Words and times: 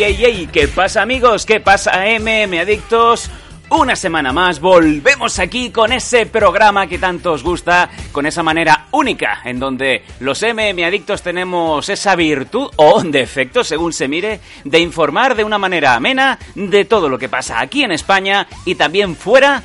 ¿Qué 0.00 0.66
pasa, 0.74 1.02
amigos? 1.02 1.44
¿Qué 1.44 1.60
pasa, 1.60 1.92
MM 2.18 2.58
Adictos? 2.58 3.30
Una 3.68 3.94
semana 3.94 4.32
más 4.32 4.58
volvemos 4.58 5.38
aquí 5.38 5.68
con 5.68 5.92
ese 5.92 6.24
programa 6.24 6.86
que 6.86 6.98
tanto 6.98 7.32
os 7.32 7.42
gusta, 7.42 7.90
con 8.10 8.24
esa 8.24 8.42
manera 8.42 8.86
única 8.92 9.42
en 9.44 9.60
donde 9.60 10.02
los 10.20 10.40
MM 10.40 10.82
Adictos 10.86 11.20
tenemos 11.20 11.86
esa 11.90 12.16
virtud 12.16 12.70
o 12.76 13.02
defecto, 13.02 13.62
según 13.62 13.92
se 13.92 14.08
mire, 14.08 14.40
de 14.64 14.78
informar 14.78 15.34
de 15.34 15.44
una 15.44 15.58
manera 15.58 15.96
amena 15.96 16.38
de 16.54 16.86
todo 16.86 17.10
lo 17.10 17.18
que 17.18 17.28
pasa 17.28 17.60
aquí 17.60 17.82
en 17.82 17.92
España 17.92 18.46
y 18.64 18.76
también 18.76 19.14
fuera 19.14 19.62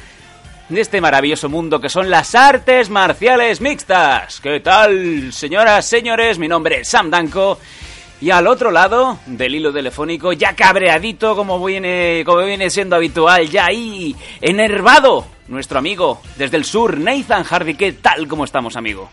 de 0.68 0.82
este 0.82 1.00
maravilloso 1.00 1.48
mundo 1.48 1.80
que 1.80 1.88
son 1.88 2.10
las 2.10 2.36
artes 2.36 2.90
marciales 2.90 3.62
mixtas. 3.62 4.42
¿Qué 4.42 4.60
tal, 4.60 5.32
señoras, 5.32 5.86
señores? 5.86 6.38
Mi 6.40 6.50
nombre 6.50 6.82
es 6.82 6.90
Sam 6.90 7.10
Danko. 7.10 7.58
Y 8.22 8.32
al 8.32 8.48
otro 8.48 8.72
lado 8.72 9.20
del 9.26 9.56
hilo 9.56 9.74
telefónico, 9.74 10.32
ya 10.32 10.56
cabreadito 10.56 11.36
como 11.36 11.64
viene, 11.64 12.24
como 12.26 12.46
viene 12.46 12.70
siendo 12.70 12.96
habitual, 12.96 13.50
ya 13.50 13.66
ahí 13.66 14.16
enervado, 14.40 15.26
nuestro 15.48 15.80
amigo 15.80 16.22
desde 16.38 16.58
el 16.58 16.64
sur, 16.64 16.98
Nathan 16.98 17.44
Hardy. 17.44 17.76
¿Qué 17.76 17.94
tal? 17.94 18.28
¿Cómo 18.28 18.46
estamos, 18.46 18.78
amigo? 18.78 19.10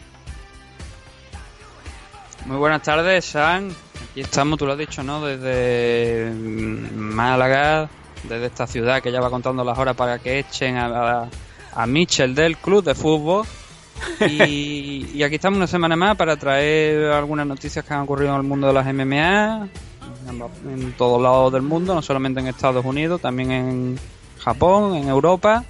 Muy 2.46 2.56
buenas 2.56 2.82
tardes, 2.82 3.24
Sam. 3.24 3.70
Aquí 4.10 4.20
estamos, 4.20 4.58
tú 4.58 4.66
lo 4.66 4.72
has 4.72 4.78
dicho, 4.78 5.02
¿no? 5.02 5.24
Desde 5.24 6.30
mm, 6.30 6.94
Málaga, 6.94 7.88
desde 8.22 8.46
esta 8.46 8.66
ciudad 8.66 9.02
que 9.02 9.10
ya 9.10 9.20
va 9.20 9.30
contando 9.30 9.64
las 9.64 9.78
horas 9.78 9.96
para 9.96 10.18
que 10.20 10.38
echen 10.38 10.76
a, 10.76 11.22
a, 11.22 11.28
a 11.74 11.86
Mitchell 11.86 12.34
del 12.34 12.56
club 12.56 12.84
de 12.84 12.94
fútbol. 12.94 13.46
Y, 14.28 15.22
aquí 15.22 15.36
estamos 15.36 15.56
una 15.56 15.66
semana 15.66 15.96
más 15.96 16.16
para 16.16 16.36
traer 16.36 17.12
algunas 17.12 17.46
noticias 17.46 17.84
que 17.84 17.94
han 17.94 18.00
ocurrido 18.00 18.30
en 18.30 18.36
el 18.36 18.42
mundo 18.42 18.66
de 18.66 18.72
las 18.72 18.86
MMA, 18.86 19.68
en, 20.28 20.42
en 20.70 20.92
todos 20.92 21.22
lados 21.22 21.52
del 21.52 21.62
mundo, 21.62 21.94
no 21.94 22.02
solamente 22.02 22.40
en 22.40 22.48
Estados 22.48 22.84
Unidos, 22.84 23.20
también 23.20 23.52
en 23.52 23.98
Japón, 24.38 24.96
en 24.96 25.08
Europa. 25.08 25.64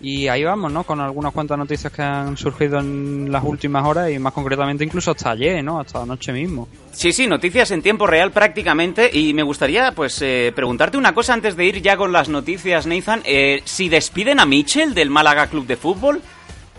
Y 0.00 0.28
ahí 0.28 0.44
vamos, 0.44 0.72
¿no? 0.72 0.84
Con 0.84 1.00
algunas 1.00 1.32
cuantas 1.32 1.58
noticias 1.58 1.92
que 1.92 2.02
han 2.02 2.36
surgido 2.36 2.78
en 2.78 3.32
las 3.32 3.42
últimas 3.42 3.84
horas 3.84 4.10
y 4.10 4.18
más 4.18 4.32
concretamente 4.32 4.84
incluso 4.84 5.10
hasta 5.10 5.32
ayer, 5.32 5.62
¿no? 5.64 5.80
Hasta 5.80 6.02
anoche 6.02 6.32
mismo. 6.32 6.68
Sí, 6.92 7.12
sí, 7.12 7.26
noticias 7.26 7.70
en 7.72 7.82
tiempo 7.82 8.06
real 8.06 8.30
prácticamente. 8.30 9.10
Y 9.12 9.34
me 9.34 9.42
gustaría, 9.42 9.92
pues, 9.92 10.22
eh, 10.22 10.52
preguntarte 10.54 10.96
una 10.96 11.14
cosa 11.14 11.34
antes 11.34 11.56
de 11.56 11.64
ir 11.64 11.82
ya 11.82 11.96
con 11.96 12.12
las 12.12 12.28
noticias, 12.28 12.86
Nathan. 12.86 13.22
Eh, 13.24 13.60
si 13.64 13.88
despiden 13.88 14.38
a 14.38 14.46
Mitchell 14.46 14.94
del 14.94 15.10
Málaga 15.10 15.48
Club 15.48 15.66
de 15.66 15.76
Fútbol, 15.76 16.22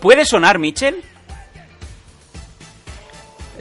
¿puede 0.00 0.24
sonar 0.24 0.58
Mitchell? 0.58 1.02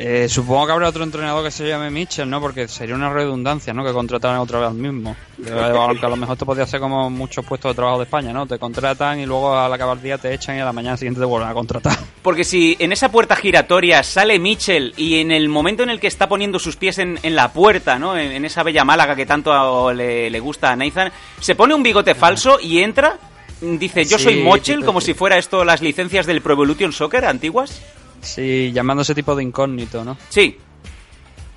Eh, 0.01 0.29
supongo 0.29 0.65
que 0.65 0.71
habrá 0.71 0.87
otro 0.87 1.03
entrenador 1.03 1.43
que 1.43 1.51
se 1.51 1.67
llame 1.67 1.91
Mitchell, 1.91 2.29
¿no? 2.29 2.39
Porque 2.39 2.69
sería 2.69 2.95
una 2.95 3.09
redundancia, 3.09 3.73
¿no? 3.73 3.83
Que 3.83 3.91
contrataran 3.91 4.39
otra 4.39 4.59
vez 4.59 4.69
al 4.69 4.75
mismo. 4.75 5.13
Aunque 5.51 6.05
a 6.05 6.09
lo 6.09 6.15
mejor 6.15 6.37
te 6.37 6.45
podría 6.45 6.65
ser 6.65 6.79
como 6.79 7.09
muchos 7.09 7.45
puestos 7.45 7.71
de 7.71 7.75
trabajo 7.75 7.97
de 7.97 8.05
España, 8.05 8.31
¿no? 8.31 8.47
Te 8.47 8.57
contratan 8.57 9.19
y 9.19 9.25
luego 9.25 9.57
al 9.57 9.73
acabar 9.73 9.97
el 9.97 10.03
día 10.03 10.17
te 10.17 10.33
echan 10.33 10.55
y 10.55 10.61
a 10.61 10.65
la 10.65 10.71
mañana 10.71 10.95
siguiente 10.95 11.19
te 11.19 11.25
vuelven 11.25 11.49
a 11.49 11.53
contratar. 11.53 11.97
Porque 12.21 12.45
si 12.45 12.77
en 12.79 12.93
esa 12.93 13.11
puerta 13.11 13.35
giratoria 13.35 14.01
sale 14.01 14.39
Mitchell 14.39 14.93
y 14.95 15.19
en 15.19 15.31
el 15.31 15.49
momento 15.49 15.83
en 15.83 15.89
el 15.89 15.99
que 15.99 16.07
está 16.07 16.29
poniendo 16.29 16.59
sus 16.59 16.77
pies 16.77 16.97
en, 16.99 17.19
en 17.21 17.35
la 17.35 17.51
puerta, 17.51 17.99
¿no? 17.99 18.17
En, 18.17 18.31
en, 18.31 18.45
esa 18.45 18.63
bella 18.63 18.85
Málaga 18.85 19.17
que 19.17 19.25
tanto 19.25 19.91
le, 19.91 20.29
le, 20.29 20.39
gusta 20.39 20.71
a 20.71 20.77
Nathan, 20.77 21.11
se 21.41 21.55
pone 21.55 21.73
un 21.73 21.83
bigote 21.83 22.15
falso 22.15 22.57
y 22.61 22.79
entra, 22.79 23.17
dice 23.61 24.05
yo 24.05 24.17
sí, 24.17 24.23
soy 24.25 24.43
Mochel, 24.43 24.85
como 24.85 25.01
si 25.01 25.13
fuera 25.13 25.37
esto 25.37 25.63
las 25.63 25.81
licencias 25.81 26.25
del 26.25 26.41
Pro 26.41 26.53
Evolution 26.53 26.91
Soccer 26.91 27.25
antiguas. 27.25 27.81
Sí, 28.21 28.71
llamando 28.73 29.01
ese 29.03 29.15
tipo 29.15 29.35
de 29.35 29.43
incógnito, 29.43 30.03
¿no? 30.03 30.17
Sí. 30.29 30.57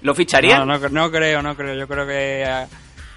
¿Lo 0.02 0.14
ficharían? 0.14 0.66
No, 0.66 0.78
no, 0.78 0.88
no 0.88 1.10
creo, 1.10 1.42
no 1.42 1.56
creo. 1.56 1.74
Yo 1.76 1.86
creo 1.86 2.06
que 2.06 2.44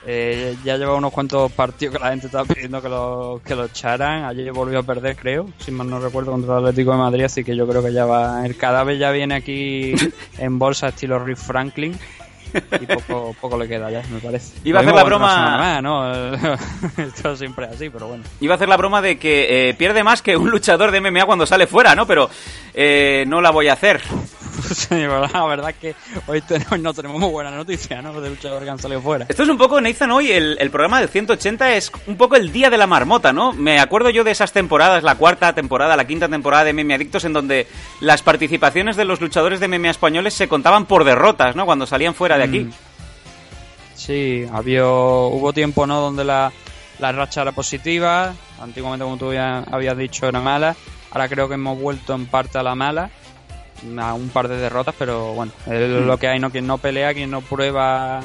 eh, 0.07 0.55
ya 0.63 0.77
lleva 0.77 0.95
unos 0.95 1.11
cuantos 1.11 1.51
partidos 1.51 1.95
que 1.95 2.03
la 2.03 2.11
gente 2.11 2.27
estaba 2.27 2.45
pidiendo 2.45 2.79
que 2.81 2.89
lo, 2.89 3.41
que 3.43 3.55
lo 3.55 3.65
echaran. 3.65 4.25
Ayer 4.25 4.51
volvió 4.51 4.79
a 4.79 4.83
perder, 4.83 5.15
creo, 5.15 5.49
si 5.57 5.71
mal 5.71 5.89
no 5.89 5.99
recuerdo, 5.99 6.31
contra 6.31 6.53
el 6.53 6.65
Atlético 6.65 6.91
de 6.91 6.97
Madrid. 6.97 7.23
Así 7.23 7.43
que 7.43 7.55
yo 7.55 7.67
creo 7.67 7.83
que 7.83 7.91
ya 7.91 8.05
va. 8.05 8.45
El 8.45 8.55
cadáver 8.55 8.99
ya 8.99 9.11
viene 9.11 9.35
aquí 9.35 9.93
en 10.37 10.59
bolsa 10.59 10.89
estilo 10.89 11.17
Rick 11.19 11.37
Franklin. 11.37 11.97
Y 12.81 12.85
poco, 12.85 13.35
poco 13.39 13.57
le 13.57 13.67
queda 13.67 13.89
ya, 13.91 14.01
me 14.09 14.19
parece. 14.19 14.53
Iba 14.63 14.79
a 14.79 14.81
hacer 14.81 14.95
la 14.95 15.03
broma. 15.03 15.57
Más, 15.57 15.83
¿no? 15.83 16.33
Esto 16.97 17.35
siempre 17.35 17.65
es 17.65 17.73
así, 17.73 17.89
pero 17.89 18.07
bueno. 18.07 18.23
Iba 18.39 18.53
a 18.53 18.55
hacer 18.55 18.69
la 18.69 18.77
broma 18.77 19.01
de 19.01 19.17
que 19.17 19.69
eh, 19.69 19.73
pierde 19.73 20.03
más 20.03 20.21
que 20.21 20.37
un 20.37 20.49
luchador 20.49 20.91
de 20.91 21.01
MMA 21.01 21.25
cuando 21.25 21.45
sale 21.45 21.67
fuera, 21.67 21.95
¿no? 21.95 22.05
Pero 22.05 22.29
eh, 22.73 23.25
no 23.27 23.41
la 23.41 23.51
voy 23.51 23.67
a 23.67 23.73
hacer. 23.73 24.01
La 25.33 25.45
verdad 25.45 25.69
es 25.69 25.75
que 25.77 25.95
hoy 26.27 26.41
tenemos, 26.41 26.79
no 26.79 26.93
tenemos 26.93 27.19
muy 27.19 27.29
buena 27.29 27.51
noticia, 27.51 28.01
¿no? 28.01 28.19
De 28.19 28.29
luchador 28.29 28.63
que 28.63 28.69
han 28.69 28.79
salido 28.79 29.01
fuera. 29.01 29.25
Esto 29.27 29.43
es 29.43 29.49
un 29.49 29.57
poco, 29.57 29.79
Nathan, 29.81 30.11
hoy 30.11 30.31
el, 30.31 30.57
el, 30.59 30.69
programa 30.69 30.99
del 30.99 31.09
180 31.09 31.75
es 31.75 31.91
un 32.07 32.17
poco 32.17 32.35
el 32.35 32.51
día 32.51 32.69
de 32.69 32.77
la 32.77 32.87
marmota, 32.87 33.33
¿no? 33.33 33.53
Me 33.53 33.79
acuerdo 33.79 34.09
yo 34.09 34.23
de 34.23 34.31
esas 34.31 34.51
temporadas, 34.51 35.03
la 35.03 35.15
cuarta 35.15 35.53
temporada, 35.53 35.95
la 35.95 36.07
quinta 36.07 36.27
temporada 36.27 36.63
de 36.63 36.73
MMA 36.73 36.95
Adictos, 36.95 37.25
en 37.25 37.33
donde 37.33 37.67
las 38.01 38.21
participaciones 38.21 38.95
de 38.95 39.05
los 39.05 39.21
luchadores 39.21 39.59
de 39.59 39.67
MMA 39.67 39.89
españoles 39.89 40.33
se 40.33 40.47
contaban 40.47 40.85
por 40.85 41.03
derrotas, 41.03 41.55
¿no? 41.55 41.65
Cuando 41.65 41.85
salían 41.85 42.15
fuera 42.15 42.37
de 42.37 42.43
aquí. 42.43 42.59
Mm. 42.61 42.71
Sí, 43.95 44.45
había, 44.51 44.85
hubo 44.85 45.53
tiempo, 45.53 45.87
¿no? 45.87 46.01
Donde 46.01 46.23
la, 46.23 46.51
la 46.99 47.11
racha 47.11 47.41
era 47.41 47.51
positiva. 47.51 48.33
Antiguamente, 48.59 49.03
como 49.03 49.17
tú 49.17 49.31
habías 49.31 49.97
dicho, 49.97 50.27
era 50.27 50.41
mala. 50.41 50.75
Ahora 51.11 51.29
creo 51.29 51.47
que 51.47 51.53
hemos 51.53 51.79
vuelto 51.79 52.13
en 52.13 52.25
parte 52.25 52.57
a 52.57 52.63
la 52.63 52.75
mala 52.75 53.09
a 53.99 54.13
un 54.13 54.29
par 54.29 54.47
de 54.47 54.57
derrotas, 54.57 54.95
pero 54.97 55.33
bueno, 55.33 55.51
es 55.65 55.89
lo 55.89 56.17
que 56.17 56.27
hay, 56.27 56.39
¿no? 56.39 56.51
Quien 56.51 56.67
no 56.67 56.77
pelea, 56.77 57.13
quien 57.13 57.31
no 57.31 57.41
prueba 57.41 58.21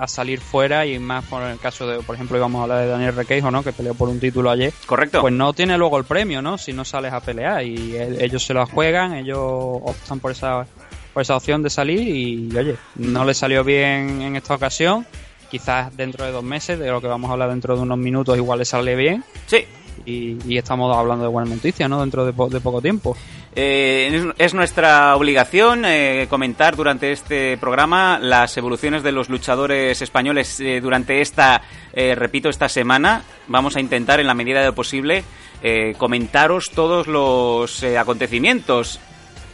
a 0.00 0.08
salir 0.08 0.40
fuera 0.40 0.86
y 0.86 0.98
más 0.98 1.26
por 1.26 1.42
el 1.42 1.58
caso 1.58 1.86
de, 1.86 2.02
por 2.02 2.14
ejemplo, 2.14 2.38
íbamos 2.38 2.60
a 2.60 2.62
hablar 2.62 2.80
de 2.80 2.86
Daniel 2.86 3.14
Requeijo, 3.14 3.50
¿no? 3.50 3.62
Que 3.62 3.72
peleó 3.72 3.92
por 3.92 4.08
un 4.08 4.18
título 4.18 4.50
ayer. 4.50 4.72
Correcto. 4.86 5.20
Pues 5.20 5.34
no 5.34 5.52
tiene 5.52 5.76
luego 5.76 5.98
el 5.98 6.04
premio, 6.04 6.40
¿no? 6.40 6.56
Si 6.56 6.72
no 6.72 6.86
sales 6.86 7.12
a 7.12 7.20
pelear 7.20 7.62
y 7.62 7.96
ellos 7.96 8.42
se 8.42 8.54
lo 8.54 8.66
juegan, 8.66 9.14
ellos 9.14 9.38
optan 9.38 10.18
por 10.18 10.32
esa, 10.32 10.66
por 11.12 11.22
esa 11.22 11.36
opción 11.36 11.62
de 11.62 11.68
salir 11.68 12.00
y, 12.00 12.56
oye, 12.56 12.76
no 12.96 13.26
le 13.26 13.34
salió 13.34 13.62
bien 13.62 14.22
en 14.22 14.36
esta 14.36 14.54
ocasión. 14.54 15.06
Quizás 15.50 15.94
dentro 15.94 16.24
de 16.24 16.32
dos 16.32 16.44
meses, 16.44 16.78
de 16.78 16.88
lo 16.88 17.02
que 17.02 17.06
vamos 17.06 17.28
a 17.28 17.34
hablar 17.34 17.50
dentro 17.50 17.76
de 17.76 17.82
unos 17.82 17.98
minutos, 17.98 18.38
igual 18.38 18.60
le 18.60 18.64
sale 18.64 18.96
bien. 18.96 19.22
Sí. 19.46 19.66
Y, 20.06 20.38
y, 20.46 20.56
estamos 20.56 20.96
hablando 20.96 21.24
de 21.24 21.30
buenas 21.30 21.50
noticias, 21.50 21.90
¿no? 21.90 22.00
Dentro 22.00 22.24
de, 22.24 22.32
po 22.32 22.48
de 22.48 22.60
poco 22.60 22.80
tiempo. 22.80 23.14
Eh, 23.56 24.10
es, 24.38 24.46
es, 24.46 24.54
nuestra 24.54 25.16
obligación 25.16 25.84
eh, 25.84 26.26
comentar 26.30 26.76
durante 26.76 27.10
este 27.10 27.56
programa 27.58 28.20
las 28.20 28.56
evoluciones 28.56 29.02
de 29.02 29.10
los 29.10 29.28
luchadores 29.28 30.00
españoles 30.00 30.60
eh, 30.60 30.80
durante 30.80 31.20
esta, 31.20 31.62
repito, 31.92 32.48
esta 32.48 32.68
semana. 32.68 33.24
Vamos 33.48 33.76
a 33.76 33.80
intentar, 33.80 34.20
en 34.20 34.28
la 34.28 34.34
medida 34.34 34.60
de 34.60 34.66
lo 34.66 34.74
posible, 34.74 35.24
eh, 35.62 35.94
comentaros 35.98 36.70
todos 36.70 37.08
los 37.08 37.82
acontecimientos. 37.82 39.00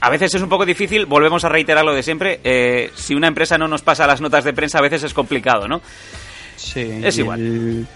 A 0.01 0.11
veces 0.11 0.35
es 0.35 0.43
un 0.43 0.51
poco 0.51 0.67
difícil, 0.67 1.07
volvemos 1.07 1.45
a 1.45 1.49
reiterar 1.49 1.85
lo 1.85 1.95
de 1.95 2.03
siempre. 2.03 2.91
si 2.95 3.15
una 3.15 3.29
empresa 3.29 3.57
no 3.57 3.67
nos 3.67 3.81
pasa 3.81 4.07
las 4.07 4.21
notas 4.21 4.45
de 4.45 4.53
prensa, 4.53 4.79
a 4.79 4.83
veces 4.83 5.05
es 5.05 5.15
complicado, 5.15 5.67
¿no? 5.67 5.81
Sí. 6.57 7.01
Es 7.03 7.17
igual. 7.17 7.41
El... 7.41 7.87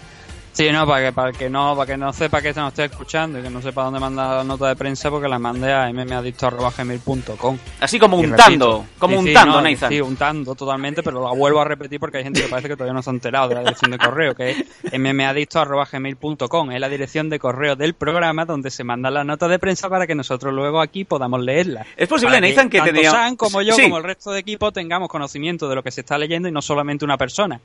Sí, 0.52 0.70
no, 0.73 0.87
para 0.87 1.06
que, 1.06 1.12
para 1.12 1.32
que 1.32 1.49
no, 1.49 1.76
para 1.76 1.87
que 1.87 1.97
no 1.97 2.12
sepa 2.12 2.43
que 2.43 2.52
se 2.52 2.61
nos 2.61 2.70
esté 2.70 2.87
escuchando 2.87 3.38
y 3.38 3.43
que 3.43 3.50
no 3.50 3.62
sepa 3.62 3.85
dónde 3.85 4.00
mandar 4.00 4.38
la 4.38 4.44
nota 4.44 4.69
de 4.69 4.76
prensa, 4.76 5.08
porque 5.08 5.29
la 5.29 5.38
mandé 5.38 5.73
a 5.73 5.93
mmadicto.gmail.com. 5.93 7.58
Así 7.81 7.99
como 7.99 8.19
untando, 8.19 8.85
como 8.99 9.23
sí, 9.23 9.29
untando, 9.29 9.52
sí, 9.52 9.56
no, 9.56 9.70
Nathan. 9.70 9.91
Sí, 9.91 10.00
untando 10.00 10.55
totalmente, 10.55 11.02
pero 11.02 11.23
la 11.23 11.32
vuelvo 11.32 11.61
a 11.61 11.64
repetir 11.64 12.00
porque 12.00 12.19
hay 12.19 12.25
gente 12.25 12.43
que 12.43 12.49
parece 12.49 12.69
que 12.69 12.75
todavía 12.75 12.94
no 12.94 13.02
se 13.02 13.11
ha 13.11 13.12
enterado 13.12 13.49
de 13.49 13.55
la 13.55 13.61
dirección 13.61 13.93
de 13.93 13.99
correo, 13.99 14.35
que 14.35 14.50
es 14.50 14.99
mmadicto.gmail.com. 14.99 16.73
Es 16.73 16.81
la 16.81 16.88
dirección 16.88 17.31
de 17.31 17.38
correo 17.38 17.76
del 17.76 17.94
programa 17.94 18.44
donde 18.44 18.70
se 18.70 18.82
manda 18.82 19.11
la 19.11 19.23
nota 19.23 19.46
de 19.46 19.58
prensa 19.58 19.88
para 19.88 20.06
que 20.06 20.17
nosotros 20.17 20.53
luego 20.53 20.81
aquí 20.81 21.05
podamos 21.05 21.41
leerla. 21.41 21.87
Es 21.96 22.08
posible, 22.08 22.41
Nathan, 22.41 22.69
que, 22.69 22.81
que 22.81 22.93
diga... 22.93 23.12
San 23.12 23.37
como 23.37 23.62
yo, 23.62 23.75
sí. 23.75 23.82
como 23.82 23.99
el 23.99 24.05
resto 24.05 24.32
de 24.32 24.41
equipo, 24.41 24.73
tengamos 24.73 25.08
conocimiento 25.08 25.69
de 25.69 25.76
lo 25.76 25.82
que 25.82 25.91
se 25.91 26.00
está 26.00 26.19
leyendo 26.19 26.49
y 26.49 26.53
no 26.53 26.61
solamente 26.61 27.05
una 27.05 27.17
persona. 27.17 27.61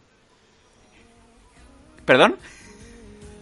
¿Perdón? 2.06 2.36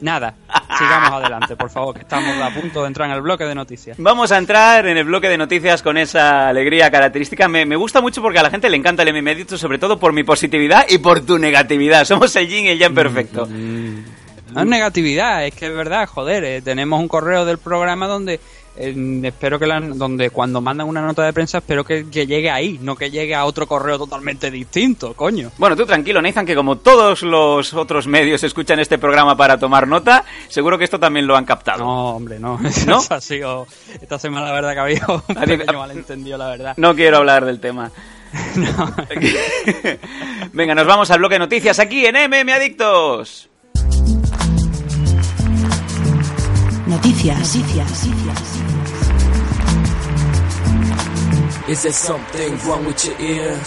Nada. 0.01 0.35
sigamos 0.77 1.11
adelante, 1.11 1.55
por 1.55 1.69
favor, 1.69 1.95
que 1.95 2.01
estamos 2.01 2.37
a 2.41 2.49
punto 2.49 2.81
de 2.81 2.87
entrar 2.87 3.09
en 3.09 3.15
el 3.15 3.21
bloque 3.21 3.45
de 3.45 3.55
noticias. 3.55 3.97
Vamos 3.99 4.31
a 4.31 4.37
entrar 4.37 4.85
en 4.85 4.97
el 4.97 5.05
bloque 5.05 5.29
de 5.29 5.37
noticias 5.37 5.81
con 5.81 5.97
esa 5.97 6.49
alegría 6.49 6.91
característica. 6.91 7.47
Me, 7.47 7.65
me 7.65 7.75
gusta 7.75 8.01
mucho 8.01 8.21
porque 8.21 8.39
a 8.39 8.43
la 8.43 8.49
gente 8.49 8.69
le 8.69 8.77
encanta 8.77 9.03
el 9.03 9.13
MMA 9.13 9.31
Adictos, 9.31 9.59
sobre 9.59 9.77
todo 9.77 9.97
por 9.99 10.13
mi 10.13 10.23
positividad 10.23 10.85
y 10.89 10.97
por 10.97 11.25
tu 11.25 11.37
negatividad. 11.37 12.05
Somos 12.05 12.35
el 12.35 12.47
yin 12.47 12.65
y 12.65 12.69
el 12.69 12.79
yang 12.79 12.93
perfecto. 12.93 13.47
No 14.53 14.61
es 14.61 14.67
negatividad, 14.67 15.45
es 15.45 15.55
que 15.55 15.65
es 15.65 15.75
verdad, 15.75 16.07
joder, 16.07 16.43
eh, 16.43 16.61
tenemos 16.61 16.99
un 16.99 17.07
correo 17.07 17.43
del 17.43 17.57
programa 17.57 18.05
donde 18.07 18.39
eh, 18.75 19.21
espero 19.23 19.59
que 19.59 19.67
la, 19.67 19.79
donde 19.79 20.29
cuando 20.29 20.61
mandan 20.61 20.87
una 20.87 21.01
nota 21.01 21.23
de 21.23 21.33
prensa 21.33 21.59
espero 21.59 21.83
que, 21.83 22.09
que 22.09 22.25
llegue 22.25 22.49
ahí, 22.49 22.79
no 22.81 22.95
que 22.95 23.11
llegue 23.11 23.35
a 23.35 23.45
otro 23.45 23.67
correo 23.67 23.97
totalmente 23.97 24.49
distinto, 24.49 25.13
coño. 25.13 25.51
Bueno, 25.57 25.75
tú 25.75 25.85
tranquilo, 25.85 26.21
Nathan, 26.21 26.45
que 26.45 26.55
como 26.55 26.77
todos 26.77 27.21
los 27.21 27.73
otros 27.73 28.07
medios 28.07 28.43
escuchan 28.43 28.79
este 28.79 28.97
programa 28.97 29.37
para 29.37 29.57
tomar 29.57 29.87
nota, 29.87 30.25
seguro 30.47 30.77
que 30.77 30.85
esto 30.85 30.99
también 30.99 31.27
lo 31.27 31.35
han 31.35 31.45
captado. 31.45 31.83
No, 31.83 32.15
hombre, 32.15 32.39
no. 32.39 32.59
¿No? 32.87 33.01
Ha 33.13 33.21
sido 33.21 33.67
esta 34.01 34.17
semana 34.17 34.47
la 34.47 34.53
verdad 34.53 34.73
que 34.73 34.79
ha 34.79 34.83
habido 34.83 35.23
un 35.27 35.35
pequeño 35.57 35.77
malentendido, 35.77 36.37
la 36.37 36.47
verdad. 36.47 36.73
No 36.77 36.95
quiero 36.95 37.17
hablar 37.17 37.45
del 37.45 37.59
tema. 37.59 37.91
No. 38.55 38.91
Venga, 40.53 40.73
nos 40.73 40.87
vamos 40.87 41.11
al 41.11 41.19
bloque 41.19 41.35
de 41.35 41.39
noticias 41.39 41.77
aquí 41.77 42.05
en 42.05 42.15
MM 42.15 42.51
Adictos. 42.51 43.49
Noticias. 46.85 47.55
Noticias. 47.55 48.07
Is 51.69 51.83
there 51.83 51.93
something 51.93 52.57
wrong 52.65 52.85
with 52.85 53.05
your 53.05 53.19
ear? 53.21 53.57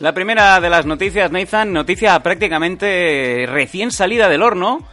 La 0.00 0.14
primera 0.14 0.60
de 0.60 0.70
las 0.70 0.86
noticias, 0.86 1.30
Nathan, 1.30 1.74
noticia 1.74 2.22
prácticamente 2.22 3.46
recién 3.46 3.90
salida 3.90 4.30
del 4.30 4.42
horno. 4.42 4.88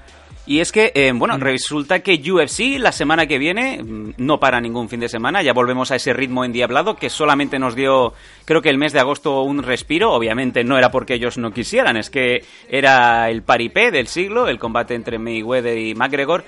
Y 0.47 0.61
es 0.61 0.71
que, 0.71 0.94
eh, 0.95 1.11
bueno, 1.13 1.38
resulta 1.38 1.99
que 1.99 2.15
UFC 2.15 2.79
la 2.79 2.94
semana 2.94 3.27
que 3.27 3.38
viene 3.38 3.83
mm, 3.83 4.13
no 4.15 4.39
para 4.39 4.61
ningún 4.61 4.88
fin 4.88 5.01
de 5.01 5.09
semana. 5.09 5.41
Ya 5.41 5.51
volvemos 5.51 5.91
a 5.91 5.97
ese 5.97 6.13
ritmo 6.13 6.45
endiablado 6.45 6.95
que 6.95 7.09
solamente 7.09 7.59
nos 7.59 7.75
dio, 7.75 8.13
creo 8.45 8.61
que 8.61 8.69
el 8.69 8.77
mes 8.77 8.94
de 8.94 9.01
agosto, 9.01 9.41
un 9.41 9.61
respiro. 9.61 10.13
Obviamente 10.13 10.63
no 10.63 10.77
era 10.77 10.89
porque 10.89 11.15
ellos 11.15 11.38
no 11.38 11.51
quisieran, 11.51 11.97
es 11.97 12.09
que 12.09 12.45
era 12.69 13.29
el 13.29 13.44
paripé 13.44 13.91
del 13.91 14.07
siglo, 14.07 14.47
el 14.47 14.57
combate 14.57 14.95
entre 14.95 15.19
Mayweather 15.19 15.77
y 15.77 15.94
McGregor. 15.95 16.45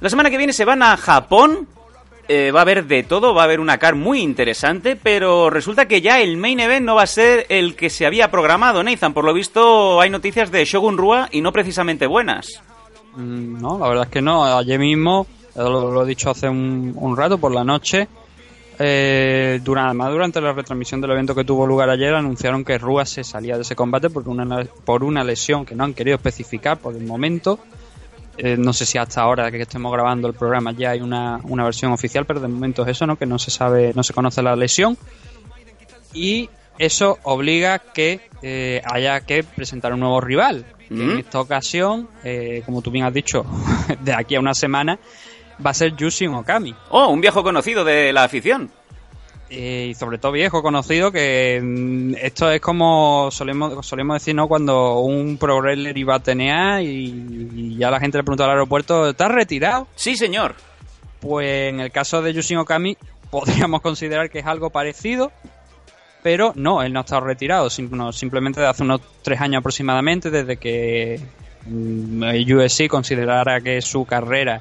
La 0.00 0.08
semana 0.08 0.30
que 0.30 0.38
viene 0.38 0.54
se 0.54 0.64
van 0.64 0.82
a 0.82 0.96
Japón. 0.96 1.68
Eh, 2.28 2.50
va 2.50 2.58
a 2.58 2.62
haber 2.62 2.86
de 2.86 3.04
todo, 3.04 3.34
va 3.34 3.42
a 3.42 3.44
haber 3.44 3.60
una 3.60 3.78
car 3.78 3.94
muy 3.94 4.18
interesante, 4.20 4.96
pero 4.96 5.48
resulta 5.48 5.86
que 5.86 6.00
ya 6.00 6.20
el 6.20 6.36
main 6.36 6.58
event 6.58 6.84
no 6.84 6.96
va 6.96 7.04
a 7.04 7.06
ser 7.06 7.46
el 7.50 7.76
que 7.76 7.88
se 7.88 8.04
había 8.04 8.32
programado, 8.32 8.82
Nathan. 8.82 9.14
Por 9.14 9.24
lo 9.24 9.32
visto 9.32 10.00
hay 10.00 10.10
noticias 10.10 10.50
de 10.50 10.64
Shogun 10.64 10.98
Rua 10.98 11.28
y 11.30 11.40
no 11.40 11.52
precisamente 11.52 12.08
buenas. 12.08 12.60
Mm, 13.16 13.60
No, 13.60 13.78
la 13.78 13.88
verdad 13.88 14.04
es 14.04 14.10
que 14.10 14.22
no. 14.22 14.44
Ayer 14.44 14.78
mismo, 14.78 15.26
lo, 15.56 16.02
he 16.04 16.06
dicho 16.06 16.30
hace 16.30 16.48
un, 16.48 16.92
un 16.96 17.16
rato, 17.16 17.38
por 17.38 17.52
la 17.52 17.64
noche, 17.64 18.08
eh, 18.78 19.60
durante, 19.64 19.86
además 19.88 20.10
durante 20.10 20.40
la 20.40 20.52
retransmisión 20.52 21.00
del 21.00 21.12
evento 21.12 21.34
que 21.34 21.44
tuvo 21.44 21.66
lugar 21.66 21.88
ayer, 21.90 22.14
anunciaron 22.14 22.64
que 22.64 22.78
Rúa 22.78 23.06
se 23.06 23.24
salía 23.24 23.56
de 23.56 23.62
ese 23.62 23.74
combate 23.74 24.10
por 24.10 24.28
una, 24.28 24.64
por 24.84 25.02
una 25.02 25.24
lesión 25.24 25.64
que 25.64 25.74
no 25.74 25.84
han 25.84 25.94
querido 25.94 26.16
especificar 26.16 26.78
por 26.78 26.94
el 26.94 27.04
momento. 27.04 27.58
Eh, 28.38 28.56
no 28.58 28.74
sé 28.74 28.84
si 28.84 28.98
hasta 28.98 29.22
ahora 29.22 29.50
que 29.50 29.62
estemos 29.62 29.90
grabando 29.90 30.28
el 30.28 30.34
programa 30.34 30.72
ya 30.72 30.90
hay 30.90 31.00
una, 31.00 31.40
una 31.44 31.64
versión 31.64 31.92
oficial, 31.92 32.26
pero 32.26 32.38
de 32.38 32.48
momento 32.48 32.82
es 32.82 32.88
eso, 32.88 33.06
¿no? 33.06 33.16
Que 33.16 33.24
no 33.24 33.38
se 33.38 33.50
sabe, 33.50 33.92
no 33.94 34.02
se 34.02 34.12
conoce 34.12 34.42
la 34.42 34.54
lesión. 34.54 34.98
Y 36.12 36.50
eso 36.78 37.18
obliga 37.22 37.78
que 37.78 38.20
eh, 38.42 38.82
haya 38.84 39.20
que 39.20 39.42
presentar 39.44 39.92
un 39.92 40.00
nuevo 40.00 40.20
rival. 40.20 40.64
Que 40.88 40.94
Mm. 40.94 41.10
En 41.10 41.18
esta 41.18 41.40
ocasión, 41.40 42.08
eh, 42.22 42.62
como 42.64 42.82
tú 42.82 42.90
bien 42.90 43.04
has 43.04 43.12
dicho, 43.12 43.44
de 44.02 44.14
aquí 44.14 44.36
a 44.36 44.40
una 44.40 44.54
semana, 44.54 44.98
va 45.64 45.70
a 45.70 45.74
ser 45.74 45.96
Yushin 45.96 46.34
Okami. 46.34 46.74
Oh, 46.90 47.08
un 47.08 47.20
viejo 47.20 47.42
conocido 47.42 47.84
de 47.84 48.12
la 48.12 48.24
afición. 48.24 48.70
Eh, 49.48 49.88
y 49.90 49.94
sobre 49.94 50.18
todo 50.18 50.32
viejo 50.32 50.60
conocido 50.60 51.12
que 51.12 51.60
mm, 51.62 52.14
esto 52.20 52.50
es 52.50 52.60
como 52.60 53.30
solemos, 53.30 53.86
solemos 53.86 54.16
decir 54.16 54.34
no 54.34 54.48
cuando 54.48 54.98
un 54.98 55.38
pro 55.38 55.60
wrestler 55.60 55.96
iba 55.96 56.16
a 56.16 56.18
tenear 56.20 56.82
y, 56.82 57.50
y 57.54 57.76
ya 57.76 57.92
la 57.92 58.00
gente 58.00 58.18
le 58.18 58.24
pregunta 58.24 58.42
al 58.42 58.50
aeropuerto 58.50 59.08
¿estás 59.08 59.30
retirado? 59.30 59.86
Sí, 59.94 60.16
señor. 60.16 60.56
Pues 61.20 61.72
en 61.72 61.78
el 61.78 61.92
caso 61.92 62.22
de 62.22 62.32
Yushin 62.32 62.58
Okami 62.58 62.96
podríamos 63.30 63.82
considerar 63.82 64.30
que 64.30 64.40
es 64.40 64.46
algo 64.46 64.70
parecido, 64.70 65.30
pero 66.26 66.52
no, 66.56 66.82
él 66.82 66.92
no 66.92 66.98
ha 66.98 67.02
estado 67.02 67.20
retirado, 67.20 67.70
sim- 67.70 67.88
no, 67.92 68.12
simplemente 68.12 68.60
de 68.60 68.66
hace 68.66 68.82
unos 68.82 69.00
tres 69.22 69.40
años 69.40 69.60
aproximadamente, 69.60 70.28
desde 70.28 70.56
que 70.56 71.20
mm, 71.66 72.24
USC 72.52 72.88
considerara 72.88 73.60
que 73.60 73.80
su 73.80 74.04
carrera 74.04 74.60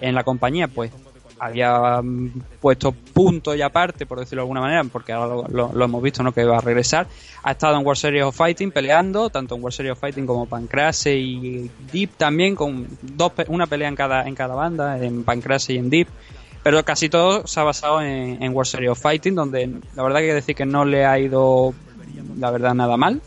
en 0.00 0.14
la 0.14 0.22
compañía 0.22 0.68
pues 0.68 0.92
había 1.40 2.00
mm, 2.00 2.42
puesto 2.60 2.92
punto 2.92 3.56
y 3.56 3.60
aparte, 3.60 4.06
por 4.06 4.20
decirlo 4.20 4.42
de 4.42 4.44
alguna 4.44 4.60
manera, 4.60 4.84
porque 4.84 5.10
ahora 5.10 5.48
lo, 5.50 5.84
hemos 5.84 6.00
visto, 6.00 6.22
¿no? 6.22 6.30
Que 6.30 6.44
va 6.44 6.58
a 6.58 6.60
regresar. 6.60 7.08
Ha 7.42 7.50
estado 7.50 7.76
en 7.76 7.84
World 7.84 7.98
Series 8.00 8.22
of 8.22 8.36
Fighting 8.36 8.70
peleando, 8.70 9.30
tanto 9.30 9.56
en 9.56 9.62
World 9.62 9.74
Series 9.74 9.92
of 9.94 9.98
Fighting 9.98 10.26
como 10.26 10.46
Pancrase 10.46 11.16
y 11.16 11.68
Deep 11.92 12.10
también, 12.18 12.54
con 12.54 12.86
dos 13.02 13.32
una 13.48 13.66
pelea 13.66 13.88
en 13.88 13.96
cada, 13.96 14.28
en 14.28 14.36
cada 14.36 14.54
banda, 14.54 14.96
en 15.04 15.24
Pancrase 15.24 15.72
y 15.72 15.78
en 15.78 15.90
Deep. 15.90 16.06
Pero 16.62 16.84
casi 16.84 17.08
todo 17.08 17.46
se 17.46 17.58
ha 17.58 17.62
basado 17.64 18.02
en, 18.02 18.42
en 18.42 18.52
World 18.54 18.70
Series 18.70 18.90
of 18.90 19.00
Fighting, 19.00 19.34
donde 19.34 19.66
la 19.96 20.02
verdad 20.02 20.18
que 20.18 20.24
hay 20.24 20.28
que 20.30 20.34
decir 20.34 20.54
que 20.56 20.66
no 20.66 20.84
le 20.84 21.06
ha 21.06 21.18
ido, 21.18 21.72
la 22.38 22.50
verdad, 22.50 22.74
nada 22.74 22.96
mal. 22.96 23.20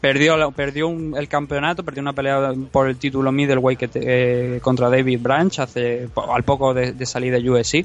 Perdió, 0.00 0.52
perdió 0.52 0.86
un- 0.86 1.16
el 1.18 1.26
campeonato, 1.28 1.82
perdió 1.82 2.00
una 2.00 2.12
pelea 2.12 2.52
por 2.70 2.88
el 2.88 2.96
título 2.96 3.32
middleweight 3.32 3.78
que 3.80 3.88
te- 3.88 4.56
eh, 4.56 4.60
contra 4.60 4.88
David 4.88 5.18
Branch 5.20 5.58
hace, 5.58 6.08
al 6.32 6.44
poco 6.44 6.72
de, 6.72 6.92
de 6.92 7.04
salir 7.06 7.32
de 7.32 7.50
UFC 7.50 7.84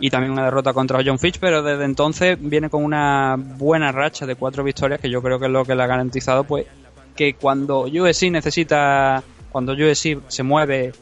y 0.00 0.10
también 0.10 0.32
una 0.32 0.44
derrota 0.44 0.72
contra 0.74 1.00
John 1.04 1.18
Fitch, 1.18 1.38
pero 1.38 1.62
desde 1.62 1.84
entonces 1.84 2.36
viene 2.40 2.68
con 2.68 2.84
una 2.84 3.36
buena 3.38 3.90
racha 3.90 4.26
de 4.26 4.34
cuatro 4.34 4.62
victorias 4.64 5.00
que 5.00 5.08
yo 5.08 5.22
creo 5.22 5.38
que 5.38 5.46
es 5.46 5.50
lo 5.52 5.64
que 5.64 5.74
le 5.74 5.82
ha 5.82 5.86
garantizado 5.86 6.44
pues 6.44 6.66
que 7.16 7.34
cuando 7.34 7.82
UFC 7.84 8.30
necesita, 8.30 9.22
cuando 9.50 9.72
UFC 9.72 10.18
se 10.28 10.42
mueve 10.42 10.92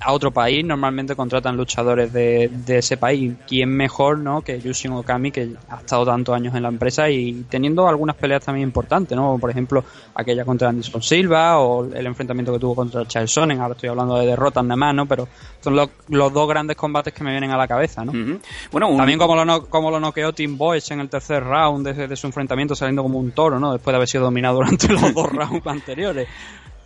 a 0.00 0.12
otro 0.12 0.30
país, 0.30 0.64
normalmente 0.64 1.16
contratan 1.16 1.56
luchadores 1.56 2.12
de, 2.12 2.48
de 2.48 2.78
ese 2.78 2.96
país. 2.96 3.34
¿Quién 3.48 3.68
mejor 3.70 4.18
no 4.18 4.42
que 4.42 4.60
Yushin 4.60 4.92
Okami, 4.92 5.32
que 5.32 5.50
ha 5.68 5.76
estado 5.78 6.04
tantos 6.06 6.34
años 6.36 6.54
en 6.54 6.62
la 6.62 6.68
empresa 6.68 7.10
y 7.10 7.44
teniendo 7.48 7.88
algunas 7.88 8.14
peleas 8.16 8.44
también 8.44 8.68
importantes, 8.68 9.16
¿no? 9.16 9.36
Por 9.38 9.50
ejemplo, 9.50 9.84
aquella 10.14 10.44
contra 10.44 10.68
Anderson 10.68 11.02
Silva 11.02 11.58
o 11.58 11.84
el 11.92 12.06
enfrentamiento 12.06 12.52
que 12.52 12.58
tuvo 12.60 12.74
contra 12.76 13.06
Charles 13.06 13.32
Sonnen. 13.32 13.60
Ahora 13.60 13.74
estoy 13.74 13.88
hablando 13.88 14.16
de 14.18 14.26
derrotas 14.26 14.62
nada 14.64 14.76
más, 14.76 14.94
¿no? 14.94 15.06
Pero 15.06 15.26
son 15.60 15.74
los, 15.74 15.88
los 16.08 16.32
dos 16.32 16.48
grandes 16.48 16.76
combates 16.76 17.12
que 17.12 17.24
me 17.24 17.32
vienen 17.32 17.50
a 17.50 17.56
la 17.56 17.66
cabeza, 17.66 18.04
¿no? 18.04 18.12
Ujú. 18.12 18.38
Bueno, 18.70 18.88
un- 18.88 18.96
También 18.98 19.18
como 19.18 19.34
lo, 19.34 19.44
no- 19.44 19.66
como 19.66 19.90
lo 19.90 19.98
noqueó 19.98 20.32
Tim 20.32 20.56
Boyce 20.56 20.94
en 20.94 21.00
el 21.00 21.08
tercer 21.08 21.42
round 21.42 21.86
de, 21.88 22.06
de 22.06 22.16
su 22.16 22.26
enfrentamiento 22.28 22.76
saliendo 22.76 23.02
como 23.02 23.18
un 23.18 23.32
toro, 23.32 23.58
¿no? 23.58 23.72
Después 23.72 23.92
de 23.92 23.96
haber 23.96 24.08
sido 24.08 24.24
dominado 24.24 24.56
durante 24.58 24.88
los 24.92 25.12
dos 25.12 25.26
rounds 25.32 25.66
anteriores. 25.66 26.28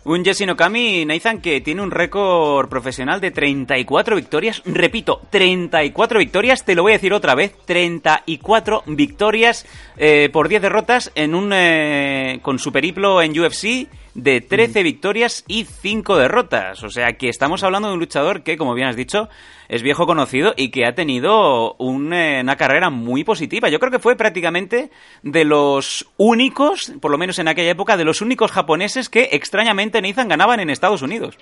Un 0.05 0.25
Jesse 0.25 0.49
Okami, 0.49 1.05
Nathan, 1.05 1.39
que 1.39 1.61
tiene 1.61 1.81
un 1.81 1.89
récord 1.89 2.67
profesional 2.67 3.21
de 3.21 3.31
34 3.31 4.17
victorias. 4.17 4.61
Repito, 4.65 5.21
34 5.29 6.19
victorias, 6.19 6.65
te 6.65 6.75
lo 6.75 6.81
voy 6.81 6.91
a 6.91 6.95
decir 6.95 7.13
otra 7.13 7.35
vez. 7.35 7.55
34 7.65 8.83
victorias 8.87 9.65
eh, 9.95 10.29
por 10.33 10.49
10 10.49 10.61
derrotas 10.61 11.11
en 11.15 11.33
un 11.33 11.51
eh, 11.53 12.39
con 12.41 12.59
su 12.59 12.73
periplo 12.73 13.21
en 13.21 13.39
UFC 13.39 13.87
de 14.15 14.41
13 14.41 14.83
victorias 14.83 15.43
y 15.47 15.65
5 15.65 16.17
derrotas. 16.17 16.83
O 16.83 16.89
sea 16.89 17.13
que 17.13 17.29
estamos 17.29 17.63
hablando 17.63 17.87
de 17.87 17.95
un 17.95 17.99
luchador 17.99 18.43
que, 18.43 18.57
como 18.57 18.73
bien 18.73 18.87
has 18.87 18.95
dicho, 18.95 19.29
es 19.69 19.81
viejo 19.81 20.05
conocido 20.05 20.53
y 20.55 20.69
que 20.69 20.85
ha 20.85 20.95
tenido 20.95 21.73
un, 21.75 22.13
eh, 22.13 22.41
una 22.41 22.55
carrera 22.55 22.89
muy 22.89 23.23
positiva. 23.23 23.69
Yo 23.69 23.79
creo 23.79 23.91
que 23.91 23.99
fue 23.99 24.15
prácticamente 24.15 24.91
de 25.23 25.45
los 25.45 26.07
únicos, 26.17 26.93
por 27.01 27.11
lo 27.11 27.17
menos 27.17 27.39
en 27.39 27.47
aquella 27.47 27.71
época, 27.71 27.97
de 27.97 28.05
los 28.05 28.21
únicos 28.21 28.51
japoneses 28.51 29.09
que 29.09 29.29
extrañamente 29.31 30.01
Nathan 30.01 30.27
ganaban 30.27 30.59
en 30.59 30.69
Estados 30.69 31.01
Unidos. 31.01 31.37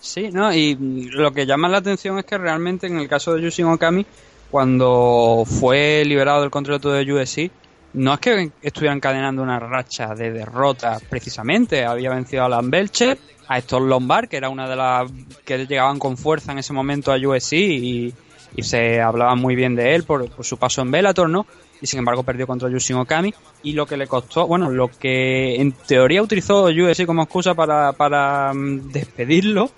Sí, 0.00 0.30
¿no? 0.32 0.52
Y 0.52 0.76
mm, 0.76 1.08
lo 1.10 1.32
que 1.32 1.46
llama 1.46 1.68
la 1.68 1.78
atención 1.78 2.18
es 2.18 2.24
que 2.24 2.38
realmente 2.38 2.86
en 2.86 2.98
el 2.98 3.08
caso 3.08 3.34
de 3.34 3.42
Yushin 3.42 3.66
Okami, 3.66 4.06
cuando 4.50 5.44
fue 5.44 6.04
liberado 6.06 6.42
del 6.42 6.50
contrato 6.50 6.92
de 6.92 7.12
UFC, 7.12 7.50
no 7.98 8.14
es 8.14 8.20
que 8.20 8.50
estuviera 8.62 8.94
encadenando 8.94 9.42
una 9.42 9.58
racha 9.58 10.14
de 10.14 10.30
derrotas 10.30 11.02
precisamente. 11.02 11.84
Había 11.84 12.10
vencido 12.10 12.42
a 12.42 12.46
Alan 12.46 12.70
Belcher, 12.70 13.18
a 13.48 13.58
Héctor 13.58 13.82
Lombard, 13.82 14.28
que 14.28 14.36
era 14.36 14.48
una 14.48 14.68
de 14.68 14.76
las 14.76 15.10
que 15.44 15.66
llegaban 15.66 15.98
con 15.98 16.16
fuerza 16.16 16.52
en 16.52 16.58
ese 16.58 16.72
momento 16.72 17.12
a 17.12 17.16
UFC 17.16 17.52
y, 17.54 18.14
se 18.62 19.00
hablaba 19.00 19.34
muy 19.34 19.54
bien 19.54 19.76
de 19.76 19.94
él 19.94 20.04
por, 20.04 20.26
su 20.42 20.56
paso 20.56 20.80
en 20.80 20.90
Bellator, 20.90 21.28
¿no? 21.28 21.46
Y 21.80 21.86
sin 21.86 22.00
embargo 22.00 22.22
perdió 22.22 22.46
contra 22.46 22.68
Yushin 22.68 22.96
Okami. 22.96 23.32
Y 23.62 23.72
lo 23.72 23.86
que 23.86 23.96
le 23.96 24.06
costó, 24.06 24.46
bueno, 24.46 24.70
lo 24.70 24.88
que 24.88 25.56
en 25.60 25.72
teoría 25.72 26.22
utilizó 26.22 26.64
UFC 26.64 27.04
como 27.04 27.22
excusa 27.22 27.54
para, 27.54 27.92
para 27.92 28.52
mm, 28.54 28.90
despedirlo 28.90 29.70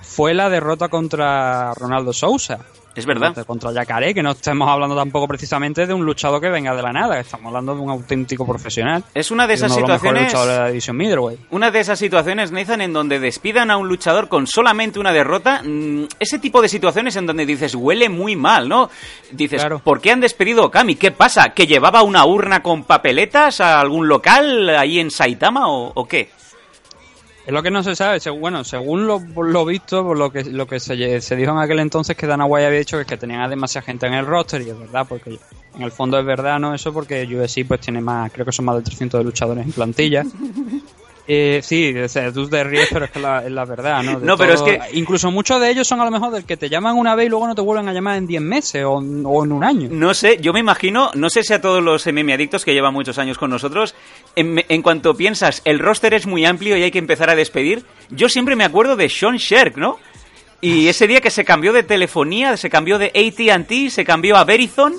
fue 0.00 0.32
la 0.32 0.48
derrota 0.48 0.88
contra 0.88 1.74
Ronaldo 1.74 2.12
Sousa. 2.12 2.60
Es 2.94 3.06
verdad. 3.06 3.28
Contra- 3.28 3.44
Contra 3.44 3.72
Yacaré, 3.72 4.14
que 4.14 4.22
no 4.22 4.30
estamos 4.32 4.68
hablando 4.68 4.94
tampoco 4.96 5.26
precisamente 5.28 5.86
de 5.86 5.92
un 5.94 6.04
luchador 6.04 6.40
que 6.40 6.48
venga 6.48 6.74
de 6.74 6.82
la 6.82 6.92
nada, 6.92 7.18
estamos 7.18 7.46
hablando 7.48 7.74
de 7.74 7.80
un 7.80 7.90
auténtico 7.90 8.46
profesional. 8.46 9.02
Es 9.14 9.30
una 9.30 9.46
de 9.46 9.54
esas 9.54 9.72
uno 9.72 9.80
situaciones. 9.80 10.32
de 10.32 10.46
la 10.46 10.68
división 10.68 10.96
middleweight. 10.96 11.40
Una 11.50 11.70
de 11.70 11.80
esas 11.80 11.98
situaciones, 11.98 12.52
Nathan, 12.52 12.80
en 12.80 12.92
donde 12.92 13.18
despidan 13.18 13.70
a 13.70 13.76
un 13.76 13.88
luchador 13.88 14.28
con 14.28 14.46
solamente 14.46 14.98
una 15.00 15.12
derrota. 15.12 15.62
mm, 15.64 16.04
Ese 16.20 16.38
tipo 16.38 16.62
de 16.62 16.68
situaciones 16.68 17.16
en 17.16 17.26
donde 17.26 17.44
dices, 17.46 17.74
huele 17.74 18.08
muy 18.08 18.36
mal, 18.36 18.68
¿no? 18.68 18.90
Dices, 19.32 19.60
Claro. 19.60 19.80
¿por 19.80 20.00
qué 20.00 20.12
han 20.12 20.20
despedido 20.20 20.62
a 20.62 20.66
Okami? 20.66 20.94
¿Qué 20.96 21.10
pasa? 21.10 21.50
¿Que 21.54 21.66
llevaba 21.66 22.02
una 22.02 22.24
urna 22.24 22.62
con 22.62 22.84
papeletas 22.84 23.60
a 23.60 23.80
algún 23.80 24.06
local 24.08 24.68
ahí 24.70 25.00
en 25.00 25.10
Saitama 25.10 25.68
o, 25.68 25.90
o 25.94 26.06
qué? 26.06 26.30
Es 27.46 27.52
lo 27.52 27.62
que 27.62 27.70
no 27.70 27.82
se 27.82 27.94
sabe. 27.94 28.18
Bueno, 28.30 28.64
según 28.64 29.06
lo, 29.06 29.20
lo 29.20 29.64
visto, 29.66 30.02
por 30.02 30.18
lo 30.18 30.32
que, 30.32 30.44
lo 30.44 30.66
que 30.66 30.80
se, 30.80 31.20
se 31.20 31.36
dijo 31.36 31.52
en 31.52 31.58
aquel 31.58 31.78
entonces, 31.80 32.16
que 32.16 32.26
Dana 32.26 32.46
White 32.46 32.66
había 32.66 32.78
dicho 32.78 32.98
que, 32.98 33.04
que 33.04 33.16
tenían 33.18 33.42
a 33.42 33.48
demasiada 33.48 33.84
gente 33.84 34.06
en 34.06 34.14
el 34.14 34.24
roster, 34.24 34.62
y 34.62 34.70
es 34.70 34.78
verdad, 34.78 35.06
porque 35.06 35.38
en 35.74 35.82
el 35.82 35.92
fondo 35.92 36.18
es 36.18 36.24
verdad, 36.24 36.58
¿no? 36.58 36.74
Eso 36.74 36.92
porque 36.92 37.24
UFC 37.24 37.66
pues 37.66 37.80
tiene 37.80 38.00
más, 38.00 38.32
creo 38.32 38.46
que 38.46 38.52
son 38.52 38.64
más 38.64 38.76
de 38.76 38.82
300 38.82 39.20
de 39.20 39.24
luchadores 39.24 39.64
en 39.64 39.72
plantilla. 39.72 40.24
Eh, 41.26 41.60
sí, 41.62 41.96
o 41.96 42.06
sea, 42.06 42.30
tú 42.32 42.46
te 42.48 42.62
ríes, 42.64 42.88
pero 42.92 43.06
es 43.06 43.10
que 43.10 43.18
la, 43.18 43.42
es 43.44 43.50
la 43.50 43.64
verdad, 43.64 44.02
¿no? 44.02 44.20
De 44.20 44.26
No, 44.26 44.36
pero 44.36 44.52
es 44.52 44.60
que- 44.62 44.78
Incluso 44.92 45.30
muchos 45.30 45.58
de 45.60 45.70
ellos 45.70 45.88
son 45.88 46.00
a 46.00 46.04
lo 46.04 46.10
mejor 46.10 46.30
del 46.32 46.44
que 46.44 46.56
te 46.58 46.68
llaman 46.68 46.96
una 46.96 47.14
vez 47.14 47.26
y 47.26 47.28
luego 47.30 47.46
no 47.46 47.54
te 47.54 47.62
vuelven 47.62 47.88
a 47.88 47.92
llamar 47.94 48.18
en 48.18 48.26
10 48.26 48.42
meses 48.42 48.84
o, 48.84 49.00
en- 49.00 49.22
o 49.24 49.42
en 49.44 49.52
un 49.52 49.64
año. 49.64 49.88
No 49.90 50.12
sé, 50.12 50.36
yo 50.42 50.52
me 50.52 50.60
imagino, 50.60 51.10
no 51.14 51.30
sé 51.30 51.42
si 51.42 51.54
a 51.54 51.60
todos 51.62 51.82
los 51.82 52.06
MM 52.06 52.30
adictos 52.34 52.64
que 52.64 52.74
llevan 52.74 52.92
muchos 52.92 53.16
años 53.18 53.38
con 53.38 53.48
nosotros, 53.48 53.94
en, 54.36 54.62
en 54.68 54.82
cuanto 54.82 55.16
piensas, 55.16 55.62
el 55.64 55.78
roster 55.78 56.12
es 56.12 56.26
muy 56.26 56.44
amplio 56.44 56.76
y 56.76 56.82
hay 56.82 56.90
que 56.90 56.98
empezar 56.98 57.30
a 57.30 57.34
despedir, 57.36 57.84
yo 58.10 58.28
siempre 58.28 58.54
me 58.54 58.64
acuerdo 58.64 58.94
de 58.96 59.08
Sean 59.08 59.36
Sherk, 59.38 59.76
¿no? 59.78 59.98
Y 60.60 60.88
ese 60.88 61.06
día 61.06 61.20
que 61.20 61.30
se 61.30 61.44
cambió 61.44 61.72
de 61.72 61.82
telefonía, 61.82 62.56
se 62.56 62.68
cambió 62.70 62.98
de 62.98 63.06
AT&T, 63.14 63.90
se 63.90 64.04
cambió 64.04 64.36
a 64.36 64.44
Verizon, 64.44 64.94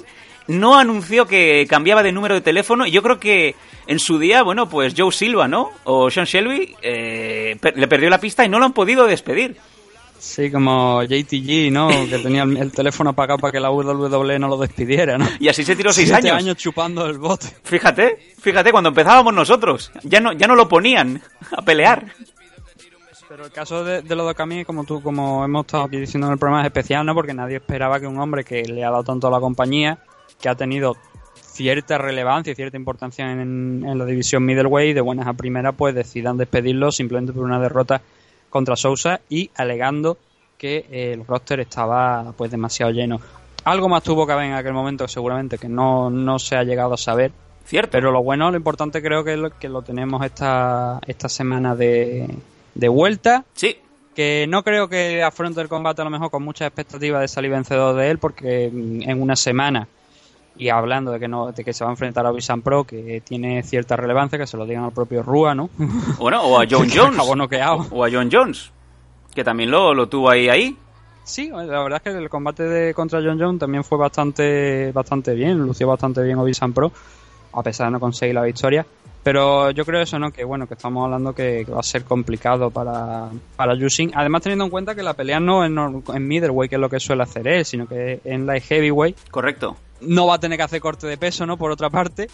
no 0.47 0.77
anunció 0.77 1.25
que 1.25 1.65
cambiaba 1.69 2.03
de 2.03 2.11
número 2.11 2.35
de 2.35 2.41
teléfono 2.41 2.85
y 2.85 2.91
yo 2.91 3.01
creo 3.01 3.19
que 3.19 3.55
en 3.87 3.99
su 3.99 4.19
día, 4.19 4.43
bueno, 4.43 4.67
pues 4.69 4.93
Joe 4.97 5.11
Silva, 5.11 5.47
¿no? 5.47 5.71
O 5.85 6.09
Sean 6.09 6.25
Shelby 6.25 6.75
eh, 6.81 7.57
per- 7.59 7.77
le 7.77 7.87
perdió 7.87 8.09
la 8.09 8.19
pista 8.19 8.43
y 8.45 8.49
no 8.49 8.59
lo 8.59 8.65
han 8.65 8.73
podido 8.73 9.05
despedir. 9.05 9.57
Sí, 10.17 10.49
como 10.49 11.03
JTG, 11.03 11.71
¿no? 11.71 11.89
Que 11.89 12.17
tenía 12.19 12.43
el, 12.43 12.57
el 12.57 12.71
teléfono 12.71 13.11
apagado 13.11 13.37
para 13.37 13.51
que 13.51 13.59
la 13.59 13.69
WWE 13.69 14.39
no 14.39 14.47
lo 14.47 14.57
despidiera, 14.57 15.17
¿no? 15.19 15.27
Y 15.39 15.49
así 15.49 15.63
se 15.63 15.75
tiró 15.75 15.91
seis 15.93 16.07
Siete 16.09 16.31
años. 16.31 16.57
chupando 16.57 17.05
el 17.05 17.19
bote. 17.19 17.47
Fíjate, 17.63 18.33
fíjate, 18.41 18.71
cuando 18.71 18.89
empezábamos 18.89 19.33
nosotros, 19.33 19.91
ya 20.03 20.19
no, 20.21 20.31
ya 20.33 20.47
no 20.47 20.55
lo 20.55 20.67
ponían 20.67 21.21
a 21.55 21.61
pelear. 21.61 22.05
Pero 23.27 23.45
el 23.45 23.51
caso 23.51 23.83
de, 23.83 24.01
de 24.01 24.15
los 24.15 24.33
como 24.65 24.83
tú, 24.85 25.01
como 25.03 25.43
hemos 25.43 25.65
estado 25.65 25.83
aquí 25.83 25.97
diciendo 25.97 26.27
en 26.27 26.33
el 26.33 26.39
programa, 26.39 26.61
es 26.61 26.67
especial, 26.67 27.05
¿no? 27.05 27.13
Porque 27.13 27.33
nadie 27.33 27.57
esperaba 27.57 27.99
que 27.99 28.07
un 28.07 28.19
hombre 28.19 28.43
que 28.43 28.63
le 28.63 28.83
ha 28.83 28.89
dado 28.91 29.03
tanto 29.03 29.27
a 29.27 29.31
la 29.31 29.39
compañía, 29.39 29.97
que 30.39 30.49
ha 30.49 30.55
tenido 30.55 30.95
cierta 31.35 31.97
relevancia 31.97 32.51
y 32.51 32.55
cierta 32.55 32.77
importancia 32.77 33.31
en, 33.31 33.83
en 33.85 33.97
la 33.97 34.05
división 34.05 34.45
middleweight, 34.45 34.95
de 34.95 35.01
buenas 35.01 35.27
a 35.27 35.33
primeras, 35.33 35.75
pues 35.75 35.95
decidan 35.95 36.37
despedirlo 36.37 36.91
simplemente 36.91 37.33
por 37.33 37.43
una 37.43 37.59
derrota 37.59 38.01
contra 38.49 38.75
Sousa 38.75 39.21
y 39.29 39.49
alegando 39.55 40.17
que 40.57 40.85
eh, 40.89 41.13
el 41.13 41.25
roster 41.25 41.59
estaba 41.59 42.33
pues 42.37 42.51
demasiado 42.51 42.91
lleno. 42.91 43.19
Algo 43.65 43.89
más 43.89 44.03
tuvo 44.03 44.25
que 44.27 44.33
haber 44.33 44.45
en 44.45 44.53
aquel 44.53 44.73
momento, 44.73 45.07
seguramente, 45.07 45.57
que 45.57 45.67
no, 45.67 46.09
no 46.09 46.39
se 46.39 46.55
ha 46.55 46.63
llegado 46.63 46.93
a 46.93 46.97
saber. 46.97 47.31
Cierto. 47.65 47.91
Pero 47.91 48.11
lo 48.11 48.21
bueno, 48.23 48.51
lo 48.51 48.57
importante 48.57 49.01
creo 49.01 49.23
que 49.23 49.35
lo, 49.37 49.49
que 49.57 49.69
lo 49.69 49.81
tenemos 49.81 50.23
esta, 50.23 50.99
esta 51.07 51.27
semana 51.27 51.75
de, 51.75 52.29
de 52.75 52.87
vuelta. 52.87 53.43
Sí, 53.53 53.77
Que 54.13 54.45
no 54.47 54.63
creo 54.63 54.87
que 54.87 55.23
afronte 55.23 55.61
el 55.61 55.67
combate 55.67 56.01
a 56.01 56.05
lo 56.05 56.11
mejor 56.11 56.29
con 56.29 56.43
muchas 56.43 56.67
expectativas 56.67 57.21
de 57.21 57.27
salir 57.27 57.51
vencedor 57.51 57.95
de 57.95 58.11
él, 58.11 58.19
porque 58.19 58.69
mm, 58.71 59.09
en 59.09 59.21
una 59.21 59.35
semana, 59.35 59.87
y 60.57 60.69
hablando 60.69 61.11
de 61.11 61.19
que 61.19 61.27
no 61.27 61.51
de 61.51 61.63
que 61.63 61.73
se 61.73 61.83
va 61.83 61.89
a 61.89 61.93
enfrentar 61.93 62.25
a 62.25 62.31
Obisan 62.31 62.61
Pro, 62.61 62.83
que 62.83 63.21
tiene 63.25 63.61
cierta 63.63 63.95
relevancia, 63.95 64.37
que 64.39 64.47
se 64.47 64.57
lo 64.57 64.65
digan 64.65 64.83
al 64.85 64.91
propio 64.91 65.21
Rua, 65.23 65.53
¿no? 65.55 65.69
bueno, 66.19 66.41
o 66.43 66.59
a 66.59 66.65
John 66.69 66.87
Jones. 66.93 67.17
O 67.91 68.03
a 68.05 68.09
John 68.11 68.29
Jones, 68.31 68.71
que 69.33 69.43
también 69.43 69.71
lo, 69.71 69.93
lo 69.93 70.07
tuvo 70.07 70.29
ahí, 70.29 70.49
ahí. 70.49 70.77
Sí, 71.23 71.49
la 71.49 71.63
verdad 71.81 72.01
es 72.05 72.13
que 72.13 72.17
el 72.17 72.29
combate 72.29 72.63
de 72.63 72.93
contra 72.93 73.19
John 73.21 73.39
Jones 73.39 73.59
también 73.59 73.83
fue 73.83 73.97
bastante 73.97 74.91
bastante 74.91 75.33
bien, 75.33 75.57
lució 75.59 75.87
bastante 75.87 76.21
bien 76.21 76.37
Obisan 76.37 76.71
Pro, 76.73 76.91
a 77.53 77.63
pesar 77.63 77.87
de 77.87 77.91
no 77.93 77.99
conseguir 77.99 78.35
la 78.35 78.43
victoria. 78.43 78.85
Pero 79.23 79.71
yo 79.71 79.83
creo 79.85 80.01
eso, 80.03 80.19
¿no? 80.19 80.29
Que 80.31 80.43
bueno, 80.43 80.67
que 80.67 80.75
estamos 80.75 81.03
hablando 81.03 81.33
que, 81.33 81.63
que 81.65 81.71
va 81.71 81.79
a 81.79 81.83
ser 81.83 82.03
complicado 82.03 82.69
para, 82.69 83.29
para 83.55 83.73
Yushin. 83.73 84.11
Además, 84.13 84.43
teniendo 84.43 84.65
en 84.65 84.69
cuenta 84.69 84.93
que 84.93 85.01
la 85.01 85.15
pelea 85.15 85.39
no 85.39 85.65
es 85.65 85.71
nor- 85.71 86.15
en 86.15 86.27
middleweight, 86.27 86.69
que 86.69 86.75
es 86.75 86.79
lo 86.79 86.89
que 86.91 86.99
suele 86.99 87.23
hacer 87.23 87.47
él, 87.47 87.65
sino 87.65 87.87
que 87.87 88.19
en 88.23 88.45
light 88.45 88.63
heavyweight 88.65 89.17
Correcto. 89.31 89.77
No 90.01 90.27
va 90.27 90.35
a 90.35 90.39
tener 90.39 90.57
que 90.57 90.63
hacer 90.63 90.81
corte 90.81 91.07
de 91.07 91.17
peso, 91.17 91.45
¿no? 91.45 91.57
Por 91.57 91.71
otra 91.71 91.89
parte, 91.89 92.27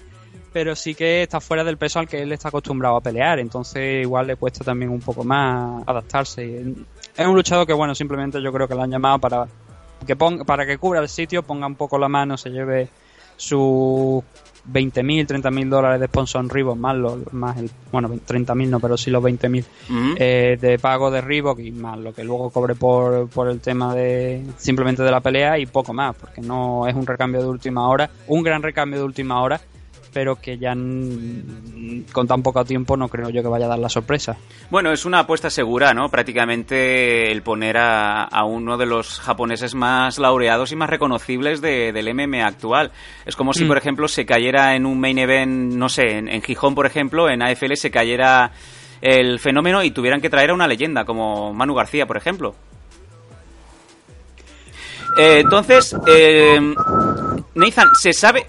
pero 0.53 0.75
sí 0.75 0.95
que 0.95 1.23
está 1.23 1.39
fuera 1.39 1.63
del 1.63 1.77
peso 1.77 1.99
al 1.99 2.07
que 2.07 2.21
él 2.21 2.31
está 2.31 2.49
acostumbrado 2.49 2.97
a 2.97 3.01
pelear, 3.01 3.39
entonces 3.39 4.03
igual 4.03 4.27
le 4.27 4.35
cuesta 4.35 4.63
también 4.63 4.91
un 4.91 4.99
poco 4.99 5.23
más 5.23 5.83
adaptarse. 5.87 6.63
Es 7.15 7.25
un 7.25 7.35
luchador 7.35 7.65
que, 7.65 7.73
bueno, 7.73 7.95
simplemente 7.95 8.41
yo 8.41 8.51
creo 8.51 8.67
que 8.67 8.75
lo 8.75 8.81
han 8.81 8.91
llamado 8.91 9.19
para 9.19 9.47
que 10.05 10.15
ponga, 10.15 10.43
para 10.43 10.65
que 10.65 10.77
cubra 10.77 10.99
el 10.99 11.09
sitio, 11.09 11.43
ponga 11.43 11.67
un 11.67 11.75
poco 11.75 11.97
la 11.97 12.09
mano, 12.09 12.37
se 12.37 12.49
lleve 12.49 12.89
sus 13.37 14.23
20.000, 14.71 15.27
30.000 15.27 15.69
dólares 15.69 15.99
de 15.99 16.07
sponsor 16.07 16.43
en 16.43 16.49
Reebok, 16.49 16.77
más, 16.77 16.95
los, 16.95 17.33
más 17.33 17.57
el, 17.57 17.69
bueno, 17.91 18.09
30.000 18.09 18.69
no, 18.69 18.79
pero 18.79 18.97
sí 18.97 19.09
los 19.09 19.23
20.000 19.23 19.63
Ujú. 19.89 20.15
eh, 20.17 20.57
de 20.59 20.77
pago 20.79 21.09
de 21.11 21.21
Reebok 21.21 21.59
y 21.59 21.71
más 21.71 21.97
lo 21.99 22.13
que 22.13 22.23
luego 22.23 22.49
cobre 22.49 22.75
por, 22.75 23.27
por 23.29 23.49
el 23.49 23.59
tema 23.59 23.95
de 23.95 24.43
simplemente 24.57 25.03
de 25.03 25.11
la 25.11 25.19
pelea 25.21 25.57
y 25.57 25.65
poco 25.65 25.93
más, 25.93 26.15
porque 26.15 26.41
no 26.41 26.87
es 26.87 26.95
un 26.95 27.05
recambio 27.07 27.41
de 27.41 27.47
última 27.47 27.87
hora, 27.87 28.09
un 28.27 28.43
gran 28.43 28.61
recambio 28.61 28.99
de 28.99 29.05
última 29.05 29.41
hora, 29.41 29.59
pero 30.13 30.35
que 30.35 30.57
ya 30.57 30.73
con 32.11 32.27
tan 32.27 32.43
poco 32.43 32.65
tiempo 32.65 32.97
no 32.97 33.07
creo 33.07 33.29
yo 33.29 33.41
que 33.41 33.47
vaya 33.47 33.65
a 33.65 33.69
dar 33.69 33.79
la 33.79 33.87
sorpresa. 33.89 34.35
Bueno, 34.69 34.91
es 34.91 35.05
una 35.05 35.19
apuesta 35.19 35.49
segura, 35.49 35.93
¿no? 35.93 36.09
Prácticamente 36.09 37.31
el 37.31 37.41
poner 37.43 37.77
a, 37.77 38.23
a 38.23 38.43
uno 38.43 38.77
de 38.77 38.85
los 38.85 39.19
japoneses 39.21 39.73
más 39.73 40.19
laureados 40.19 40.71
y 40.71 40.75
más 40.75 40.89
reconocibles 40.89 41.61
de- 41.61 41.93
del 41.93 42.09
MMA 42.13 42.45
actual. 42.45 42.91
Es 43.25 43.35
como 43.35 43.53
si, 43.53 43.63
Mm. 43.63 43.67
por 43.69 43.77
ejemplo, 43.77 44.07
se 44.07 44.25
cayera 44.25 44.75
en 44.75 44.85
un 44.85 44.99
main 44.99 45.17
event, 45.17 45.73
no 45.73 45.87
sé, 45.89 46.17
en, 46.17 46.27
en 46.27 46.41
Gijón, 46.41 46.75
por 46.75 46.85
ejemplo, 46.85 47.29
en 47.29 47.41
AFL 47.41 47.75
se 47.75 47.89
cayera 47.91 48.51
el 49.01 49.39
fenómeno 49.39 49.81
y 49.83 49.91
tuvieran 49.91 50.19
que 50.21 50.29
traer 50.29 50.49
a 50.49 50.53
una 50.53 50.67
leyenda, 50.67 51.05
como 51.05 51.53
Manu 51.53 51.73
García, 51.73 52.05
por 52.05 52.17
ejemplo. 52.17 52.53
Eh, 55.17 55.39
entonces, 55.41 55.95
eh, 56.07 56.59
Nathan, 57.55 57.87
¿se 57.99 58.13
sabe...? 58.13 58.47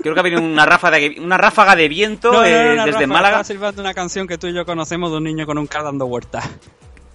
Creo 0.00 0.14
que 0.14 0.20
ha 0.20 0.22
venido 0.22 0.42
una 0.42 0.64
ráfaga 0.64 0.98
de, 0.98 1.16
una 1.20 1.36
ráfaga 1.36 1.74
de 1.74 1.88
viento 1.88 2.32
No, 2.32 2.38
no, 2.40 2.44
eh, 2.44 2.76
desde 2.76 2.92
Rafa, 2.92 3.06
Málaga. 3.06 3.42
una 3.76 3.94
canción 3.94 4.28
que 4.28 4.38
tú 4.38 4.46
y 4.46 4.54
yo 4.54 4.64
conocemos 4.64 5.10
de 5.10 5.16
un 5.16 5.24
niño 5.24 5.44
con 5.46 5.58
un 5.58 5.66
car 5.66 5.82
dando 5.84 6.06
vueltas. 6.06 6.48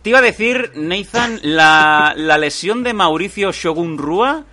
Te 0.01 0.09
iba 0.09 0.19
a 0.19 0.21
decir, 0.21 0.71
Nathan, 0.75 1.39
la, 1.43 2.13
la 2.17 2.37
lesión 2.37 2.83
de 2.83 2.93
Mauricio 2.93 3.53
Shogun 3.53 3.97
Rua, 3.97 4.43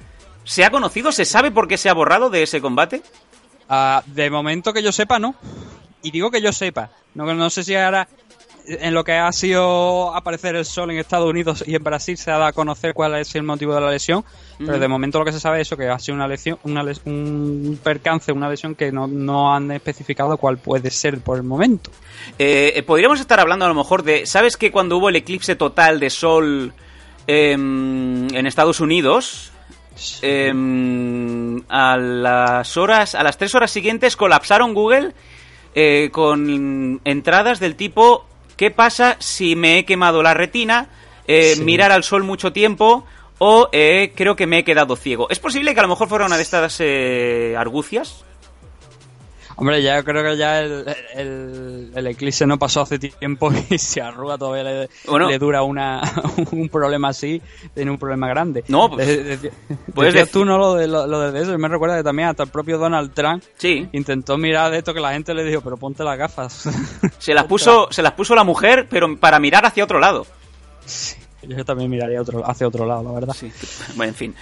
¿se 0.45 0.65
ha 0.65 0.71
conocido? 0.71 1.11
¿Se 1.11 1.25
sabe 1.25 1.51
por 1.51 1.67
qué 1.67 1.77
se 1.77 1.89
ha 1.89 1.95
borrado 1.95 2.31
de 2.31 2.45
ese 2.45 2.61
combate? 2.61 3.03
Ah, 3.69 4.03
de 4.07 4.31
momento 4.31 4.73
que 4.73 4.83
yo 4.83 4.93
sepa, 4.93 5.19
no. 5.19 5.35
Y 6.03 6.13
digo 6.13 6.31
que 6.31 6.41
yo 6.41 6.53
sepa. 6.53 6.91
No, 7.15 7.35
no 7.35 7.51
sé 7.51 7.65
si 7.65 7.75
ahora, 7.75 8.07
en 8.81 8.95
lo 8.95 9.03
que 9.05 9.13
ha 9.15 9.33
sido 9.33 10.15
aparecer 10.15 10.55
el 10.57 10.65
sol 10.65 10.91
en 10.91 10.99
Estados 10.99 11.29
Unidos 11.29 11.65
y 11.67 11.75
en 11.75 11.83
Brasil, 11.83 12.17
se 12.17 12.31
ha 12.31 12.35
dado 12.35 12.47
a 12.47 12.53
conocer 12.53 12.95
cuál 12.95 13.15
es 13.17 13.35
el 13.35 13.43
motivo 13.43 13.75
de 13.75 13.81
la 13.81 13.91
lesión. 13.91 14.25
Pero 14.59 14.79
de 14.79 14.89
momento 14.89 15.19
lo 15.19 15.25
que 15.25 15.33
se 15.33 15.41
sabe 15.41 15.61
es 15.63 15.69
eso, 15.69 15.77
que 15.77 15.89
ha 15.89 15.99
sido 15.99 16.17
una 16.17 16.29
lesión, 16.29 16.59
una 16.65 16.83
les- 16.83 17.01
un 17.07 17.79
percance, 17.83 18.31
una 18.31 18.49
lesión 18.49 18.75
que 18.75 18.93
no, 18.93 19.07
no 19.07 19.55
han 19.55 19.71
especificado 19.71 20.37
cuál 20.37 20.59
puede 20.59 20.91
ser 20.91 21.21
por 21.21 21.37
el 21.39 21.43
momento. 21.45 21.91
Eh, 22.39 22.75
eh, 22.77 22.83
podríamos 22.83 23.21
estar 23.21 23.41
hablando 23.41 23.65
a 23.65 23.69
lo 23.69 23.75
mejor 23.75 24.03
de... 24.03 24.27
¿Sabes 24.27 24.57
que 24.59 24.71
cuando 24.71 24.99
hubo 24.99 25.09
el 25.09 25.17
eclipse 25.17 25.57
total 25.57 25.99
de 25.99 26.11
sol 26.11 26.73
em, 27.27 28.29
en 28.35 28.47
Estados 28.47 28.81
Unidos... 28.81 29.51
em, 30.23 31.63
a 31.69 31.97
las 31.97 32.77
horas, 32.77 33.15
a 33.15 33.23
las 33.23 33.37
tres 33.39 33.55
horas 33.55 33.71
siguientes 33.71 34.17
colapsaron 34.17 34.75
Google 34.75 35.13
eh, 35.75 36.09
con 36.13 37.01
entradas 37.05 37.61
del 37.61 37.77
tipo 37.77 38.27
¿qué 38.61 38.71
pasa 38.71 39.17
si 39.21 39.57
me 39.57 39.79
he 39.79 39.87
quemado 39.87 40.23
la 40.23 40.35
retina? 40.35 40.89
Eh, 41.27 41.55
Sí. 41.57 41.65
Mirar 41.65 41.93
al 41.93 42.05
sol 42.05 42.25
mucho 42.25 42.53
tiempo 42.53 43.07
o 43.39 43.71
eh, 43.73 44.13
creo 44.15 44.37
que 44.37 44.47
me 44.47 44.59
he 44.59 44.65
quedado 44.65 44.97
ciego. 44.97 45.31
¿Es 45.31 45.39
posible 45.39 45.73
que 45.73 45.81
a 45.81 45.83
lo 45.85 45.89
mejor 45.89 46.11
fuera 46.11 46.27
una 46.27 46.37
de 46.37 46.43
estas 46.43 46.77
eh, 46.81 47.55
argucias? 47.57 48.23
Hombre, 49.61 49.83
ya 49.83 50.03
creo 50.03 50.25
que 50.25 50.37
ya 50.39 50.61
el, 50.61 50.87
el, 51.15 51.93
el 51.95 52.07
eclipse 52.07 52.47
no 52.47 52.59
pasó 52.59 52.81
hace 52.81 52.99
tiempo 52.99 53.53
y 53.71 53.77
si 53.79 54.01
arruga 54.01 54.39
todavía 54.39 54.65
le, 54.65 54.89
Bueno. 55.07 55.29
le 55.29 55.39
dura 55.39 55.63
una, 55.63 56.01
un 56.53 56.69
problema 56.71 57.09
así, 57.09 57.41
tiene 57.75 57.91
un 57.91 57.99
problema 57.99 58.27
grande. 58.29 58.65
No, 58.69 58.91
pues, 58.91 59.07
De- 59.07 59.23
de- 59.23 59.37
de- 59.37 59.53
puedes 59.95 60.15
decías 60.15 60.29
decir- 60.29 60.33
tú 60.41 60.45
no 60.47 60.57
lo 60.59 60.75
de, 60.75 60.89
lo, 60.89 61.07
lo 61.07 61.31
de 61.31 61.43
eso, 61.43 61.57
me 61.59 61.69
recuerda 61.69 61.97
que 61.99 62.03
también 62.03 62.29
hasta 62.31 62.43
el 62.45 62.49
propio 62.49 62.79
Donald 62.79 63.13
Trump 63.13 63.45
Sí. 63.59 63.87
intentó 63.93 64.39
mirar 64.39 64.71
de 64.71 64.79
esto 64.79 64.95
que 64.95 65.01
la 65.01 65.13
gente 65.13 65.35
le 65.35 65.45
dijo, 65.45 65.61
pero 65.61 65.77
ponte 65.77 66.03
las 66.05 66.17
gafas. 66.19 66.67
Se 67.19 67.35
las 67.35 67.45
puso, 67.45 67.89
se 67.91 68.03
las 68.03 68.13
puso 68.13 68.35
la 68.35 68.45
mujer, 68.45 68.87
pero 68.89 69.15
para 69.19 69.39
mirar 69.39 69.67
hacia 69.67 69.85
otro 69.85 70.01
lado. 70.01 70.27
Yo 71.43 71.65
también 71.65 71.91
miraría 71.91 72.21
otro, 72.21 72.43
hacia 72.49 72.67
otro 72.67 72.85
lado, 72.87 73.03
la 73.03 73.13
verdad. 73.13 73.35
Sí. 73.35 73.51
Bueno, 73.95 74.11
en 74.11 74.15
fin. 74.15 74.35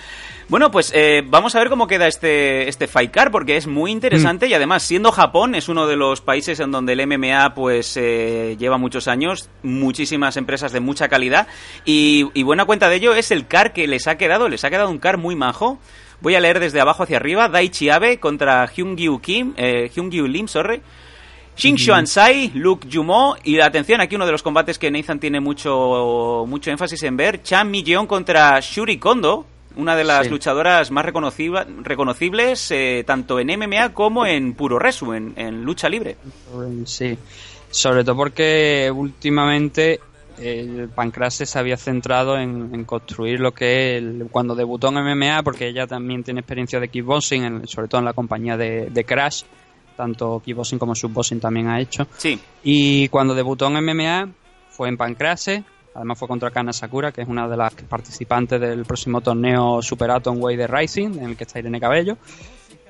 Bueno, 0.48 0.70
pues 0.70 0.90
eh, 0.94 1.22
vamos 1.26 1.54
a 1.54 1.58
ver 1.58 1.68
cómo 1.68 1.86
queda 1.86 2.06
este, 2.06 2.70
este 2.70 2.86
Fight 2.86 3.10
Card, 3.10 3.30
porque 3.30 3.58
es 3.58 3.66
muy 3.66 3.90
interesante 3.90 4.46
y 4.46 4.54
además, 4.54 4.82
siendo 4.82 5.12
Japón, 5.12 5.54
es 5.54 5.68
uno 5.68 5.86
de 5.86 5.96
los 5.96 6.22
países 6.22 6.58
en 6.60 6.70
donde 6.70 6.94
el 6.94 7.06
MMA 7.06 7.52
pues 7.54 7.94
eh, 7.98 8.56
lleva 8.58 8.78
muchos 8.78 9.08
años, 9.08 9.50
muchísimas 9.62 10.38
empresas 10.38 10.72
de 10.72 10.80
mucha 10.80 11.08
calidad 11.08 11.48
y, 11.84 12.30
y 12.32 12.44
buena 12.44 12.64
cuenta 12.64 12.88
de 12.88 12.96
ello 12.96 13.14
es 13.14 13.30
el 13.30 13.46
car 13.46 13.74
que 13.74 13.86
les 13.86 14.06
ha 14.06 14.16
quedado, 14.16 14.48
les 14.48 14.64
ha 14.64 14.70
quedado 14.70 14.88
un 14.88 14.98
car 14.98 15.18
muy 15.18 15.36
majo. 15.36 15.78
Voy 16.22 16.34
a 16.34 16.40
leer 16.40 16.60
desde 16.60 16.80
abajo 16.80 17.02
hacia 17.02 17.18
arriba, 17.18 17.50
Daichi 17.50 17.90
Abe 17.90 18.18
contra 18.18 18.66
Hyungyu 18.66 19.20
Kim, 19.20 19.52
eh, 19.58 19.90
Hyungyu 19.94 20.26
Lim, 20.26 20.48
sorry. 20.48 20.80
Shin 21.56 22.06
Sai, 22.06 22.52
Luke 22.54 22.88
Jumo 22.90 23.36
y 23.44 23.60
atención, 23.60 24.00
aquí 24.00 24.14
uno 24.14 24.24
de 24.24 24.32
los 24.32 24.42
combates 24.42 24.78
que 24.78 24.90
Nathan 24.90 25.18
tiene 25.18 25.40
mucho, 25.40 26.44
mucho 26.46 26.70
énfasis 26.70 27.02
en 27.02 27.16
ver, 27.16 27.42
Chan 27.42 27.68
Mi-jeon 27.68 28.06
contra 28.06 28.60
Shuri 28.60 28.98
Kondo, 28.98 29.44
una 29.78 29.96
de 29.96 30.04
las 30.04 30.24
Sí. 30.26 30.30
luchadoras 30.30 30.90
más 30.90 31.04
reconociba- 31.06 31.64
reconocibles 31.82 32.70
eh, 32.70 33.02
tanto 33.06 33.40
en 33.40 33.48
MMA 33.58 33.94
como 33.94 34.26
en 34.26 34.52
puro 34.54 34.78
resu, 34.78 35.14
en, 35.14 35.32
en 35.36 35.64
lucha 35.64 35.88
libre. 35.88 36.16
Sí, 36.84 37.16
sobre 37.70 38.04
todo 38.04 38.16
porque 38.16 38.92
últimamente 38.94 40.00
el 40.38 40.88
Pancrase 40.94 41.46
se 41.46 41.58
había 41.58 41.76
centrado 41.76 42.36
en, 42.38 42.70
en 42.72 42.84
construir 42.84 43.40
lo 43.40 43.52
que 43.52 43.96
es 43.96 44.02
el- 44.02 44.28
cuando 44.30 44.54
debutó 44.54 44.88
en 44.88 44.94
MMA, 44.98 45.42
porque 45.42 45.66
ella 45.68 45.86
también 45.86 46.22
tiene 46.22 46.40
experiencia 46.40 46.78
de 46.78 46.88
kickboxing, 46.88 47.44
en- 47.44 47.66
sobre 47.66 47.88
todo 47.88 48.00
en 48.00 48.04
la 48.04 48.12
compañía 48.12 48.56
de, 48.56 48.88
de 48.90 49.04
Crash, 49.04 49.42
tanto 49.96 50.40
kickboxing 50.44 50.78
como 50.78 50.94
subboxing 50.94 51.40
también 51.40 51.66
ha 51.68 51.80
hecho. 51.80 52.06
Sí, 52.18 52.38
Y 52.62 53.08
cuando 53.08 53.34
debutó 53.34 53.66
en 53.66 53.84
MMA 53.84 54.28
fue 54.70 54.88
en 54.88 54.96
Pancrase, 54.96 55.64
además 55.98 56.18
fue 56.18 56.28
contra 56.28 56.50
Kana 56.50 56.72
Sakura, 56.72 57.10
que 57.10 57.22
es 57.22 57.28
una 57.28 57.48
de 57.48 57.56
las 57.56 57.74
participantes 57.74 58.60
del 58.60 58.84
próximo 58.84 59.20
torneo 59.20 59.82
Super 59.82 60.12
Atomweight 60.12 60.58
de 60.58 60.66
Rising, 60.68 61.18
en 61.18 61.30
el 61.30 61.36
que 61.36 61.42
está 61.42 61.58
Irene 61.58 61.80
Cabello. 61.80 62.16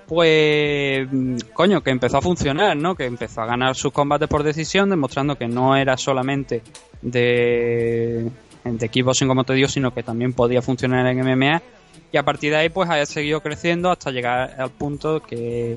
Pues, 0.06 1.08
mm, 1.10 1.36
coño, 1.54 1.82
que 1.82 1.90
empezó 1.90 2.18
a 2.18 2.22
funcionar, 2.22 2.76
¿no? 2.76 2.94
Que 2.94 3.06
empezó 3.06 3.40
a 3.40 3.46
ganar 3.46 3.74
sus 3.76 3.92
combates 3.92 4.28
por 4.28 4.42
decisión, 4.42 4.90
demostrando 4.90 5.36
que 5.36 5.48
no 5.48 5.74
era 5.74 5.96
solamente 5.96 6.62
de, 7.00 8.30
de 8.64 8.88
kickboxing, 8.88 9.26
como 9.28 9.44
te 9.44 9.54
digo, 9.54 9.68
sino 9.68 9.92
que 9.92 10.02
también 10.02 10.34
podía 10.34 10.60
funcionar 10.60 11.06
en 11.06 11.20
MMA. 11.20 11.62
Y 12.12 12.16
a 12.16 12.22
partir 12.22 12.50
de 12.52 12.56
ahí, 12.56 12.68
pues 12.70 12.88
ha 12.88 13.04
seguido 13.06 13.40
creciendo 13.42 13.90
hasta 13.90 14.10
llegar 14.10 14.54
al 14.58 14.70
punto 14.70 15.20
que, 15.20 15.76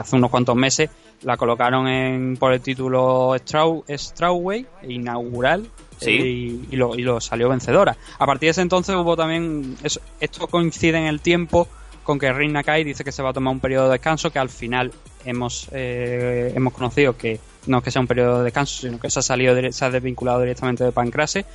hace 0.00 0.16
unos 0.16 0.30
cuantos 0.30 0.54
meses 0.56 0.90
la 1.22 1.36
colocaron 1.38 1.88
en, 1.88 2.36
por 2.36 2.52
el 2.52 2.60
título 2.60 3.34
Straw, 3.38 3.82
Strawway, 3.88 4.66
inaugural, 4.86 5.66
Sí. 6.00 6.10
eh, 6.10 6.26
y, 6.26 6.68
y 6.72 6.76
lo, 6.76 6.96
y 6.96 7.02
lo 7.02 7.20
salió 7.20 7.48
vencedora. 7.48 7.96
A 8.18 8.26
partir 8.26 8.48
de 8.48 8.50
ese 8.50 8.60
entonces 8.62 8.94
hubo 8.96 9.16
también. 9.16 9.76
eso- 9.84 10.00
esto 10.20 10.48
coincide 10.48 10.98
en 10.98 11.04
el 11.06 11.20
tiempo 11.20 11.68
con 12.02 12.18
que 12.18 12.30
Rin 12.32 12.52
Nakai 12.52 12.84
dice 12.84 13.04
que 13.04 13.12
se 13.12 13.22
va 13.22 13.30
a 13.30 13.32
tomar 13.32 13.52
un 13.54 13.60
periodo 13.60 13.86
de 13.86 13.92
descanso, 13.92 14.30
que 14.30 14.38
al 14.40 14.50
final 14.50 14.92
hemos, 15.24 15.68
eh, 15.72 16.52
hemos 16.54 16.74
conocido 16.74 17.16
que 17.16 17.38
no 17.68 17.78
es 17.78 17.84
que 17.84 17.90
sea 17.90 18.00
un 18.02 18.06
periodo 18.08 18.38
de 18.38 18.44
descanso, 18.44 18.82
sino 18.82 18.98
que 19.00 19.08
se 19.08 19.20
ha 19.20 19.22
salido, 19.22 19.56
se 19.72 19.84
ha 19.84 19.88
desvinculado 19.90 20.40
directamente 20.40 20.84
de 20.84 20.92
Pancrase. 20.92 21.46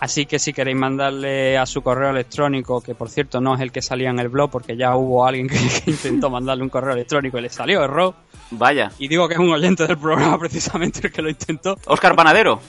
Así 0.00 0.24
que 0.24 0.38
si 0.38 0.54
queréis 0.54 0.78
mandarle 0.78 1.58
a 1.58 1.66
su 1.66 1.82
correo 1.82 2.10
electrónico, 2.10 2.80
que 2.80 2.94
por 2.94 3.10
cierto 3.10 3.40
no 3.40 3.54
es 3.54 3.60
el 3.60 3.70
que 3.70 3.82
salía 3.82 4.08
en 4.08 4.18
el 4.18 4.28
blog, 4.28 4.50
porque 4.50 4.74
ya 4.74 4.96
hubo 4.96 5.26
alguien 5.26 5.46
que, 5.46 5.56
que 5.84 5.90
intentó 5.90 6.30
mandarle 6.30 6.62
un 6.64 6.70
correo 6.70 6.94
electrónico 6.94 7.38
y 7.38 7.42
le 7.42 7.50
salió 7.50 7.84
error. 7.84 8.14
vaya. 8.50 8.90
Y 8.98 9.08
digo 9.08 9.28
que 9.28 9.34
es 9.34 9.40
un 9.40 9.50
oyente 9.50 9.86
del 9.86 9.98
programa 9.98 10.38
precisamente 10.40 11.00
el 11.04 11.12
que 11.12 11.20
lo 11.20 11.28
intentó. 11.28 11.76
Oscar 11.86 12.16
Panadero. 12.16 12.60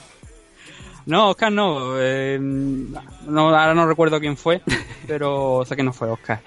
No, 1.06 1.30
Oscar 1.30 1.50
no, 1.50 1.94
eh, 1.98 2.38
no. 2.40 3.48
Ahora 3.48 3.74
no 3.74 3.86
recuerdo 3.86 4.20
quién 4.20 4.36
fue, 4.36 4.60
pero 5.06 5.64
sé 5.66 5.74
que 5.74 5.82
no 5.82 5.92
fue 5.92 6.10
Oscar. 6.10 6.42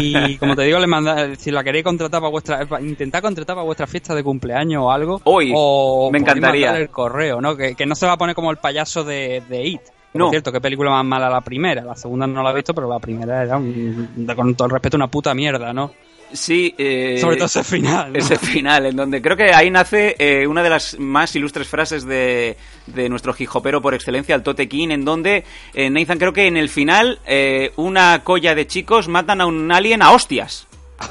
Y 0.00 0.36
como 0.38 0.56
te 0.56 0.62
digo, 0.62 0.78
le 0.78 0.86
manda, 0.86 1.36
si 1.36 1.50
la 1.50 1.62
queréis 1.62 1.84
contratar 1.84 2.20
para 2.20 2.30
vuestra, 2.30 2.66
para 2.66 2.82
intentar 2.82 3.22
contratar 3.22 3.54
para 3.54 3.64
vuestra 3.64 3.86
fiesta 3.86 4.14
de 4.14 4.24
cumpleaños 4.24 4.82
o 4.82 4.90
algo. 4.90 5.20
Uy, 5.24 5.52
o 5.54 6.10
me 6.10 6.18
encantaría. 6.18 6.76
el 6.76 6.88
correo, 6.88 7.40
¿no? 7.40 7.56
Que, 7.56 7.74
que 7.74 7.86
no 7.86 7.94
se 7.94 8.06
va 8.06 8.12
a 8.12 8.18
poner 8.18 8.34
como 8.34 8.50
el 8.50 8.56
payaso 8.56 9.04
de, 9.04 9.42
de 9.48 9.66
It. 9.66 9.82
No. 10.14 10.24
Por 10.26 10.30
cierto, 10.32 10.50
qué 10.52 10.60
película 10.60 10.90
más 10.90 11.04
mala 11.04 11.28
la 11.30 11.40
primera. 11.40 11.82
La 11.82 11.94
segunda 11.94 12.26
no 12.26 12.42
la 12.42 12.50
he 12.50 12.54
visto, 12.54 12.74
pero 12.74 12.88
la 12.88 12.98
primera 12.98 13.42
era, 13.42 13.56
un- 13.56 14.26
con 14.34 14.54
todo 14.54 14.66
el 14.66 14.72
respeto, 14.72 14.96
una 14.96 15.06
puta 15.08 15.34
mierda, 15.34 15.72
¿no? 15.72 15.92
Sí, 16.32 16.72
eh, 16.78 17.18
Sobre 17.20 17.34
todo 17.36 17.46
ese 17.46 17.64
final. 17.64 18.12
¿no? 18.12 18.18
ese 18.20 18.36
final, 18.38 18.86
en 18.86 18.94
donde 18.96 19.20
creo 19.20 19.36
que 19.36 19.52
ahí 19.52 19.68
nace 19.68 20.14
eh, 20.18 20.46
una 20.46 20.62
de 20.62 20.70
las 20.70 20.96
más 20.98 21.34
ilustres 21.34 21.66
frases 21.66 22.04
de, 22.04 22.56
de 22.86 23.08
nuestro 23.08 23.34
hijopero 23.36 23.82
por 23.82 23.94
excelencia, 23.94 24.36
el 24.36 24.42
Tote 24.44 24.68
King, 24.68 24.90
en 24.90 25.04
donde 25.04 25.42
eh, 25.74 25.90
Nathan 25.90 26.18
creo 26.18 26.32
que 26.32 26.46
en 26.46 26.56
el 26.56 26.68
final 26.68 27.18
eh, 27.26 27.72
una 27.76 28.22
colla 28.22 28.54
de 28.54 28.66
chicos 28.68 29.08
matan 29.08 29.40
a 29.40 29.46
un 29.46 29.72
alien 29.72 30.02
a 30.02 30.12
hostias, 30.12 30.68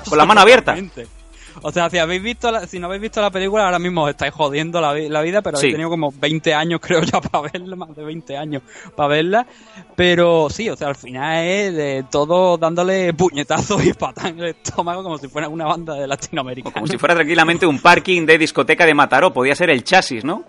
con 0.08 0.18
la 0.18 0.26
mano 0.26 0.40
abierta. 0.40 0.76
O 1.62 1.72
sea, 1.72 1.90
si 1.90 1.98
habéis 1.98 2.22
visto 2.24 2.52
la- 2.52 2.66
si 2.68 2.80
no 2.80 2.88
habéis 2.88 3.02
visto 3.02 3.22
la 3.22 3.30
película, 3.32 3.66
ahora 3.66 3.80
mismo 3.80 4.04
os 4.04 4.10
estáis 4.10 4.34
jodiendo 4.34 4.80
la 4.82 4.94
vida, 5.22 5.42
pero 5.42 5.58
Sí. 5.58 5.66
habéis 5.68 5.74
tenido 5.76 5.90
como 5.90 6.12
20 6.12 6.54
años, 6.54 6.80
creo 6.84 7.02
ya, 7.04 7.20
para 7.22 7.50
verla, 7.52 7.76
más 7.76 7.96
de 7.96 8.04
20 8.04 8.38
años 8.38 8.64
para 8.96 9.08
verla. 9.10 9.46
Pero 9.96 10.50
sí, 10.50 10.70
o 10.70 10.76
sea, 10.76 10.88
al 10.90 10.96
final 10.96 11.44
es 11.46 11.74
de 11.76 12.06
todo 12.10 12.58
dándole 12.58 13.14
puñetazos 13.14 13.84
y 13.86 13.94
patas 13.94 14.26
en 14.26 14.40
el 14.40 14.46
estómago 14.50 15.04
como 15.04 15.18
si 15.18 15.28
fuera 15.28 15.48
una 15.50 15.66
banda 15.66 15.94
de 15.96 16.08
Latinoamérica. 16.08 16.72
Como 16.72 16.88
si 16.88 16.98
fuera 16.98 17.16
tranquilamente 17.16 17.66
un 17.66 17.80
parking 17.80 18.26
de 18.26 18.38
discoteca 18.38 18.86
de 18.86 18.94
Mataró, 18.94 19.34
podía 19.34 19.56
ser 19.56 19.70
el 19.70 19.84
chasis, 19.84 20.24
¿no? 20.24 20.44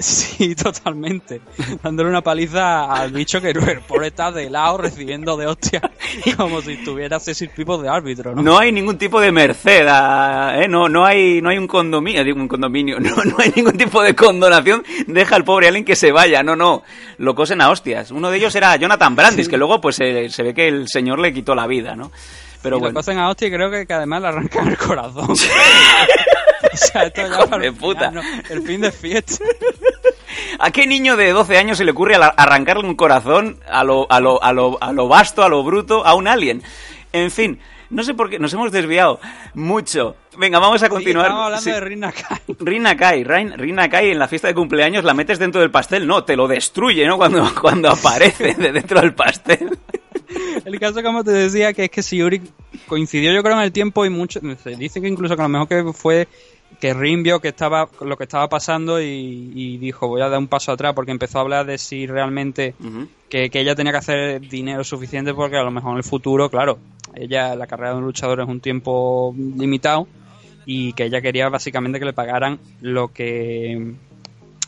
Sí, 0.00 0.54
totalmente. 0.54 1.40
Dándole 1.82 2.08
una 2.08 2.22
paliza 2.22 2.90
al 2.92 3.12
bicho 3.12 3.40
que 3.40 3.50
el 3.50 3.80
pobre 3.86 4.08
está 4.08 4.32
de 4.32 4.48
lado 4.48 4.78
recibiendo 4.78 5.36
de 5.36 5.46
hostia 5.46 5.80
como 6.36 6.62
si 6.62 6.72
estuviera 6.72 7.18
ese 7.18 7.46
tipo 7.48 7.78
de 7.78 7.88
árbitro, 7.88 8.34
¿no? 8.34 8.42
No 8.42 8.58
hay 8.58 8.72
ningún 8.72 8.98
tipo 8.98 9.20
de 9.20 9.30
merced, 9.30 9.86
¿eh? 9.86 10.66
no, 10.68 10.88
no 10.88 11.04
hay, 11.04 11.42
no 11.42 11.50
hay 11.50 11.58
un 11.58 11.66
condominio, 11.66 12.24
digo 12.24 12.38
un 12.38 12.48
condominio, 12.48 12.98
no, 13.00 13.14
no 13.24 13.36
hay 13.38 13.52
ningún 13.54 13.76
tipo 13.76 14.02
de 14.02 14.14
condonación, 14.14 14.84
deja 15.06 15.36
al 15.36 15.44
pobre 15.44 15.68
alien 15.68 15.84
que 15.84 15.96
se 15.96 16.12
vaya, 16.12 16.42
no, 16.42 16.56
no, 16.56 16.82
lo 17.18 17.34
cosen 17.34 17.60
a 17.60 17.70
hostias. 17.70 18.10
Uno 18.10 18.30
de 18.30 18.38
ellos 18.38 18.54
era 18.54 18.74
Jonathan 18.76 19.14
Brandis, 19.14 19.48
que 19.48 19.58
luego 19.58 19.80
pues 19.80 20.00
eh, 20.00 20.28
se 20.30 20.42
ve 20.42 20.54
que 20.54 20.68
el 20.68 20.88
señor 20.88 21.18
le 21.18 21.32
quitó 21.32 21.54
la 21.54 21.66
vida, 21.66 21.94
¿no? 21.94 22.10
Pero 22.62 22.76
y 22.76 22.78
lo 22.78 22.84
bueno, 22.84 22.94
cosen 22.94 23.18
a 23.18 23.28
hostia 23.28 23.48
y 23.48 23.50
creo 23.50 23.70
que, 23.70 23.86
que 23.86 23.94
además 23.94 24.22
le 24.22 24.28
arrancan 24.28 24.68
el 24.68 24.76
corazón. 24.76 25.28
o 26.72 26.76
sea, 26.76 27.04
esto 27.04 27.22
ya 27.28 27.46
para 27.46 27.72
puta. 27.72 28.12
El 28.48 28.62
fin 28.62 28.80
de 28.80 28.92
fiesta. 28.92 29.34
¿a 30.58 30.70
qué 30.70 30.86
niño 30.86 31.16
de 31.16 31.32
12 31.32 31.56
años 31.58 31.78
se 31.78 31.84
le 31.84 31.90
ocurre 31.92 32.16
arrancarle 32.16 32.86
un 32.86 32.94
corazón 32.96 33.58
a 33.68 33.82
lo, 33.84 34.10
a 34.10 34.20
lo, 34.20 34.42
a 34.42 34.52
lo, 34.52 34.78
a 34.82 34.92
lo 34.92 35.08
vasto, 35.08 35.42
a 35.42 35.48
lo 35.48 35.62
bruto, 35.62 36.06
a 36.06 36.14
un 36.14 36.28
alien? 36.28 36.62
En 37.12 37.30
fin, 37.30 37.58
no 37.90 38.02
sé 38.04 38.14
por 38.14 38.30
qué, 38.30 38.38
nos 38.38 38.52
hemos 38.52 38.70
desviado 38.70 39.20
mucho. 39.54 40.16
Venga, 40.38 40.58
vamos 40.60 40.82
a 40.82 40.88
continuar. 40.88 41.26
estamos 41.26 41.44
hablando 41.44 41.64
Sí. 41.64 41.70
de 41.72 41.80
Rina 41.80 42.12
Kai. 42.12 42.38
Rina 42.60 42.96
Kai, 42.96 43.24
Rain- 43.24 43.54
Rina 43.58 43.88
Kai 43.88 44.10
en 44.10 44.18
la 44.18 44.28
fiesta 44.28 44.48
de 44.48 44.54
cumpleaños 44.54 45.02
la 45.04 45.14
metes 45.14 45.38
dentro 45.38 45.60
del 45.60 45.70
pastel, 45.70 46.06
no, 46.06 46.22
te 46.24 46.36
lo 46.36 46.46
destruye, 46.46 47.04
¿no? 47.06 47.16
Cuando, 47.16 47.50
cuando 47.60 47.90
aparece 47.90 48.54
de 48.54 48.72
dentro 48.72 49.00
del 49.00 49.14
pastel. 49.14 49.76
El 50.64 50.78
caso, 50.78 51.02
como 51.02 51.24
te 51.24 51.32
decía, 51.32 51.72
que 51.72 51.84
es 51.84 51.90
que 51.90 52.02
Siuri 52.02 52.40
coincidió 52.86 53.32
yo 53.32 53.42
creo 53.42 53.56
en 53.56 53.62
el 53.62 53.72
tiempo 53.72 54.04
y 54.04 54.10
mucho, 54.10 54.40
se 54.62 54.76
dice 54.76 55.00
que 55.00 55.08
incluso 55.08 55.36
que 55.36 55.42
a 55.42 55.48
lo 55.48 55.48
mejor 55.48 55.68
que 55.68 55.92
fue 55.92 56.28
que 56.78 56.94
Rin 56.94 57.22
vio 57.22 57.40
que 57.40 57.48
estaba 57.48 57.88
lo 58.00 58.16
que 58.16 58.24
estaba 58.24 58.48
pasando 58.48 59.00
y, 59.00 59.52
y 59.54 59.78
dijo 59.78 60.06
voy 60.06 60.22
a 60.22 60.28
dar 60.28 60.38
un 60.38 60.46
paso 60.46 60.70
atrás 60.70 60.94
porque 60.94 61.10
empezó 61.10 61.38
a 61.38 61.40
hablar 61.42 61.66
de 61.66 61.78
si 61.78 62.06
realmente 62.06 62.74
que, 63.28 63.50
que 63.50 63.60
ella 63.60 63.74
tenía 63.74 63.92
que 63.92 63.98
hacer 63.98 64.40
dinero 64.40 64.84
suficiente 64.84 65.34
porque 65.34 65.56
a 65.56 65.62
lo 65.62 65.72
mejor 65.72 65.92
en 65.92 65.98
el 65.98 66.04
futuro, 66.04 66.48
claro, 66.48 66.78
ella 67.14 67.56
la 67.56 67.66
carrera 67.66 67.90
de 67.90 67.98
un 67.98 68.04
luchador 68.04 68.40
es 68.40 68.48
un 68.48 68.60
tiempo 68.60 69.34
limitado 69.36 70.06
y 70.64 70.92
que 70.92 71.04
ella 71.04 71.20
quería 71.20 71.48
básicamente 71.48 71.98
que 71.98 72.04
le 72.04 72.12
pagaran 72.12 72.60
lo 72.80 73.08
que 73.08 73.94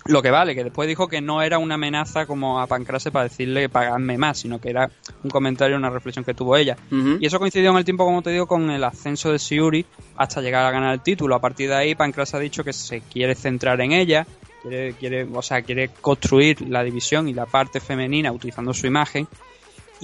lo 0.07 0.23
que 0.23 0.31
vale, 0.31 0.55
que 0.55 0.65
después 0.65 0.89
dijo 0.89 1.09
que 1.09 1.21
no 1.21 1.43
era 1.43 1.59
una 1.59 1.75
amenaza 1.75 2.27
como 2.27 2.61
a 2.61 2.67
Pancrase 2.67 3.11
para 3.11 3.25
decirle 3.25 3.69
pagadme 3.69 4.19
más, 4.19 4.39
sino 4.39 4.61
que 4.61 4.71
era 4.71 4.91
un 5.23 5.31
comentario, 5.31 5.77
una 5.77 5.91
reflexión 5.91 6.25
que 6.25 6.35
tuvo 6.35 6.57
ella. 6.57 6.77
Y 6.91 7.25
eso 7.25 7.39
coincidió 7.39 7.71
en 7.71 7.77
el 7.77 7.85
tiempo, 7.85 8.05
como 8.05 8.23
te 8.23 8.31
digo, 8.31 8.47
con 8.47 8.71
el 8.71 8.83
ascenso 8.85 9.31
de 9.31 9.39
Siuri 9.39 9.85
hasta 10.17 10.41
llegar 10.41 10.65
a 10.67 10.71
ganar 10.71 10.95
el 10.95 11.01
título. 11.01 11.35
A 11.35 11.41
partir 11.41 11.69
de 11.69 11.77
ahí, 11.77 11.95
Pancrase 11.95 12.37
ha 12.37 12.41
dicho 12.41 12.65
que 12.65 12.73
se 12.73 13.01
quiere 13.01 13.35
centrar 13.35 13.81
en 13.81 13.93
ella, 13.93 14.27
quiere, 14.63 14.95
quiere, 14.95 15.29
o 15.33 15.43
sea, 15.43 15.63
quiere 15.63 15.89
construir 16.01 16.63
la 16.63 16.83
división 16.83 17.29
y 17.29 17.35
la 17.35 17.47
parte 17.47 17.81
femenina 17.81 18.33
utilizando 18.33 18.75
su 18.75 18.87
imagen. 18.87 19.29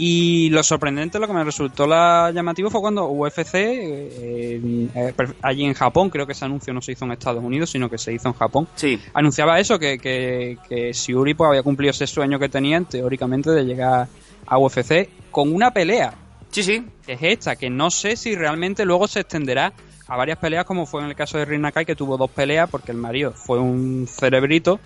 Y 0.01 0.49
lo 0.51 0.63
sorprendente, 0.63 1.19
lo 1.19 1.27
que 1.27 1.33
me 1.33 1.43
resultó 1.43 1.85
la 1.85 2.31
llamativo 2.33 2.71
fue 2.71 2.81
cuando 2.81 3.09
UFC, 3.09 3.55
eh, 3.57 4.61
eh, 4.95 5.13
per- 5.17 5.35
allí 5.43 5.65
en 5.65 5.75
Japón, 5.75 6.09
creo 6.09 6.25
que 6.25 6.33
ese 6.33 6.45
anuncio 6.45 6.73
no 6.73 6.81
se 6.81 6.93
hizo 6.93 7.05
en 7.05 7.11
Estados 7.13 7.43
Unidos, 7.43 7.71
sino 7.71 7.91
que 7.91 7.99
se 7.99 8.13
hizo 8.13 8.29
en 8.29 8.35
Japón, 8.35 8.69
Sí, 8.77 9.01
anunciaba 9.13 9.59
eso, 9.59 9.77
que, 9.79 9.99
que, 9.99 10.57
que 10.69 10.95
Siuri 10.95 11.35
pues, 11.35 11.49
había 11.49 11.65
cumplido 11.65 11.91
ese 11.91 12.07
sueño 12.07 12.39
que 12.39 12.49
tenían, 12.49 12.85
teóricamente, 12.85 13.51
de 13.51 13.65
llegar 13.65 14.07
a 14.47 14.59
UFC 14.59 15.09
con 15.33 15.53
una 15.53 15.73
pelea, 15.73 16.15
sí, 16.53 16.63
sí. 16.63 16.87
que 17.05 17.15
es 17.15 17.23
esta, 17.23 17.57
que 17.57 17.69
no 17.69 17.91
sé 17.91 18.15
si 18.17 18.37
realmente 18.37 18.85
luego 18.85 19.09
se 19.09 19.19
extenderá 19.21 19.73
a 20.07 20.17
varias 20.17 20.39
peleas, 20.39 20.65
como 20.65 20.87
fue 20.87 21.03
en 21.03 21.09
el 21.09 21.17
caso 21.17 21.39
de 21.39 21.45
Rin 21.45 21.63
Nakai, 21.63 21.85
que 21.85 21.97
tuvo 21.97 22.17
dos 22.17 22.31
peleas, 22.31 22.71
porque 22.71 22.93
el 22.93 22.99
marido 22.99 23.33
fue 23.33 23.59
un 23.59 24.07
cerebrito 24.09 24.79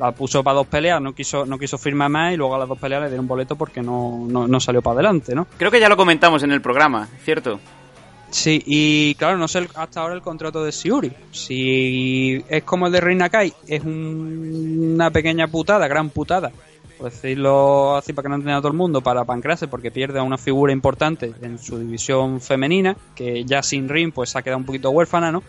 la 0.00 0.10
puso 0.12 0.42
para 0.42 0.56
dos 0.56 0.66
peleas, 0.66 1.00
no 1.00 1.12
quiso, 1.14 1.46
no 1.46 1.58
quiso 1.58 1.78
firmar 1.78 2.08
más 2.08 2.32
y 2.32 2.36
luego 2.36 2.54
a 2.56 2.58
las 2.58 2.68
dos 2.68 2.78
peleas 2.78 3.02
le 3.02 3.08
dieron 3.08 3.28
boleto 3.28 3.54
porque 3.54 3.82
no, 3.82 4.24
no, 4.28 4.48
no 4.48 4.58
salió 4.58 4.82
para 4.82 4.94
adelante, 4.94 5.34
¿no? 5.34 5.46
Creo 5.56 5.70
que 5.70 5.78
ya 5.78 5.88
lo 5.88 5.96
comentamos 5.96 6.42
en 6.42 6.50
el 6.50 6.60
programa, 6.60 7.06
¿cierto? 7.24 7.60
Sí, 8.30 8.62
y 8.64 9.14
claro, 9.16 9.36
no 9.38 9.46
sé 9.48 9.68
hasta 9.74 10.00
ahora 10.00 10.14
el 10.14 10.22
contrato 10.22 10.64
de 10.64 10.72
Siuri. 10.72 11.12
Si 11.32 12.44
es 12.48 12.62
como 12.62 12.86
el 12.86 12.92
de 12.92 13.00
Reina 13.00 13.28
Kai, 13.28 13.52
es 13.66 13.82
un- 13.84 14.92
una 14.94 15.10
pequeña 15.10 15.48
putada, 15.48 15.88
gran 15.88 16.10
putada, 16.10 16.52
por 16.96 17.10
decirlo 17.10 17.96
así 17.96 18.12
para 18.12 18.24
que 18.24 18.28
no 18.30 18.34
entienda 18.36 18.60
todo 18.60 18.68
el 18.70 18.76
mundo, 18.76 19.00
para 19.00 19.24
Pancrase, 19.24 19.66
porque 19.68 19.90
pierde 19.90 20.18
a 20.20 20.22
una 20.22 20.38
figura 20.38 20.72
importante 20.72 21.32
en 21.42 21.58
su 21.58 21.78
división 21.78 22.40
femenina, 22.40 22.96
que 23.14 23.44
ya 23.44 23.62
sin 23.62 23.88
ring 23.88 24.12
pues 24.12 24.30
se 24.30 24.38
ha 24.38 24.42
quedado 24.42 24.58
un 24.58 24.64
poquito 24.66 24.90
huérfana, 24.90 25.32
¿no? 25.32 25.42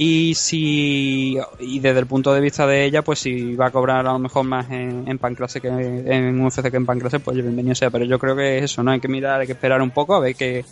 Y 0.00 0.34
si 0.36 1.36
y 1.58 1.80
desde 1.80 1.98
el 1.98 2.06
punto 2.06 2.32
de 2.32 2.40
vista 2.40 2.66
de 2.68 2.84
ella, 2.84 3.02
pues 3.02 3.18
si 3.18 3.56
va 3.56 3.66
a 3.66 3.70
cobrar 3.72 4.06
a 4.06 4.12
lo 4.12 4.18
mejor 4.20 4.44
más 4.44 4.70
en, 4.70 5.04
en 5.08 5.18
Pancrase 5.18 5.60
que 5.60 5.66
en 5.66 6.40
UFC 6.40 6.70
que 6.70 6.76
en 6.76 6.86
Pancrase, 6.86 7.18
pues 7.18 7.36
bienvenido 7.36 7.74
sea. 7.74 7.90
Pero 7.90 8.04
yo 8.04 8.16
creo 8.18 8.36
que 8.36 8.58
es 8.58 8.64
eso, 8.64 8.82
¿no? 8.84 8.92
Hay 8.92 9.00
que 9.00 9.08
mirar, 9.08 9.40
hay 9.40 9.46
que 9.48 9.54
esperar 9.54 9.82
un 9.82 9.90
poco 9.90 10.14
a 10.14 10.20
ver 10.20 10.36
qué, 10.36 10.64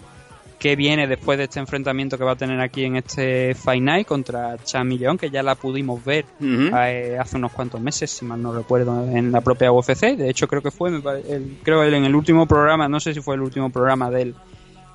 qué 0.60 0.76
viene 0.76 1.08
después 1.08 1.38
de 1.38 1.44
este 1.44 1.58
enfrentamiento 1.58 2.16
que 2.16 2.22
va 2.22 2.32
a 2.32 2.36
tener 2.36 2.60
aquí 2.60 2.84
en 2.84 2.94
este 2.94 3.56
Fight 3.56 3.82
Night 3.82 4.06
contra 4.06 4.58
Chami 4.62 4.96
León, 4.96 5.18
que 5.18 5.28
ya 5.28 5.42
la 5.42 5.56
pudimos 5.56 6.04
ver 6.04 6.24
eh, 6.40 7.18
hace 7.20 7.36
unos 7.36 7.50
cuantos 7.50 7.80
meses, 7.80 8.08
si 8.12 8.24
mal 8.24 8.40
no 8.40 8.54
recuerdo, 8.54 9.08
en 9.10 9.32
la 9.32 9.40
propia 9.40 9.72
UFC. 9.72 10.16
De 10.16 10.30
hecho, 10.30 10.46
creo 10.46 10.62
que 10.62 10.70
fue, 10.70 10.90
el- 10.90 11.58
creo 11.64 11.82
en 11.82 12.04
el 12.04 12.14
último 12.14 12.46
programa, 12.46 12.88
no 12.88 13.00
sé 13.00 13.12
si 13.12 13.20
fue 13.20 13.34
el 13.34 13.40
último 13.40 13.70
programa 13.70 14.08
del, 14.08 14.36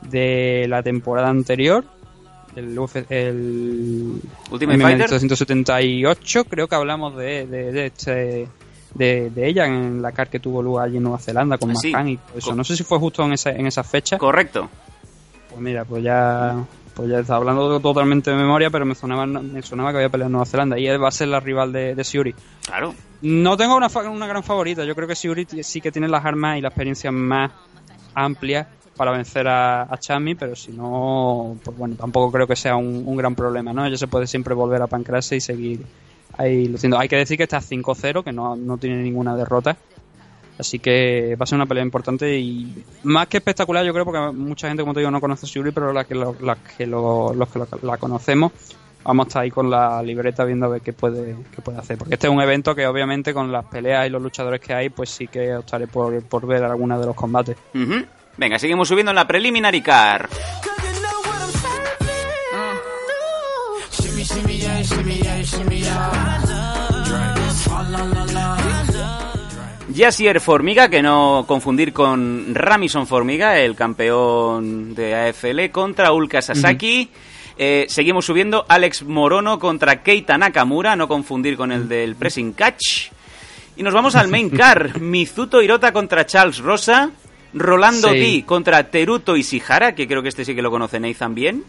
de 0.09 0.67
la 0.69 0.81
temporada 0.81 1.27
anterior, 1.29 1.83
el, 2.55 2.77
el 3.09 4.21
Ultimate 4.51 4.77
MMA 4.77 4.87
Fighter. 4.89 5.09
278, 5.09 6.45
creo 6.45 6.67
que 6.67 6.75
hablamos 6.75 7.15
de, 7.15 7.47
de, 7.47 7.71
de 7.71 7.85
este 7.85 8.47
de, 8.93 9.29
de 9.29 9.47
ella 9.47 9.65
en 9.65 10.01
la 10.01 10.11
car 10.11 10.29
que 10.29 10.39
tuvo 10.39 10.61
lugar 10.61 10.87
allí 10.87 10.97
en 10.97 11.03
Nueva 11.03 11.19
Zelanda 11.19 11.57
con 11.57 11.75
Sí. 11.75 11.89
Y 11.89 12.17
todo 12.17 12.37
eso. 12.37 12.55
No 12.55 12.63
sé 12.63 12.75
si 12.75 12.83
fue 12.83 12.99
justo 12.99 13.23
en 13.23 13.33
esa, 13.33 13.51
en 13.51 13.67
esa 13.67 13.83
fecha. 13.83 14.17
Correcto. 14.17 14.69
Pues 15.49 15.61
mira, 15.61 15.85
pues 15.85 16.03
ya, 16.03 16.63
pues 16.93 17.09
ya 17.09 17.19
estaba 17.19 17.37
hablando 17.39 17.79
totalmente 17.79 18.31
de 18.31 18.37
memoria, 18.37 18.69
pero 18.69 18.85
me 18.85 18.95
sonaba, 18.95 19.25
me 19.25 19.61
sonaba 19.61 19.91
que 19.91 19.97
había 19.97 20.09
peleado 20.09 20.27
en 20.27 20.33
Nueva 20.33 20.45
Zelanda 20.45 20.79
y 20.79 20.87
él 20.87 21.01
va 21.01 21.09
a 21.09 21.11
ser 21.11 21.29
la 21.29 21.39
rival 21.39 21.71
de, 21.71 21.95
de 21.95 22.03
Siuri. 22.03 22.33
Claro. 22.65 22.93
No 23.21 23.55
tengo 23.55 23.75
una, 23.75 23.87
una 24.09 24.27
gran 24.27 24.43
favorita, 24.43 24.83
yo 24.83 24.95
creo 24.95 25.07
que 25.07 25.15
Siuri 25.15 25.45
sí 25.61 25.79
que 25.79 25.91
tiene 25.91 26.07
las 26.07 26.25
armas 26.25 26.57
y 26.57 26.61
la 26.61 26.69
experiencia 26.69 27.11
más 27.11 27.51
amplia 28.13 28.67
para 29.01 29.13
vencer 29.13 29.47
a, 29.47 29.81
a 29.91 29.97
Chami, 29.97 30.35
pero 30.35 30.55
si 30.55 30.71
no, 30.71 31.57
pues 31.63 31.75
bueno, 31.75 31.95
tampoco 31.95 32.31
creo 32.31 32.45
que 32.45 32.55
sea 32.55 32.75
un, 32.75 33.17
gran 33.17 33.33
problema, 33.33 33.73
¿no? 33.73 33.83
Ella 33.83 33.97
se 33.97 34.05
puede 34.05 34.27
siempre 34.27 34.53
volver 34.53 34.79
a 34.79 34.85
pancrarse 34.85 35.35
y 35.35 35.41
seguir 35.41 35.79
ahí 36.37 36.67
luciendo. 36.67 36.99
Hay 36.99 37.07
que 37.07 37.15
decir 37.15 37.35
que 37.35 37.41
está 37.41 37.61
5-0, 37.61 38.23
que 38.23 38.31
no, 38.31 38.55
no 38.55 38.77
tiene 38.77 39.01
ninguna 39.01 39.35
derrota. 39.35 39.75
Así 40.59 40.77
que 40.77 41.35
va 41.35 41.45
a 41.45 41.47
ser 41.47 41.55
una 41.55 41.65
pelea 41.65 41.83
importante 41.83 42.37
y 42.37 42.85
más 43.01 43.25
que 43.25 43.37
espectacular, 43.37 43.83
yo 43.83 43.91
creo, 43.91 44.05
porque 44.05 44.37
mucha 44.37 44.67
gente, 44.67 44.83
como 44.83 44.93
te 44.93 44.99
digo, 44.99 45.09
no 45.09 45.19
conoce 45.19 45.47
a 45.47 45.49
Siuri, 45.49 45.71
pero 45.71 45.91
la 45.91 46.03
que 46.03 46.13
los 46.13 46.37
que 46.77 46.85
lo- 46.85 47.33
la 47.81 47.97
conocemos, 47.97 48.51
vamos 49.03 49.25
a 49.25 49.27
estar 49.29 49.41
ahí 49.41 49.49
con 49.49 49.71
la 49.71 50.03
libreta 50.03 50.45
viendo 50.45 50.67
a 50.67 50.69
ver 50.69 50.81
qué 50.81 50.93
puede, 50.93 51.35
qué 51.55 51.63
puede 51.63 51.79
hacer. 51.79 51.97
Porque 51.97 52.13
este 52.13 52.27
es 52.27 52.33
un 52.33 52.39
evento 52.39 52.75
que, 52.75 52.85
obviamente, 52.85 53.33
con 53.33 53.51
las 53.51 53.65
peleas 53.65 54.05
y 54.05 54.11
los 54.11 54.21
luchadores 54.21 54.61
que 54.61 54.75
hay, 54.75 54.89
pues 54.89 55.09
sí 55.09 55.27
que 55.27 55.55
optaré 55.55 55.87
por, 55.87 56.21
por 56.21 56.45
ver 56.45 56.63
alguna 56.63 56.99
de 56.99 57.07
los 57.07 57.15
combates. 57.15 57.57
Ujú. 57.73 58.05
Venga, 58.37 58.57
seguimos 58.57 58.87
subiendo 58.87 59.11
en 59.11 59.15
la 59.15 59.27
preliminary 59.27 59.81
car. 59.81 60.29
Yassier 69.93 70.39
Formiga, 70.39 70.89
que 70.89 71.01
no 71.01 71.45
confundir 71.47 71.93
con 71.93 72.55
Ramison 72.55 73.05
Formiga, 73.05 73.59
el 73.59 73.75
campeón 73.75 74.95
de 74.95 75.15
AFL, 75.15 75.69
contra 75.71 76.13
Ulka 76.13 76.41
Sasaki. 76.41 77.09
Eh, 77.57 77.85
seguimos 77.89 78.25
subiendo 78.25 78.65
Alex 78.67 79.03
Morono 79.03 79.59
contra 79.59 80.01
Keita 80.01 80.37
Nakamura, 80.37 80.95
no 80.95 81.07
confundir 81.07 81.57
con 81.57 81.71
el 81.71 81.87
del 81.87 82.15
Pressing 82.15 82.53
Catch. 82.53 83.11
Y 83.75 83.83
nos 83.83 83.93
vamos 83.93 84.15
al 84.15 84.29
main 84.29 84.49
car. 84.49 84.99
Mizuto 84.99 85.61
Hirota 85.61 85.91
contra 85.91 86.25
Charles 86.25 86.59
Rosa. 86.59 87.11
Rolando 87.53 88.09
Sí. 88.09 88.17
D 88.39 88.45
contra 88.45 88.89
Teruto 88.89 89.35
Ishihara, 89.35 89.93
que 89.95 90.07
creo 90.07 90.21
que 90.21 90.29
este 90.29 90.45
sí 90.45 90.55
que 90.55 90.61
lo 90.61 90.71
conoce 90.71 90.99
Nathan 90.99 91.35
bien. 91.35 91.63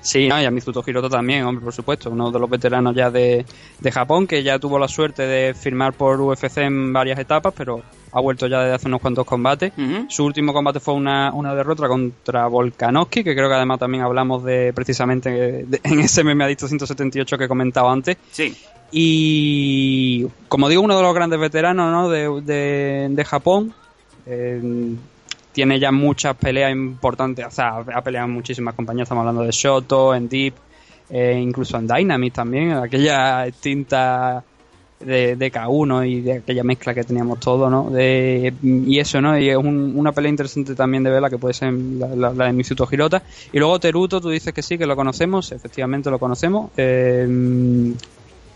Sí, 0.00 0.28
no, 0.28 0.40
y 0.40 0.44
a 0.44 0.52
Mizuto 0.52 0.84
Hiroto 0.86 1.10
también, 1.10 1.42
hombre, 1.44 1.64
por 1.64 1.72
supuesto, 1.72 2.10
uno 2.10 2.30
de 2.30 2.38
los 2.38 2.48
veteranos 2.48 2.94
ya 2.94 3.10
de, 3.10 3.44
de 3.80 3.90
Japón, 3.92 4.28
que 4.28 4.40
ya 4.44 4.56
tuvo 4.60 4.78
la 4.78 4.86
suerte 4.86 5.22
de 5.26 5.52
firmar 5.52 5.94
por 5.94 6.20
UFC 6.20 6.58
en 6.58 6.92
varias 6.92 7.18
etapas, 7.18 7.52
pero 7.56 7.82
ha 8.12 8.20
vuelto 8.20 8.46
ya 8.46 8.60
desde 8.60 8.74
hace 8.74 8.86
unos 8.86 9.00
cuantos 9.00 9.26
combates. 9.26 9.72
Su 10.08 10.24
último 10.24 10.52
combate 10.52 10.78
fue 10.78 10.94
una, 10.94 11.32
una 11.32 11.56
derrota 11.56 11.88
contra 11.88 12.46
Volkanovski, 12.46 13.24
que 13.24 13.34
creo 13.34 13.48
que 13.48 13.56
además 13.56 13.80
también 13.80 14.04
hablamos 14.04 14.44
de 14.44 14.72
precisamente 14.72 15.64
de- 15.66 15.80
en 15.82 15.98
ese 15.98 16.22
MMA 16.22 16.44
Adicto 16.44 16.68
178 16.68 17.36
que 17.36 17.44
he 17.44 17.48
comentado 17.48 17.90
antes. 17.90 18.16
Sí. 18.30 18.56
Y 18.92 20.26
como 20.46 20.68
digo, 20.68 20.82
uno 20.82 20.96
de 20.96 21.02
los 21.02 21.14
grandes 21.14 21.40
veteranos 21.40 21.90
¿no? 21.90 22.08
de, 22.08 22.42
de, 22.42 23.08
de 23.10 23.24
Japón. 23.24 23.74
Eh, 24.26 24.60
tiene 25.52 25.78
ya 25.78 25.90
muchas 25.92 26.36
peleas 26.36 26.70
importantes. 26.72 27.46
O 27.46 27.50
sea, 27.50 27.78
ha 27.78 28.02
peleado 28.02 28.26
en 28.26 28.34
muchísimas 28.34 28.74
compañías. 28.74 29.06
Estamos 29.06 29.22
hablando 29.22 29.42
de 29.42 29.52
Shoto, 29.52 30.14
en 30.14 30.28
Deep, 30.28 30.54
eh, 31.10 31.38
incluso 31.42 31.78
en 31.78 31.86
Dynamite 31.86 32.34
también. 32.34 32.72
Aquella 32.72 33.46
extinta 33.46 34.44
de, 35.00 35.36
de 35.36 35.52
K1 35.52 36.08
y 36.08 36.20
de 36.22 36.32
aquella 36.38 36.64
mezcla 36.64 36.92
que 36.94 37.04
teníamos 37.04 37.38
todo, 37.40 37.68
¿no? 37.70 37.90
De, 37.90 38.52
y 38.62 38.98
eso, 38.98 39.20
¿no? 39.20 39.38
Y 39.38 39.48
es 39.50 39.56
un- 39.56 39.92
una 39.96 40.12
pelea 40.12 40.30
interesante 40.30 40.74
también 40.74 41.02
de 41.04 41.10
verla 41.10 41.28
que 41.30 41.38
puede 41.38 41.54
ser 41.54 41.72
la, 41.72 42.08
la- 42.08 42.32
la 42.32 42.44
de 42.46 42.52
Mizuto 42.52 42.88
Hirota. 42.90 43.22
Y 43.52 43.58
luego 43.58 43.78
Teruto, 43.78 44.20
tú 44.20 44.28
dices 44.30 44.52
que 44.54 44.62
sí, 44.62 44.76
que 44.78 44.86
lo 44.86 44.96
conocemos, 44.96 45.52
efectivamente 45.52 46.10
lo 46.10 46.18
conocemos. 46.18 46.70
Eh, 46.76 47.94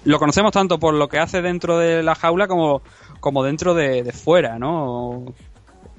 lo 0.04 0.18
conocemos 0.18 0.52
tanto 0.52 0.78
por 0.78 0.94
lo 0.94 1.08
que 1.08 1.18
hace 1.18 1.42
dentro 1.42 1.78
de 1.78 2.02
la 2.02 2.14
jaula 2.14 2.48
como, 2.48 2.80
como 3.20 3.42
dentro 3.44 3.74
de, 3.74 4.02
de 4.02 4.12
fuera, 4.12 4.58
¿no? 4.58 5.34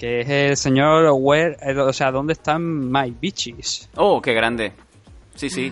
Que 0.01 0.21
es 0.21 0.29
el 0.29 0.57
señor 0.57 1.11
Where, 1.13 1.57
eh, 1.61 1.77
o 1.77 1.93
sea, 1.93 2.11
¿dónde 2.11 2.33
están 2.33 2.91
my 2.91 3.13
bitches? 3.21 3.87
Oh, 3.97 4.19
qué 4.19 4.33
grande. 4.33 4.71
Sí, 5.35 5.47
sí. 5.47 5.71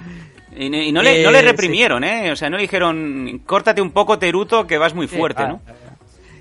Y, 0.55 0.65
y 0.65 0.91
no, 0.91 1.01
le, 1.01 1.23
no 1.23 1.31
le 1.31 1.39
Eh, 1.39 1.41
reprimieron, 1.41 2.03
¿eh? 2.03 2.31
O 2.31 2.35
sea, 2.35 2.47
no 2.47 2.57
le 2.57 2.61
dijeron, 2.61 3.41
córtate 3.43 3.81
un 3.81 3.89
poco, 3.89 4.19
Teruto, 4.19 4.67
que 4.67 4.77
vas 4.77 4.93
muy 4.93 5.07
fuerte, 5.07 5.41
Ah, 5.41 5.47
¿no? 5.47 5.61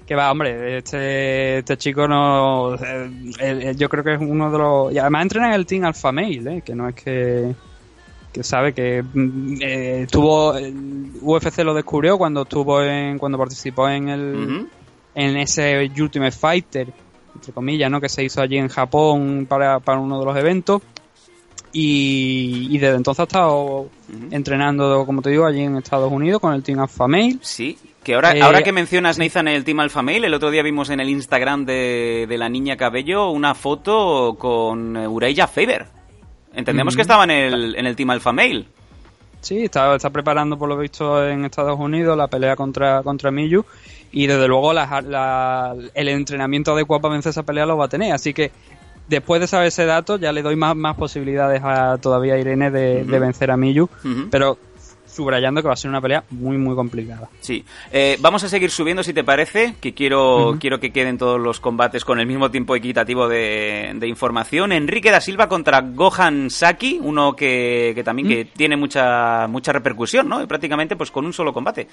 Que 0.06 0.14
va, 0.14 0.30
hombre, 0.30 0.76
este, 0.76 1.58
este 1.60 1.78
chico 1.78 2.06
no. 2.06 2.74
eh, 2.74 3.72
yo 3.74 3.88
creo 3.88 4.04
que 4.04 4.14
es 4.14 4.20
uno 4.20 4.50
de 4.50 4.58
los. 4.58 4.92
Y 4.92 4.98
además 4.98 5.22
entrena 5.22 5.48
en 5.48 5.54
el 5.54 5.64
Team 5.64 5.84
Alpha 5.86 6.12
Male, 6.12 6.56
¿eh? 6.58 6.62
Que 6.64 6.74
no 6.74 6.88
es 6.90 6.94
que. 6.94 7.54
Que 8.32 8.42
sabe 8.44 8.74
que 8.74 9.02
mm, 9.02 9.62
eh, 9.62 10.02
estuvo. 10.02 10.54
el 10.58 11.10
UFC 11.22 11.58
lo 11.60 11.72
descubrió 11.72 12.18
cuando 12.18 12.42
estuvo 12.42 12.82
en. 12.82 13.18
Cuando 13.18 13.38
participó 13.38 13.88
en 13.88 14.08
el. 14.10 14.66
En 15.14 15.36
ese 15.38 15.90
Ultimate 15.98 16.32
Fighter, 16.32 16.88
entre 17.38 17.52
comillas, 17.52 17.90
¿no? 17.90 18.00
Que 18.00 18.08
se 18.08 18.24
hizo 18.24 18.42
allí 18.42 18.58
en 18.58 18.68
Japón 18.68 19.46
para, 19.48 19.78
para 19.80 19.98
uno 19.98 20.18
de 20.18 20.24
los 20.24 20.36
eventos. 20.36 20.82
Y, 21.70 22.68
y 22.70 22.78
desde 22.78 22.96
entonces 22.96 23.20
ha 23.20 23.24
estado 23.24 23.88
entrenando, 24.30 25.04
como 25.04 25.20
te 25.20 25.30
digo, 25.30 25.46
allí 25.46 25.60
en 25.60 25.76
Estados 25.76 26.10
Unidos 26.10 26.40
con 26.40 26.54
el 26.54 26.62
Team 26.62 26.80
Alpha 26.80 27.06
Male. 27.06 27.36
Sí, 27.42 27.76
que 28.02 28.14
ahora, 28.14 28.34
Eh, 28.34 28.40
ahora 28.40 28.62
que 28.62 28.72
mencionas 28.72 29.18
Nathan 29.18 29.48
el 29.48 29.64
Team 29.64 29.80
Alpha 29.80 30.00
Male, 30.02 30.26
el 30.26 30.34
otro 30.34 30.50
día 30.50 30.62
vimos 30.62 30.88
en 30.90 31.00
el 31.00 31.10
Instagram 31.10 31.66
de, 31.66 32.26
de 32.26 32.38
la 32.38 32.48
niña 32.48 32.76
Cabello 32.76 33.30
una 33.30 33.54
foto 33.54 34.36
con 34.38 34.96
eh, 34.96 35.06
Ureya 35.06 35.46
Faber. 35.46 35.86
Entendemos 36.54 36.96
que 36.96 37.02
estaba 37.02 37.24
en 37.24 37.30
el, 37.30 37.76
en 37.76 37.86
el 37.86 37.94
Team 37.94 38.10
Alpha 38.10 38.32
Male. 38.32 38.64
Sí, 39.40 39.64
está, 39.64 39.94
está 39.94 40.10
preparando 40.10 40.58
por 40.58 40.68
lo 40.68 40.76
visto 40.76 41.24
en 41.28 41.44
Estados 41.44 41.78
Unidos 41.78 42.16
la 42.16 42.28
pelea 42.28 42.56
contra, 42.56 43.02
contra 43.02 43.30
Miyu 43.30 43.64
y 44.12 44.26
desde 44.26 44.48
luego 44.48 44.72
la- 44.72 45.00
la- 45.02 45.74
el 45.94 46.08
entrenamiento 46.08 46.72
adecuado 46.72 47.02
para 47.02 47.12
vencer 47.14 47.30
esa 47.30 47.42
pelea 47.42 47.66
lo 47.66 47.76
va 47.76 47.86
a 47.86 47.88
tener. 47.88 48.12
Así 48.12 48.32
que 48.34 48.50
después 49.08 49.40
de 49.40 49.46
saber 49.46 49.68
ese 49.68 49.84
dato 49.86 50.16
ya 50.18 50.32
le 50.32 50.42
doy 50.42 50.56
más, 50.56 50.76
más 50.76 50.96
posibilidades 50.96 51.62
a 51.64 51.98
todavía 51.98 52.34
a 52.34 52.38
Irene 52.38 52.70
de, 52.70 53.04
de 53.04 53.18
vencer 53.18 53.50
a 53.50 53.56
Miyu, 53.56 53.88
pero 54.30 54.58
subrayando 55.06 55.62
que 55.62 55.66
va 55.66 55.74
a 55.74 55.76
ser 55.76 55.88
una 55.88 56.00
pelea 56.00 56.22
muy 56.30 56.58
muy 56.58 56.76
complicada. 56.76 57.28
Sí. 57.40 57.64
Eh, 57.90 58.16
vamos 58.20 58.44
a 58.44 58.48
seguir 58.48 58.70
subiendo, 58.70 59.02
si 59.02 59.12
te 59.12 59.24
parece, 59.24 59.74
que 59.80 59.92
quiero, 59.92 60.56
quiero 60.60 60.78
que 60.78 60.92
queden 60.92 61.18
todos 61.18 61.40
los 61.40 61.58
combates 61.58 62.04
con 62.04 62.20
el 62.20 62.26
mismo 62.26 62.50
tiempo 62.52 62.76
equitativo 62.76 63.26
de, 63.26 63.92
de 63.96 64.06
información. 64.06 64.70
Enrique 64.70 65.10
da 65.10 65.20
Silva 65.20 65.48
contra 65.48 65.80
Gohan 65.80 66.50
Saki, 66.50 67.00
uno 67.02 67.34
que, 67.34 67.92
que 67.96 68.04
también 68.04 68.28
que 68.28 68.44
tiene 68.44 68.76
mucha, 68.76 69.48
mucha 69.48 69.72
repercusión, 69.72 70.28
¿no? 70.28 70.40
Y 70.42 70.46
prácticamente 70.46 70.94
pues 70.94 71.10
con 71.10 71.24
un 71.26 71.32
solo 71.32 71.52
combate. 71.52 71.88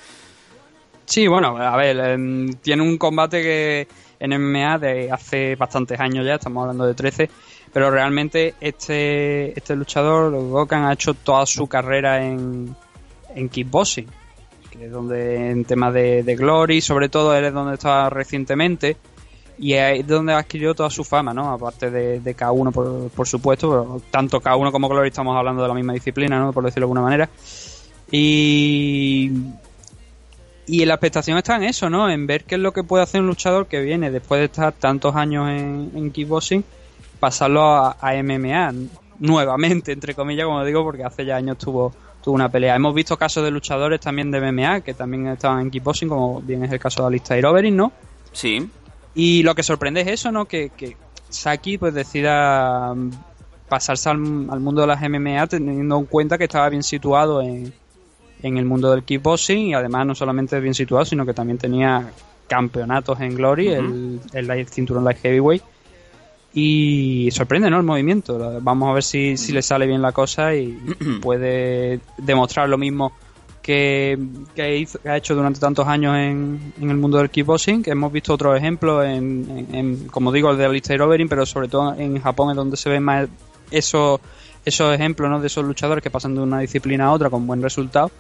Sí, 1.06 1.28
bueno, 1.28 1.58
a 1.58 1.76
ver, 1.78 1.98
em, 2.00 2.54
tiene 2.54 2.82
un 2.82 2.98
combate 2.98 3.41
que 3.41 3.88
en 4.20 4.34
MMA 4.34 4.80
de 4.80 5.12
hace 5.12 5.56
bastantes 5.56 6.00
años 6.00 6.26
ya, 6.26 6.36
estamos 6.36 6.62
hablando 6.62 6.86
de 6.86 6.94
13, 6.94 7.30
pero 7.72 7.91
realmente 7.91 8.56
este, 8.60 9.58
este 9.58 9.76
luchador, 9.76 10.32
Gokan, 10.32 10.86
ha 10.86 10.94
hecho 10.94 11.13
toda 11.13 11.46
su 11.46 11.68
carrera 11.68 12.26
en, 12.26 12.76
en 13.36 13.50
kickboxing. 13.50 14.08
que 14.72 14.86
es 14.86 14.91
donde 14.91 15.52
en 15.52 15.65
temas 15.65 15.94
de, 15.94 16.36
Glory, 16.38 16.82
sobre 16.82 17.10
todo, 17.10 17.36
él 17.36 17.46
es 17.46 17.54
donde 17.54 17.76
estaba 17.76 18.10
recientemente. 18.10 18.98
Y 19.58 19.74
es 19.74 20.06
donde 20.06 20.34
adquirió 20.34 20.76
toda 20.76 20.89
su 20.89 21.06
fama, 21.06 21.34
¿no? 21.34 21.50
Aparte 21.50 21.89
de, 21.89 22.20
de 22.20 22.36
K1, 22.36 22.74
por, 22.74 23.10
por 23.10 23.26
supuesto, 23.26 24.02
tanto 24.12 24.41
K1 24.41 24.70
como 24.70 24.89
Glory 24.89 25.08
estamos 25.08 25.38
hablando 25.38 25.62
de 25.62 25.70
la 25.70 25.74
misma 25.74 25.94
disciplina, 25.94 26.38
¿no? 26.39 26.52
Por 26.52 26.65
decirlo 26.65 26.82
de 26.82 26.91
alguna 26.91 27.02
manera. 27.02 27.30
Y, 28.12 29.32
y 30.67 30.86
la 30.86 30.95
expectación 30.95 31.38
está 31.38 31.56
en 31.58 31.63
eso, 31.63 31.89
¿no? 31.89 32.10
En 32.10 32.25
ver 32.25 32.43
qué 32.45 32.56
es 32.56 32.62
lo 32.62 32.73
que 32.73 32.84
puede 32.84 33.04
hacer 33.04 33.21
un 33.21 33.28
luchador 33.28 33.67
que 33.67 33.82
viene 33.82 34.10
después 34.10 34.39
de 34.39 34.45
estar 34.45 34.73
tantos 34.73 35.15
años 35.15 35.49
en, 35.49 35.91
en 35.95 36.12
kickboxing, 36.12 36.63
pasarlo 37.19 37.63
a, 37.63 37.97
a 37.99 38.23
MMA 38.23 38.73
nuevamente, 39.19 39.91
entre 39.91 40.15
comillas, 40.15 40.45
como 40.45 40.63
digo, 40.65 40.84
porque 40.84 41.04
hace 41.04 41.25
ya 41.25 41.36
años 41.36 41.58
tuvo, 41.58 41.93
tuvo 42.23 42.36
una 42.36 42.49
pelea. 42.49 42.75
Hemos 42.75 42.95
visto 42.95 43.17
casos 43.17 43.43
de 43.43 43.51
luchadores 43.51 43.99
también 43.99 44.32
de 44.32 44.39
MMA 44.39 44.82
que 44.82 44.93
también 44.93 45.28
estaban 45.28 45.62
en 45.62 45.71
kickboxing, 45.71 46.10
como 46.10 46.41
bien 46.41 46.63
es 46.63 46.71
el 46.71 46.80
caso 46.80 47.01
de 47.04 47.08
Alistair 47.08 47.45
Overeem, 47.45 47.75
¿no? 47.75 47.91
Sí. 48.32 48.69
Y 49.13 49.43
lo 49.43 49.54
que 49.54 49.63
sorprende 49.63 50.01
es 50.01 50.08
eso, 50.08 50.32
¿no? 50.32 50.45
Que, 50.45 50.71
que 50.75 50.97
Saki 51.30 51.78
pues 51.78 51.93
decida 51.93 52.93
pasarse 53.69 54.10
al, 54.10 54.17
al 54.49 54.60
mundo 54.60 54.82
de 54.82 54.88
las 54.88 55.01
MMA 55.01 55.47
teniendo 55.47 55.97
en 55.97 56.06
cuenta 56.06 56.38
que 56.38 56.43
estaba 56.45 56.69
bien 56.69 56.84
situado 56.84 57.41
en, 57.41 57.73
en 58.43 58.58
el 58.58 58.65
mundo 58.65 58.91
del 58.91 59.04
kickboxing 59.04 59.67
y 59.67 59.74
además 59.74 60.06
no 60.06 60.15
solamente 60.15 60.60
bien 60.60 60.74
situado, 60.74 61.06
sino 61.06 61.26
que 61.26 61.34
también 61.34 61.58
tenía 61.58 62.12
campeonatos 62.48 63.19
en 63.21 63.34
Glory, 63.36 63.69
el, 63.69 64.19
el 64.34 64.48
light- 64.48 64.69
cinturón 64.69 65.04
light 65.04 65.17
heavyweight. 65.21 65.63
Y 66.54 67.30
sorprende, 67.32 67.69
¿no? 67.69 67.78
El 67.78 67.84
movimiento. 67.84 68.60
Vamos 68.62 68.89
a 68.89 68.93
ver 68.93 69.04
si, 69.04 69.36
si 69.36 69.52
le 69.52 69.62
sale 69.62 69.86
bien 69.88 70.02
la 70.02 70.12
cosa 70.13 70.56
y 70.56 70.78
puede 71.21 72.00
demostrar 72.17 72.69
lo 72.69 72.78
mismo 72.78 73.12
que, 73.62 74.17
que 74.56 74.78
hizo- 74.78 75.00
que 75.00 75.10
ha 75.10 75.17
hecho 75.17 75.36
durante 75.36 75.60
tantos 75.60 75.86
años 75.88 76.15
en, 76.15 76.74
en 76.80 76.89
el 76.89 76.98
mundo 76.98 77.17
del 77.17 77.30
kickboxing, 77.30 77.84
que 77.84 77.91
hemos 77.91 78.12
visto 78.13 78.34
otros 78.34 78.56
ejemplos, 78.58 79.04
en, 79.06 79.65
en- 79.69 79.76
en, 79.76 80.08
como 80.08 80.32
digo, 80.32 80.52
el 80.52 80.58
de 80.58 80.65
Alistair 80.65 81.02
Overeem, 81.02 81.28
pero 81.28 81.45
sobre 81.45 81.67
todo 81.67 81.93
en 81.95 82.21
Japón 82.21 82.52
es 82.52 82.56
donde 82.56 82.78
se 82.78 82.89
ven 82.89 83.04
más 83.04 83.28
esos, 83.71 84.21
esos 84.65 84.93
ejemplos 84.93 85.30
¿no? 85.30 85.39
de 85.39 85.47
esos 85.47 85.63
luchadores 85.63 86.04
que 86.04 86.10
pasan 86.10 86.36
de 86.36 86.41
una 86.41 86.60
disciplina 86.60 87.06
a 87.06 87.12
otra 87.12 87.30
con 87.30 87.47
buen 87.47 87.62
resultado. 87.62 88.12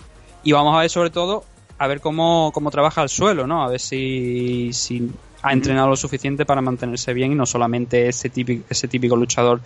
Y 0.43 0.51
vamos 0.51 0.75
a 0.75 0.81
ver 0.81 0.89
sobre 0.89 1.09
todo, 1.09 1.43
a 1.77 1.87
ver 1.87 1.99
cómo, 1.99 2.51
cómo 2.53 2.71
trabaja 2.71 3.01
el 3.01 3.09
suelo, 3.09 3.47
¿no? 3.47 3.63
A 3.63 3.69
ver 3.69 3.79
si, 3.79 4.71
si 4.71 5.09
ha 5.41 5.53
entrenado 5.53 5.89
lo 5.89 5.95
suficiente 5.95 6.45
para 6.45 6.61
mantenerse 6.61 7.13
bien 7.13 7.31
y 7.31 7.35
no 7.35 7.45
solamente 7.45 8.07
ese 8.07 8.29
típico, 8.29 8.63
ese 8.69 8.87
típico 8.87 9.15
luchador 9.15 9.61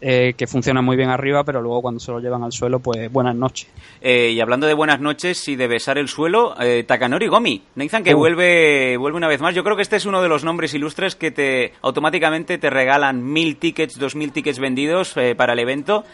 eh, 0.00 0.34
que 0.36 0.46
funciona 0.46 0.82
muy 0.82 0.96
bien 0.96 1.08
arriba, 1.08 1.44
pero 1.44 1.62
luego 1.62 1.82
cuando 1.82 2.00
se 2.00 2.12
lo 2.12 2.20
llevan 2.20 2.42
al 2.42 2.52
suelo, 2.52 2.80
pues 2.80 3.10
buenas 3.10 3.34
noches. 3.34 3.68
Eh, 4.00 4.30
y 4.32 4.40
hablando 4.40 4.66
de 4.66 4.74
buenas 4.74 5.00
noches 5.00 5.48
y 5.48 5.56
de 5.56 5.66
besar 5.66 5.96
el 5.98 6.08
suelo, 6.08 6.54
eh, 6.60 6.84
Takanori 6.86 7.26
Gomi. 7.28 7.62
Nathan 7.76 8.04
que 8.04 8.14
Uh. 8.14 8.18
vuelve, 8.18 8.96
vuelve 8.98 9.16
una 9.16 9.28
vez 9.28 9.40
más. 9.40 9.54
Yo 9.54 9.64
creo 9.64 9.76
que 9.76 9.82
este 9.82 9.96
es 9.96 10.06
uno 10.06 10.20
de 10.20 10.28
los 10.28 10.44
nombres 10.44 10.74
ilustres 10.74 11.16
que 11.16 11.30
te 11.30 11.72
automáticamente 11.82 12.58
te 12.58 12.70
regalan 12.70 13.22
mil 13.24 13.56
tickets, 13.56 13.98
dos 13.98 14.14
mil 14.14 14.32
tickets 14.32 14.58
vendidos 14.58 15.16
eh, 15.16 15.34
para 15.34 15.54
el 15.54 15.58
evento, 15.58 16.04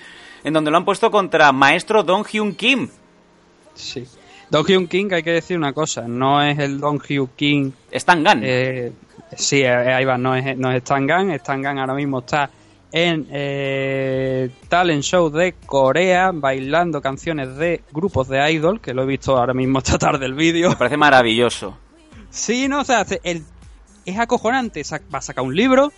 en 0.45 0.53
donde 0.53 0.71
lo 0.71 0.77
han 0.77 0.85
puesto 0.85 1.11
contra 1.11 1.51
Maestro 1.53 2.03
Don 2.03 2.25
Hyun 2.25 2.55
Kim. 2.55 2.88
Sí. 3.75 4.05
Don 4.51 4.64
Hyun 4.64 4.88
King, 4.88 5.09
hay 5.12 5.23
que 5.23 5.31
decir 5.31 5.57
una 5.57 5.73
cosa, 5.73 6.09
no 6.09 6.43
es 6.43 6.59
el 6.59 6.81
Don 6.81 7.01
Hyun 7.01 7.31
King. 7.37 7.71
Stan. 7.93 8.25
Eh, 8.43 8.93
sí, 9.37 9.62
ahí 9.64 10.05
va, 10.05 10.19
no 10.19 10.35
es, 10.35 10.57
no 10.59 10.71
es 10.71 10.79
Stan 10.79 11.07
Gunn. 11.07 11.31
Stan 11.33 11.79
ahora 11.79 11.95
mismo 11.95 12.19
está 12.19 12.51
en 12.92 13.26
eh, 13.31 14.50
talent 14.68 15.03
show 15.03 15.31
de 15.31 15.55
Corea, 15.66 16.31
bailando 16.33 17.00
canciones 17.00 17.57
de 17.57 17.83
grupos 17.92 18.29
de 18.29 18.50
idol, 18.53 18.81
que 18.81 18.94
lo 18.94 19.03
he 19.03 19.07
visto 19.07 19.37
ahora 19.37 19.55
mismo 19.55 19.79
esta 19.85 19.98
tarde 19.98 20.26
el 20.26 20.35
vídeo. 20.35 20.70
Me 20.70 20.76
parece 20.76 20.96
maravilloso. 20.96 21.76
Sí, 22.31 22.68
no, 22.68 22.81
o 22.81 22.85
sea, 22.85 23.07
el- 23.22 23.44
es 24.07 24.18
acojonante. 24.18 24.83
Va 25.12 25.18
a 25.18 25.22
sacar 25.22 25.44
un 25.44 25.55
libro, 25.55 25.92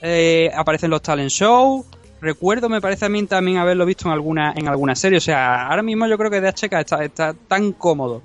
eh, 0.00 0.50
aparecen 0.54 0.90
los 0.90 1.02
talent 1.02 1.30
show. 1.30 1.84
Recuerdo, 2.20 2.68
me 2.68 2.80
parece 2.80 3.04
a 3.04 3.08
mí 3.08 3.24
también 3.26 3.58
haberlo 3.58 3.84
visto 3.84 4.06
en 4.06 4.12
alguna, 4.12 4.52
en 4.56 4.68
alguna 4.68 4.94
serie. 4.94 5.18
O 5.18 5.20
sea, 5.20 5.66
ahora 5.68 5.82
mismo 5.82 6.06
yo 6.06 6.16
creo 6.16 6.30
que 6.30 6.40
DHK 6.40 6.72
está, 6.74 7.04
está 7.04 7.34
tan 7.48 7.72
cómodo 7.72 8.22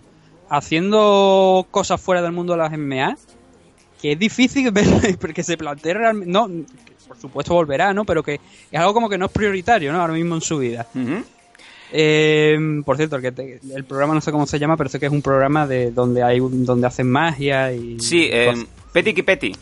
haciendo 0.50 1.66
cosas 1.72 2.00
fuera 2.00 2.22
del 2.22 2.32
mundo 2.32 2.54
de 2.54 2.60
las 2.60 2.72
MMA 2.72 3.18
que 4.02 4.12
es 4.14 4.20
difícil 4.20 4.70
ver 4.72 5.18
porque 5.20 5.42
se 5.44 5.58
plantee 5.58 5.94
realmente. 5.96 6.32
No, 6.32 6.48
por 7.08 7.18
supuesto 7.20 7.54
volverá, 7.54 7.94
¿no? 7.94 8.06
Pero 8.06 8.22
que 8.24 8.40
es 8.72 8.80
algo 8.80 8.94
como 8.94 9.10
que 9.10 9.18
no 9.18 9.26
es 9.28 9.32
prioritario, 9.32 9.92
¿no? 9.94 10.02
Ahora 10.02 10.14
mismo 10.14 10.36
en 10.36 10.42
su 10.42 10.58
vida. 10.58 10.88
Eh, 11.92 12.58
por 12.86 12.98
cierto, 12.98 13.16
el, 13.16 13.22
que 13.22 13.32
te- 13.32 13.60
el 13.74 13.86
programa 13.86 14.14
no 14.14 14.20
sé 14.22 14.32
cómo 14.32 14.46
se 14.46 14.60
llama, 14.60 14.76
pero 14.76 14.90
sé 14.90 15.00
que 15.00 15.06
es 15.06 15.12
un 15.12 15.22
programa 15.22 15.66
de 15.66 15.92
donde 15.92 16.22
hay 16.22 16.40
un- 16.42 16.66
donde 16.66 16.86
hacen 16.88 17.10
magia 17.10 17.72
y 17.72 18.00
Sí, 18.00 18.28
eh. 18.32 18.54
Petty 18.92 19.14
que 19.14 19.24
Petty. 19.24 19.54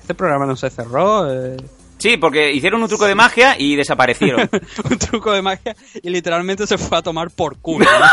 este 0.00 0.14
programa 0.14 0.46
no 0.46 0.56
se 0.56 0.68
cerró, 0.70 1.32
eh, 1.32 1.56
Sí, 1.96 2.16
porque 2.18 2.52
hicieron 2.52 2.82
un 2.82 2.88
truco 2.88 3.06
de 3.06 3.14
magia 3.14 3.54
y 3.58 3.76
desaparecieron. 3.76 4.50
un 4.90 4.98
truco 4.98 5.32
de 5.32 5.40
magia 5.40 5.74
y 6.02 6.10
literalmente 6.10 6.66
se 6.66 6.76
fue 6.76 6.98
a 6.98 7.02
tomar 7.02 7.30
por 7.30 7.56
culo. 7.58 7.86
¿no? 7.86 8.06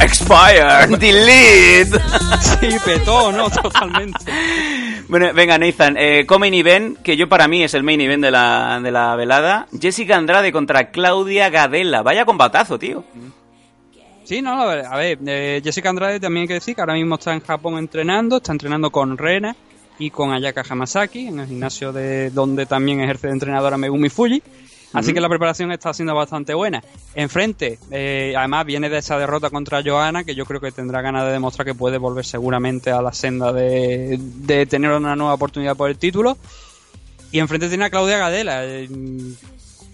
Expire, 0.06 0.86
delete. 0.98 1.98
sí, 2.40 2.68
petó, 2.84 3.32
¿no? 3.32 3.50
Totalmente. 3.50 4.18
Bueno, 5.08 5.32
venga, 5.34 5.58
Nathan, 5.58 5.96
eh, 5.98 6.24
co-main 6.26 6.54
event, 6.54 6.98
que 7.02 7.16
yo 7.16 7.28
para 7.28 7.48
mí 7.48 7.64
es 7.64 7.74
el 7.74 7.82
main 7.82 8.00
event 8.00 8.22
de 8.22 8.30
la, 8.30 8.78
de 8.80 8.92
la 8.92 9.16
velada. 9.16 9.66
Jessica 9.80 10.16
Andrade 10.16 10.52
contra 10.52 10.90
Claudia 10.90 11.50
Gadella. 11.50 12.02
Vaya 12.02 12.24
combatazo, 12.24 12.78
tío. 12.78 13.04
Sí, 14.22 14.42
no, 14.42 14.62
a 14.62 14.66
ver, 14.66 14.84
a 14.86 14.96
ver, 14.96 15.18
eh, 15.26 15.60
Jessica 15.62 15.90
Andrade 15.90 16.20
también 16.20 16.42
hay 16.42 16.48
que 16.48 16.54
decir 16.54 16.74
que 16.76 16.80
ahora 16.80 16.94
mismo 16.94 17.16
está 17.16 17.32
en 17.32 17.40
Japón 17.40 17.76
entrenando, 17.76 18.36
está 18.36 18.52
entrenando 18.52 18.90
con 18.90 19.18
Rena 19.18 19.56
y 19.98 20.10
con 20.10 20.32
Ayaka 20.32 20.64
Hamasaki 20.68 21.28
en 21.28 21.40
el 21.40 21.46
gimnasio 21.46 21.92
de 21.92 22.30
donde 22.30 22.66
también 22.66 23.00
ejerce 23.00 23.26
de 23.26 23.32
entrenadora 23.32 23.76
Megumi 23.76 24.08
Fuji. 24.08 24.42
Así 24.96 25.12
que 25.12 25.20
la 25.20 25.28
preparación 25.28 25.70
está 25.72 25.92
siendo 25.94 26.14
bastante 26.14 26.54
buena. 26.54 26.82
Enfrente, 27.14 27.78
eh, 27.90 28.34
además 28.36 28.66
viene 28.66 28.88
de 28.88 28.98
esa 28.98 29.18
derrota 29.18 29.50
contra 29.50 29.82
Johanna, 29.84 30.24
que 30.24 30.34
yo 30.34 30.44
creo 30.44 30.60
que 30.60 30.72
tendrá 30.72 31.02
ganas 31.02 31.24
de 31.26 31.32
demostrar 31.32 31.66
que 31.66 31.74
puede 31.74 31.98
volver 31.98 32.24
seguramente 32.24 32.90
a 32.90 33.02
la 33.02 33.12
senda 33.12 33.52
de, 33.52 34.18
de 34.18 34.66
tener 34.66 34.90
una 34.92 35.14
nueva 35.16 35.34
oportunidad 35.34 35.76
por 35.76 35.90
el 35.90 35.98
título. 35.98 36.36
Y 37.32 37.38
enfrente 37.38 37.68
tiene 37.68 37.84
a 37.84 37.90
Claudia 37.90 38.18
Gadela. 38.18 38.64
eh, 38.64 38.88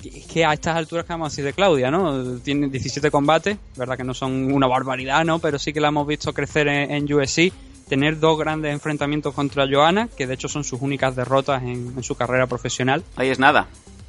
es 0.04 0.26
que 0.26 0.44
a 0.44 0.52
estas 0.52 0.76
alturas 0.76 1.04
que 1.04 1.12
vamos 1.12 1.26
a 1.26 1.30
decir 1.30 1.44
de 1.44 1.52
Claudia, 1.52 1.90
¿no? 1.90 2.38
Tiene 2.38 2.68
17 2.68 3.10
combates, 3.10 3.56
verdad 3.76 3.96
que 3.96 4.04
no 4.04 4.14
son 4.14 4.52
una 4.52 4.66
barbaridad, 4.66 5.24
¿no? 5.24 5.38
Pero 5.38 5.58
sí 5.58 5.72
que 5.72 5.80
la 5.80 5.88
hemos 5.88 6.06
visto 6.06 6.32
crecer 6.32 6.66
en, 6.66 6.90
en 6.90 7.12
UFC, 7.12 7.52
tener 7.88 8.18
dos 8.18 8.36
grandes 8.38 8.72
enfrentamientos 8.72 9.32
contra 9.32 9.64
Johanna, 9.70 10.08
que 10.16 10.26
de 10.26 10.34
hecho 10.34 10.48
son 10.48 10.64
sus 10.64 10.80
únicas 10.82 11.14
derrotas 11.14 11.62
en, 11.62 11.92
en 11.96 12.02
su 12.02 12.16
carrera 12.16 12.46
profesional. 12.48 13.04
Ahí 13.14 13.28
es 13.28 13.38
nada. 13.38 13.68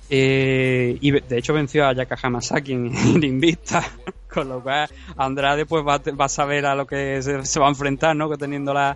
Eh, 0.10 0.98
y 1.02 1.12
de 1.12 1.38
hecho 1.38 1.54
venció 1.54 1.86
a 1.88 1.94
Yaka 1.94 2.18
Hamasaki 2.22 2.74
en, 2.74 2.96
en 3.16 3.24
Invicta, 3.24 3.84
con 4.32 4.50
lo 4.50 4.62
cual 4.62 4.90
Andrade 5.18 5.66
pues 5.66 5.84
va, 5.86 5.98
va 6.20 6.26
a 6.26 6.30
saber 6.30 6.66
a 6.66 6.76
lo 6.76 6.86
que 6.86 7.22
se, 7.22 7.46
se 7.46 7.60
va 7.60 7.68
a 7.68 7.70
enfrentar, 7.70 8.16
¿no? 8.16 8.30
Que 8.30 8.38
teniéndola 8.38 8.96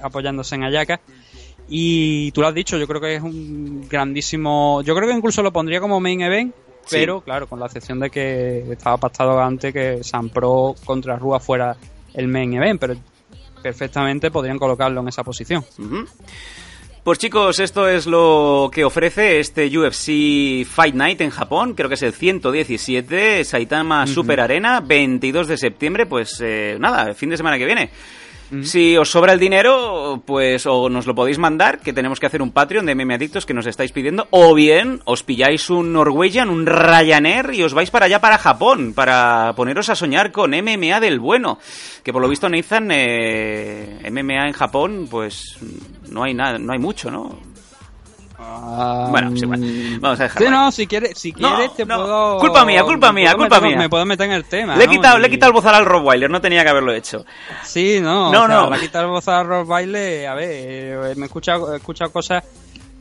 apoyándose 0.00 0.54
en 0.54 0.64
Ayaka. 0.64 1.00
Y 1.68 2.30
tú 2.30 2.40
lo 2.42 2.46
has 2.46 2.54
dicho, 2.54 2.78
yo 2.78 2.86
creo 2.86 3.00
que 3.00 3.16
es 3.16 3.22
un 3.22 3.86
grandísimo. 3.88 4.82
Yo 4.82 4.94
creo 4.94 5.08
que 5.08 5.14
incluso 5.16 5.42
lo 5.42 5.52
pondría 5.52 5.80
como 5.80 5.98
main 6.00 6.20
event, 6.20 6.54
Sí. 6.86 6.98
pero 7.00 7.20
claro, 7.20 7.48
con 7.48 7.58
la 7.58 7.66
excepción 7.66 7.98
de 7.98 8.10
que 8.10 8.64
estaba 8.70 8.96
pactado 8.96 9.40
antes 9.40 9.72
que 9.72 10.04
San 10.04 10.28
Pro 10.28 10.76
contra 10.84 11.16
Rúa 11.16 11.40
fuera 11.40 11.76
el 12.14 12.28
main 12.28 12.54
event, 12.54 12.78
pero 12.80 12.94
perfectamente 13.60 14.30
podrían 14.30 14.56
colocarlo 14.60 15.00
en 15.00 15.08
esa 15.08 15.24
posición. 15.24 15.64
Pues 17.06 17.20
chicos, 17.20 17.60
esto 17.60 17.88
es 17.88 18.08
lo 18.08 18.68
que 18.72 18.84
ofrece 18.84 19.38
este 19.38 19.68
UFC 19.78 20.66
Fight 20.66 20.92
Night 20.92 21.20
en 21.20 21.30
Japón, 21.30 21.74
creo 21.74 21.88
que 21.88 21.94
es 21.94 22.02
el 22.02 22.12
117, 22.12 23.44
Saitama 23.44 24.08
Super 24.08 24.40
Arena, 24.40 24.80
22 24.80 25.46
de 25.46 25.56
septiembre, 25.56 26.06
pues 26.06 26.40
eh, 26.44 26.76
nada, 26.80 27.04
el 27.04 27.14
fin 27.14 27.30
de 27.30 27.36
semana 27.36 27.58
que 27.58 27.64
viene. 27.64 27.90
Si 28.62 28.96
os 28.96 29.10
sobra 29.10 29.32
el 29.32 29.40
dinero, 29.40 30.22
pues 30.24 30.66
o 30.66 30.88
nos 30.88 31.06
lo 31.06 31.16
podéis 31.16 31.38
mandar, 31.38 31.80
que 31.80 31.92
tenemos 31.92 32.20
que 32.20 32.26
hacer 32.26 32.42
un 32.42 32.52
Patreon 32.52 32.86
de 32.86 32.94
Meme 32.94 33.14
Adictos 33.14 33.44
que 33.44 33.54
nos 33.54 33.66
estáis 33.66 33.90
pidiendo, 33.90 34.28
o 34.30 34.54
bien 34.54 35.00
os 35.04 35.24
pilláis 35.24 35.68
un 35.68 35.92
Norwegian, 35.92 36.48
un 36.48 36.64
Ryanair 36.64 37.54
y 37.54 37.62
os 37.62 37.74
vais 37.74 37.90
para 37.90 38.06
allá, 38.06 38.20
para 38.20 38.38
Japón, 38.38 38.94
para 38.94 39.52
poneros 39.56 39.88
a 39.90 39.96
soñar 39.96 40.30
con 40.30 40.52
MMA 40.52 41.00
del 41.00 41.18
bueno. 41.18 41.58
Que 42.04 42.12
por 42.12 42.22
lo 42.22 42.28
visto, 42.28 42.48
Nathan, 42.48 42.88
eh, 42.92 43.98
MMA 44.10 44.46
en 44.46 44.52
Japón, 44.52 45.08
pues 45.10 45.58
no 46.08 46.22
hay 46.24 46.34
nada, 46.34 46.58
no 46.58 46.72
hay 46.72 46.78
mucho, 46.78 47.10
¿no? 47.10 47.38
Bueno, 49.10 49.30
es 49.34 49.42
igual. 49.42 49.98
Vamos 50.00 50.20
a 50.20 50.24
dejarlo 50.24 50.46
Sí, 50.46 50.52
no, 50.52 50.70
si 50.72 50.86
quieres, 50.86 51.18
si 51.18 51.32
No, 51.32 51.56
quieres 51.56 51.74
te 51.74 51.86
no. 51.86 51.96
puedo... 51.96 52.38
Culpa 52.38 52.64
mía, 52.66 52.82
culpa 52.84 53.12
mía, 53.12 53.34
culpa 53.34 53.56
meter- 53.60 53.68
mía. 53.70 53.78
Me 53.78 53.88
puedo 53.88 54.04
meter 54.04 54.26
en 54.26 54.32
el 54.32 54.44
tema, 54.44 54.76
Le 54.76 54.84
he 54.84 54.86
¿no? 54.86 54.92
quitado, 54.92 55.18
le 55.18 55.26
he 55.26 55.28
Y- 55.28 55.32
quitado 55.32 55.50
el 55.50 55.54
bozal 55.54 55.74
al 55.74 55.86
Rottweiler, 55.86 56.28
no 56.30 56.40
tenía 56.40 56.62
que 56.62 56.68
haberlo 56.70 56.92
hecho. 56.92 57.24
Sí, 57.64 57.98
no, 58.00 58.30
No, 58.30 58.44
o 58.44 58.46
sea, 58.46 58.56
no. 58.56 58.70
Le 58.70 58.76
he 58.76 58.80
quitado 58.80 59.04
el 59.06 59.10
voz 59.10 59.26
a 59.28 59.42
Ross 59.42 59.66
Baile, 59.66 60.26
a 60.26 60.34
ver, 60.34 60.48
eh, 60.50 61.14
me 61.16 61.22
he 61.22 61.26
escuchado, 61.26 61.72
he 61.72 61.76
escuchado 61.78 62.12
cosas 62.12 62.44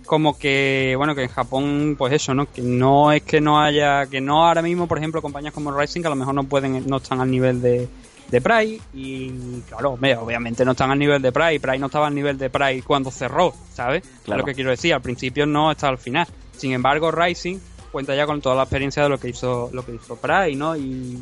como 0.05 0.37
que 0.37 0.93
bueno 0.97 1.15
que 1.15 1.23
en 1.23 1.29
Japón 1.29 1.95
pues 1.97 2.13
eso 2.13 2.31
no 2.35 2.45
que 2.51 2.61
no 2.61 3.11
es 3.11 3.23
que 3.23 3.41
no 3.41 3.59
haya 3.59 4.05
que 4.05 4.21
no 4.21 4.45
ahora 4.45 4.61
mismo 4.61 4.85
por 4.87 4.99
ejemplo 4.99 5.19
compañías 5.19 5.51
como 5.51 5.75
Rising 5.75 6.01
que 6.01 6.05
a 6.07 6.11
lo 6.11 6.15
mejor 6.15 6.35
no 6.35 6.43
pueden 6.43 6.85
no 6.87 6.97
están 6.97 7.21
al 7.21 7.31
nivel 7.31 7.59
de 7.59 7.89
de 8.29 8.41
Pride 8.41 8.79
y 8.93 9.61
claro 9.67 9.91
obviamente 9.91 10.65
no 10.65 10.71
están 10.71 10.91
al 10.91 10.99
nivel 10.99 11.21
de 11.21 11.31
Pride 11.31 11.59
Pride 11.59 11.79
no 11.79 11.85
estaba 11.87 12.07
al 12.07 12.15
nivel 12.15 12.37
de 12.37 12.49
Pride 12.49 12.83
cuando 12.83 13.11
cerró 13.11 13.53
sabes 13.73 14.03
Claro. 14.23 14.39
Lo 14.41 14.45
que 14.45 14.55
quiero 14.55 14.71
decir 14.71 14.93
al 14.93 15.01
principio 15.01 15.45
no 15.45 15.71
está 15.71 15.87
al 15.87 15.97
final 15.97 16.27
sin 16.57 16.71
embargo 16.71 17.11
Rising 17.11 17.59
cuenta 17.91 18.15
ya 18.15 18.25
con 18.25 18.41
toda 18.41 18.55
la 18.55 18.63
experiencia 18.63 19.03
de 19.03 19.09
lo 19.09 19.19
que 19.19 19.29
hizo 19.29 19.69
lo 19.71 19.85
que 19.85 19.95
hizo 19.95 20.15
Pride 20.15 20.55
no 20.55 20.75
y 20.75 21.17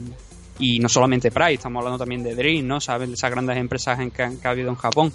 y 0.60 0.80
no 0.80 0.88
solamente 0.88 1.32
Pride, 1.32 1.54
estamos 1.54 1.80
hablando 1.80 1.98
también 1.98 2.24
de 2.24 2.36
Dream, 2.36 2.68
¿no? 2.68 2.80
¿Sabes? 2.80 3.08
De 3.08 3.16
esas 3.16 3.32
grandes 3.32 3.58
empresas 3.58 4.00
en 4.00 4.12
que, 4.12 4.22
ha 4.22 4.50
habido 4.50 4.70
en 4.70 4.76
Japón. 4.76 5.12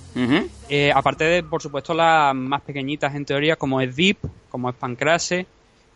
Eh, 0.69 0.91
aparte 0.95 1.25
de, 1.25 1.43
por 1.43 1.63
supuesto, 1.63 1.95
las 1.95 2.35
más 2.35 2.63
pequeñitas 2.63 3.15
en 3.15 3.25
teoría, 3.25 3.57
como 3.57 3.81
es 3.81 3.95
Deep, 3.95 4.19
como 4.51 4.69
es 4.69 4.77
Pancrase, 4.77 5.47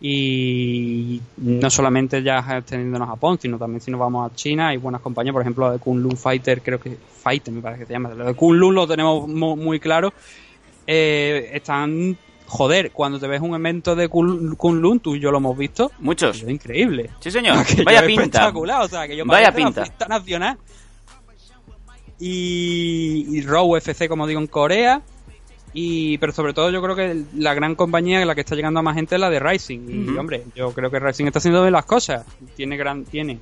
y 0.04 1.20
no 1.36 1.70
solamente 1.70 2.22
ya 2.24 2.38
extendiéndonos 2.58 3.06
a 3.08 3.12
Japón, 3.12 3.38
sino 3.40 3.56
también 3.56 3.80
si 3.80 3.90
nos 3.92 4.00
vamos 4.00 4.28
a 4.30 4.34
China, 4.34 4.68
hay 4.68 4.76
buenas 4.76 5.00
compañías, 5.00 5.32
por 5.32 5.42
ejemplo, 5.42 5.70
de 5.70 5.78
Kunlun 5.78 6.16
Fighter, 6.16 6.60
creo 6.60 6.80
que 6.80 6.96
Fighter 7.22 7.54
me 7.54 7.60
parece 7.62 7.82
que 7.82 7.86
se 7.86 7.92
llama, 7.92 8.08
lo 8.10 8.24
de 8.26 8.34
Kunlun 8.34 8.74
lo 8.74 8.86
tenemos 8.88 9.28
mu- 9.28 9.54
muy, 9.56 9.78
claro, 9.78 10.12
eh, 10.88 11.50
están, 11.54 12.16
joder, 12.46 12.90
cuando 12.90 13.20
te 13.20 13.28
ves 13.28 13.40
un 13.40 13.54
evento 13.54 13.94
de 13.94 14.08
Kun- 14.10 14.56
Kunlun, 14.56 14.98
tú 14.98 15.14
y 15.14 15.20
yo 15.20 15.30
lo 15.30 15.38
hemos 15.38 15.56
visto, 15.56 15.92
Muchos. 16.00 16.42
es 16.42 16.48
increíble. 16.48 17.10
Sí, 17.20 17.30
señor. 17.30 17.56
Aquello 17.60 17.84
Vaya 17.84 18.00
es 18.00 18.06
pinta. 18.06 18.22
espectacular, 18.24 18.82
o 18.82 18.88
sea, 18.88 19.06
que 19.06 19.16
yo 19.16 19.24
Vaya 19.24 19.52
pinta. 19.52 19.84
nacional. 20.08 20.58
Y, 22.18 23.26
y 23.36 23.40
Raw 23.42 23.66
UFC, 23.76 24.08
como 24.08 24.26
digo, 24.26 24.40
en 24.40 24.46
Corea. 24.46 25.00
Y, 25.74 26.18
pero 26.18 26.32
sobre 26.32 26.52
todo 26.52 26.70
yo 26.70 26.82
creo 26.82 26.94
que 26.94 27.22
la 27.36 27.54
gran 27.54 27.74
compañía 27.74 28.24
la 28.26 28.34
que 28.34 28.42
está 28.42 28.54
llegando 28.54 28.80
a 28.80 28.82
más 28.82 28.94
gente 28.94 29.14
es 29.14 29.20
la 29.20 29.30
de 29.30 29.40
Rising. 29.40 29.80
Y 30.14 30.18
hombre, 30.18 30.42
yo 30.54 30.72
creo 30.72 30.90
que 30.90 30.98
Rising 31.00 31.26
está 31.26 31.38
haciendo 31.38 31.62
bien 31.62 31.72
las 31.72 31.86
cosas. 31.86 32.26
Tiene 32.54 32.76
gran, 32.76 33.04
tiene 33.04 33.38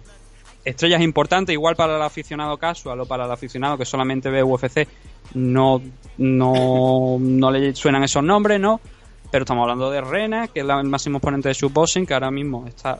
estrellas 0.65 1.01
importantes, 1.03 1.53
igual 1.53 1.75
para 1.75 1.97
el 1.97 2.03
aficionado 2.03 2.57
casual 2.59 3.01
o 3.01 3.07
para 3.07 3.25
el 3.25 3.31
aficionado 3.33 3.77
que 3.79 3.85
solamente 3.85 4.31
ve 4.31 4.43
UFC, 4.45 4.87
no, 5.35 5.81
no, 6.19 7.17
no 7.19 7.51
le 7.51 7.75
suenan 7.75 8.05
esos 8.05 8.23
nombres, 8.23 8.61
¿no? 8.61 8.81
Pero 9.33 9.45
estamos 9.45 9.63
hablando 9.63 9.91
de 9.91 10.01
Rena, 10.01 10.49
que 10.49 10.61
es 10.61 10.67
la- 10.67 10.81
el 10.81 10.87
máximo 10.89 11.19
exponente 11.19 11.49
de 11.49 11.55
shootboxing, 11.55 12.05
que 12.07 12.15
ahora 12.15 12.31
mismo 12.31 12.67
está 12.67 12.99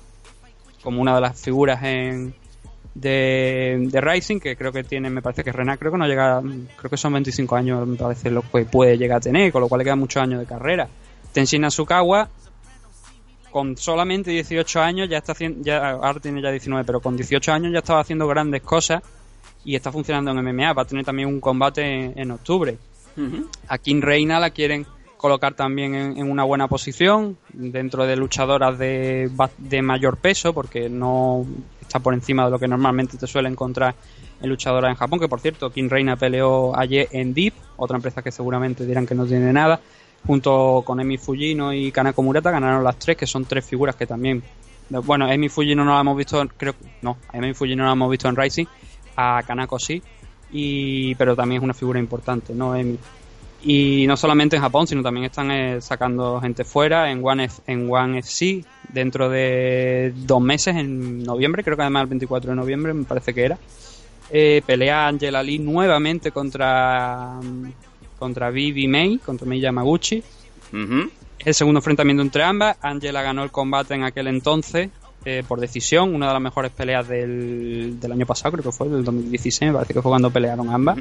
como 0.83 1.01
una 1.03 1.15
de 1.15 1.21
las 1.21 1.41
figuras 1.41 1.83
en 1.83 2.35
de, 2.95 3.87
de 3.91 4.01
Rising, 4.01 4.41
que 4.41 4.57
creo 4.57 4.73
que 4.73 4.85
tiene, 4.85 5.11
me 5.11 5.23
parece 5.23 5.45
que 5.45 5.53
Rena 5.53 5.77
creo 5.77 5.93
que 5.93 5.99
no 5.99 6.07
llega, 6.07 6.43
creo 6.77 6.91
que 6.91 6.97
son 6.97 7.13
25 7.13 7.57
años, 7.57 7.87
me 7.87 7.97
parece 7.97 8.31
lo 8.31 8.43
que 8.43 8.65
puede 8.65 8.99
llegar 8.99 9.19
a 9.19 9.21
tener, 9.21 9.53
con 9.53 9.61
lo 9.61 9.69
cual 9.69 9.81
le 9.81 9.85
quedan 9.85 9.99
muchos 9.99 10.23
años 10.23 10.41
de 10.41 10.47
carrera. 10.47 10.89
Tenshin 11.33 11.65
Asukawa, 11.65 12.29
con 13.51 13.77
solamente 13.77 14.31
18 14.31 14.81
años, 14.81 15.09
ya 15.09 15.19
está 15.19 15.33
haciendo, 15.33 15.63
ya, 15.65 15.91
ahora 15.91 16.21
tiene 16.21 16.43
ya 16.43 16.51
19, 16.51 16.85
pero 16.85 17.01
con 17.01 17.17
18 17.17 17.53
años 17.53 17.73
ya 17.73 17.79
estaba 17.79 18.01
haciendo 18.01 18.27
grandes 18.27 18.63
cosas 18.63 19.03
y 19.65 19.77
está 19.77 19.93
funcionando 19.93 20.31
en 20.33 20.45
MMA. 20.45 20.73
Va 20.73 20.83
a 20.83 20.87
tener 20.87 21.05
también 21.05 21.29
un 21.29 21.41
combate 21.41 21.83
en, 21.83 22.19
en 22.19 22.31
octubre. 22.31 22.77
Ujú. 23.17 23.49
A 23.69 23.79
King 23.79 24.01
Reina 24.01 24.39
la 24.41 24.51
quieren 24.51 24.87
colocar 25.17 25.55
también 25.55 25.95
en, 25.95 26.17
en 26.17 26.31
una 26.31 26.45
buena 26.45 26.67
posición 26.67 27.37
dentro 27.53 28.07
de 28.07 28.17
luchadoras 28.17 28.79
de, 28.79 29.31
de 29.59 29.83
mayor 29.83 30.17
peso 30.17 30.55
porque 30.55 30.89
no 30.89 31.45
está 31.91 31.99
por 31.99 32.15
encima 32.15 32.45
de 32.45 32.53
lo 32.53 32.59
que 32.61 32.69
normalmente 32.69 33.19
te 33.19 33.27
suele 33.27 33.49
encontrar 33.49 33.97
en 34.41 34.49
luchadoras 34.49 34.91
en 34.91 34.97
Japón 34.97 35.19
que 35.19 35.29
por 35.29 35.41
cierto 35.41 35.71
King 35.71 35.89
Reina 35.89 36.15
peleó 36.15 36.77
ayer 36.79 37.09
en 37.11 37.35
Deep 37.35 37.53
otra 37.77 37.97
empresa 37.97 38.23
que 38.23 38.31
seguramente 38.31 38.87
dirán 38.87 39.07
que 39.07 39.17
no 39.17 39.27
tiene 39.27 39.53
nada 39.53 39.81
junto 40.25 40.85
con 40.87 41.01
Emi 41.01 41.19
Fujino 41.19 41.73
y 41.73 41.91
Kanako 41.91 42.23
Murata 42.23 42.53
ganaron 42.53 42.85
las 42.85 42.97
tres 42.97 43.17
que 43.17 43.27
son 43.27 43.45
tres 43.45 43.65
figuras 43.65 43.97
que 43.97 44.07
también 44.07 44.41
bueno 45.05 45.29
Emi 45.29 45.49
Fujino 45.49 45.85
no 45.85 45.95
la 45.95 46.01
hemos 46.01 46.17
visto 46.17 46.47
creo 46.57 46.75
no 47.03 47.17
Emi 47.33 47.55
Fujino 47.55 47.83
no 47.83 47.89
la 47.89 47.95
hemos 47.95 48.11
visto 48.11 48.29
en 48.29 48.37
Rising 48.37 48.67
a 49.17 49.43
Kanako 49.45 49.81
sí 49.81 50.01
y 50.53 51.17
pero 51.17 51.35
también 51.35 51.61
es 51.61 51.65
una 51.65 51.75
figura 51.75 51.99
importante 51.99 52.55
no 52.55 52.77
Emi 52.77 52.99
y 53.63 54.07
no 54.07 54.17
solamente 54.17 54.57
en 54.57 54.63
Japón, 54.63 54.87
sino 54.87 55.03
también 55.03 55.27
están 55.27 55.51
eh, 55.51 55.81
sacando 55.81 56.41
gente 56.41 56.65
fuera 56.65 57.11
en 57.11 57.21
One, 57.25 57.45
F- 57.45 57.63
en 57.67 57.89
One 57.93 58.19
FC 58.21 58.65
dentro 58.93 59.29
de 59.29 60.13
dos 60.17 60.41
meses, 60.41 60.77
en 60.77 61.23
noviembre, 61.23 61.63
creo 61.63 61.77
que 61.77 61.83
además 61.83 62.03
el 62.05 62.09
24 62.09 62.51
de 62.51 62.57
noviembre 62.57 62.95
me 62.95 63.05
parece 63.05 63.35
que 63.35 63.45
era. 63.45 63.59
Eh, 64.31 64.63
pelea 64.65 65.09
Angela 65.09 65.43
Lee 65.43 65.59
nuevamente 65.59 66.31
contra, 66.31 67.39
contra 68.19 68.51
Vivi 68.51 68.87
May, 68.89 69.19
contra 69.19 69.47
Mei 69.47 69.61
Yamaguchi. 69.61 70.23
Ujú. 70.73 71.11
El 71.39 71.55
segundo 71.55 71.79
enfrentamiento 71.79 72.23
entre 72.23 72.43
ambas. 72.45 72.77
Angela 72.81 73.23
ganó 73.23 73.43
el 73.43 73.51
combate 73.51 73.95
en 73.95 74.05
aquel 74.05 74.27
entonces 74.29 74.91
eh, 75.25 75.43
por 75.47 75.61
decisión, 75.61 76.15
una 76.15 76.29
de 76.29 76.33
las 76.33 76.43
mejores 76.43 76.71
peleas 76.73 77.07
del, 77.07 78.01
del 78.01 78.13
año 78.13 78.25
pasado, 78.25 78.53
creo 78.53 78.65
que 78.65 78.73
fue, 78.73 78.89
del 78.89 79.05
2016, 79.05 79.71
me 79.71 79.75
parece 79.75 79.93
que 79.93 80.01
fue 80.01 80.11
cuando 80.11 80.31
pelearon 80.31 80.71
ambas. 80.71 80.97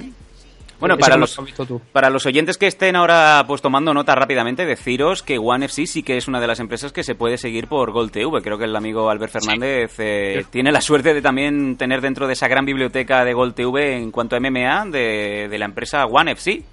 Bueno, 0.79 0.97
para 0.97 1.17
los, 1.17 1.37
lo 1.37 1.79
para 1.91 2.09
oyentes 2.09 2.57
que 2.57 2.67
estén 2.67 2.95
ahora 2.95 3.43
pues 3.47 3.61
tomando 3.61 3.93
nota 3.93 4.15
rápidamente, 4.15 4.65
deciros 4.65 5.23
que 5.23 5.37
One 5.37 5.65
FC 5.65 5.85
sí 5.85 6.03
que 6.03 6.17
es 6.17 6.27
una 6.27 6.39
de 6.39 6.47
las 6.47 6.59
empresas 6.59 6.93
que 6.93 7.03
se 7.03 7.15
puede 7.15 7.37
seguir 7.37 7.67
por 7.67 7.91
Gold 7.91 8.11
TV. 8.11 8.41
Creo 8.41 8.57
que 8.57 8.63
el 8.63 8.75
amigo 8.75 9.09
Albert 9.09 9.33
Fernández 9.33 9.95
eh, 9.97 10.45
tiene 10.49 10.71
la 10.71 10.81
suerte 10.81 11.13
de 11.13 11.21
también 11.21 11.75
tener 11.75 11.99
dentro 12.01 12.27
de 12.27 12.33
esa 12.33 12.47
gran 12.47 12.65
biblioteca 12.65 13.25
de 13.25 13.33
Gold 13.33 13.55
TV 13.55 13.97
en 13.97 14.11
cuanto 14.11 14.35
a 14.35 14.39
MMA 14.39 14.85
de, 14.85 15.47
de 15.49 15.57
la 15.57 15.65
empresa 15.65 16.05
One 16.05 16.31
FC. 16.31 16.63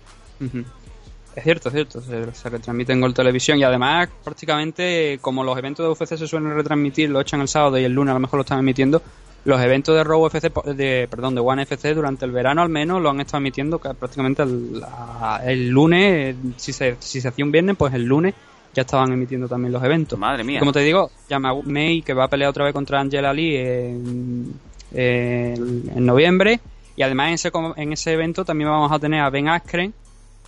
Ujú. 0.41 0.65
Es 1.37 1.45
cierto, 1.45 1.69
es 1.69 1.75
cierto. 1.75 2.01
Se, 2.01 2.33
se 2.33 2.49
retransmite 2.49 2.95
en 2.95 3.01
Gol 3.01 3.13
Televisión 3.13 3.59
y 3.59 3.63
además 3.63 4.09
prácticamente 4.25 5.19
como 5.21 5.45
los 5.45 5.59
eventos 5.59 5.85
de 5.85 5.91
UFC 5.91 6.17
se 6.17 6.27
suelen 6.27 6.55
retransmitir, 6.55 7.11
lo 7.11 7.21
echan 7.21 7.43
el 7.43 7.49
sábado 7.49 7.79
y 7.79 7.85
el 7.85 7.93
lunes 7.93 8.13
a 8.13 8.15
lo 8.15 8.21
mejor 8.21 8.39
lo 8.39 8.43
están 8.43 8.59
emitiendo, 8.59 9.03
los 9.47 9.61
eventos 9.61 9.95
de 9.97 10.05
Raw 10.05 10.29
po- 10.51 10.63
de, 10.75 11.07
perdón, 11.11 11.35
de 11.35 11.41
One 11.41 11.63
FC 11.63 11.95
durante 11.95 12.25
el 12.27 12.33
verano 12.33 12.61
al 12.63 12.69
menos 12.69 13.01
lo 13.01 13.09
han 13.11 13.21
estado 13.21 13.39
emitiendo 13.39 13.79
ca- 13.79 13.95
prácticamente 13.95 14.43
el, 14.43 15.69
lunes, 15.69 16.37
si 16.57 16.73
se, 16.73 16.97
si 16.99 17.21
se 17.21 17.29
hacía 17.29 17.45
un 17.45 17.53
viernes, 17.53 17.77
pues 17.79 17.95
el 17.95 18.05
lunes 18.05 18.35
ya 18.75 18.83
estaban 18.83 19.11
emitiendo 19.13 19.49
también 19.49 19.73
los 19.73 19.83
eventos. 19.83 20.19
Madre 20.19 20.45
mía. 20.45 20.59
Como 20.59 20.73
te 20.73 20.81
digo, 20.81 21.11
llama 21.31 21.55
May 21.65 22.03
que 22.03 22.13
va 22.13 22.25
a 22.25 22.29
pelear 22.29 22.51
otra 22.51 22.65
vez 22.65 22.75
contra 22.75 23.01
Angela 23.01 23.33
Lee 23.33 23.57
en, 23.57 24.53
en- 24.93 25.91
en 25.97 26.07
noviembre. 26.07 26.61
Y 26.97 27.03
además 27.03 27.29
en 27.29 27.35
ese, 27.35 27.51
en 27.77 27.93
ese 27.93 28.13
evento 28.13 28.45
también 28.45 28.71
vamos 28.71 28.91
a 28.93 28.99
tener 28.99 29.21
a 29.21 29.31
Ben 29.31 29.49
Askren 29.49 29.93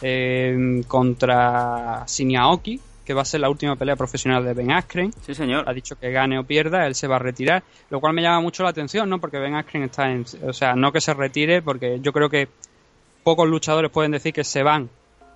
eh, 0.02 0.82
contra 0.88 2.04
Shinyaoki, 2.06 2.80
que 3.08 3.14
va 3.14 3.22
a 3.22 3.24
ser 3.24 3.40
la 3.40 3.48
última 3.48 3.74
pelea 3.74 3.96
profesional 3.96 4.44
de 4.44 4.52
Ben 4.52 4.70
Askren. 4.70 5.10
Sí, 5.22 5.34
señor. 5.34 5.64
Ha 5.66 5.72
dicho 5.72 5.98
que 5.98 6.10
gane 6.10 6.38
o 6.38 6.44
pierda, 6.44 6.86
él 6.86 6.94
se 6.94 7.08
va 7.08 7.16
a 7.16 7.18
retirar, 7.18 7.62
lo 7.88 8.00
cual 8.00 8.12
me 8.12 8.20
llama 8.20 8.42
mucho 8.42 8.62
la 8.62 8.68
atención, 8.68 9.08
¿no? 9.08 9.18
Porque 9.18 9.38
Ben 9.38 9.54
Askren 9.54 9.84
está 9.84 10.12
en... 10.12 10.26
O 10.46 10.52
sea, 10.52 10.74
no 10.74 10.92
que 10.92 11.00
se 11.00 11.14
retire, 11.14 11.62
porque 11.62 12.00
yo 12.02 12.12
creo 12.12 12.28
que 12.28 12.48
pocos 13.24 13.48
luchadores 13.48 13.90
pueden 13.90 14.12
decir 14.12 14.34
que 14.34 14.44
se 14.44 14.62
van 14.62 14.90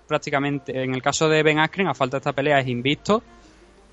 prácticamente. 0.06 0.82
En 0.82 0.94
el 0.94 1.00
caso 1.00 1.30
de 1.30 1.42
Ben 1.42 1.60
Askren, 1.60 1.88
a 1.88 1.94
falta 1.94 2.18
de 2.18 2.18
esta 2.18 2.34
pelea, 2.34 2.58
es 2.60 2.68
invicto, 2.68 3.22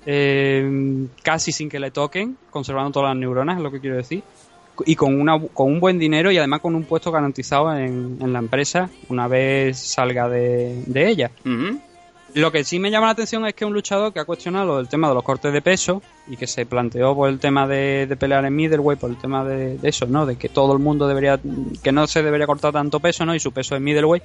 eh, 0.04 1.06
casi 1.22 1.50
sin 1.50 1.70
que 1.70 1.80
le 1.80 1.90
toquen, 1.90 2.36
conservando 2.50 2.90
todas 2.90 3.08
las 3.08 3.16
neuronas, 3.18 3.56
es 3.56 3.62
lo 3.62 3.70
que 3.70 3.80
quiero 3.80 3.96
decir. 3.96 4.22
Y 4.84 4.94
con, 4.94 5.18
una, 5.18 5.40
con 5.54 5.68
un 5.72 5.80
buen 5.80 5.98
dinero 5.98 6.30
y 6.30 6.36
además 6.36 6.60
con 6.60 6.74
un 6.74 6.84
puesto 6.84 7.10
garantizado 7.10 7.74
en, 7.74 8.18
en 8.20 8.30
la 8.30 8.40
empresa 8.40 8.90
una 9.08 9.26
vez 9.26 9.78
salga 9.78 10.28
de, 10.28 10.82
de 10.86 11.08
ella. 11.08 11.30
Ujú. 11.46 11.80
Lo 12.34 12.52
que 12.52 12.62
sí 12.62 12.78
me 12.78 12.90
llama 12.92 13.06
la 13.06 13.12
atención 13.12 13.44
es 13.46 13.54
que 13.54 13.64
un 13.64 13.72
luchador 13.72 14.12
que 14.12 14.20
ha 14.20 14.24
cuestionado 14.24 14.78
el 14.78 14.88
tema 14.88 15.08
de 15.08 15.14
los 15.14 15.24
cortes 15.24 15.52
de 15.52 15.62
peso 15.62 16.00
y 16.28 16.36
que 16.36 16.46
se 16.46 16.64
planteó 16.64 17.14
por 17.14 17.28
el 17.28 17.40
tema 17.40 17.66
de, 17.66 18.06
de 18.06 18.16
pelear 18.16 18.44
en 18.44 18.54
middleweight, 18.54 19.00
por 19.00 19.10
el 19.10 19.16
tema 19.16 19.44
de, 19.44 19.78
de 19.78 19.88
eso, 19.88 20.06
¿no? 20.06 20.26
De 20.26 20.36
que 20.36 20.48
todo 20.48 20.72
el 20.72 20.78
mundo 20.78 21.08
debería, 21.08 21.40
que 21.82 21.90
no 21.90 22.06
se 22.06 22.22
debería 22.22 22.46
cortar 22.46 22.72
tanto 22.72 23.00
peso, 23.00 23.26
¿no? 23.26 23.34
Y 23.34 23.40
su 23.40 23.50
peso 23.52 23.74
es 23.74 23.80
middleweight. 23.82 24.22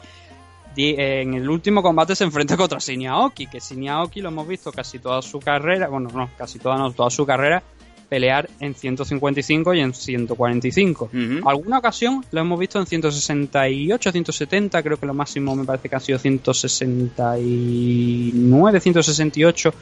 Di- 0.76 0.92
eh, 0.98 1.22
en 1.22 1.34
el 1.34 1.50
último 1.50 1.82
combate 1.82 2.16
se 2.16 2.26
enfrenta 2.26 2.56
contra 2.58 2.78
Shinyaoki, 2.80 3.48
que 3.48 3.60
Shinyaoki 3.60 4.22
lo 4.22 4.30
hemos 4.30 4.48
visto 4.48 4.72
casi 4.72 5.00
toda 5.00 5.22
su 5.22 5.40
carrera, 5.40 5.88
bueno, 5.88 6.10
no, 6.14 6.30
casi 6.38 6.60
toda, 6.60 6.78
no, 6.78 6.92
toda 6.92 7.10
su 7.10 7.26
carrera, 7.26 7.64
pelear 8.08 8.48
en 8.60 8.76
155 8.76 9.74
y 9.74 9.80
en 9.82 9.94
145. 9.94 11.06
Ujú. 11.06 11.50
Alguna 11.50 11.80
ocasión 11.80 12.24
lo 12.32 12.42
hemos 12.42 12.60
visto 12.60 12.80
en 12.80 12.86
168, 12.86 14.12
170, 14.12 14.84
creo 14.84 14.98
que 14.98 15.06
lo 15.06 15.14
máximo 15.14 15.56
me 15.56 15.64
parece 15.66 15.88
que 15.90 15.96
ha 15.96 16.00
sido 16.00 16.18
169, 16.20 18.80
168. 18.80 19.74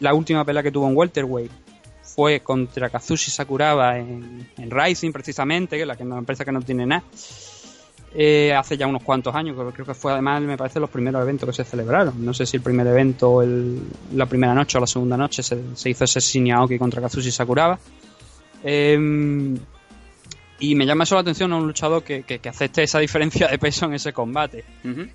La 0.00 0.14
última 0.14 0.44
pelea 0.44 0.62
que 0.62 0.70
tuvo 0.70 0.88
en 0.88 0.96
welterweight 0.96 1.50
fue 2.02 2.40
contra 2.40 2.88
Kazushi 2.88 3.30
Sakuraba 3.30 3.98
en, 3.98 4.48
en 4.56 4.70
Rising 4.70 5.12
precisamente, 5.12 5.76
que 5.76 5.82
es 5.82 5.88
la 5.88 5.96
que 5.96 6.04
no, 6.04 6.16
empresa 6.18 6.44
que 6.44 6.52
no 6.52 6.62
tiene 6.62 6.86
nada. 6.86 7.02
Eh, 8.18 8.54
hace 8.54 8.78
ya 8.78 8.86
unos 8.86 9.02
cuantos 9.02 9.34
años, 9.34 9.54
creo, 9.56 9.70
creo 9.72 9.84
que 9.86 9.92
fue 9.94 10.10
además, 10.12 10.40
me 10.40 10.56
parece, 10.56 10.80
los 10.80 10.88
primeros 10.88 11.20
eventos 11.20 11.46
que 11.48 11.52
se 11.52 11.64
celebraron. 11.64 12.24
No 12.24 12.32
sé 12.32 12.46
si 12.46 12.56
el 12.56 12.62
primer 12.62 12.86
evento, 12.86 13.30
o 13.30 13.42
el- 13.42 13.82
la 14.14 14.24
primera 14.24 14.54
noche 14.54 14.78
o 14.78 14.80
la 14.80 14.86
segunda 14.86 15.18
noche, 15.18 15.42
se, 15.42 15.58
se 15.74 15.90
hizo 15.90 16.04
ese 16.04 16.20
Shinyaoki 16.20 16.78
contra 16.78 17.02
Kazushi 17.02 17.30
Sakuraba. 17.30 17.78
Eh, 18.64 19.54
y 20.58 20.74
me 20.74 20.86
llama 20.86 21.04
eso 21.04 21.14
la 21.14 21.20
atención 21.20 21.52
a 21.52 21.56
un 21.56 21.66
luchador 21.66 22.02
que, 22.02 22.22
que, 22.22 22.38
que 22.38 22.48
acepte 22.48 22.82
esa 22.82 22.98
diferencia 22.98 23.48
de 23.48 23.58
peso 23.58 23.84
en 23.84 23.92
ese 23.94 24.12
combate. 24.14 24.64
Ujú. 24.84 25.06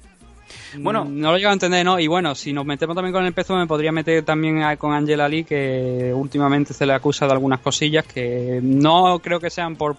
Bueno. 0.80 1.06
Mm, 1.06 1.20
No 1.20 1.32
lo 1.32 1.38
llego 1.38 1.50
a 1.50 1.54
entender, 1.54 1.84
¿no? 1.84 2.00
Y 2.00 2.06
bueno, 2.08 2.36
si 2.36 2.54
nos 2.54 2.66
metemos 2.66 2.96
también 2.96 3.14
con 3.14 3.26
el 3.26 3.34
peso, 3.34 3.56
me 3.56 3.66
podría 3.66 3.92
meter 3.92 4.24
también 4.24 4.62
a- 4.62 4.78
con 4.78 4.94
Angela 4.94 5.28
Lee, 5.28 5.44
que 5.44 6.12
últimamente 6.16 6.74
se 6.76 6.86
le 6.86 6.94
acusa 6.94 7.26
de 7.26 7.32
algunas 7.32 7.62
cosillas 7.62 8.06
que 8.06 8.60
no 8.62 9.18
creo 9.20 9.40
que 9.40 9.50
sean 9.50 9.76
por 9.76 9.96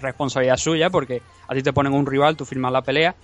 responsabilidad 0.00 0.56
suya, 0.56 0.90
porque 0.90 1.22
a 1.48 1.54
ti 1.54 1.62
te 1.62 1.72
ponen 1.72 1.92
un 1.92 2.06
rival, 2.06 2.36
tú 2.36 2.44
firmas 2.44 2.72
la 2.72 2.82
pelea. 2.82 3.14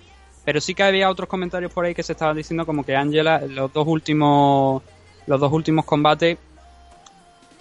Pero 0.45 0.59
sí 0.59 0.75
que 0.75 0.83
había 0.83 1.09
otros 1.09 1.29
comentarios 1.29 1.71
por 1.71 1.85
ahí 1.85 1.95
que 1.95 2.03
se 2.03 2.11
estaban 2.13 2.35
diciendo 2.35 2.65
como 2.65 2.83
que 2.85 2.95
Angela, 2.95 3.41
los 3.47 3.71
dos 3.71 3.87
últimos, 3.87 4.81
los 5.27 5.39
dos 5.39 5.51
últimos 5.53 5.85
combates, 5.85 6.37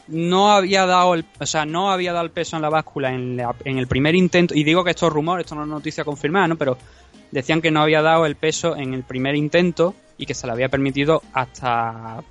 no 0.08 0.50
había 0.52 0.84
dado 0.84 1.14
el, 1.14 1.24
o 1.38 1.46
sea, 1.46 1.64
no 1.64 1.90
había 1.92 2.12
dado 2.12 2.24
el 2.24 2.32
peso 2.32 2.56
en 2.56 2.62
la 2.62 2.68
báscula 2.70 3.12
en, 3.14 3.36
la- 3.36 3.54
en 3.64 3.78
el 3.78 3.86
primer 3.86 4.14
intento. 4.14 4.54
Y 4.54 4.64
digo 4.64 4.82
que 4.84 4.90
esto 4.90 5.06
es 5.06 5.12
rumor, 5.12 5.40
esto 5.40 5.54
no 5.54 5.62
es 5.62 5.68
noticia 5.68 6.04
confirmada, 6.04 6.48
¿no? 6.48 6.56
Pero 6.56 6.76
decían 7.30 7.62
que 7.62 7.70
no 7.70 7.80
había 7.82 8.02
dado 8.02 8.26
el 8.26 8.34
peso 8.36 8.76
en 8.76 8.94
el 8.94 9.04
primer 9.04 9.36
intento 9.36 9.94
y 10.18 10.26
que 10.26 10.34
se 10.34 10.46
le 10.46 10.52
había 10.52 10.68
permitido 10.68 11.22
hasta 11.32 12.22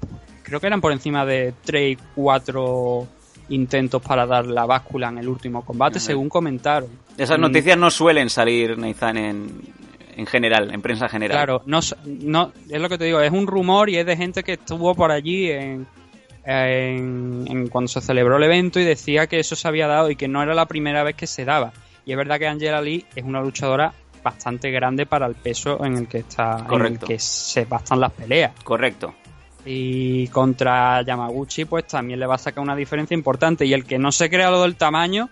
creo 0.44 0.60
que 0.60 0.68
eran 0.68 0.82
por 0.82 0.92
encima 0.92 1.26
de 1.26 1.54
3 1.64 1.98
4 2.14 3.08
intentos 3.50 4.02
para 4.02 4.26
dar 4.26 4.46
la 4.46 4.66
báscula 4.66 5.10
en 5.10 5.18
el 5.20 5.28
último 5.28 5.64
combate 5.66 5.98
Ajá. 5.98 6.06
según 6.08 6.30
comentaron 6.30 6.90
Esas 7.18 7.38
Mm, 7.38 7.42
noticias 7.42 7.78
no 7.78 7.90
suelen 7.92 8.30
salir, 8.30 8.78
Nathan, 8.78 9.18
en, 9.18 9.62
en 10.16 10.26
general, 10.26 10.74
en 10.74 10.82
prensa 10.82 11.10
general. 11.10 11.38
claro 11.38 11.62
no, 11.66 11.80
no 12.06 12.52
es 12.70 12.82
lo 12.82 12.90
que 12.90 12.98
te 12.98 13.06
digo 13.06 13.20
es 13.22 13.32
un 13.32 13.48
rumor 13.48 13.90
y 13.90 13.98
es 13.98 14.06
de 14.06 14.16
gente 14.18 14.44
que 14.44 14.54
estuvo 14.54 14.94
por 14.96 15.12
allí 15.12 15.50
en, 15.52 15.88
en- 16.46 17.46
en 17.48 17.68
cuando 17.68 17.88
se 17.88 18.02
celebró 18.02 18.38
el 18.38 18.44
evento 18.44 18.80
y 18.80 18.84
decía 18.84 19.28
que 19.28 19.40
eso 19.40 19.56
se 19.56 19.68
había 19.68 19.88
dado 19.88 20.10
y 20.10 20.16
que 20.16 20.28
no 20.28 20.42
era 20.42 20.54
la 20.54 20.66
primera 20.66 21.04
vez 21.04 21.16
que 21.16 21.28
se 21.28 21.46
daba 21.46 21.72
y 22.06 22.12
es 22.12 22.18
verdad 22.18 22.40
que 22.40 22.48
Angela 22.48 22.82
Lee 22.82 23.06
es 23.16 23.24
una 23.24 23.42
luchadora 23.42 23.94
bastante 24.24 24.70
grande 24.72 25.06
para 25.06 25.26
el 25.28 25.36
peso 25.36 25.84
en 25.86 25.98
el 25.98 26.08
que 26.08 26.20
está 26.20 26.66
en 26.72 26.82
el 26.86 27.00
que 27.00 27.18
se 27.20 27.66
bastan 27.66 28.00
las 28.00 28.12
peleas 28.12 28.52
Correcto. 28.64 29.14
Y 29.66 30.28
contra 30.30 31.02
Yamaguchi, 31.04 31.66
pues 31.66 31.86
también 31.88 32.20
le 32.20 32.26
va 32.26 32.36
a 32.36 32.40
sacar 32.40 32.64
una 32.64 32.76
diferencia 32.76 33.14
importante. 33.16 33.66
Y 33.66 33.74
el 33.74 33.86
que 33.86 34.00
no 34.00 34.12
se 34.12 34.30
crea 34.30 34.50
lo 34.50 34.62
del 34.64 34.76
tamaño, 34.76 35.30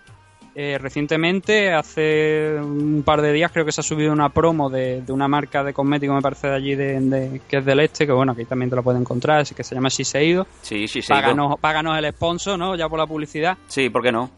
eh, 0.54 0.78
recientemente, 0.80 1.72
hace 1.72 2.56
un 2.60 3.02
par 3.04 3.22
de 3.22 3.32
días, 3.32 3.50
creo 3.52 3.64
que 3.64 3.72
se 3.72 3.80
ha 3.80 3.84
subido 3.84 4.12
una 4.12 4.28
promo 4.28 4.68
de, 4.70 5.02
de 5.02 5.12
una 5.12 5.26
marca 5.28 5.62
de 5.64 5.72
cosméticos, 5.72 6.14
me 6.16 6.22
parece 6.22 6.48
de 6.48 6.54
allí, 6.54 6.74
de, 6.74 7.00
de- 7.00 7.40
que 7.48 7.58
es 7.58 7.64
del 7.64 7.80
este, 7.80 8.06
que 8.06 8.12
bueno, 8.12 8.32
aquí 8.32 8.44
también 8.44 8.68
te 8.70 8.76
lo 8.76 8.82
pueden 8.82 9.00
encontrar, 9.02 9.40
así 9.40 9.54
que 9.54 9.64
se 9.64 9.74
llama 9.74 9.88
Shiseido. 9.88 10.46
Sí, 10.62 10.86
sí, 10.88 11.02
sí. 11.02 11.08
Páganos, 11.08 11.58
páganos 11.60 11.98
el 11.98 12.12
sponsor, 12.12 12.58
¿no? 12.58 12.74
Ya 12.76 12.88
por 12.88 12.98
la 12.98 13.06
publicidad. 13.06 13.58
Sí, 13.68 13.90
¿por 13.90 14.02
qué 14.02 14.12
no? 14.12 14.30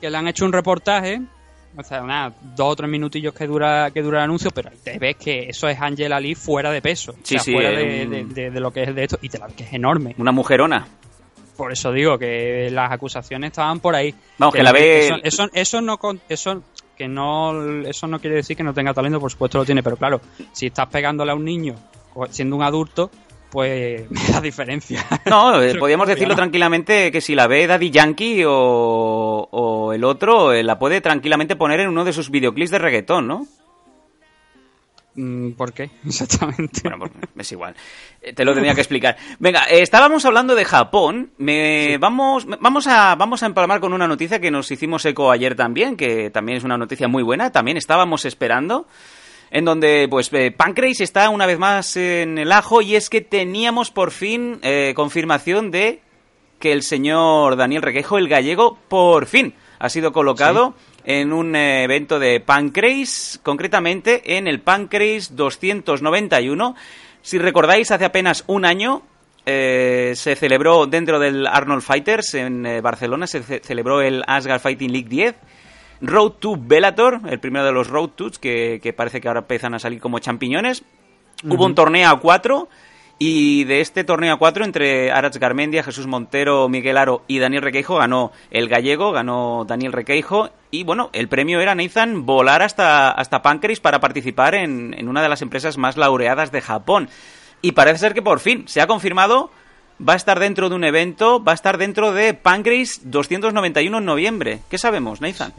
Que 0.00 0.10
le 0.10 0.16
han 0.18 0.28
hecho 0.28 0.44
un 0.44 0.52
reportaje, 0.52 1.20
o 1.76 1.82
sea, 1.82 2.00
nada, 2.02 2.32
dos 2.56 2.72
o 2.72 2.76
tres 2.76 2.88
minutillos 2.90 3.34
que 3.34 3.46
dura, 3.46 3.90
que 3.90 4.02
dura 4.02 4.18
el 4.18 4.24
anuncio, 4.24 4.50
pero 4.50 4.70
ahí 4.70 4.76
te 4.82 4.98
ves 4.98 5.16
que 5.16 5.48
eso 5.48 5.68
es 5.68 5.78
Angela 5.80 6.18
Lee 6.20 6.34
fuera 6.34 6.70
de 6.70 6.80
peso. 6.82 7.12
Sí, 7.22 7.36
o 7.36 7.38
sea, 7.38 7.40
sí, 7.40 7.52
fuera 7.52 7.70
eh, 7.80 8.06
de, 8.06 8.60
lo 8.60 8.70
que 8.72 8.82
es 8.84 8.94
de 8.94 9.04
esto, 9.04 9.18
y 9.22 9.28
te 9.28 9.38
la 9.38 9.46
ves 9.46 9.56
que 9.56 9.64
es 9.64 9.72
enorme. 9.72 10.14
Una 10.18 10.32
mujerona. 10.32 10.86
Por 11.56 11.72
eso 11.72 11.90
digo 11.92 12.18
que 12.18 12.68
las 12.70 12.92
acusaciones 12.92 13.50
estaban 13.52 13.80
por 13.80 13.94
ahí. 13.94 14.14
Vamos, 14.38 14.54
que 14.54 14.62
la 14.62 14.72
ve- 14.72 15.06
Eso, 15.06 15.16
eso, 15.22 15.48
eso 15.52 15.80
no 15.80 15.96
con- 15.98 16.20
eso 16.28 16.62
que 16.96 17.08
no 17.08 17.82
eso 17.82 18.06
no 18.06 18.18
quiere 18.20 18.36
decir 18.36 18.56
que 18.56 18.62
no 18.62 18.72
tenga 18.74 18.92
talento, 18.94 19.20
por 19.20 19.30
supuesto 19.30 19.58
lo 19.58 19.64
tiene, 19.66 19.82
pero 19.82 19.96
claro, 19.96 20.20
si 20.52 20.66
estás 20.66 20.86
pegándole 20.88 21.32
a 21.32 21.34
un 21.34 21.44
niño 21.44 21.74
o 22.14 22.26
siendo 22.26 22.56
un 22.56 22.62
adulto, 22.62 23.10
pues 23.56 24.04
la 24.32 24.42
diferencia. 24.42 25.02
No, 25.24 25.62
eh, 25.62 25.74
podríamos 25.76 26.06
decirlo 26.06 26.34
no. 26.34 26.36
tranquilamente 26.36 27.10
que 27.10 27.22
si 27.22 27.34
la 27.34 27.46
ve 27.46 27.66
Daddy 27.66 27.90
Yankee 27.90 28.44
o, 28.44 29.48
o 29.50 29.94
el 29.94 30.04
otro, 30.04 30.52
eh, 30.52 30.62
la 30.62 30.78
puede 30.78 31.00
tranquilamente 31.00 31.56
poner 31.56 31.80
en 31.80 31.88
uno 31.88 32.04
de 32.04 32.12
sus 32.12 32.28
videoclips 32.30 32.70
de 32.70 32.78
reggaetón, 32.78 33.26
¿no? 33.26 33.46
Mm, 35.14 35.52
¿Por 35.52 35.72
qué? 35.72 35.88
Exactamente. 36.06 36.82
Bueno, 36.82 36.98
pues, 36.98 37.46
es 37.46 37.52
igual. 37.52 37.74
Eh, 38.20 38.34
Te 38.34 38.44
lo 38.44 38.52
tenía 38.52 38.74
que 38.74 38.82
explicar. 38.82 39.16
Venga, 39.38 39.62
estábamos 39.70 40.26
hablando 40.26 40.54
de 40.54 40.66
Japón. 40.66 41.30
Me, 41.38 41.96
vamos, 41.96 42.46
vamos, 42.60 42.86
a, 42.86 43.14
vamos 43.14 43.42
a 43.42 43.46
empalmar 43.46 43.80
con 43.80 43.94
una 43.94 44.06
noticia 44.06 44.38
que 44.38 44.50
nos 44.50 44.70
hicimos 44.70 45.02
eco 45.06 45.30
ayer 45.30 45.54
también, 45.54 45.96
que 45.96 46.28
también 46.28 46.58
es 46.58 46.64
una 46.64 46.76
noticia 46.76 47.08
muy 47.08 47.22
buena. 47.22 47.52
También 47.52 47.78
estábamos 47.78 48.26
esperando. 48.26 48.86
En 49.50 49.64
donde, 49.64 50.06
pues, 50.10 50.32
eh, 50.32 50.50
Pancrase 50.50 51.04
está 51.04 51.30
una 51.30 51.46
vez 51.46 51.58
más 51.58 51.96
en 51.96 52.38
el 52.38 52.50
ajo. 52.52 52.82
Y 52.82 52.96
es 52.96 53.08
que 53.08 53.20
teníamos 53.20 53.90
por 53.90 54.10
fin 54.10 54.58
eh, 54.62 54.92
confirmación 54.96 55.70
de 55.70 56.00
que 56.58 56.72
el 56.72 56.82
señor 56.82 57.56
Daniel 57.56 57.82
Requejo, 57.82 58.18
el 58.18 58.28
gallego, 58.28 58.78
por 58.88 59.26
fin 59.26 59.54
ha 59.78 59.88
sido 59.90 60.12
colocado 60.12 60.74
en 61.04 61.32
un 61.32 61.54
eh, 61.54 61.84
evento 61.84 62.18
de 62.18 62.40
Pancrase, 62.40 63.38
concretamente 63.42 64.36
en 64.36 64.48
el 64.48 64.60
Pancrase 64.60 65.28
291. 65.32 66.74
Si 67.22 67.38
recordáis, 67.38 67.90
hace 67.90 68.04
apenas 68.04 68.42
un 68.46 68.64
año 68.64 69.02
eh, 69.44 70.12
se 70.16 70.34
celebró 70.34 70.86
dentro 70.86 71.18
del 71.18 71.46
Arnold 71.46 71.82
Fighters 71.82 72.34
en 72.34 72.64
eh, 72.66 72.80
Barcelona, 72.80 73.26
se 73.26 73.42
ce- 73.42 73.60
celebró 73.62 74.00
el 74.00 74.22
Asgard 74.26 74.60
Fighting 74.60 74.90
League 74.92 75.08
10. 75.08 75.34
Road 76.00 76.32
to 76.32 76.56
Bellator, 76.58 77.20
el 77.28 77.40
primero 77.40 77.64
de 77.64 77.72
los 77.72 77.88
Road 77.88 78.10
Toots, 78.10 78.38
que, 78.38 78.80
que 78.82 78.92
parece 78.92 79.20
que 79.20 79.28
ahora 79.28 79.40
empiezan 79.40 79.74
a 79.74 79.78
salir 79.78 80.00
como 80.00 80.18
champiñones. 80.18 80.84
Hubo 81.44 81.66
un 81.66 81.74
torneo 81.74 82.08
a 82.08 82.18
cuatro 82.18 82.68
y 83.18 83.64
de 83.64 83.80
este 83.80 84.04
torneo 84.04 84.34
a 84.34 84.38
cuatro 84.38 84.64
entre 84.64 85.10
Arach 85.10 85.36
Garmendia, 85.36 85.82
Jesús 85.82 86.06
Montero, 86.06 86.68
Miguel 86.68 86.98
Aro 86.98 87.22
y 87.26 87.38
Daniel 87.38 87.62
Requeijo 87.62 87.96
ganó 87.96 88.32
el 88.50 88.68
gallego, 88.68 89.12
ganó 89.12 89.64
Daniel 89.66 89.92
Requeijo 89.92 90.50
y 90.70 90.84
bueno, 90.84 91.08
el 91.12 91.28
premio 91.28 91.60
era 91.60 91.74
Nathan 91.74 92.26
volar 92.26 92.62
hasta, 92.62 93.10
hasta 93.10 93.40
Pancrase 93.40 93.80
para 93.80 94.00
participar 94.00 94.54
en, 94.54 94.94
en 94.98 95.08
una 95.08 95.22
de 95.22 95.28
las 95.30 95.40
empresas 95.40 95.78
más 95.78 95.96
laureadas 95.96 96.52
de 96.52 96.60
Japón. 96.60 97.08
Y 97.62 97.72
parece 97.72 97.98
ser 97.98 98.14
que 98.14 98.22
por 98.22 98.40
fin 98.40 98.68
se 98.68 98.82
ha 98.82 98.86
confirmado, 98.86 99.50
va 100.06 100.12
a 100.12 100.16
estar 100.16 100.38
dentro 100.38 100.68
de 100.68 100.74
un 100.74 100.84
evento, 100.84 101.42
va 101.42 101.52
a 101.52 101.54
estar 101.54 101.78
dentro 101.78 102.12
de 102.12 102.34
Pancrase 102.34 103.00
291 103.04 103.96
en 103.96 104.04
noviembre. 104.04 104.60
¿Qué 104.68 104.76
sabemos, 104.76 105.22
Nathan? 105.22 105.54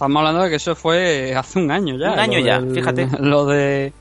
Estamos 0.00 0.16
hablando 0.20 0.42
de 0.44 0.48
que 0.48 0.56
eso 0.56 0.74
fue 0.74 1.34
hace 1.36 1.58
un 1.58 1.70
año 1.70 1.94
ya. 1.98 2.12
Un 2.14 2.18
año 2.20 2.38
ya, 2.38 2.58
del- 2.58 2.74
fíjate. 2.74 3.06
Lo 3.20 3.44
de 3.44 3.92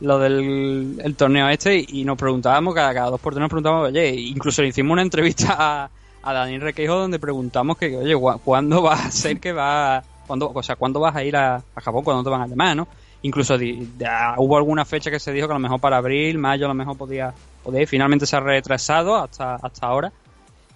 lo 0.00 0.18
del 0.18 1.00
el 1.02 1.16
torneo 1.16 1.48
este 1.48 1.82
y 1.88 2.04
nos 2.04 2.18
preguntábamos, 2.18 2.74
cada, 2.74 2.92
cada 2.92 3.08
dos 3.08 3.18
por 3.18 3.32
tres 3.32 3.40
nos 3.40 3.48
preguntábamos, 3.48 3.88
oye, 3.88 4.10
incluso 4.14 4.60
le 4.60 4.68
hicimos 4.68 4.92
una 4.92 5.00
entrevista 5.00 5.56
a, 5.58 5.90
a 6.22 6.32
Daniel 6.34 6.60
Requeijo 6.60 6.94
donde 6.96 7.18
preguntamos 7.18 7.78
que, 7.78 7.96
oye, 7.96 8.14
¿cu- 8.14 8.38
¿cuándo 8.44 8.82
va 8.82 8.92
a 8.92 9.10
ser 9.10 9.40
que 9.40 9.54
va, 9.54 10.02
cuándo, 10.26 10.52
o 10.54 10.62
sea, 10.62 10.76
cuándo 10.76 11.00
vas 11.00 11.16
a 11.16 11.24
ir 11.24 11.34
a, 11.34 11.56
a 11.74 11.80
Japón, 11.80 12.04
cuándo 12.04 12.22
te 12.22 12.28
van 12.28 12.42
a 12.42 12.46
llamar, 12.46 12.76
no? 12.76 12.86
Incluso 13.22 13.56
di- 13.56 13.88
ya 13.98 14.34
hubo 14.36 14.58
alguna 14.58 14.84
fecha 14.84 15.10
que 15.10 15.18
se 15.18 15.32
dijo 15.32 15.46
que 15.46 15.52
a 15.54 15.56
lo 15.56 15.60
mejor 15.60 15.80
para 15.80 15.96
abril, 15.96 16.36
mayo, 16.36 16.66
a 16.66 16.68
lo 16.68 16.74
mejor 16.74 16.98
podía, 16.98 17.32
podía 17.64 17.80
ir. 17.80 17.88
finalmente 17.88 18.26
se 18.26 18.36
ha 18.36 18.40
retrasado 18.40 19.16
hasta, 19.16 19.54
hasta 19.54 19.86
ahora. 19.86 20.12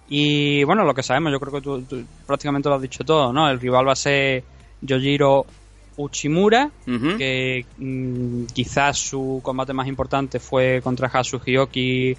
Y 0.09 0.64
bueno, 0.64 0.85
lo 0.85 0.95
que 0.95 1.03
sabemos, 1.03 1.31
yo 1.31 1.39
creo 1.39 1.53
que 1.53 1.61
tú, 1.61 1.83
tú 1.83 2.03
prácticamente 2.26 2.70
lo 2.70 2.76
has 2.76 2.83
dicho 2.83 3.05
todo, 3.05 3.35
¿no? 3.35 3.51
El 3.51 3.61
rival 3.61 3.87
va 3.87 3.93
a 3.93 3.97
ser 3.97 4.43
Yojiro 4.83 5.47
Uchimura, 5.97 6.70
que 7.18 7.66
mm, 7.78 8.45
quizás 8.53 8.99
su 8.99 9.41
combate 9.43 9.72
más 9.72 9.87
importante 9.87 10.39
fue 10.39 10.81
contra 10.83 11.11
Hasu-Hyoki 11.11 12.16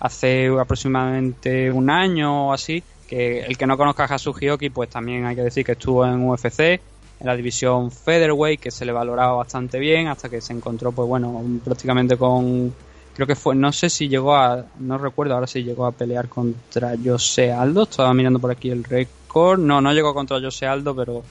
hace 0.00 0.48
aproximadamente 0.48 1.70
un 1.70 1.90
año 1.90 2.48
o 2.48 2.52
así. 2.52 2.82
Que 3.08 3.40
el 3.40 3.58
que 3.58 3.66
no 3.66 3.76
conozca 3.76 4.04
a 4.04 4.08
Hasu-Hyoki, 4.08 4.70
pues 4.70 4.90
también 4.90 5.26
hay 5.26 5.36
que 5.36 5.42
decir 5.42 5.64
que 5.64 5.72
estuvo 5.72 6.04
en 6.04 6.28
UFC, 6.28 6.60
en 6.60 6.80
la 7.26 7.36
división 7.36 7.90
Featherweight, 7.90 8.60
que 8.60 8.70
se 8.70 8.84
le 8.84 8.92
valoraba 8.92 9.34
bastante 9.34 9.78
bien, 9.78 10.08
hasta 10.08 10.28
que 10.28 10.40
se 10.40 10.52
encontró, 10.52 10.92
pues 10.92 11.08
bueno, 11.08 11.42
prácticamente 11.64 12.16
con. 12.16 12.74
Creo 13.14 13.26
que 13.26 13.36
fue, 13.36 13.54
no 13.54 13.70
sé 13.72 13.90
si 13.90 14.08
llegó 14.08 14.34
a, 14.34 14.64
no 14.80 14.96
recuerdo 14.96 15.34
ahora 15.34 15.46
si 15.46 15.62
llegó 15.62 15.84
a 15.84 15.92
pelear 15.92 16.30
contra 16.30 16.94
Jose 17.02 17.52
Aldo, 17.52 17.82
estaba 17.82 18.14
mirando 18.14 18.38
por 18.38 18.50
aquí 18.50 18.70
el 18.70 18.84
récord, 18.84 19.60
no, 19.60 19.82
no 19.82 19.92
llegó 19.92 20.14
contra 20.14 20.40
Jose 20.40 20.66
Aldo, 20.66 20.96
pero 20.96 21.22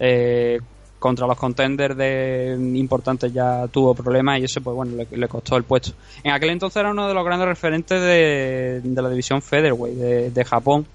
eh, 0.00 0.58
contra 0.98 1.26
los 1.26 1.38
contenders 1.38 1.96
de 1.96 2.58
importantes 2.74 3.32
ya 3.32 3.68
tuvo 3.68 3.94
problemas 3.94 4.40
y 4.40 4.44
eso 4.44 4.60
pues 4.60 4.74
bueno 4.74 5.04
le, 5.08 5.28
costó 5.28 5.56
el 5.56 5.62
puesto. 5.62 5.92
En 6.24 6.32
aquel 6.32 6.50
entonces 6.50 6.78
era 6.80 6.90
uno 6.90 7.06
de 7.06 7.14
los 7.14 7.24
grandes 7.24 7.46
referentes 7.46 8.00
de, 8.00 8.82
la 8.84 9.08
división 9.08 9.40
featherweight 9.40 9.96
de, 9.96 10.30
de 10.30 10.44
Japón 10.44 10.86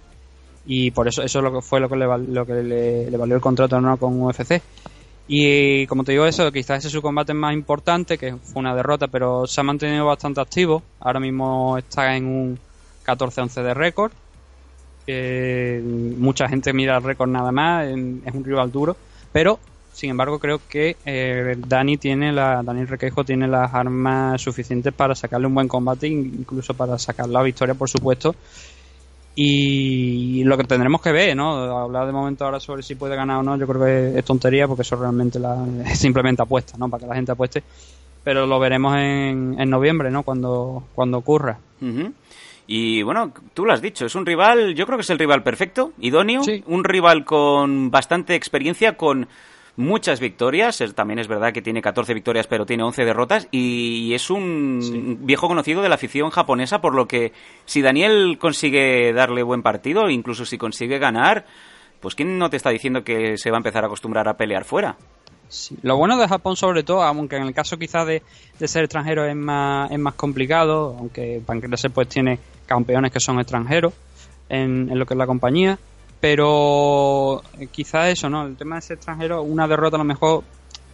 y 0.65 0.91
por 0.91 1.07
eso 1.07 1.23
eso 1.23 1.39
es 1.39 1.43
lo 1.43 1.53
que 1.53 1.61
fue 1.61 1.79
lo 1.79 1.87
que 1.87 1.95
le, 1.95 2.05
lo 2.05 2.45
que 2.45 2.53
le 2.53 3.17
valió 3.17 3.35
el 3.35 3.41
contrato 3.41 3.79
no 3.79 3.95
con 3.97 4.21
UFC. 4.21 4.61
Y 5.27 5.87
como 5.87 6.03
te 6.03 6.11
digo 6.11 6.25
eso, 6.25 6.51
quizás 6.51 6.79
ese 6.79 6.87
es 6.87 6.93
su 6.93 7.01
combate 7.01 7.33
más 7.33 7.53
importante, 7.53 8.17
que 8.17 8.35
fue 8.35 8.59
una 8.59 8.75
derrota, 8.75 9.07
pero 9.07 9.47
se 9.47 9.59
ha 9.59 9.63
mantenido 9.63 10.05
bastante 10.05 10.39
activo. 10.39 10.83
Ahora 10.99 11.19
mismo 11.19 11.77
está 11.77 12.15
en 12.15 12.25
un 12.25 12.59
14-11 13.05 13.63
de 13.63 13.73
récord. 13.73 14.11
Eh, 15.07 15.81
mucha 16.17 16.47
gente 16.49 16.73
mira 16.73 16.97
el 16.97 17.03
récord 17.03 17.29
nada 17.29 17.51
más, 17.51 17.87
en- 17.87 18.21
es 18.25 18.33
un 18.33 18.43
rival 18.43 18.71
duro, 18.71 18.97
pero 19.31 19.59
sin 19.91 20.09
embargo 20.09 20.39
creo 20.39 20.59
que 20.67 20.97
eh, 21.05 21.55
Dani 21.67 21.97
tiene 21.97 22.31
la 22.33 22.61
Daniel 22.63 22.87
Requejo 22.87 23.23
tiene 23.23 23.47
las 23.47 23.73
armas 23.73 24.41
suficientes 24.41 24.93
para 24.93 25.15
sacarle 25.15 25.47
un 25.47 25.53
buen 25.55 25.67
combate, 25.67 26.07
incluso 26.07 26.73
para 26.73 26.97
sacar 26.97 27.29
la 27.29 27.41
victoria, 27.43 27.75
por 27.75 27.89
supuesto. 27.89 28.35
Y 29.37 30.43
lo 30.45 30.57
que 30.57 30.63
tendremos 30.63 31.01
que 31.01 31.11
ver, 31.11 31.35
¿no? 31.35 31.51
Hablar 31.77 32.05
de 32.07 32.13
momento 32.13 32.45
ahora 32.45 32.59
sobre 32.61 32.83
si 32.83 32.95
puede 32.95 33.17
ganar 33.17 33.37
o 33.39 33.43
no, 33.43 33.57
yo 33.57 33.67
creo 33.67 33.83
que 34.13 34.19
es 34.19 34.23
tontería 34.25 34.65
porque 34.67 34.83
eso 34.83 34.95
realmente 34.95 35.39
la, 35.39 35.57
es 35.85 35.99
simplemente 35.99 36.41
apuesta, 36.41 36.77
¿no? 36.77 36.89
Para 36.89 37.01
que 37.01 37.07
la 37.07 37.15
gente 37.15 37.31
apueste. 37.33 37.61
pero 38.23 38.45
lo 38.47 38.59
veremos 38.59 38.95
en, 38.97 39.55
en 39.59 39.69
noviembre, 39.69 40.09
¿no? 40.11 40.23
Cuando, 40.23 40.83
cuando 40.95 41.17
ocurra. 41.19 41.59
Ujú. 41.81 42.13
Y 42.67 43.03
bueno, 43.03 43.31
tú 43.53 43.65
lo 43.65 43.73
has 43.73 43.81
dicho, 43.81 44.05
es 44.05 44.15
un 44.15 44.25
rival, 44.25 44.73
yo 44.73 44.85
creo 44.85 44.97
que 44.97 45.03
es 45.03 45.09
el 45.09 45.19
rival 45.19 45.43
perfecto, 45.43 45.93
idóneo, 45.99 46.43
Sí. 46.43 46.63
un 46.65 46.83
rival 46.83 47.23
con 47.23 47.91
bastante 47.91 48.33
experiencia, 48.35 48.97
con 48.97 49.27
muchas 49.77 50.19
victorias, 50.19 50.81
también 50.95 51.19
es 51.19 51.27
verdad 51.27 51.51
que 51.53 51.61
tiene 51.61 51.81
14 51.81 52.13
victorias 52.13 52.47
pero 52.47 52.65
tiene 52.65 52.83
11 52.83 53.03
derrotas 53.03 53.47
y 53.51 54.13
es 54.13 54.29
un 54.29 55.19
viejo 55.23 55.47
conocido 55.47 55.81
de 55.81 55.89
la 55.89 55.95
afición 55.95 56.29
japonesa, 56.29 56.79
por 56.81 56.95
lo 56.95 57.07
que 57.07 57.33
si 57.65 57.81
Daniel 57.81 58.37
consigue 58.39 59.11
darle 59.13 59.43
buen 59.43 59.61
partido, 59.61 60.09
incluso 60.09 60.45
si 60.45 60.57
consigue 60.57 60.97
ganar, 60.97 61.45
pues 61.99 62.15
¿quién 62.15 62.37
no 62.39 62.49
te 62.49 62.57
está 62.57 62.69
diciendo 62.69 63.03
que 63.03 63.37
se 63.37 63.51
va 63.51 63.57
a 63.57 63.59
empezar 63.59 63.83
a 63.83 63.87
acostumbrar 63.87 64.27
a 64.29 64.37
pelear 64.37 64.63
fuera? 64.63 64.95
Sí. 65.49 65.77
Lo 65.81 65.97
bueno 65.97 66.17
de 66.17 66.27
Japón 66.27 66.55
sobre 66.55 66.83
todo, 66.83 67.03
aunque 67.03 67.37
en 67.37 67.43
el 67.43 67.53
caso 67.53 67.77
quizás 67.77 68.05
de, 68.07 68.23
de 68.59 68.67
ser 68.67 68.83
extranjero 68.83 69.25
es 69.25 69.35
más, 69.35 69.91
es 69.91 69.99
más 69.99 70.15
complicado, 70.15 70.95
aunque 70.97 71.41
Pancrase 71.45 71.89
pues 71.89 72.09
tiene 72.09 72.39
campeones 72.65 73.11
que 73.11 73.19
son 73.19 73.39
extranjeros 73.39 73.93
en, 74.49 74.97
lo 74.97 75.05
que 75.05 75.13
es 75.13 75.17
la 75.17 75.27
compañía, 75.27 75.77
pero 76.19 77.41
eh, 77.59 77.67
quizás 77.71 78.09
eso, 78.09 78.29
¿no? 78.29 78.45
El 78.45 78.55
tema 78.55 78.75
de 78.75 78.81
ser 78.81 78.97
extranjero, 78.97 79.41
una 79.41 79.67
derrota 79.67 79.97
a 79.97 79.99
lo 79.99 80.05
mejor 80.05 80.43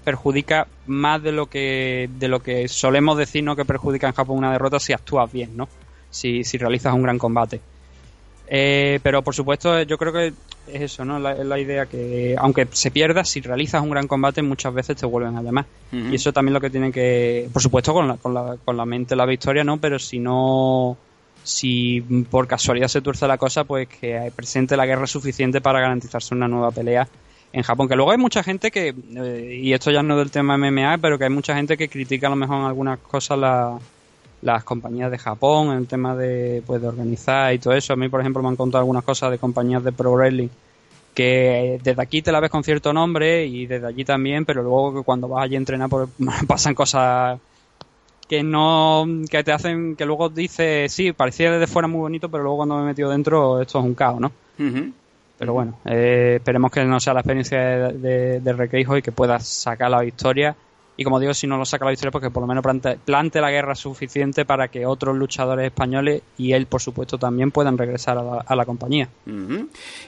perjudica 0.04 0.68
más 0.88 1.22
de 1.22 1.32
lo 1.32 1.46
que 1.46 2.10
de 2.18 2.28
lo 2.28 2.42
que 2.42 2.68
solemos 2.68 3.18
decir, 3.18 3.44
¿no? 3.44 3.56
Que 3.56 3.66
perjudica 3.66 4.08
en 4.08 4.14
Japón 4.14 4.38
una 4.38 4.52
derrota 4.52 4.80
si 4.80 4.94
actúas 4.94 5.32
bien, 5.32 5.56
¿no? 5.56 5.70
Si, 6.10 6.44
si 6.44 6.58
realizas 6.58 6.94
un 6.94 7.04
gran 7.04 7.18
combate. 7.18 7.62
Eh, 8.54 9.00
pero 9.02 9.22
por 9.22 9.34
supuesto, 9.34 9.80
eh, 9.80 9.86
yo 9.86 9.98
creo 9.98 10.12
que 10.12 10.34
es 10.68 10.82
eso, 10.82 11.06
¿no? 11.06 11.18
La, 11.20 11.32
es 11.32 11.46
la 11.46 11.58
idea 11.58 11.86
que, 11.86 12.36
aunque 12.38 12.68
se 12.70 12.92
pierda, 12.92 13.24
si 13.24 13.40
realizas 13.40 13.82
un 13.82 13.92
gran 13.92 14.10
combate, 14.10 14.42
muchas 14.42 14.74
veces 14.74 14.98
te 14.98 15.06
vuelven 15.06 15.38
a 15.38 15.42
llamar. 15.42 15.66
Ujú. 15.94 16.12
Y 16.12 16.16
eso 16.16 16.34
también 16.34 16.54
lo 16.54 16.60
que 16.60 16.70
tiene 16.70 16.92
que, 16.92 17.48
por 17.54 17.62
supuesto, 17.62 17.94
con 17.94 18.10
la, 18.10 18.18
con 18.18 18.34
la, 18.34 18.58
con 18.66 18.76
la 18.76 18.86
mente 18.86 19.16
la 19.16 19.26
victoria, 19.26 19.64
¿no? 19.64 19.78
Pero 19.78 19.98
si 20.00 20.20
no, 20.20 20.98
si 21.44 22.02
por 22.30 22.46
casualidad 22.46 22.90
se 22.90 23.00
tuerce 23.00 23.26
la 23.26 23.38
cosa, 23.38 23.64
pues 23.64 23.88
que 23.88 24.30
presente 24.36 24.76
la 24.76 24.86
guerra 24.86 25.08
suficiente 25.08 25.62
para 25.62 25.80
garantizarse 25.80 26.36
una 26.36 26.50
nueva 26.50 26.72
pelea 26.72 27.08
en 27.54 27.64
Japón. 27.64 27.88
Que 27.88 27.96
luego 27.96 28.12
hay 28.12 28.18
mucha 28.18 28.44
gente 28.44 28.70
que, 28.70 28.94
eh, 29.16 29.60
y 29.64 29.72
esto 29.72 29.92
ya 29.92 30.04
no 30.04 30.16
es 30.16 30.20
del 30.20 30.32
tema 30.32 30.58
MMA, 30.58 30.98
pero 30.98 31.18
que 31.18 31.24
hay 31.24 31.30
mucha 31.30 31.56
gente 31.56 31.78
que 31.78 31.88
critica 31.88 32.28
a 32.28 32.32
lo 32.32 32.36
mejor 32.36 32.58
en 32.58 32.66
algunas 32.66 33.00
cosas 33.00 33.40
la, 33.40 33.80
las 34.42 34.64
compañías 34.64 35.12
de 35.12 35.18
Japón, 35.18 35.68
en 35.72 35.78
el 35.78 35.88
tema 35.88 36.16
de, 36.16 36.64
pues, 36.66 36.82
de 36.82 36.88
organizar 36.88 37.54
y 37.54 37.60
todo 37.60 37.74
eso. 37.74 37.94
A 37.94 37.96
mí, 37.96 38.10
por 38.10 38.22
ejemplo, 38.22 38.42
me 38.42 38.50
han 38.50 38.56
contado 38.56 38.80
algunas 38.80 39.04
cosas 39.04 39.32
de 39.32 39.38
compañías 39.38 39.84
de 39.84 39.92
Pro 39.92 40.14
Wrestling 40.14 40.50
que 41.14 41.80
desde 41.84 42.02
aquí 42.02 42.22
te 42.22 42.32
la 42.32 42.40
ves 42.40 42.50
con 42.50 42.64
cierto 42.64 42.94
nombre 42.94 43.46
y 43.46 43.66
desde 43.66 43.88
allí 43.88 44.06
también, 44.06 44.46
pero 44.46 44.64
luego 44.64 44.96
que 44.96 45.04
cuando 45.04 45.28
vas 45.28 45.44
allí 45.44 45.56
a 45.56 45.58
entrenar 45.58 45.90
pues, 45.90 46.10
pasan 46.48 46.74
cosas 46.74 47.40
que 48.30 48.44
no 48.44 49.06
que 49.30 49.44
te 49.44 49.52
hacen 49.52 49.98
que 49.98 50.06
luego 50.06 50.30
dices 50.30 50.90
sí 50.94 51.12
parecía 51.12 51.52
desde 51.52 51.68
fuera 51.68 51.90
muy 51.90 52.00
bonito 52.00 52.30
pero 52.30 52.44
luego 52.44 52.58
cuando 52.60 52.78
me 52.78 52.84
he 52.84 52.86
metido 52.86 53.10
dentro 53.10 53.62
esto 53.62 53.80
es 53.80 53.86
un 53.86 53.94
caos 53.94 54.22
no 54.22 54.32
Ujú. 54.58 54.94
pero 55.38 55.52
bueno 55.52 55.80
eh, 55.84 56.36
esperemos 56.38 56.72
que 56.72 56.86
no 56.86 56.98
sea 57.02 57.14
la 57.14 57.20
experiencia 57.20 57.60
de, 57.60 57.98
de, 57.98 58.40
de 58.40 58.54
Requeijo 58.54 58.96
y 58.96 59.02
que 59.02 59.12
pueda 59.12 59.38
sacar 59.42 59.92
la 59.92 60.00
victoria 60.00 60.56
y 61.02 61.04
como 61.04 61.20
digo 61.20 61.34
si 61.34 61.48
no 61.48 61.58
lo 61.58 61.66
saca 61.66 61.86
la 61.86 61.92
victoria 61.92 62.12
porque 62.12 62.30
por 62.30 62.42
lo 62.42 62.48
menos 62.48 62.62
plante, 62.62 63.00
plante 63.04 63.42
la 63.42 63.50
guerra 63.50 63.74
suficiente 63.74 64.46
para 64.46 64.68
que 64.68 64.86
otros 64.86 65.18
luchadores 65.18 65.66
españoles 65.66 66.22
y 66.38 66.54
él 66.54 66.68
por 66.68 66.80
supuesto 66.80 67.18
también 67.18 67.50
puedan 67.50 67.76
regresar 67.76 68.20
a 68.20 68.24
la, 68.24 68.46
a 68.46 68.56
la 68.56 68.66
compañía. 68.66 69.10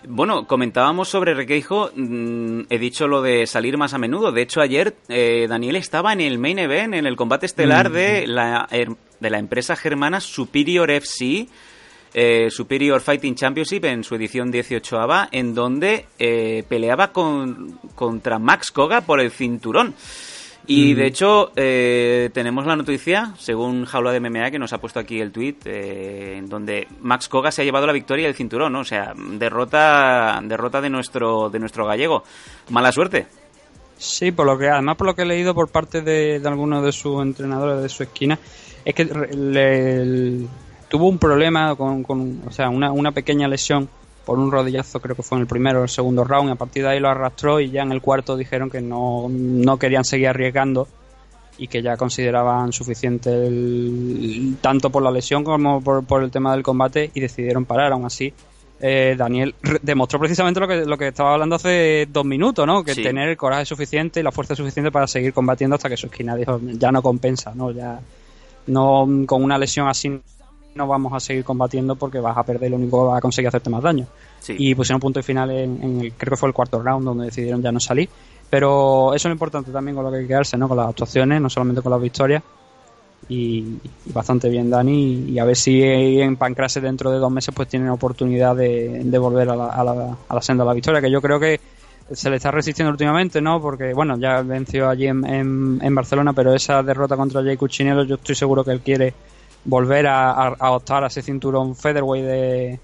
Bueno, 0.07 0.45
comentábamos 0.45 1.09
sobre 1.09 1.33
Requeijo, 1.33 1.89
mm, 1.95 2.61
he 2.69 2.77
dicho 2.77 3.07
lo 3.07 3.23
de 3.23 3.47
salir 3.47 3.75
más 3.75 3.95
a 3.95 3.97
menudo. 3.97 4.31
De 4.31 4.43
hecho, 4.43 4.61
ayer 4.61 4.95
eh, 5.09 5.47
Daniel 5.49 5.77
estaba 5.77 6.13
en 6.13 6.21
el 6.21 6.37
main 6.37 6.59
event, 6.59 6.93
en 6.93 7.07
el 7.07 7.15
combate 7.15 7.47
estelar 7.47 7.91
de, 7.91 8.27
la, 8.27 8.67
de 8.69 9.29
la 9.31 9.39
empresa 9.39 9.75
germana 9.75 10.19
Superior 10.19 10.91
FC, 10.91 11.47
eh, 12.13 12.51
Superior 12.51 13.01
Fighting 13.01 13.33
Championship, 13.33 13.85
en 13.85 14.03
su 14.03 14.13
edición 14.13 14.51
18 14.51 14.99
en 15.31 15.55
donde 15.55 16.05
eh, 16.19 16.63
peleaba 16.69 17.11
con, 17.11 17.79
contra 17.95 18.37
Max 18.37 18.71
Koga 18.71 19.01
por 19.01 19.19
el 19.19 19.31
cinturón. 19.31 19.95
Y 20.65 20.93
de 20.93 21.07
hecho, 21.07 21.51
eh, 21.57 22.29
tenemos 22.33 22.65
la 22.65 22.75
noticia, 22.77 23.33
según 23.37 23.83
Jaula 23.85 24.11
de 24.13 24.21
MMA, 24.21 24.49
que 24.49 24.59
nos 24.59 24.71
ha 24.71 24.77
puesto 24.79 24.99
aquí 24.99 25.19
el 25.19 25.31
tweet, 25.31 25.57
eh, 25.65 26.35
en 26.37 26.47
donde 26.47 26.87
Max 27.01 27.27
Koga 27.27 27.51
se 27.51 27.61
ha 27.61 27.65
llevado 27.65 27.85
la 27.85 27.91
victoria 27.91 28.27
del 28.27 28.35
cinturón, 28.35 28.71
¿no? 28.71 28.79
O 28.79 28.85
sea, 28.85 29.13
derrota, 29.15 30.39
derrota 30.43 30.79
de 30.79 30.89
nuestro, 30.89 31.49
de 31.49 31.59
nuestro 31.59 31.85
gallego. 31.85 32.23
Mala 32.69 32.91
suerte. 32.93 33.27
Sí, 33.97 34.31
por 34.31 34.45
lo 34.45 34.57
que 34.57 34.69
además 34.69 34.95
por 34.97 35.07
lo 35.07 35.15
que 35.15 35.21
he 35.23 35.25
leído 35.25 35.53
por 35.53 35.69
parte 35.69 36.01
de, 36.01 36.39
de 36.39 36.47
algunos 36.47 36.83
de 36.83 36.91
sus 36.93 37.21
entrenadores 37.21 37.81
de 37.81 37.89
su 37.89 38.03
esquina 38.03 38.37
es 38.85 38.93
que 38.95 39.05
le- 39.05 40.47
tuvo 40.89 41.07
un 41.09 41.17
problema 41.17 41.75
con, 41.75 42.03
con- 42.03 42.41
o 42.47 42.51
sea, 42.51 42.69
una, 42.69 42.91
una 42.91 43.11
pequeña 43.11 43.47
lesión 43.47 43.87
por 44.25 44.39
un 44.39 44.51
rodillazo, 44.51 44.99
creo 45.01 45.15
que 45.15 45.23
fue 45.23 45.37
en 45.37 45.41
el 45.41 45.47
primero 45.47 45.81
o 45.81 45.83
el 45.83 45.89
segundo 45.89 46.23
round, 46.23 46.49
y 46.49 46.51
a 46.53 46.55
partir 46.55 46.83
de 46.83 46.89
ahí 46.89 46.99
lo 46.99 47.09
arrastró 47.09 47.59
y 47.59 47.69
ya 47.69 47.81
en 47.83 47.91
el 47.91 48.01
cuarto 48.01 48.37
dijeron 48.37 48.69
que 48.69 48.81
no, 48.81 49.27
no 49.29 49.77
querían 49.77 50.05
seguir 50.05 50.27
arriesgando 50.29 50.87
y 51.57 51.67
que 51.67 51.81
ya 51.81 51.97
consideraban 51.97 52.71
suficiente 52.73 53.29
el- 53.31 54.57
tanto 54.61 54.89
por 54.89 55.03
la 55.03 55.11
lesión 55.11 55.43
como 55.43 55.81
por, 55.81 56.03
por 56.05 56.23
el 56.23 56.31
tema 56.31 56.53
del 56.53 56.63
combate 56.63 57.11
y 57.13 57.19
decidieron 57.19 57.65
parar. 57.65 57.91
Aún 57.91 58.05
así, 58.05 58.33
eh, 58.79 59.15
Daniel 59.17 59.53
demostró 59.81 60.19
precisamente 60.19 60.59
lo 60.59 60.67
que, 60.67 60.85
lo 60.85 60.97
que 60.97 61.09
estaba 61.09 61.33
hablando 61.33 61.55
hace 61.57 62.07
dos 62.11 62.25
minutos, 62.25 62.65
¿no? 62.65 62.83
Que 62.83 62.95
Sí. 62.95 63.03
tener 63.03 63.29
el 63.29 63.37
coraje 63.37 63.65
suficiente 63.65 64.19
y 64.19 64.23
la 64.23 64.31
fuerza 64.31 64.55
suficiente 64.55 64.91
para 64.91 65.05
seguir 65.07 65.31
combatiendo 65.33 65.75
hasta 65.75 65.89
que 65.89 65.97
su 65.97 66.07
esquina 66.07 66.35
dijo 66.35 66.59
ya 66.63 66.91
no 66.91 67.01
compensa, 67.01 67.53
¿no? 67.55 67.71
Ya 67.71 67.99
no 68.67 69.07
con 69.25 69.43
una 69.43 69.57
lesión 69.57 69.87
así 69.87 70.19
no 70.75 70.87
vamos 70.87 71.13
a 71.13 71.19
seguir 71.19 71.43
combatiendo 71.43 71.95
porque 71.95 72.19
vas 72.19 72.37
a 72.37 72.43
perder 72.43 72.67
y 72.67 72.71
lo 72.71 72.77
único 72.77 73.01
que 73.03 73.07
vas 73.09 73.17
a 73.17 73.21
conseguir 73.21 73.47
hacerte 73.47 73.69
más 73.69 73.83
daño 73.83 74.07
Sí. 74.39 74.55
y 74.57 74.75
pusieron 74.75 74.99
punto 74.99 75.19
y 75.19 75.23
final 75.23 75.49
en, 75.51 75.81
en 75.83 76.01
el, 76.01 76.13
creo 76.13 76.31
que 76.31 76.37
fue 76.37 76.49
el 76.49 76.53
cuarto 76.53 76.81
round 76.81 77.05
donde 77.05 77.25
decidieron 77.25 77.61
ya 77.61 77.71
no 77.71 77.79
salir. 77.79 78.09
Pero 78.49 79.13
eso 79.15 79.27
es 79.27 79.29
lo 79.29 79.31
importante 79.31 79.71
también 79.71 79.95
con 79.95 80.03
lo 80.03 80.11
que 80.11 80.17
hay 80.17 80.23
que 80.23 80.27
quedarse, 80.27 80.57
¿no? 80.57 80.67
Con 80.67 80.77
las 80.77 80.87
actuaciones, 80.89 81.41
no 81.41 81.49
solamente 81.49 81.81
con 81.81 81.91
las 81.91 82.01
victorias. 82.01 82.43
Y, 83.29 83.79
y 84.05 84.11
bastante 84.13 84.49
bien 84.49 84.69
Dani 84.69 85.29
y 85.29 85.39
a 85.39 85.45
ver 85.45 85.55
si 85.55 85.81
en 85.81 86.35
Pancrase 86.35 86.81
dentro 86.81 87.09
de 87.09 87.19
dos 87.19 87.31
meses 87.31 87.55
pues 87.55 87.69
tienen 87.69 87.87
oportunidad 87.87 88.53
de, 88.53 89.01
de 89.05 89.17
volver 89.17 89.49
a 89.49 89.55
la, 89.55 89.67
a, 89.67 89.83
la, 89.83 90.17
a 90.27 90.35
la 90.35 90.41
senda 90.41 90.65
de 90.65 90.67
la 90.67 90.73
victoria 90.73 90.99
que 90.99 91.09
yo 91.09 91.21
creo 91.21 91.39
que 91.39 91.57
se 92.11 92.29
le 92.29 92.35
está 92.35 92.51
resistiendo 92.51 92.91
últimamente 92.91 93.39
no 93.39 93.61
porque 93.61 93.93
bueno 93.93 94.17
ya 94.19 94.41
venció 94.41 94.89
allí 94.89 95.07
en, 95.07 95.25
en, 95.25 95.79
en 95.81 95.95
Barcelona 95.95 96.33
pero 96.33 96.53
esa 96.53 96.83
derrota 96.83 97.15
contra 97.15 97.41
Jay 97.41 97.55
Cuchinello 97.55 98.03
yo 98.03 98.15
estoy 98.15 98.35
seguro 98.35 98.61
que 98.65 98.71
él 98.71 98.81
quiere 98.81 99.13
volver 99.65 100.07
a, 100.07 100.31
a, 100.31 100.47
a 100.59 100.71
optar 100.71 101.03
a 101.03 101.07
ese 101.07 101.21
cinturón 101.21 101.75
featherweight 101.75 102.25
de, 102.25 102.79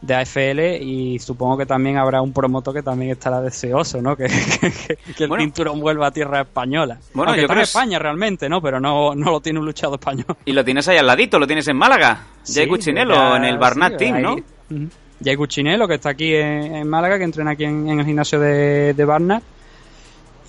de 0.00 0.14
AFL 0.14 0.82
y 0.82 1.18
supongo 1.18 1.56
que 1.58 1.66
también 1.66 1.96
habrá 1.96 2.22
un 2.22 2.32
promotor 2.32 2.74
que 2.74 2.82
también 2.82 3.12
estará 3.12 3.40
deseoso, 3.40 4.00
¿no? 4.02 4.16
Que, 4.18 4.26
que- 4.26 4.96
que 5.14 5.22
el 5.24 5.28
Bueno. 5.28 5.42
cinturón 5.44 5.80
vuelva 5.80 6.08
a 6.08 6.10
tierra 6.10 6.40
española. 6.42 6.98
Bueno, 7.14 7.30
Aunque 7.30 7.42
yo 7.42 7.44
está 7.46 7.54
creo 7.54 7.60
en 7.60 7.64
es- 7.64 7.68
España 7.70 7.98
realmente, 7.98 8.48
¿no? 8.48 8.60
Pero 8.62 8.80
no, 8.80 9.14
no 9.14 9.30
lo 9.30 9.40
tiene 9.40 9.58
un 9.58 9.66
luchador 9.66 9.98
español. 9.98 10.26
Y 10.44 10.52
lo 10.52 10.64
tienes 10.64 10.86
ahí 10.88 10.96
al 10.98 11.06
ladito, 11.06 11.38
lo 11.38 11.46
tienes 11.46 11.66
en 11.68 11.76
Málaga. 11.76 12.26
Jay 12.44 12.64
Sí, 12.64 12.66
Cuchinello, 12.68 13.14
ya- 13.14 13.36
en 13.36 13.44
el 13.44 13.58
Barnat 13.58 13.92
sí, 13.92 13.98
Team, 13.98 14.14
ahí. 14.16 14.22
¿no? 14.22 14.32
Ujú. 14.34 14.88
Jay 15.24 15.34
Cuchinello, 15.36 15.88
que 15.88 15.94
está 15.94 16.10
aquí 16.10 16.34
en, 16.34 16.76
en 16.76 16.88
Málaga, 16.88 17.18
que 17.18 17.24
entrena 17.24 17.50
aquí 17.52 17.64
en, 17.64 17.88
en 17.88 17.98
el 18.00 18.06
gimnasio 18.06 18.38
de, 18.38 18.94
de 18.94 19.04
Barnat. 19.04 19.42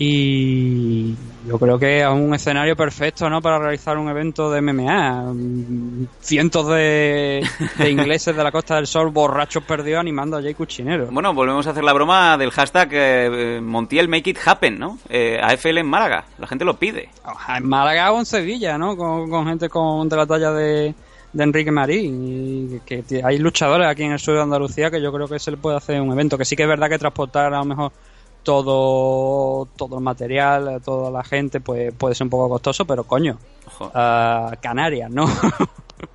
Y 0.02 1.14
yo 1.45 1.60
creo 1.60 1.78
que 1.78 2.00
es 2.00 2.08
un 2.08 2.34
escenario 2.34 2.74
perfecto, 2.78 3.30
¿no? 3.30 3.41
Para 3.41 3.60
realizar 3.60 3.97
un 3.97 4.08
evento 4.08 4.50
de 4.50 4.62
MMA. 4.62 5.34
Mm, 5.34 6.08
Cientos 6.22 6.68
de, 6.68 7.45
de 7.78 7.89
ingleses 7.91 8.34
de 8.34 8.41
la 8.41 8.52
Costa 8.52 8.76
del 8.76 8.88
Sol 8.88 9.10
borrachos 9.10 9.62
perdidos 9.66 10.00
animando 10.00 10.38
a 10.38 10.41
Jay 10.41 10.54
Cuchinero. 10.54 11.08
Bueno, 11.12 11.34
volvemos 11.34 11.68
a 11.68 11.72
hacer 11.72 11.84
la 11.84 11.91
broma 11.91 12.38
del 12.38 12.52
hashtag 12.52 12.89
eh, 12.93 13.60
Montiel 13.62 14.08
Make 14.08 14.30
It 14.30 14.38
Happen, 14.45 14.80
¿no? 14.80 15.00
Eh, 15.10 15.38
AFL 15.43 15.80
en 15.80 15.88
Málaga, 15.88 16.24
la 16.38 16.47
gente 16.47 16.64
lo 16.64 16.78
pide. 16.78 17.10
en 17.58 17.68
Málaga 17.68 18.14
o 18.14 18.20
en 18.20 18.26
Sevilla, 18.26 18.78
¿no? 18.78 18.95
Con, 18.95 19.30
con 19.30 19.47
gente 19.47 19.68
con, 19.68 20.08
de 20.08 20.16
la 20.16 20.26
talla 20.26 20.52
de, 20.54 20.95
de 21.34 21.43
Enrique 21.43 21.72
Marín. 21.72 22.76
Y 22.76 22.80
que 22.86 23.04
hay 23.22 23.38
luchadores 23.38 23.86
aquí 23.86 24.04
en 24.04 24.14
el 24.14 24.20
sur 24.20 24.36
de 24.36 24.43
Andalucía 24.43 24.89
que 24.89 25.02
yo 25.02 25.12
creo 25.12 25.28
que 25.28 25.39
se 25.39 25.52
le 25.52 25.58
puede 25.58 25.76
hacer 25.76 26.00
un 26.00 26.14
evento. 26.14 26.38
Que 26.38 26.45
sí 26.45 26.56
que 26.56 26.64
es 26.64 26.70
verdad 26.70 26.88
que 26.88 26.97
transportar 26.97 27.54
a 27.54 27.58
lo 27.60 27.66
mejor 27.66 27.91
todo, 28.50 29.68
todo 29.78 29.97
el 29.97 30.04
material, 30.04 30.82
toda 30.84 31.12
la 31.12 31.24
gente, 31.24 31.60
pues 31.62 31.93
puede 31.93 32.16
ser 32.16 32.26
un 32.26 32.30
poco 32.32 32.50
costoso, 32.50 32.86
pero 32.86 33.04
coño, 33.04 33.38
a 33.93 34.52
Canarias, 34.62 35.10
¿no? 35.12 35.26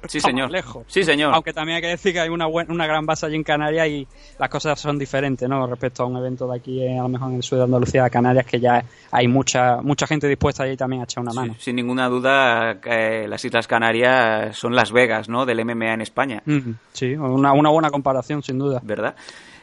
Sí, 0.08 0.18
señor. 0.18 0.50
lejos. 0.50 0.84
Sí, 0.86 1.04
señor. 1.04 1.34
Aunque 1.34 1.52
también 1.52 1.76
hay 1.76 1.82
que 1.82 1.88
decir 1.88 2.14
que 2.14 2.20
hay 2.20 2.30
una, 2.30 2.46
buen- 2.46 2.70
una 2.70 2.86
gran 2.86 3.04
base 3.04 3.26
allí 3.26 3.36
en 3.36 3.42
Canarias 3.44 3.86
y 3.88 4.06
las 4.38 4.48
cosas 4.48 4.80
son 4.80 4.98
diferentes, 4.98 5.46
¿no? 5.46 5.66
Respecto 5.66 6.02
a 6.02 6.06
un 6.06 6.16
evento 6.16 6.46
de 6.48 6.56
aquí, 6.56 6.82
eh, 6.82 6.98
a 6.98 7.02
lo 7.02 7.08
mejor 7.10 7.28
en 7.30 7.36
el 7.36 7.42
sur 7.42 7.58
de 7.58 7.64
Andalucía, 7.64 8.08
Canarias, 8.08 8.46
que 8.46 8.58
ya 8.60 8.82
hay 9.10 9.28
mucha 9.28 9.82
mucha 9.82 10.06
gente 10.06 10.26
dispuesta 10.26 10.62
allí 10.62 10.74
también 10.76 11.02
a 11.02 11.04
echar 11.04 11.22
una 11.22 11.34
mano. 11.34 11.52
Sí, 11.54 11.64
sin 11.64 11.76
ninguna 11.76 12.08
duda, 12.08 12.78
eh, 12.82 13.26
las 13.28 13.44
Islas 13.44 13.66
Canarias 13.66 14.56
son 14.56 14.74
Las 14.74 14.90
Vegas, 14.90 15.28
¿no? 15.28 15.44
Del 15.44 15.60
MMA 15.66 15.92
en 15.92 16.00
España. 16.00 16.42
Mm, 16.46 16.70
sí, 16.94 17.14
una, 17.14 17.52
una 17.52 17.68
buena 17.68 17.90
comparación, 17.90 18.42
sin 18.42 18.58
duda. 18.58 18.80
¿verdad? 18.82 19.14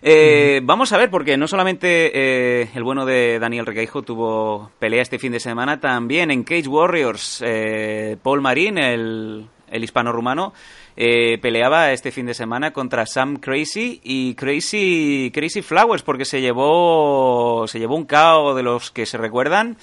Eh, 0.04 0.62
Vamos 0.64 0.92
a 0.94 0.98
ver, 0.98 1.10
porque 1.10 1.38
no 1.38 1.48
solamente 1.48 2.12
eh, 2.14 2.70
el 2.74 2.84
bueno 2.84 3.06
de 3.06 3.38
Daniel 3.40 3.66
Requeijo 3.66 4.02
tuvo 4.02 4.72
pelea 4.80 5.02
este 5.02 5.20
fin 5.20 5.32
de 5.32 5.40
semana, 5.40 5.80
también 5.80 6.32
en 6.32 6.44
Cage 6.44 6.68
Warriors, 6.68 7.44
eh, 7.46 8.18
Paul 8.24 8.42
Marín, 8.42 8.78
el, 8.78 9.48
el 9.70 9.84
hispano-rumano, 9.84 10.54
eh, 10.98 11.38
peleaba 11.40 11.92
este 11.92 12.12
fin 12.12 12.26
de 12.26 12.34
semana 12.34 12.72
contra 12.72 13.06
Sam 13.06 13.38
Crazy 13.38 14.02
y 14.04 14.34
Crazy, 14.36 15.32
Crazy 15.34 15.62
Flowers, 15.62 16.04
porque 16.04 16.26
se 16.26 16.42
llevó, 16.42 17.66
se 17.68 17.80
llevó 17.80 17.96
un 17.96 18.06
KO 18.06 18.56
de 18.56 18.64
los 18.64 18.92
que 18.92 19.06
se 19.06 19.18
recuerdan. 19.18 19.78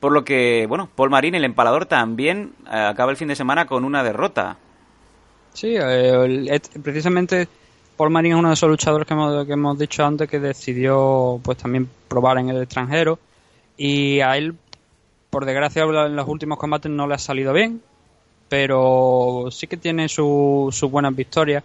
Por 0.00 0.12
lo 0.12 0.24
que, 0.24 0.66
bueno, 0.68 0.90
Paul 0.94 1.08
Marín, 1.08 1.34
el 1.34 1.44
empalador, 1.44 1.86
también 1.86 2.52
acaba 2.66 3.10
el 3.10 3.16
fin 3.16 3.28
de 3.28 3.36
semana 3.36 3.66
con 3.66 3.84
una 3.84 4.04
derrota. 4.04 4.58
Sí, 5.54 5.74
precisamente 6.82 7.48
Paul 7.96 8.10
Marín 8.10 8.32
es 8.32 8.38
uno 8.38 8.48
de 8.48 8.54
esos 8.54 8.68
luchadores 8.68 9.06
que 9.06 9.14
hemos, 9.52 9.78
dicho 9.78 10.04
antes 10.04 10.28
que 10.28 10.38
decidió 10.38 11.40
pues 11.42 11.56
también 11.58 11.88
probar 12.08 12.38
en 12.38 12.50
el 12.50 12.62
extranjero 12.62 13.18
y 13.76 14.20
a 14.20 14.36
él, 14.36 14.54
por 15.30 15.44
desgracia, 15.46 15.82
en 15.84 16.14
los 16.16 16.28
últimos 16.28 16.58
combates 16.58 16.90
no 16.90 17.06
le 17.06 17.14
ha 17.14 17.18
salido 17.18 17.52
bien, 17.52 17.80
pero 18.48 19.48
sí 19.50 19.66
que 19.66 19.76
tiene 19.76 20.08
su- 20.08 20.68
sus 20.72 20.90
buenas 20.90 21.14
victorias. 21.16 21.64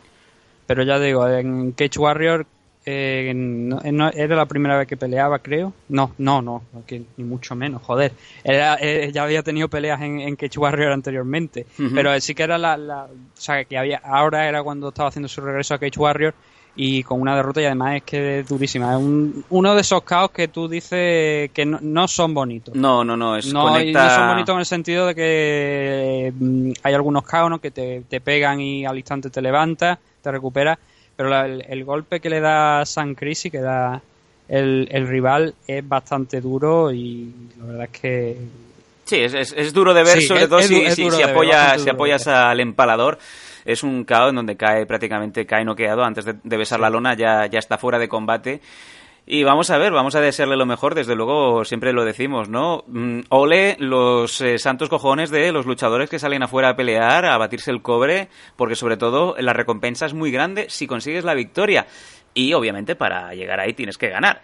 Pero 0.68 0.84
ya 0.84 1.00
digo, 1.00 1.28
en 1.28 1.74
Cage 1.74 2.00
Warrior 2.00 2.46
eh, 2.86 3.32
no- 3.36 3.80
no- 3.92 4.10
era 4.10 4.36
la 4.36 4.46
primera 4.46 4.78
vez 4.78 4.88
que 4.88 4.98
peleaba, 4.98 5.40
creo. 5.40 5.74
No, 5.90 6.14
no, 6.18 6.42
no, 6.42 6.64
que 6.88 7.04
ni 7.18 7.24
mucho 7.24 7.56
menos, 7.56 7.82
joder. 7.84 8.12
Era, 8.44 8.78
eh, 8.82 9.12
ya 9.14 9.24
había 9.24 9.44
tenido 9.44 9.68
peleas 9.70 10.02
en, 10.02 10.20
en 10.20 10.36
Cage 10.36 10.58
Warrior 10.60 10.92
anteriormente, 10.92 11.66
pero 11.94 12.20
sí 12.20 12.34
que 12.34 12.44
era 12.44 12.58
la, 12.58 12.78
la- 12.78 13.06
o 13.06 13.10
sea, 13.40 13.64
que 13.66 13.78
había, 13.78 14.00
ahora 14.04 14.48
era 14.48 14.64
cuando 14.64 14.90
estaba 14.90 15.10
haciendo 15.10 15.28
su 15.28 15.42
regreso 15.42 15.74
a 15.76 15.80
Cage 15.80 16.00
Warrior 16.00 16.34
y 16.74 17.04
con 17.04 17.20
una 17.20 17.36
derrota 17.36 17.62
y 17.62 17.66
además 17.66 17.98
es 17.98 18.04
que 18.04 18.40
es 18.40 18.48
durísima. 18.48 18.94
Es 18.94 18.98
un- 18.98 19.46
uno 19.50 19.76
de 19.76 19.82
esos 19.82 20.02
caos 20.04 20.32
que 20.32 20.48
tú 20.48 20.68
dices 20.70 21.52
que 21.52 21.66
no, 21.66 21.78
no 21.82 22.08
son 22.08 22.34
bonitos. 22.34 22.74
No, 22.76 23.04
no, 23.04 23.16
no, 23.18 23.36
es 23.36 23.54
No, 23.54 23.62
conecta... 23.64 24.06
no 24.06 24.10
son 24.10 24.28
bonitos 24.28 24.54
en 24.54 24.60
el 24.60 24.66
sentido 24.66 25.06
de 25.08 25.14
que 25.16 26.34
mm, 26.34 26.72
hay 26.84 26.94
algunos 26.94 27.24
caos 27.24 27.50
¿no? 27.50 27.60
que 27.60 27.72
te, 27.72 28.02
te 28.10 28.22
pegan 28.22 28.60
y 28.62 28.86
al 28.86 28.98
instante 28.98 29.30
te 29.30 29.42
levantas, 29.42 30.00
te 30.22 30.32
recuperas, 30.32 30.80
pero 31.22 31.30
la- 31.30 31.46
el, 31.46 31.64
el 31.70 31.84
golpe 31.86 32.20
que 32.20 32.30
le 32.30 32.40
da 32.40 32.86
San 32.86 33.14
Crisi, 33.16 33.52
que 33.52 33.60
da 33.62 34.02
el, 34.50 34.88
el 34.92 35.08
rival, 35.08 35.54
es 35.68 35.88
bastante 35.88 36.42
duro 36.42 36.92
y 36.92 37.32
la 37.60 37.66
verdad 37.66 37.90
es 37.94 38.00
que 38.02 38.38
Sí, 39.06 39.18
es, 39.18 39.34
es, 39.34 39.54
es 39.58 39.74
duro 39.74 39.94
de 39.94 40.04
ver, 40.04 40.22
Sí, 40.22 40.28
sobre 40.28 40.44
es- 40.44 40.50
todo 40.50 40.62
si, 40.62 40.68
si, 40.96 41.04
duro 41.04 41.18
si 41.18 41.22
ver, 41.24 41.30
apoyas, 41.32 41.82
si 41.82 41.90
al 42.30 42.60
empalador. 42.60 43.20
Es 43.66 43.84
un 43.84 44.04
caos 44.06 44.30
en 44.30 44.38
donde 44.38 44.56
cae 44.58 44.86
prácticamente, 44.88 45.46
cae 45.46 45.64
noqueado. 45.64 46.04
Antes 46.04 46.26
de, 46.26 46.36
de 46.44 46.58
besar 46.58 46.80
la 46.80 46.90
lona 46.90 47.14
ya, 47.14 47.46
ya 47.46 47.60
está 47.60 47.78
fuera 47.78 48.00
de 48.00 48.08
combate. 48.08 48.62
Y 49.26 49.44
vamos 49.44 49.70
a 49.70 49.78
ver, 49.78 49.94
vamos 49.94 50.16
a 50.16 50.20
desearle 50.22 50.58
lo 50.58 50.66
mejor, 50.66 50.96
desde 50.96 51.16
luego 51.16 51.64
siempre 51.64 51.94
lo 51.94 52.04
decimos, 52.04 52.50
¿no? 52.50 52.84
Mm, 52.88 53.22
ole 53.30 53.78
los 53.80 54.42
eh, 54.42 54.58
santos 54.58 54.90
cojones 54.90 55.30
de 55.30 55.52
los 55.52 55.66
luchadores 55.66 56.10
que 56.10 56.20
salen 56.20 56.44
afuera 56.44 56.70
a 56.70 56.76
pelear, 56.76 57.26
a 57.26 57.38
batirse 57.38 57.72
el 57.72 57.82
cobre, 57.82 58.30
porque 58.58 58.76
sobre 58.76 58.98
todo 58.98 59.36
la 59.38 59.54
recompensa 59.54 60.06
es 60.08 60.14
muy 60.14 60.32
grande 60.32 60.66
si 60.70 60.88
consigues 60.88 61.24
la 61.24 61.34
victoria. 61.36 61.86
Y 62.34 62.54
obviamente 62.54 62.96
para 62.96 63.34
llegar 63.34 63.60
ahí 63.60 63.74
tienes 63.74 63.98
que 63.98 64.10
ganar. 64.10 64.42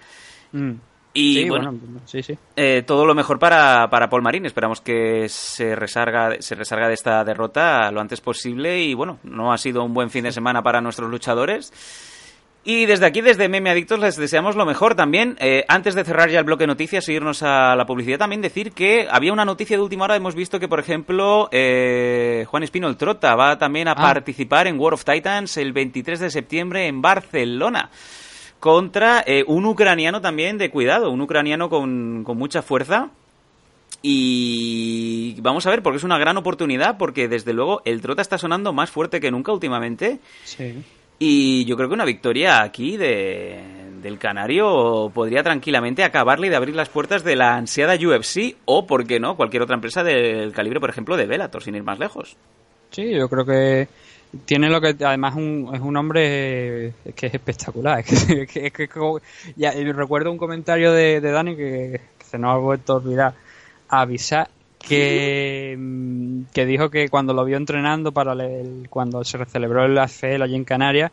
mm, 0.51 0.71
Y 1.13 1.33
sí, 1.33 1.49
bueno, 1.49 1.71
bueno, 1.71 2.01
sí, 2.05 2.21
sí. 2.21 2.37
eh, 2.55 2.83
todo 2.85 3.05
lo 3.05 3.15
mejor 3.15 3.39
para, 3.39 3.89
para 3.89 4.07
Paul 4.09 4.21
Marín. 4.21 4.45
Esperamos 4.45 4.79
que 4.81 5.27
se 5.27 5.75
resarga, 5.75 6.35
se 6.39 6.53
resarga 6.55 6.87
de 6.87 6.93
esta 6.93 7.23
derrota 7.23 7.91
lo 7.91 7.99
antes 7.99 8.21
posible. 8.21 8.79
Y 8.79 8.93
bueno, 8.93 9.19
no 9.23 9.51
ha 9.51 9.57
sido 9.57 9.83
un 9.83 9.93
buen 9.93 10.11
fin 10.11 10.23
de 10.25 10.31
semana 10.31 10.61
para 10.61 10.79
nuestros 10.81 11.09
luchadores. 11.09 11.73
Y 12.69 12.85
desde 12.85 13.05
aquí, 13.05 13.21
desde 13.21 13.47
Meme 13.47 13.69
Adictos, 13.69 13.97
les 13.97 14.17
deseamos 14.17 14.57
lo 14.57 14.65
mejor 14.65 14.93
también. 14.93 15.37
Eh, 15.39 15.63
antes 15.69 15.95
de 15.95 16.03
cerrar 16.03 16.29
ya 16.29 16.39
el 16.39 16.43
bloque 16.43 16.63
de 16.63 16.67
noticias 16.67 17.07
e 17.07 17.13
irnos 17.13 17.41
a 17.41 17.77
la 17.77 17.85
publicidad, 17.85 18.17
también 18.19 18.41
decir 18.41 18.73
que 18.73 19.07
había 19.09 19.31
una 19.31 19.45
noticia 19.45 19.77
de 19.77 19.83
última 19.83 20.03
hora. 20.03 20.17
Hemos 20.17 20.35
visto 20.35 20.59
que, 20.59 20.67
por 20.67 20.81
ejemplo, 20.81 21.47
eh, 21.53 22.43
Juan 22.49 22.63
Espino 22.63 22.89
el 22.89 22.97
Trota 22.97 23.35
va 23.35 23.57
también 23.57 23.87
a 23.87 23.91
Ah. 23.93 23.95
participar 23.95 24.67
en 24.67 24.77
War 24.77 24.93
of 24.95 25.05
Titans 25.05 25.55
el 25.55 25.71
23 25.71 26.19
de 26.19 26.29
septiembre 26.29 26.87
en 26.87 27.01
Barcelona 27.01 27.89
contra 28.59 29.23
eh, 29.25 29.45
un 29.47 29.65
ucraniano 29.65 30.19
también 30.19 30.57
de 30.57 30.69
cuidado, 30.69 31.09
un 31.09 31.21
ucraniano 31.21 31.69
con, 31.69 32.25
con 32.25 32.37
mucha 32.37 32.61
fuerza. 32.63 33.11
Y 34.01 35.39
vamos 35.41 35.65
a 35.65 35.69
ver, 35.69 35.81
porque 35.81 35.97
es 35.99 36.03
una 36.03 36.17
gran 36.17 36.35
oportunidad, 36.35 36.97
porque 36.97 37.29
desde 37.29 37.53
luego 37.53 37.81
el 37.85 38.01
Trota 38.01 38.21
está 38.21 38.37
sonando 38.37 38.73
más 38.73 38.91
fuerte 38.91 39.21
que 39.21 39.31
nunca 39.31 39.53
últimamente. 39.53 40.19
sí. 40.43 40.83
Y 41.19 41.65
yo 41.65 41.75
creo 41.75 41.87
que 41.89 41.95
una 41.95 42.05
victoria 42.05 42.61
aquí 42.61 42.95
de, 42.97 43.59
del 44.01 44.19
Canario 44.19 45.11
podría 45.13 45.41
tranquilamente 45.43 46.03
acabarle 46.03 46.47
y 46.47 46.49
de 46.49 46.55
abrir 46.55 46.75
las 46.75 46.89
puertas 46.89 47.23
de 47.23 47.35
la 47.35 47.55
ansiada 47.55 47.95
UFC 47.95 48.55
o, 48.65 48.85
por 48.85 49.05
qué 49.07 49.19
no, 49.19 49.35
cualquier 49.35 49.63
otra 49.63 49.75
empresa 49.75 50.03
del 50.03 50.51
calibre, 50.53 50.79
por 50.79 50.89
ejemplo, 50.91 51.17
de 51.17 51.25
Bellator, 51.25 51.63
sin 51.63 51.75
ir 51.75 51.83
más 51.83 51.97
lejos. 51.97 52.35
Sí, 52.91 53.11
yo 53.11 53.27
creo 53.29 53.45
que 53.45 53.87
tiene 54.45 54.69
lo 54.69 54.79
que 54.79 54.95
además 55.03 55.35
un, 55.35 55.71
es 55.73 55.81
un 55.81 55.97
hombre 55.97 56.93
que 57.15 57.27
es 57.27 57.33
espectacular. 57.33 57.99
Es 58.07 58.25
que, 58.25 58.45
que- 58.47 58.71
que- 58.71 58.89
ya, 59.55 59.71
recuerdo 59.71 60.31
un 60.31 60.37
comentario 60.37 60.91
de, 60.91 61.19
de 61.19 61.31
Dani 61.31 61.55
que 61.55 62.01
se 62.29 62.37
nos 62.37 62.53
ha 62.53 62.57
vuelto 62.57 62.93
a 62.93 62.95
olvidar 62.97 63.33
avisar 63.89 64.49
que, 64.79 65.75
mm, 65.77 66.41
que 66.53 66.65
dijo 66.65 66.89
que 66.89 67.09
cuando 67.09 67.33
lo 67.33 67.43
vio 67.45 67.57
entrenando 67.57 68.11
para 68.11 68.33
el- 68.33 68.87
cuando 68.89 69.23
se 69.23 69.43
celebró 69.45 69.85
el 69.85 69.97
AFL 69.97 70.43
allí 70.43 70.55
en 70.55 70.63
Canarias 70.65 71.11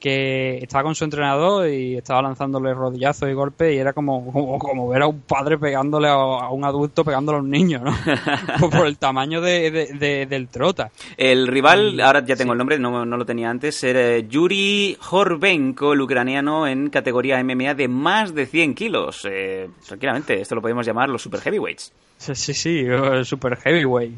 que 0.00 0.58
estaba 0.62 0.82
con 0.82 0.94
su 0.94 1.04
entrenador 1.04 1.68
y 1.68 1.96
estaba 1.96 2.22
lanzándole 2.22 2.72
rodillazos 2.74 3.28
y 3.28 3.34
golpes 3.34 3.74
y 3.74 3.78
era 3.78 3.92
como, 3.92 4.32
como, 4.32 4.58
como 4.58 4.88
ver 4.88 5.02
a 5.02 5.06
un 5.06 5.20
padre 5.20 5.58
pegándole 5.58 6.08
a, 6.08 6.12
a 6.14 6.50
un 6.50 6.64
adulto 6.64 7.04
pegándole 7.04 7.38
a 7.38 7.40
un 7.42 7.50
niño, 7.50 7.80
¿no? 7.84 7.94
por, 8.70 8.86
el 8.86 8.96
tamaño 8.98 9.40
de, 9.40 9.70
de- 9.70 9.86
de- 9.92 10.26
del 10.26 10.48
trota. 10.48 10.90
El 11.16 11.46
rival, 11.46 12.00
ahora 12.00 12.24
ya 12.24 12.34
tengo 12.34 12.50
sí. 12.50 12.54
el 12.54 12.58
nombre, 12.58 12.78
no, 12.78 13.04
no 13.04 13.16
lo 13.16 13.26
tenía 13.26 13.50
antes, 13.50 13.84
era 13.84 14.18
Yuri 14.18 14.96
Horbenko, 15.10 15.92
el 15.92 16.00
ucraniano 16.00 16.66
en 16.66 16.88
categoría 16.90 17.42
MMA 17.44 17.74
de 17.74 17.88
más 17.88 18.34
de 18.34 18.46
100 18.46 18.74
kilos. 18.74 19.26
Eh, 19.30 19.68
tranquilamente, 19.86 20.40
esto 20.40 20.54
lo 20.54 20.62
podemos 20.62 20.86
llamar 20.86 21.08
los 21.10 21.20
super 21.22 21.40
heavyweights. 21.40 21.92
Sí, 22.16 22.34
sí, 22.34 22.54
sí, 22.54 22.84
super 23.24 23.56
heavyweight. 23.58 24.14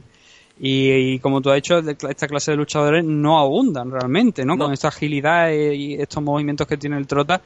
Y, 0.65 0.93
y 1.15 1.19
como 1.19 1.41
tú 1.41 1.51
has 1.51 1.57
dicho, 1.57 1.79
esta 1.81 2.29
clase 2.29 2.53
de 2.53 2.57
luchadores 2.57 3.05
no 3.05 3.41
abundan 3.41 3.91
realmente, 3.91 4.45
¿no? 4.45 4.55
No. 4.55 4.67
Con 4.67 4.73
esta 4.73 4.89
agilidad 4.89 5.51
y 5.51 5.95
estos 5.95 6.23
movimientos 6.23 6.69
que 6.69 6.77
tiene 6.77 6.97
el 6.99 7.07
Trota. 7.09 7.43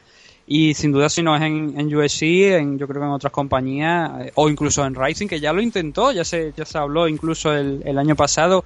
Y 0.47 0.75
sin 0.75 0.93
duda, 0.93 1.09
si 1.09 1.23
no 1.23 1.35
es 1.35 1.41
en, 1.43 1.75
en 1.81 1.93
UFC, 1.97 2.23
en, 2.59 2.79
yo 2.79 2.87
creo 2.87 3.01
que 3.01 3.07
en 3.07 3.13
otras 3.15 3.33
compañías, 3.33 4.27
eh, 4.27 4.33
o 4.35 4.49
incluso 4.51 4.85
en 4.85 4.95
Rising, 4.95 5.29
que 5.29 5.41
ya 5.41 5.53
lo 5.55 5.63
intentó, 5.63 6.13
ya 6.13 6.25
se, 6.25 6.53
ya 6.57 6.67
se 6.67 6.77
habló 6.79 7.09
incluso 7.09 7.53
el, 7.55 7.83
el 7.87 7.99
año 7.99 8.15
pasado, 8.15 8.65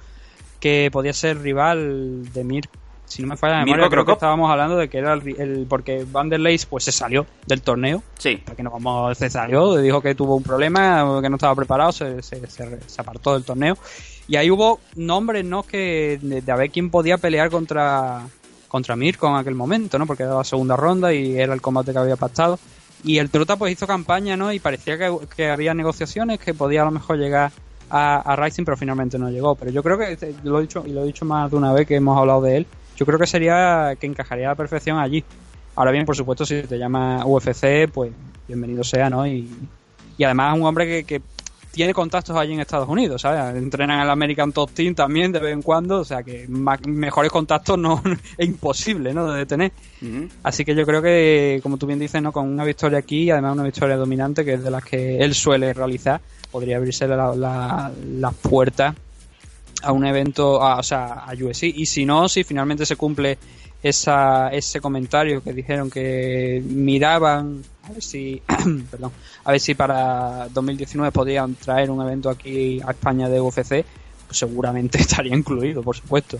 que 0.59 0.89
podía 0.91 1.13
ser 1.13 1.41
rival 1.41 2.31
de 2.33 2.43
Mir. 2.43 2.65
Si 3.05 3.21
no 3.21 3.29
me 3.29 3.37
falla 3.37 3.55
la 3.59 3.65
Mirko 3.65 3.77
memoria, 3.77 3.89
creo 3.89 4.05
que 4.05 4.11
estábamos 4.13 4.51
hablando 4.51 4.77
de 4.77 4.89
que 4.89 4.97
era 4.99 5.13
el, 5.13 5.27
el- 5.39 5.65
porque 5.67 6.05
Vanderleis 6.09 6.65
pues 6.65 6.83
se 6.85 6.91
salió 6.93 7.25
del 7.45 7.61
torneo 7.61 8.01
Sí, 8.17 8.41
porque 8.45 8.63
no 8.63 8.69
vamos 8.71 9.17
se 9.17 9.29
salió 9.29 9.75
dijo 9.75 9.99
que 10.01 10.15
tuvo 10.15 10.37
un 10.37 10.43
problema 10.43 11.19
que 11.21 11.29
no 11.29 11.35
estaba 11.35 11.53
preparado 11.53 11.91
se, 11.91 12.21
se, 12.21 12.47
se- 12.47 12.79
se 12.85 13.01
apartó 13.01 13.33
del 13.33 13.43
torneo 13.43 13.77
y 14.31 14.37
ahí 14.37 14.49
hubo 14.49 14.79
nombres 14.95 15.43
no 15.43 15.63
que 15.63 16.17
de, 16.21 16.49
a 16.49 16.55
ver 16.55 16.71
quién 16.71 16.89
podía 16.89 17.17
pelear 17.17 17.49
contra 17.49 18.25
contra 18.69 18.95
Mirko 18.95 19.27
en 19.27 19.35
aquel 19.35 19.55
momento 19.55 19.99
no 19.99 20.07
porque 20.07 20.23
era 20.23 20.35
la 20.35 20.45
segunda 20.45 20.77
ronda 20.77 21.13
y 21.13 21.37
era 21.37 21.53
el 21.53 21.61
combate 21.61 21.91
que 21.91 21.97
había 21.97 22.15
pactado. 22.15 22.57
Y 23.03 23.17
el 23.17 23.29
Trota 23.29 23.57
pues 23.57 23.73
hizo 23.73 23.85
campaña 23.87 24.37
no 24.37 24.53
y 24.53 24.59
parecía 24.61 24.97
que, 24.97 25.13
que 25.35 25.49
había 25.49 25.73
negociaciones 25.73 26.39
que 26.39 26.53
podía 26.53 26.83
a 26.83 26.85
lo 26.85 26.91
mejor 26.91 27.17
llegar 27.17 27.51
a, 27.89 28.21
a 28.21 28.35
Rising 28.37 28.63
pero 28.63 28.77
finalmente 28.77 29.19
no 29.19 29.29
llegó. 29.29 29.55
Pero 29.55 29.69
yo 29.69 29.83
creo 29.83 29.97
que 29.97 30.13
este, 30.13 30.33
lo 30.43 30.59
he 30.59 30.61
dicho 30.61 30.81
y 30.87 30.91
lo 30.91 31.03
he 31.03 31.07
dicho 31.07 31.25
más 31.25 31.51
de 31.51 31.57
una 31.57 31.73
vez 31.73 31.85
que 31.85 31.97
hemos 31.97 32.17
hablado 32.17 32.41
de 32.41 32.55
él 32.55 32.67
yo 32.95 33.05
creo 33.05 33.19
que 33.19 33.27
sería 33.27 33.97
que 33.99 34.07
encajaría 34.07 34.45
a 34.45 34.51
la 34.51 34.55
perfección 34.55 34.97
allí. 34.97 35.25
Ahora 35.75 35.91
bien, 35.91 36.05
por 36.05 36.15
supuesto, 36.15 36.45
si 36.45 36.61
te 36.61 36.77
llama 36.77 37.25
UFC, 37.25 37.91
pues 37.91 38.13
bienvenido 38.47 38.85
sea, 38.85 39.09
¿no? 39.09 39.27
Y, 39.27 39.49
y 40.17 40.23
además 40.23 40.53
es 40.53 40.61
un 40.61 40.67
hombre 40.67 41.03
que 41.03 41.21
tiene 41.71 41.93
contactos 41.93 42.35
allí 42.35 42.53
en 42.53 42.59
Estados 42.59 42.87
Unidos, 42.89 43.21
¿sabes? 43.21 43.55
Entrenan 43.61 43.97
en 43.97 44.03
el 44.03 44.09
American 44.09 44.51
Top 44.51 44.71
Team 44.71 44.93
también 44.93 45.31
de 45.31 45.39
vez 45.39 45.53
en 45.53 45.61
cuando, 45.61 45.99
o 45.99 46.03
sea 46.05 46.21
que 46.23 46.45
mejores 46.47 47.31
contactos 47.31 47.77
no 47.77 48.01
es 48.37 48.47
imposible, 48.47 49.13
¿no? 49.13 49.31
De 49.31 49.45
tener. 49.45 49.71
Así 50.43 50.65
que 50.65 50.75
yo 50.75 50.85
creo 50.85 51.01
que, 51.01 51.59
como 51.63 51.77
tú 51.77 51.87
bien 51.87 51.99
dices, 51.99 52.21
¿no? 52.21 52.31
Con 52.31 52.47
una 52.47 52.63
victoria 52.65 52.97
aquí, 52.99 53.29
además 53.31 53.53
una 53.53 53.63
victoria 53.63 53.95
dominante, 53.95 54.43
que 54.43 54.53
es 54.55 54.63
de 54.63 54.71
las 54.71 54.83
que 54.83 55.19
él 55.19 55.33
suele 55.33 55.73
realizar, 55.73 56.19
podría 56.51 56.77
abrirse 56.77 57.07
la- 57.07 57.33
la- 57.35 57.91
las 58.17 58.33
puertas 58.35 58.95
a 59.81 59.91
un 59.91 60.05
evento, 60.05 60.61
a- 60.61 60.77
o 60.79 60.83
sea, 60.83 61.25
a 61.25 61.33
UFC. 61.33 61.63
Y 61.75 61.85
si 61.85 62.05
no, 62.05 62.27
si 62.29 62.43
finalmente 62.43 62.85
se 62.85 62.95
cumple 62.95 63.37
esa, 63.83 64.49
ese 64.49 64.79
comentario 64.79 65.41
que 65.43 65.53
dijeron 65.53 65.89
que 65.89 66.61
miraban 66.65 67.63
a 67.83 67.91
ver 67.93 68.03
si, 68.03 68.41
perdón, 68.91 69.11
a 69.43 69.51
ver 69.51 69.59
si 69.59 69.73
para 69.73 70.47
2019 70.53 71.11
podían 71.11 71.55
traer 71.55 71.89
un 71.89 72.01
evento 72.01 72.29
aquí 72.29 72.79
a 72.85 72.91
España 72.91 73.27
de 73.27 73.41
UFC, 73.41 73.83
pues 74.31 74.39
seguramente 74.39 74.97
estaría 75.01 75.35
incluido, 75.35 75.83
por 75.83 75.93
supuesto. 75.93 76.39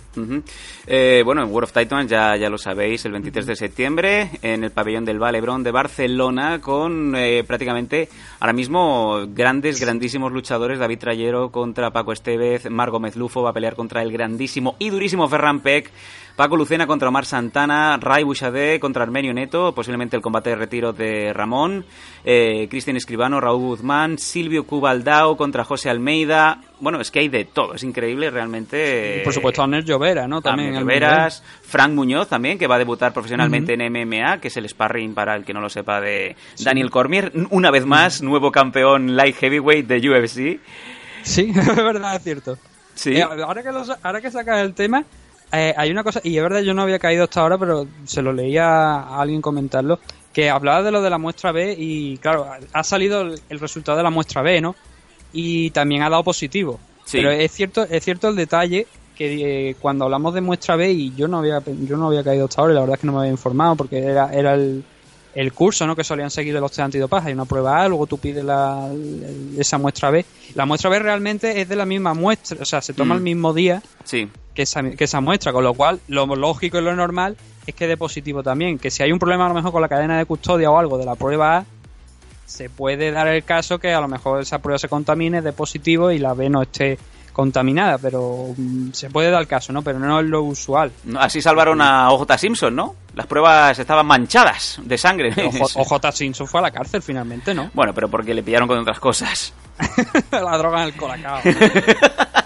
Eh, 0.87 1.23
bueno, 1.25 1.43
en 1.43 1.51
World 1.51 1.65
of 1.65 1.73
Titans 1.73 2.09
ya, 2.09 2.37
ya 2.37 2.49
lo 2.49 2.57
sabéis, 2.57 3.03
el 3.03 3.11
23 3.11 3.45
de 3.45 3.55
septiembre 3.57 4.29
en 4.41 4.63
el 4.63 4.71
pabellón 4.71 5.03
del 5.03 5.19
Valebrón 5.19 5.61
de 5.61 5.71
Barcelona 5.71 6.61
con 6.61 7.13
eh, 7.17 7.43
prácticamente 7.45 8.07
ahora 8.39 8.53
mismo 8.53 9.27
grandes, 9.27 9.81
grandísimos 9.81 10.31
luchadores. 10.31 10.79
David 10.79 10.99
Trayero 10.99 11.51
contra 11.51 11.91
Paco 11.91 12.13
Estevez, 12.13 12.69
Mar 12.69 12.91
Gómez 12.91 13.17
Lufo 13.17 13.41
va 13.41 13.49
a 13.49 13.53
pelear 13.53 13.75
contra 13.75 14.01
el 14.01 14.13
grandísimo 14.13 14.77
y 14.79 14.89
durísimo 14.89 15.27
Ferran 15.27 15.59
Peck. 15.59 15.91
Paco 16.35 16.55
Lucena 16.57 16.87
contra 16.87 17.09
Omar 17.09 17.25
Santana, 17.25 17.97
Ray 17.97 18.23
Bouchardé 18.23 18.79
contra 18.79 19.03
Armenio 19.03 19.33
Neto, 19.33 19.73
posiblemente 19.75 20.15
el 20.15 20.21
combate 20.21 20.51
de 20.51 20.55
retiro 20.55 20.93
de 20.93 21.33
Ramón, 21.33 21.85
eh, 22.25 22.67
Cristian 22.69 22.97
Escribano, 22.97 23.39
Raúl 23.39 23.61
Guzmán, 23.61 24.17
Silvio 24.17 24.65
Cubaldao 24.65 25.37
contra 25.37 25.63
José 25.63 25.89
Almeida. 25.89 26.61
Bueno, 26.79 26.99
es 26.99 27.11
que 27.11 27.19
hay 27.19 27.29
de 27.29 27.45
todo, 27.45 27.75
es 27.75 27.83
increíble 27.83 28.31
realmente. 28.31 29.19
Y 29.21 29.23
por 29.23 29.33
supuesto, 29.33 29.61
Aner 29.61 29.83
Llovera, 29.83 30.27
¿no? 30.27 30.41
También 30.41 30.73
También 30.73 30.79
el 30.81 30.85
Veras, 31.01 31.43
Frank 31.61 31.91
Muñoz 31.93 32.27
también, 32.27 32.57
que 32.57 32.65
va 32.67 32.75
a 32.75 32.79
debutar 32.79 33.13
profesionalmente 33.13 33.73
en 33.73 33.81
MMA, 33.91 34.39
que 34.39 34.47
es 34.47 34.57
el 34.57 34.67
sparring 34.67 35.13
para 35.13 35.35
el 35.35 35.43
que 35.45 35.53
no 35.53 35.61
lo 35.61 35.69
sepa 35.69 36.01
de 36.01 36.35
Daniel 36.63 36.89
Cormier. 36.89 37.31
Una 37.51 37.69
vez 37.69 37.85
más, 37.85 38.21
nuevo 38.21 38.51
campeón 38.51 39.15
light 39.15 39.35
heavyweight 39.35 39.85
de 39.87 40.09
UFC. 40.09 40.59
Sí, 41.23 41.51
es 41.55 41.75
verdad, 41.75 42.15
es 42.15 42.23
cierto. 42.23 42.57
Sí. 42.95 43.13
Eh, 43.15 43.21
ahora, 43.23 43.61
que 43.63 43.71
lo 43.71 43.85
sa- 43.85 43.99
ahora 44.03 44.19
que 44.21 44.31
sacas 44.31 44.59
el 44.61 44.73
tema, 44.73 45.03
eh, 45.51 45.73
hay 45.75 45.91
una 45.91 46.03
cosa, 46.03 46.21
y 46.23 46.37
es 46.37 46.43
verdad, 46.43 46.61
yo 46.61 46.73
no 46.73 46.83
había 46.83 46.99
caído 46.99 47.23
hasta 47.23 47.41
ahora, 47.41 47.57
pero 47.57 47.87
se 48.05 48.21
lo 48.21 48.33
leía 48.33 48.65
a 48.65 49.21
alguien 49.21 49.41
comentarlo, 49.41 49.99
que 50.33 50.49
hablaba 50.49 50.83
de 50.83 50.91
lo 50.91 51.01
de 51.01 51.09
la 51.09 51.17
muestra 51.17 51.51
B 51.51 51.75
y, 51.77 52.17
claro, 52.17 52.47
ha 52.71 52.83
salido 52.83 53.21
el, 53.21 53.41
el 53.49 53.59
resultado 53.59 53.97
de 53.97 54.03
la 54.03 54.09
muestra 54.09 54.41
B, 54.41 54.61
¿no? 54.61 54.75
Y 55.33 55.71
también 55.71 56.03
ha 56.03 56.09
dado 56.09 56.23
positivo. 56.23 56.79
Sí. 57.05 57.17
Pero 57.17 57.31
es 57.31 57.51
cierto, 57.51 57.83
es 57.83 58.03
cierto 58.03 58.29
el 58.29 58.35
detalle 58.35 58.87
que 59.17 59.69
eh, 59.69 59.75
cuando 59.79 60.05
hablamos 60.05 60.33
de 60.33 60.41
muestra 60.41 60.75
B 60.75 60.91
y 60.91 61.13
yo 61.15 61.27
no 61.27 61.39
había 61.39 61.61
yo 61.65 61.97
no 61.97 62.07
había 62.07 62.23
caído 62.23 62.45
hasta 62.45 62.61
ahora 62.61 62.73
y 62.73 62.75
la 62.75 62.81
verdad 62.81 62.95
es 62.95 63.01
que 63.01 63.07
no 63.07 63.13
me 63.13 63.19
había 63.19 63.31
informado 63.31 63.75
porque 63.75 63.99
era, 63.99 64.31
era 64.33 64.53
el, 64.53 64.83
el 65.33 65.53
curso 65.53 65.87
¿no? 65.87 65.95
que 65.95 66.03
solían 66.03 66.29
seguir 66.29 66.53
los 66.55 66.71
test 66.71 66.81
antidopaje. 66.81 67.27
Hay 67.29 67.33
una 67.33 67.45
prueba 67.45 67.81
A, 67.83 67.87
luego 67.87 68.05
tú 68.07 68.17
pides 68.17 68.43
la, 68.43 68.89
esa 69.57 69.77
muestra 69.77 70.09
B. 70.11 70.25
La 70.55 70.65
muestra 70.65 70.89
B 70.89 70.99
realmente 70.99 71.61
es 71.61 71.69
de 71.69 71.75
la 71.75 71.85
misma 71.85 72.13
muestra, 72.13 72.57
o 72.61 72.65
sea, 72.65 72.81
se 72.81 72.93
toma 72.93 73.15
Mm. 73.15 73.17
el 73.17 73.23
mismo 73.23 73.53
día 73.53 73.81
Sí. 74.03 74.29
que 74.53 74.63
esa, 74.63 74.83
que 74.91 75.03
esa 75.05 75.21
muestra, 75.21 75.53
con 75.53 75.63
lo 75.63 75.73
cual 75.73 75.99
lo 76.07 76.25
lógico 76.35 76.77
y 76.79 76.81
lo 76.81 76.95
normal 76.95 77.37
es 77.65 77.73
que 77.75 77.87
dé 77.87 77.95
positivo 77.95 78.43
también. 78.43 78.77
Que 78.79 78.91
si 78.91 79.03
hay 79.03 79.11
un 79.11 79.19
problema 79.19 79.45
a 79.45 79.49
lo 79.49 79.53
mejor 79.55 79.71
con 79.71 79.81
la 79.81 79.87
cadena 79.87 80.17
de 80.17 80.25
custodia 80.25 80.69
o 80.71 80.77
algo 80.77 80.97
de 80.97 81.05
la 81.05 81.15
prueba 81.15 81.57
A, 81.59 81.65
se 82.45 82.69
puede 82.69 83.11
dar 83.11 83.27
el 83.29 83.43
caso 83.45 83.79
que 83.79 83.93
a 83.93 84.01
lo 84.01 84.09
mejor 84.09 84.41
esa 84.41 84.59
prueba 84.59 84.77
se 84.77 84.89
contamine 84.89 85.41
de 85.41 85.53
positivo 85.53 86.11
y 86.11 86.19
la 86.19 86.33
B 86.33 86.49
no 86.49 86.61
esté 86.63 86.97
contaminada, 87.31 87.97
pero 87.97 88.53
mm, 88.55 88.91
se 88.91 89.09
puede 89.09 89.29
dar 89.29 89.41
el 89.41 89.47
caso, 89.47 89.73
¿no? 89.73 89.81
Pero 89.81 89.99
no 89.99 90.19
es 90.19 90.25
lo 90.25 90.43
usual. 90.43 90.91
Así 91.17 91.41
salvaron 91.41 91.81
a 91.81 92.11
OJ 92.11 92.37
Simpson, 92.37 92.75
¿no? 92.75 92.95
Las 93.15 93.27
pruebas 93.27 93.77
estaban 93.77 94.05
manchadas 94.05 94.79
de 94.83 94.97
sangre. 94.97 95.33
OJ 95.75 96.11
Simpson 96.13 96.47
fue 96.47 96.59
a 96.59 96.63
la 96.63 96.71
cárcel 96.71 97.01
finalmente, 97.01 97.53
¿no? 97.53 97.71
Bueno, 97.73 97.93
pero 97.93 98.09
porque 98.09 98.33
le 98.33 98.43
pillaron 98.43 98.67
con 98.67 98.77
otras 98.79 98.99
cosas. 98.99 99.53
la 100.31 100.57
droga 100.57 100.83
en 100.83 100.87
el 100.89 100.95
colacao. 100.95 101.39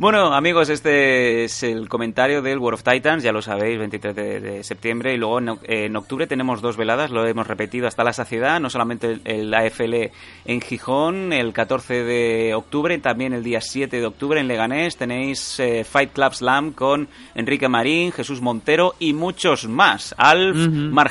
Bueno, 0.00 0.32
amigos, 0.32 0.68
este 0.68 1.42
es 1.42 1.64
el 1.64 1.88
comentario 1.88 2.40
del 2.40 2.58
World 2.60 2.74
of 2.80 2.84
Titans, 2.84 3.24
ya 3.24 3.32
lo 3.32 3.42
sabéis, 3.42 3.80
23 3.80 4.14
de, 4.14 4.40
de 4.40 4.62
septiembre. 4.62 5.12
Y 5.12 5.16
luego 5.16 5.40
en, 5.40 5.46
oc- 5.48 5.60
en 5.64 5.96
octubre 5.96 6.28
tenemos 6.28 6.62
dos 6.62 6.76
veladas, 6.76 7.10
lo 7.10 7.26
hemos 7.26 7.48
repetido 7.48 7.88
hasta 7.88 8.04
la 8.04 8.12
saciedad, 8.12 8.60
no 8.60 8.70
solamente 8.70 9.08
el, 9.14 9.22
el 9.24 9.52
AFL 9.52 10.12
en 10.44 10.60
Gijón, 10.60 11.32
el 11.32 11.52
14 11.52 12.04
de 12.04 12.54
octubre, 12.54 12.96
también 12.98 13.32
el 13.32 13.42
día 13.42 13.60
7 13.60 13.98
de 13.98 14.06
octubre 14.06 14.38
en 14.38 14.46
Leganés 14.46 14.96
tenéis 14.96 15.58
eh, 15.58 15.82
Fight 15.82 16.12
Club 16.12 16.32
Slam 16.32 16.72
con 16.74 17.08
Enrique 17.34 17.66
Marín, 17.68 18.12
Jesús 18.12 18.40
Montero 18.40 18.94
y 19.00 19.12
muchos 19.14 19.66
más. 19.66 20.14
Alf, 20.16 20.58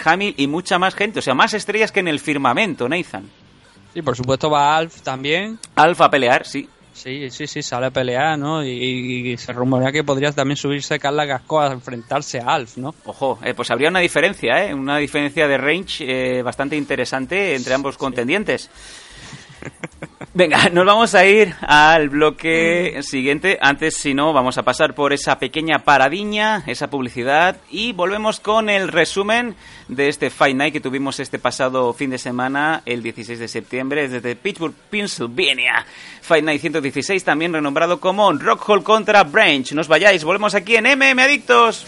Hamill 0.06 0.34
y 0.38 0.48
mucha 0.48 0.80
más 0.80 0.96
gente, 0.96 1.20
o 1.20 1.22
sea, 1.22 1.34
más 1.34 1.54
estrellas 1.54 1.92
que 1.92 2.00
en 2.00 2.08
el 2.08 2.22
firmamento, 2.22 2.88
Nathan. 2.88 3.26
Y 3.94 4.02
por 4.02 4.16
supuesto 4.16 4.50
va 4.50 4.78
Alf 4.78 5.02
también. 5.02 5.60
Alf 5.76 6.00
a 6.00 6.10
pelear, 6.10 6.46
sí. 6.46 6.70
Sí, 6.98 7.30
sí, 7.30 7.46
sí, 7.46 7.62
sale 7.62 7.86
a 7.86 7.92
pelear, 7.92 8.40
¿no? 8.40 8.66
Y, 8.66 9.32
y 9.32 9.38
se 9.38 9.54
rumorea 9.54 9.92
que 9.92 10.04
podría 10.04 10.32
también 10.32 10.58
subirse 10.58 10.98
Carla 10.98 11.26
Gasco 11.26 11.62
a 11.62 11.72
enfrentarse 11.72 12.40
a 12.40 12.56
Alf, 12.56 12.78
¿no? 12.78 12.96
Ojo, 13.06 13.38
eh, 13.44 13.54
pues 13.54 13.70
habría 13.70 13.90
una 13.90 14.00
diferencia, 14.00 14.66
¿eh? 14.66 14.74
Una 14.74 14.98
diferencia 14.98 15.48
de 15.48 15.58
range 15.60 16.06
eh, 16.08 16.42
bastante 16.42 16.76
interesante 16.76 17.56
entre 17.56 17.76
ambos 17.76 18.00
contendientes. 18.00 18.72
Venga, 20.34 20.70
nos 20.70 20.86
vamos 20.86 21.16
a 21.16 21.26
ir 21.26 21.56
al 21.62 22.10
bloque 22.10 23.00
siguiente. 23.02 23.58
Antes, 23.60 23.96
si 23.96 24.14
no, 24.14 24.34
vamos 24.34 24.58
a 24.58 24.64
pasar 24.64 24.94
por 24.94 25.12
esa 25.12 25.40
pequeña 25.40 25.80
paradiña, 25.80 26.64
esa 26.68 26.90
publicidad, 26.90 27.58
y 27.72 27.94
volvemos 27.94 28.40
con 28.40 28.70
el 28.70 28.88
resumen 28.90 29.56
de 29.88 30.10
este 30.10 30.30
Fight 30.30 30.56
Night 30.56 30.74
que 30.74 30.80
tuvimos 30.80 31.20
este 31.20 31.40
pasado 31.40 31.92
fin 31.94 32.12
de 32.12 32.18
semana, 32.18 32.84
el 32.86 33.02
16 33.02 33.40
de 33.40 33.48
septiembre, 33.48 34.08
desde 34.08 34.36
Pittsburgh, 34.36 34.76
Pennsylvania. 34.92 35.86
Fight 36.22 36.44
Night 36.44 36.62
116, 36.62 37.24
también 37.24 37.54
renombrado 37.54 38.00
como 38.00 38.32
Rockhold 38.32 38.84
contra 38.84 39.24
Branch. 39.24 39.72
No 39.72 39.82
os 39.82 39.88
vayáis, 39.88 40.24
volvemos 40.24 40.54
aquí 40.54 40.76
en 40.76 40.86
MM 40.86 41.20
Adictos. 41.20 41.88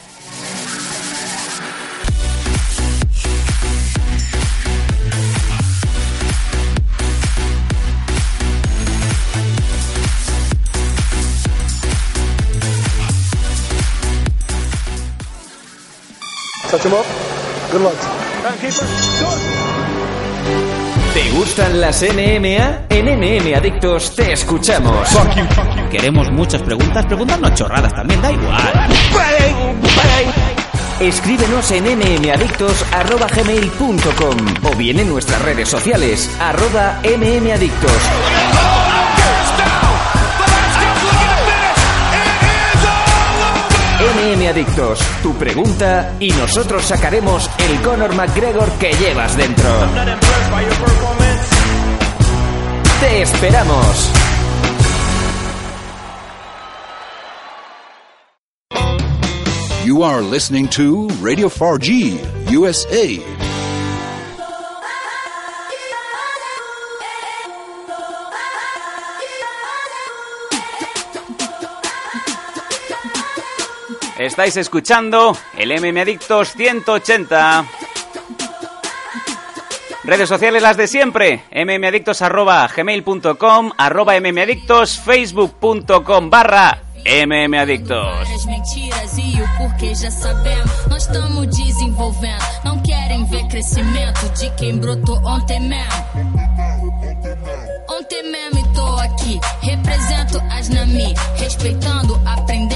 Touch 16.69 16.85
him 16.85 16.93
up. 16.93 17.05
Good 17.71 17.81
luck. 17.81 17.95
¿Te 21.13 21.29
gustan 21.31 21.81
las 21.81 22.01
MMA? 22.03 22.85
En 22.89 23.07
MM 23.19 23.55
Adictos 23.55 24.15
te 24.15 24.31
escuchamos. 24.33 25.09
Queremos 25.89 26.29
muchas 26.31 26.61
preguntas, 26.61 27.05
preguntarnos 27.07 27.55
chorradas 27.55 27.91
también, 27.93 28.21
da 28.21 28.31
igual. 28.31 28.87
Escríbenos 30.99 31.71
en 31.71 31.85
mmadictos.gmail.com 31.85 34.37
o 34.71 34.75
bien 34.75 34.99
en 34.99 35.09
nuestras 35.09 35.41
redes 35.41 35.67
sociales, 35.69 36.29
arroba 36.39 37.01
mmadictos. 37.03 37.91
MM 43.99 44.47
Adictos, 44.47 44.99
tu 45.21 45.35
pregunta 45.35 46.15
y 46.21 46.31
nosotros 46.31 46.85
sacaremos 46.85 47.49
el 47.59 47.81
Conor 47.81 48.15
McGregor 48.15 48.71
que 48.79 48.93
llevas 48.93 49.35
dentro. 49.35 49.69
¡Te 53.01 53.21
esperamos! 53.21 54.11
You 59.83 60.03
are 60.03 60.21
listening 60.21 60.69
to 60.69 61.09
Radio 61.21 61.49
4G 61.49 62.55
USA. 62.55 63.38
Estáis 74.19 74.57
escuchando 74.57 75.35
el 75.57 75.71
MM 75.71 76.01
Adictos 76.01 76.51
180. 76.51 77.65
Redes 80.03 80.27
sociales 80.27 80.61
las 80.61 80.75
de 80.75 80.87
siempre, 80.87 81.45
mmadictos 81.55 82.21
arroba 82.21 82.67
gmail.com, 82.67 83.71
arroba 83.77 84.19
mmadictos, 84.19 84.99
facebook.com 84.99 86.29
barra 86.29 86.79
mmadictos. 87.05 88.27
E. 88.29 88.49
Ontem 97.89 98.23
mesmo 98.23 98.59
e 98.59 98.73
tô 98.73 98.85
aqui. 98.99 99.39
Represento 99.61 100.41
as 100.51 100.69
Nami. 100.69 101.13
Respeitando, 101.37 102.21
aprendendo 102.25 102.68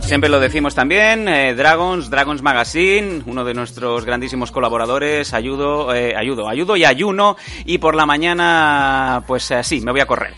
Siempre 0.00 0.28
lo 0.28 0.40
decimos 0.40 0.74
también, 0.74 1.28
eh, 1.28 1.54
Dragons, 1.54 2.10
Dragons 2.10 2.42
Magazine, 2.42 3.22
uno 3.26 3.44
de 3.44 3.54
nuestros 3.54 4.04
grandísimos 4.04 4.50
colaboradores, 4.50 5.32
ayudo, 5.32 5.94
eh, 5.94 6.14
ayudo, 6.16 6.48
ayudo 6.48 6.76
y 6.76 6.84
ayuno, 6.84 7.36
y 7.64 7.78
por 7.78 7.94
la 7.94 8.04
mañana, 8.04 9.24
pues 9.26 9.50
eh, 9.50 9.64
sí, 9.64 9.80
me 9.80 9.90
voy 9.90 10.00
a 10.00 10.06
correr. 10.06 10.34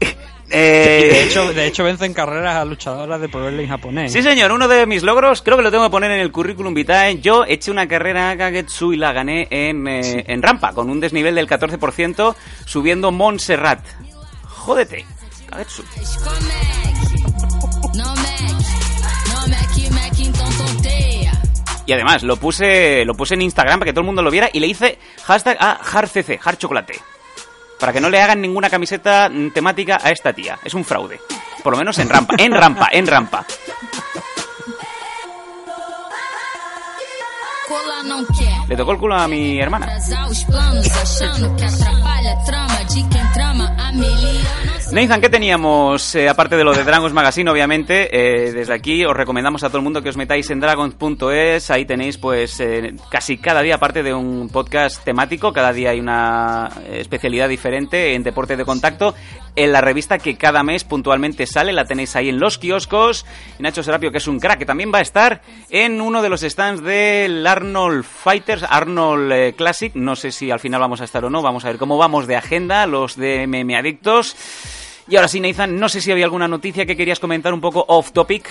Eh, 0.54 1.08
de 1.10 1.22
hecho, 1.22 1.50
de 1.50 1.66
hecho 1.66 1.82
vencen 1.82 2.12
carreras 2.12 2.56
a 2.56 2.66
luchadoras 2.66 3.18
de 3.18 3.26
Wrestling 3.28 3.68
japonés. 3.68 4.12
Sí, 4.12 4.22
señor, 4.22 4.52
uno 4.52 4.68
de 4.68 4.84
mis 4.84 5.02
logros, 5.02 5.40
creo 5.40 5.56
que 5.56 5.62
lo 5.62 5.70
tengo 5.70 5.84
que 5.84 5.90
poner 5.90 6.10
en 6.10 6.20
el 6.20 6.30
currículum 6.30 6.74
vitae. 6.74 7.20
Yo 7.20 7.46
eché 7.46 7.70
una 7.70 7.88
carrera 7.88 8.28
a 8.28 8.36
Kagetsu 8.36 8.92
y 8.92 8.98
la 8.98 9.14
gané 9.14 9.48
en, 9.48 9.88
eh, 9.88 10.24
en 10.26 10.42
rampa, 10.42 10.74
con 10.74 10.90
un 10.90 11.00
desnivel 11.00 11.36
del 11.36 11.48
14%, 11.48 12.34
subiendo 12.66 13.10
Montserrat. 13.12 13.80
Jódete, 14.44 15.06
Tonteia. 20.56 21.32
Y 21.86 21.92
además, 21.92 22.22
lo 22.22 22.36
puse, 22.36 23.04
lo 23.04 23.14
puse 23.14 23.34
en 23.34 23.42
Instagram 23.42 23.78
para 23.78 23.88
que 23.88 23.92
todo 23.92 24.00
el 24.00 24.06
mundo 24.06 24.22
lo 24.22 24.30
viera 24.30 24.48
y 24.52 24.60
le 24.60 24.66
hice 24.66 24.98
hashtag 25.24 25.56
a 25.60 25.72
HarCC, 25.72 26.40
Har 26.44 26.56
Chocolate. 26.56 26.98
Para 27.78 27.92
que 27.92 28.00
no 28.00 28.08
le 28.08 28.20
hagan 28.20 28.40
ninguna 28.40 28.70
camiseta 28.70 29.28
mm, 29.28 29.50
temática 29.50 30.00
a 30.02 30.10
esta 30.10 30.32
tía. 30.32 30.58
Es 30.64 30.74
un 30.74 30.84
fraude. 30.84 31.20
Por 31.62 31.72
lo 31.72 31.78
menos 31.78 31.98
en 31.98 32.08
rampa, 32.08 32.34
en 32.38 32.52
rampa, 32.52 32.88
en 32.92 33.06
rampa. 33.06 33.44
Le 38.68 38.76
tocó 38.76 38.92
el 38.92 38.98
culo 38.98 39.16
a 39.16 39.28
mi 39.28 39.60
hermana. 39.60 39.98
Nathan, 44.92 45.22
¿qué 45.22 45.30
teníamos? 45.30 46.14
Eh, 46.14 46.28
aparte 46.28 46.54
de 46.54 46.64
lo 46.64 46.74
de 46.74 46.84
Dragons 46.84 47.14
Magazine, 47.14 47.50
obviamente, 47.50 48.10
eh, 48.12 48.52
desde 48.52 48.74
aquí 48.74 49.06
os 49.06 49.16
recomendamos 49.16 49.64
a 49.64 49.68
todo 49.68 49.78
el 49.78 49.84
mundo 49.84 50.02
que 50.02 50.10
os 50.10 50.18
metáis 50.18 50.50
en 50.50 50.60
dragons.es. 50.60 51.70
Ahí 51.70 51.86
tenéis, 51.86 52.18
pues, 52.18 52.60
eh, 52.60 52.94
casi 53.08 53.38
cada 53.38 53.62
día, 53.62 53.76
aparte 53.76 54.02
de 54.02 54.12
un 54.12 54.50
podcast 54.50 55.02
temático, 55.02 55.50
cada 55.54 55.72
día 55.72 55.90
hay 55.90 56.00
una 56.00 56.68
especialidad 56.90 57.48
diferente 57.48 58.14
en 58.14 58.22
deporte 58.22 58.54
de 58.54 58.66
contacto. 58.66 59.14
En 59.56 59.72
la 59.72 59.80
revista 59.80 60.18
que 60.18 60.36
cada 60.36 60.62
mes 60.62 60.84
puntualmente 60.84 61.46
sale, 61.46 61.72
la 61.72 61.86
tenéis 61.86 62.14
ahí 62.14 62.28
en 62.28 62.38
los 62.38 62.58
kioscos. 62.58 63.24
Nacho 63.58 63.82
Serapio, 63.82 64.12
que 64.12 64.18
es 64.18 64.28
un 64.28 64.40
crack, 64.40 64.58
que 64.58 64.66
también 64.66 64.92
va 64.92 64.98
a 64.98 65.02
estar 65.02 65.40
en 65.70 66.02
uno 66.02 66.20
de 66.20 66.28
los 66.28 66.42
stands 66.42 66.82
del 66.82 67.46
Arnold 67.46 68.04
Fighters, 68.04 68.62
Arnold 68.68 69.32
eh, 69.32 69.54
Classic. 69.56 69.94
No 69.94 70.16
sé 70.16 70.32
si 70.32 70.50
al 70.50 70.60
final 70.60 70.80
vamos 70.80 71.00
a 71.00 71.04
estar 71.04 71.24
o 71.24 71.30
no, 71.30 71.40
vamos 71.40 71.64
a 71.64 71.68
ver 71.68 71.78
cómo 71.78 71.96
vamos 71.96 72.26
de 72.26 72.36
agenda, 72.36 72.86
los 72.86 73.16
de 73.16 73.46
MM 73.46 73.74
Adictos. 73.74 74.36
Y 75.08 75.16
ahora 75.16 75.28
sí, 75.28 75.40
Nathan, 75.40 75.78
no 75.78 75.88
sé 75.88 76.00
si 76.00 76.12
había 76.12 76.24
alguna 76.24 76.48
noticia 76.48 76.86
que 76.86 76.96
querías 76.96 77.18
comentar 77.18 77.52
un 77.52 77.60
poco 77.60 77.84
off 77.88 78.12
topic. 78.12 78.48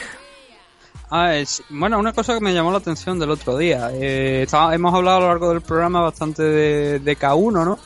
Ah, 1.09 1.33
bueno, 1.69 1.99
una 1.99 2.13
cosa 2.13 2.33
que 2.33 2.41
me 2.41 2.53
llamó 2.53 2.71
la 2.71 2.77
atención 2.77 3.19
del 3.19 3.31
otro 3.31 3.57
día. 3.57 3.89
Eh, 3.93 4.45
hemos 4.71 4.93
hablado 4.93 5.17
a 5.17 5.19
lo 5.21 5.27
largo 5.27 5.49
del 5.49 5.61
programa 5.61 6.01
bastante 6.01 6.43
de, 6.43 6.99
de 6.99 7.17
K1, 7.17 7.65
¿no? 7.65 7.79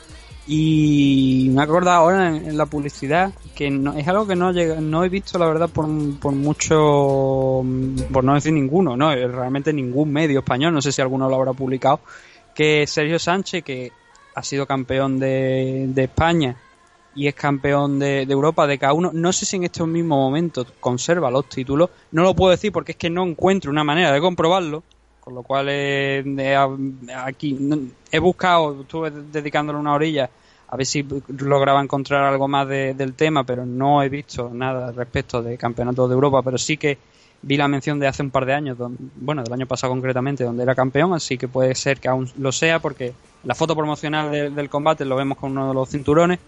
Y 0.48 1.50
me 1.52 1.62
acordado 1.62 1.98
ahora 1.98 2.28
en, 2.28 2.56
la 2.56 2.66
publicidad 2.66 3.32
que 3.56 3.68
no, 3.68 3.94
es 3.94 4.06
algo 4.06 4.28
que 4.28 4.36
no 4.36 4.52
no 4.52 5.04
he 5.04 5.08
visto, 5.08 5.38
la 5.38 5.46
verdad, 5.46 5.68
por, 5.68 5.88
mucho, 5.88 7.64
por 8.12 8.22
no 8.22 8.34
decir 8.34 8.52
ninguno, 8.52 8.96
¿no? 8.96 9.12
Eh, 9.12 9.26
Realmente 9.26 9.72
ningún 9.72 10.12
medio 10.12 10.40
español, 10.40 10.72
no 10.72 10.80
sé 10.80 10.92
si 10.92 11.02
alguno 11.02 11.28
lo 11.28 11.34
habrá 11.34 11.52
publicado, 11.52 12.00
que 12.54 12.86
Sergio 12.86 13.18
Sánchez, 13.18 13.64
que 13.64 13.90
ha 14.36 14.42
sido 14.44 14.66
campeón 14.66 15.18
de 15.18 15.92
España 15.96 16.56
y 17.16 17.26
es 17.26 17.34
campeón 17.34 17.98
de, 17.98 18.22
Europa 18.22 18.66
de 18.66 18.78
K1. 18.78 19.10
No 19.12 19.32
sé 19.32 19.44
si 19.46 19.56
en 19.56 19.64
estos 19.64 19.88
mismos 19.88 20.18
momentos 20.18 20.66
conserva 20.78 21.30
los 21.30 21.48
títulos. 21.48 21.90
No 22.12 22.22
lo 22.22 22.34
puedo 22.34 22.50
decir 22.50 22.70
porque 22.70 22.92
es 22.92 22.98
que 22.98 23.10
no 23.10 23.24
encuentro 23.24 23.70
una 23.70 23.82
manera 23.82 24.12
de 24.12 24.20
comprobarlo. 24.20 24.82
Con 25.20 25.34
lo 25.34 25.42
cual 25.42 25.66
eh, 25.70 26.22
he- 26.24 27.14
aquí 27.16 27.58
he 28.12 28.18
buscado, 28.20 28.82
estuve 28.82 29.10
dedicándole 29.10 29.76
una 29.78 29.94
orilla 29.94 30.30
a 30.68 30.76
ver 30.76 30.86
si 30.86 31.04
lograba 31.38 31.82
encontrar 31.82 32.22
algo 32.24 32.46
más 32.48 32.68
de- 32.68 32.94
del 32.94 33.14
tema, 33.14 33.42
pero 33.44 33.64
no 33.66 34.02
he 34.02 34.08
visto 34.08 34.50
nada 34.52 34.92
respecto 34.92 35.42
de 35.42 35.56
campeonatos 35.56 36.08
de 36.08 36.14
Europa. 36.14 36.42
Pero 36.42 36.58
sí 36.58 36.76
que 36.76 36.98
vi 37.42 37.56
la 37.56 37.66
mención 37.66 37.98
de 37.98 38.06
hace 38.08 38.22
un 38.22 38.30
par 38.30 38.44
de 38.46 38.52
años, 38.54 38.76
don- 38.78 38.96
bueno, 39.16 39.42
del 39.42 39.52
año 39.52 39.66
pasado 39.66 39.92
concretamente, 39.92 40.44
donde 40.44 40.62
era 40.62 40.74
campeón, 40.74 41.12
así 41.14 41.36
que 41.38 41.48
puede 41.48 41.74
ser 41.74 41.98
que 41.98 42.08
aún 42.08 42.30
lo 42.38 42.52
sea 42.52 42.78
porque 42.78 43.12
la 43.44 43.54
foto 43.54 43.74
promocional 43.74 44.30
de- 44.30 44.50
del 44.50 44.68
combate 44.68 45.04
lo 45.04 45.16
vemos 45.16 45.38
con 45.38 45.52
uno 45.52 45.68
de 45.68 45.74
los 45.74 45.88
cinturones. 45.88 46.38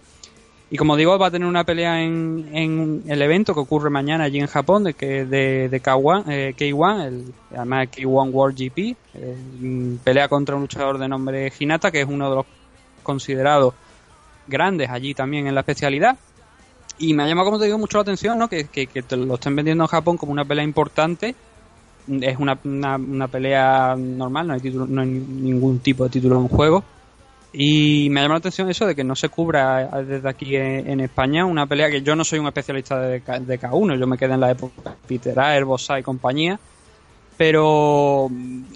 Y 0.70 0.76
como 0.76 0.96
digo, 0.96 1.18
va 1.18 1.28
a 1.28 1.30
tener 1.30 1.48
una 1.48 1.64
pelea 1.64 2.02
en, 2.02 2.50
en 2.52 3.02
el 3.06 3.22
evento 3.22 3.54
que 3.54 3.60
ocurre 3.60 3.88
mañana 3.88 4.24
allí 4.24 4.38
en 4.38 4.46
Japón, 4.46 4.84
de, 4.84 4.92
que, 4.92 5.24
de, 5.24 5.70
de 5.70 5.82
K1, 5.82 6.24
eh, 6.28 6.54
K1, 6.56 7.06
el, 7.06 7.34
además 7.56 7.88
K1 7.88 8.30
World 8.30 8.58
GP. 8.58 8.96
eh, 9.14 9.96
pelea 10.04 10.28
contra 10.28 10.56
un 10.56 10.62
luchador 10.62 10.98
de 10.98 11.08
nombre 11.08 11.50
Hinata, 11.58 11.90
que 11.90 12.02
es 12.02 12.06
uno 12.06 12.28
de 12.28 12.36
los 12.36 12.46
considerados 13.02 13.72
grandes 14.46 14.90
allí 14.90 15.14
también 15.14 15.46
en 15.46 15.54
la 15.54 15.60
especialidad. 15.60 16.18
Y 16.98 17.14
me 17.14 17.22
ha 17.22 17.26
llamado, 17.26 17.46
como 17.46 17.58
te 17.58 17.64
digo, 17.64 17.78
mucho 17.78 17.96
la 17.96 18.02
atención 18.02 18.38
¿no? 18.38 18.48
que, 18.48 18.64
que, 18.64 18.88
que 18.88 19.02
te 19.02 19.16
lo 19.16 19.34
estén 19.34 19.56
vendiendo 19.56 19.84
en 19.84 19.88
Japón 19.88 20.18
como 20.18 20.32
una 20.32 20.44
pelea 20.44 20.64
importante. 20.64 21.34
Es 22.20 22.38
una, 22.38 22.58
una, 22.64 22.96
una 22.96 23.28
pelea 23.28 23.94
normal, 23.96 24.48
no 24.48 24.54
hay, 24.54 24.60
título, 24.60 24.86
no 24.86 25.00
hay 25.00 25.08
ningún 25.08 25.78
tipo 25.78 26.04
de 26.04 26.10
título 26.10 26.40
en 26.40 26.48
juego. 26.48 26.84
Y 27.52 28.08
me 28.10 28.20
llama 28.20 28.34
la 28.34 28.38
atención 28.38 28.68
eso 28.68 28.86
de 28.86 28.94
que 28.94 29.04
no 29.04 29.16
se 29.16 29.30
cubra 29.30 30.02
desde 30.02 30.28
aquí 30.28 30.54
en, 30.54 31.00
España 31.00 31.46
una 31.46 31.66
pelea 31.66 31.88
que 31.88 32.02
yo 32.02 32.14
no 32.14 32.22
soy 32.22 32.38
un 32.38 32.46
especialista 32.46 33.00
de, 33.00 33.20
de 33.20 33.60
K1, 33.60 33.98
yo 33.98 34.06
me 34.06 34.18
quedé 34.18 34.34
en 34.34 34.40
la 34.40 34.50
época 34.50 34.94
Peter 35.06 35.38
Aer, 35.38 35.64
Bossa 35.64 35.98
y 35.98 36.02
compañía. 36.02 36.60
Pero, 37.38 38.28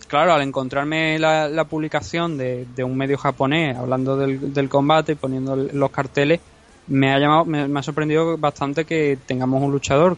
claro, 0.07 0.35
al 0.35 0.43
encontrarme 0.43 1.19
la, 1.19 1.65
publicación 1.69 2.39
de, 2.39 2.85
un 2.85 2.97
medio 2.97 3.19
japonés 3.19 3.77
hablando 3.77 4.17
del, 4.17 4.69
combate 4.69 5.13
y 5.13 5.15
poniendo 5.17 5.57
los 5.57 5.91
carteles, 5.91 6.41
me 6.87 7.13
ha 7.13 7.19
llamado, 7.19 7.45
me, 7.45 7.79
ha 7.79 7.83
sorprendido 7.83 8.39
bastante 8.39 8.85
que 8.85 9.19
tengamos 9.27 9.61
un 9.61 9.73
luchador 9.73 10.17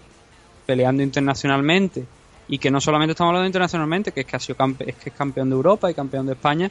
peleando 0.67 1.03
internacionalmente 1.03 2.05
y 2.47 2.59
que 2.59 2.71
no 2.71 2.83
solamente 2.83 3.13
estamos 3.13 3.31
hablando 3.31 3.47
internacionalmente, 3.47 4.13
que 4.13 4.21
es 4.21 4.27
que 4.27 4.37
ha 4.37 4.41
sido 4.41 4.59
es 4.81 4.95
que 4.97 5.09
es 5.09 5.17
campeón 5.17 5.49
de 5.49 5.57
Europa 5.57 5.91
y 5.91 5.95
campeón 5.95 6.27
de 6.27 6.33
España 6.33 6.71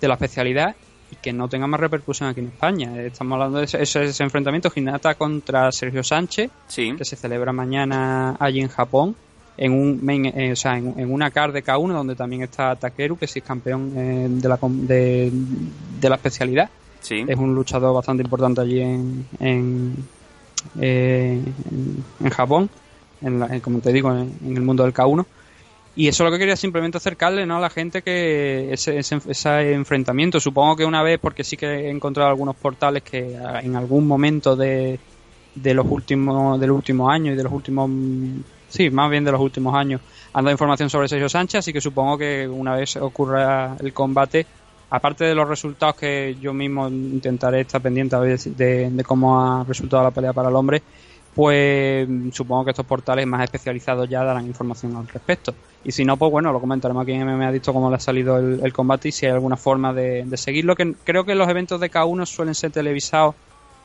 de 0.00 0.08
la 0.08 0.14
especialidad 0.14 0.74
y 1.14 1.22
que 1.22 1.32
no 1.32 1.48
tenga 1.48 1.66
más 1.66 1.80
repercusión 1.80 2.28
aquí 2.28 2.40
en 2.40 2.46
España. 2.48 3.00
Estamos 3.02 3.34
hablando 3.34 3.58
de 3.58 3.64
ese, 3.64 3.82
ese- 3.82 4.22
enfrentamiento 4.22 4.70
Hinata 4.74 5.14
contra 5.14 5.70
Sergio 5.72 6.02
Sánchez, 6.02 6.50
que 6.96 7.04
se 7.04 7.16
celebra 7.16 7.52
mañana 7.52 8.36
allí 8.38 8.60
en 8.60 8.68
Japón, 8.68 9.14
en 9.56 9.72
un 9.72 10.00
main- 10.04 10.26
eh, 10.36 10.52
o 10.52 10.56
sea, 10.56 10.76
en, 10.76 10.98
en 10.98 11.12
una 11.12 11.30
card 11.30 11.52
de 11.52 11.62
K1 11.64 11.92
donde 11.92 12.16
también 12.16 12.42
está 12.42 12.74
Takeru, 12.76 13.16
que 13.16 13.26
sí 13.26 13.38
es 13.38 13.44
campeón 13.44 13.92
eh, 13.96 14.26
de, 14.28 14.48
la, 14.48 14.58
de, 14.62 15.30
de 16.00 16.08
la 16.08 16.16
especialidad. 16.16 16.68
Sí. 17.00 17.24
Es 17.28 17.36
un 17.38 17.54
luchador 17.54 17.94
bastante 17.94 18.22
importante 18.22 18.60
allí 18.62 18.80
en, 18.80 19.26
en, 19.38 19.94
eh, 20.80 21.40
en, 21.70 22.04
en 22.20 22.30
Japón, 22.30 22.70
en 23.20 23.38
la- 23.40 23.46
en- 23.46 23.60
como 23.60 23.78
te 23.80 23.92
digo, 23.92 24.10
en, 24.12 24.32
en 24.44 24.56
el 24.56 24.62
mundo 24.62 24.82
del 24.84 24.92
K1. 24.94 25.24
Y 25.96 26.08
eso 26.08 26.24
es 26.24 26.30
lo 26.30 26.32
que 26.32 26.40
quería 26.40 26.56
simplemente 26.56 26.98
acercarle 26.98 27.46
¿no? 27.46 27.56
a 27.56 27.60
la 27.60 27.70
gente 27.70 28.02
que 28.02 28.72
ese, 28.72 28.98
ese, 28.98 29.20
ese 29.28 29.72
enfrentamiento. 29.72 30.40
Supongo 30.40 30.76
que 30.76 30.84
una 30.84 31.02
vez, 31.02 31.20
porque 31.20 31.44
sí 31.44 31.56
que 31.56 31.66
he 31.66 31.90
encontrado 31.90 32.28
algunos 32.28 32.56
portales 32.56 33.02
que 33.02 33.36
ah, 33.36 33.60
en 33.62 33.76
algún 33.76 34.06
momento 34.06 34.56
de, 34.56 34.98
de 35.54 35.74
los 35.74 35.86
últimos 35.88 36.58
del 36.58 36.70
último 36.70 37.10
año 37.10 37.32
y 37.32 37.36
de 37.36 37.42
los 37.42 37.52
últimos 37.52 37.90
sí 38.68 38.90
más 38.90 39.10
bien 39.10 39.24
de 39.24 39.32
los 39.32 39.40
últimos 39.40 39.74
años 39.74 40.00
han 40.32 40.44
dado 40.44 40.52
información 40.52 40.90
sobre 40.90 41.08
Sergio 41.08 41.28
Sánchez 41.28 41.60
así 41.60 41.72
que 41.72 41.80
supongo 41.80 42.18
que 42.18 42.48
una 42.48 42.74
vez 42.74 42.96
ocurra 42.96 43.76
el 43.78 43.92
combate 43.92 44.46
aparte 44.90 45.24
de 45.24 45.34
los 45.34 45.48
resultados 45.48 45.96
que 45.96 46.36
yo 46.40 46.52
mismo 46.52 46.88
intentaré 46.88 47.60
estar 47.60 47.80
pendiente 47.80 48.16
a 48.16 48.18
ver 48.18 48.38
de 48.38 49.04
cómo 49.04 49.40
ha 49.40 49.64
resultado 49.64 50.02
la 50.02 50.10
pelea 50.10 50.32
para 50.32 50.48
el 50.48 50.56
hombre 50.56 50.82
pues 51.34 52.08
supongo 52.32 52.64
que 52.64 52.70
estos 52.70 52.86
portales 52.86 53.26
más 53.26 53.42
especializados 53.42 54.08
ya 54.08 54.22
darán 54.22 54.46
información 54.46 54.96
al 54.96 55.08
respecto. 55.08 55.54
Y 55.84 55.92
si 55.92 56.04
no, 56.04 56.16
pues 56.16 56.30
bueno, 56.30 56.52
lo 56.52 56.60
comentaremos 56.60 57.02
aquí 57.02 57.12
en 57.12 57.26
MMA 57.26 57.48
Adicto 57.48 57.72
cómo 57.72 57.90
le 57.90 57.96
ha 57.96 58.00
salido 58.00 58.38
el, 58.38 58.72
combate 58.72 59.08
y 59.08 59.12
si 59.12 59.26
hay 59.26 59.32
alguna 59.32 59.56
forma 59.56 59.92
de, 59.92 60.24
de 60.24 60.36
seguirlo. 60.36 60.76
Que 60.76 60.94
creo 61.04 61.24
que 61.24 61.34
los 61.34 61.48
eventos 61.48 61.80
de 61.80 61.90
K1 61.90 62.24
suelen 62.26 62.54
ser 62.54 62.70
televisados, 62.70 63.34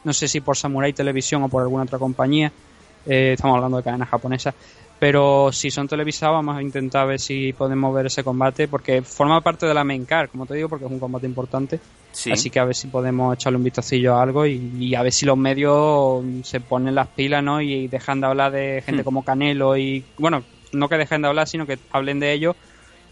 no 0.04 0.14
sé 0.14 0.28
si 0.28 0.40
por 0.40 0.56
Samurai 0.56 0.94
Televisión 0.94 1.44
o 1.44 1.50
por 1.50 1.64
alguna 1.64 1.84
otra 1.84 1.98
compañía. 1.98 2.52
Eh, 3.06 3.34
estamos 3.34 3.56
hablando 3.56 3.78
de 3.78 3.84
cadenas 3.84 4.10
japonesas. 4.10 4.54
Pero 5.00 5.50
si 5.54 5.72
son 5.72 5.88
televisados, 5.88 6.36
vamos 6.36 6.58
a 6.58 6.62
intentar 6.62 7.08
ver 7.08 7.20
si 7.20 7.54
podemos 7.54 7.94
ver 7.96 8.08
ese 8.08 8.24
combate, 8.24 8.68
porque 8.68 9.02
forma 9.02 9.40
parte 9.42 9.66
de 9.66 9.74
la 9.74 9.86
main 9.86 10.06
card, 10.06 10.30
como 10.30 10.46
te 10.46 10.56
digo, 10.56 10.68
porque 10.68 10.86
es 10.86 10.92
un 10.92 11.00
combate 11.00 11.26
importante. 11.26 11.80
Sí. 12.12 12.32
Así 12.32 12.50
que 12.50 12.60
a 12.60 12.66
ver 12.66 12.76
si 12.76 12.88
podemos 12.88 13.34
echarle 13.34 13.58
un 13.58 13.64
vistacillo 13.64 14.16
a 14.16 14.22
algo 14.22 14.46
y, 14.46 14.60
y 14.78 14.96
a 14.96 15.02
ver 15.04 15.14
si 15.14 15.26
los 15.26 15.38
medios 15.38 16.22
se 16.44 16.60
ponen 16.60 16.96
las 16.96 17.08
pilas, 17.08 17.42
¿no? 17.42 17.62
Y 17.62 17.88
dejan 17.88 18.20
de 18.20 18.28
hablar 18.28 18.52
de 18.52 18.82
gente 18.86 19.04
Hmm. 19.04 19.06
como 19.06 19.24
Canelo 19.24 19.78
y, 19.78 20.04
bueno, 20.18 20.44
no 20.74 20.90
que 20.90 20.98
dejen 20.98 21.22
de 21.22 21.30
hablar, 21.30 21.48
sino 21.48 21.66
que 21.66 21.80
hablen 21.92 22.20
de 22.20 22.34
ellos 22.34 22.56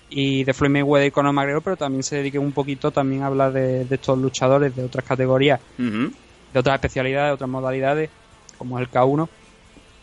y 0.09 0.43
de 0.43 0.53
Floyd 0.53 0.71
Mayweather 0.71 1.07
y 1.07 1.11
Conor 1.11 1.33
McGregor, 1.33 1.63
pero 1.63 1.77
también 1.77 2.03
se 2.03 2.17
dediquen 2.17 2.41
un 2.41 2.51
poquito 2.51 2.91
también 2.91 3.23
a 3.23 3.27
hablar 3.27 3.53
de, 3.53 3.85
de 3.85 3.95
estos 3.95 4.17
luchadores 4.17 4.75
de 4.75 4.83
otras 4.83 5.05
categorías, 5.05 5.59
Ujú. 5.79 6.11
de 6.53 6.59
otras 6.59 6.75
especialidades, 6.75 7.29
de 7.29 7.33
otras 7.35 7.49
modalidades, 7.49 8.09
como 8.57 8.77
es 8.77 8.85
el 8.85 8.91
K1, 8.91 9.27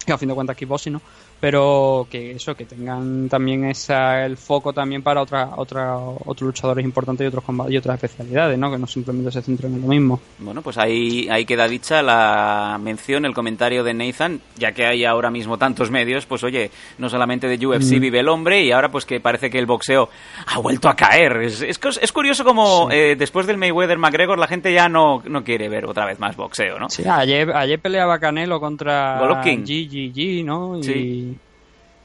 que 0.06 0.12
a 0.12 0.18
fin 0.18 0.28
de 0.28 0.34
cuentas 0.34 0.56
kickboxing, 0.56 0.94
¿no? 0.94 1.02
Pero 1.44 2.06
que 2.10 2.30
eso, 2.30 2.54
que 2.56 2.64
tengan 2.64 3.28
también 3.28 3.66
esa, 3.66 4.24
el 4.24 4.38
foco 4.38 4.72
también 4.72 5.02
para 5.02 5.20
otra, 5.20 5.50
otra, 5.56 5.94
otros 5.98 6.40
luchadores 6.40 6.82
importantes 6.82 7.22
y 7.22 7.28
otros 7.28 7.44
combates 7.44 7.74
y 7.74 7.76
otras 7.76 8.02
especialidades, 8.02 8.58
¿no? 8.58 8.70
Que 8.70 8.78
no 8.78 8.86
simplemente 8.86 9.30
se 9.30 9.42
centren 9.42 9.74
en 9.74 9.82
lo 9.82 9.88
mismo. 9.88 10.18
Bueno, 10.38 10.62
pues 10.62 10.78
ahí, 10.78 11.28
ahí 11.30 11.44
queda 11.44 11.68
dicha 11.68 12.02
la 12.02 12.80
mención, 12.82 13.26
el 13.26 13.34
comentario 13.34 13.84
de 13.84 13.92
Nathan, 13.92 14.40
ya 14.56 14.72
que 14.72 14.86
hay 14.86 15.04
ahora 15.04 15.30
mismo 15.30 15.58
tantos 15.58 15.90
medios, 15.90 16.24
pues 16.24 16.42
oye, 16.44 16.70
no 16.96 17.10
solamente 17.10 17.46
de 17.46 17.66
UFC 17.66 17.98
Mm. 17.98 18.00
vive 18.00 18.20
el 18.20 18.28
hombre 18.30 18.62
y 18.62 18.72
ahora 18.72 18.90
pues 18.90 19.04
que 19.04 19.20
parece 19.20 19.50
que 19.50 19.58
el 19.58 19.66
boxeo 19.66 20.08
ha 20.46 20.58
vuelto 20.60 20.88
a 20.88 20.96
caer. 20.96 21.42
Es, 21.42 21.60
es, 21.60 22.12
curioso 22.12 22.42
como 22.42 22.90
eh, 22.90 23.16
después 23.18 23.46
del 23.46 23.58
Mayweather-McGregor 23.58 24.38
la 24.38 24.46
gente 24.46 24.72
ya 24.72 24.88
no, 24.88 25.22
no 25.26 25.44
quiere 25.44 25.68
ver 25.68 25.84
otra 25.84 26.06
vez 26.06 26.18
más 26.18 26.36
boxeo, 26.36 26.78
¿no? 26.78 26.88
Sí, 26.88 27.02
ayer, 27.06 27.54
ayer 27.54 27.78
peleaba 27.78 28.18
Canelo 28.18 28.60
contra 28.60 29.18
Golovkin. 29.18 29.62
GGG, 29.66 30.42
¿no? 30.46 30.78
Y, 30.78 30.82
Sí. 30.82 31.33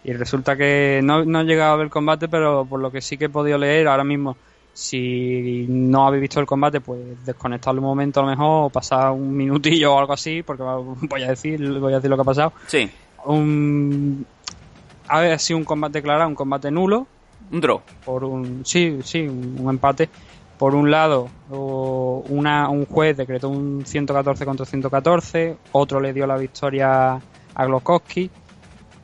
Y 0.10 0.14
resulta 0.14 0.58
que 0.58 1.02
no, 1.04 1.24
no 1.24 1.42
he 1.42 1.44
llegado 1.44 1.74
a 1.74 1.76
ver 1.76 1.86
el 1.86 1.92
combate, 1.92 2.28
pero 2.28 2.66
por 2.66 2.80
lo 2.80 2.92
que 2.92 3.00
sí 3.00 3.16
que 3.16 3.26
he 3.26 3.30
podido 3.30 3.60
leer 3.60 3.88
ahora 3.88 4.04
mismo, 4.04 4.36
si 4.74 5.68
no 5.70 6.08
habéis 6.08 6.22
visto 6.22 6.40
el 6.40 6.48
combate, 6.48 6.82
pues 6.82 7.00
desconectarlo 7.24 7.80
un 7.80 7.88
momento 7.88 8.20
a 8.20 8.24
lo 8.24 8.30
mejor, 8.30 8.66
o 8.66 8.70
pasar 8.72 9.12
un 9.12 9.36
minutillo 9.38 9.94
o 9.94 10.00
algo 10.00 10.14
así, 10.14 10.42
porque 10.42 10.64
voy 10.64 11.22
a 11.22 11.28
decir, 11.28 11.62
voy 11.80 11.94
a 11.94 11.98
decir 11.98 12.10
lo 12.10 12.16
que 12.18 12.22
ha 12.22 12.26
pasado. 12.26 12.54
Sí, 12.66 12.90
Un, 13.26 14.26
ha 15.08 15.38
sido 15.38 15.60
un 15.60 15.66
combate 15.66 16.00
declarado, 16.00 16.28
un 16.28 16.36
combate 16.36 16.72
nulo, 16.72 17.06
un 17.52 17.62
draw. 17.62 17.82
por 18.04 18.24
un 18.24 18.66
sí 18.66 19.00
sí 19.04 19.28
un, 19.28 19.70
empate 19.70 20.10
por 20.58 20.76
un 20.76 20.92
lado 20.92 21.30
una, 21.50 22.70
un 22.70 22.86
juez 22.86 23.16
decretó 23.18 23.50
un 23.50 23.86
114 23.86 24.46
contra 24.46 24.66
114 24.66 25.58
otro 25.72 26.00
le 26.00 26.14
dio 26.14 26.28
la 26.28 26.38
victoria 26.38 27.14
a 27.14 27.66
Glokowski 27.66 28.30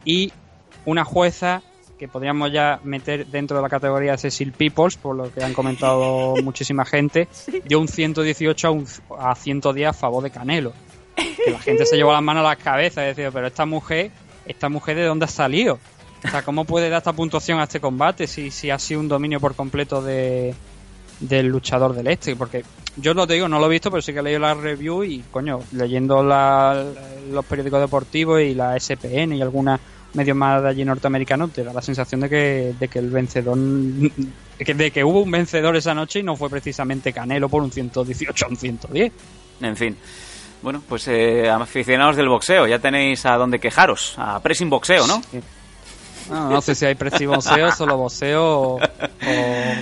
y 0.03 0.31
una 0.85 1.03
jueza 1.03 1.61
que 1.99 2.07
podríamos 2.07 2.51
ya 2.51 2.79
meter 2.83 3.25
dentro 3.27 3.55
de 3.57 3.63
la 3.63 3.69
categoría 3.69 4.11
de 4.13 4.17
Cecil 4.17 4.51
Peoples 4.51 4.97
por 4.97 5.15
lo 5.15 5.31
que 5.33 5.43
han 5.43 5.53
comentado 5.53 6.35
muchísima 6.43 6.83
gente 6.85 7.27
dio 7.63 7.79
un 7.79 7.87
118 7.87 8.67
a, 8.67 8.71
un, 8.71 8.85
a 9.17 9.33
110 9.35 9.87
a 9.89 9.93
favor 9.93 10.21
de 10.23 10.29
Canelo 10.31 10.73
que 11.15 11.51
la 11.51 11.59
gente 11.59 11.85
se 11.85 11.95
llevó 11.95 12.11
las 12.11 12.21
manos 12.21 12.41
a 12.45 12.49
la 12.49 12.55
cabeza 12.57 13.01
y 13.03 13.07
decía 13.07 13.31
pero 13.31 13.47
esta 13.47 13.65
mujer 13.65 14.11
esta 14.45 14.67
mujer 14.67 14.97
de 14.97 15.05
dónde 15.05 15.25
ha 15.25 15.29
salido 15.29 15.79
o 16.23 16.27
sea, 16.27 16.41
¿cómo 16.41 16.65
puede 16.65 16.89
dar 16.89 16.97
esta 16.97 17.13
puntuación 17.13 17.59
a 17.59 17.63
este 17.63 17.79
combate 17.79 18.25
si, 18.27 18.49
si 18.51 18.71
ha 18.71 18.79
sido 18.79 18.99
un 18.99 19.07
dominio 19.07 19.39
por 19.39 19.53
completo 19.55 20.01
de, 20.01 20.55
del 21.19 21.47
luchador 21.47 21.93
del 21.93 22.07
este? 22.07 22.35
Porque 22.35 22.63
yo 22.97 23.13
lo 23.13 23.27
te 23.27 23.35
digo, 23.35 23.47
no 23.47 23.59
lo 23.59 23.67
he 23.67 23.69
visto, 23.69 23.91
pero 23.91 24.01
sí 24.01 24.11
que 24.11 24.19
he 24.19 24.23
leído 24.23 24.39
la 24.39 24.55
review 24.55 25.03
y, 25.03 25.19
coño, 25.29 25.59
leyendo 25.73 26.23
la- 26.23 26.83
los 27.31 27.45
periódicos 27.45 27.79
deportivos 27.79 28.41
y 28.41 28.55
la 28.55 28.75
SPN 28.79 29.33
y 29.35 29.41
algunos 29.43 29.79
medios 30.15 30.35
más 30.35 30.61
de 30.63 30.69
allí 30.69 30.85
norteamericanos, 30.85 31.51
te 31.51 31.63
da 31.63 31.73
la 31.73 31.81
sensación 31.81 32.21
de 32.21 32.29
que, 32.29 32.75
de 32.79 32.87
que 32.87 32.99
el 32.99 33.09
vencedor, 33.09 33.57
de 33.57 34.65
que, 34.65 34.73
de 34.73 34.91
que 34.91 35.03
hubo 35.03 35.21
un 35.21 35.31
vencedor 35.31 35.75
esa 35.75 35.93
noche 35.93 36.19
y 36.19 36.23
no 36.23 36.35
fue 36.35 36.49
precisamente 36.49 37.13
Canelo 37.13 37.49
por 37.49 37.61
un 37.61 37.71
118 37.71 38.45
a 38.45 38.49
un 38.49 38.57
110. 38.57 39.11
En 39.61 39.75
fin. 39.75 39.97
Bueno, 40.61 40.81
pues 40.87 41.07
eh, 41.07 41.49
aficionados 41.49 42.15
del 42.15 42.27
boxeo, 42.27 42.65
ya 42.65 42.79
tenéis 42.79 43.25
a 43.25 43.35
dónde 43.35 43.59
quejaros, 43.59 44.15
a 44.17 44.41
pressing 44.41 44.69
boxeo, 44.69 45.05
¿no? 45.05 45.21
No, 46.29 46.49
no 46.49 46.61
sé 46.61 46.73
si 46.75 46.85
hay 46.85 46.95
presi 46.95 47.25
boxeo, 47.25 47.71
solo 47.71 47.97
boxeo 47.97 48.43
o, 48.43 48.75
o- 48.77 48.79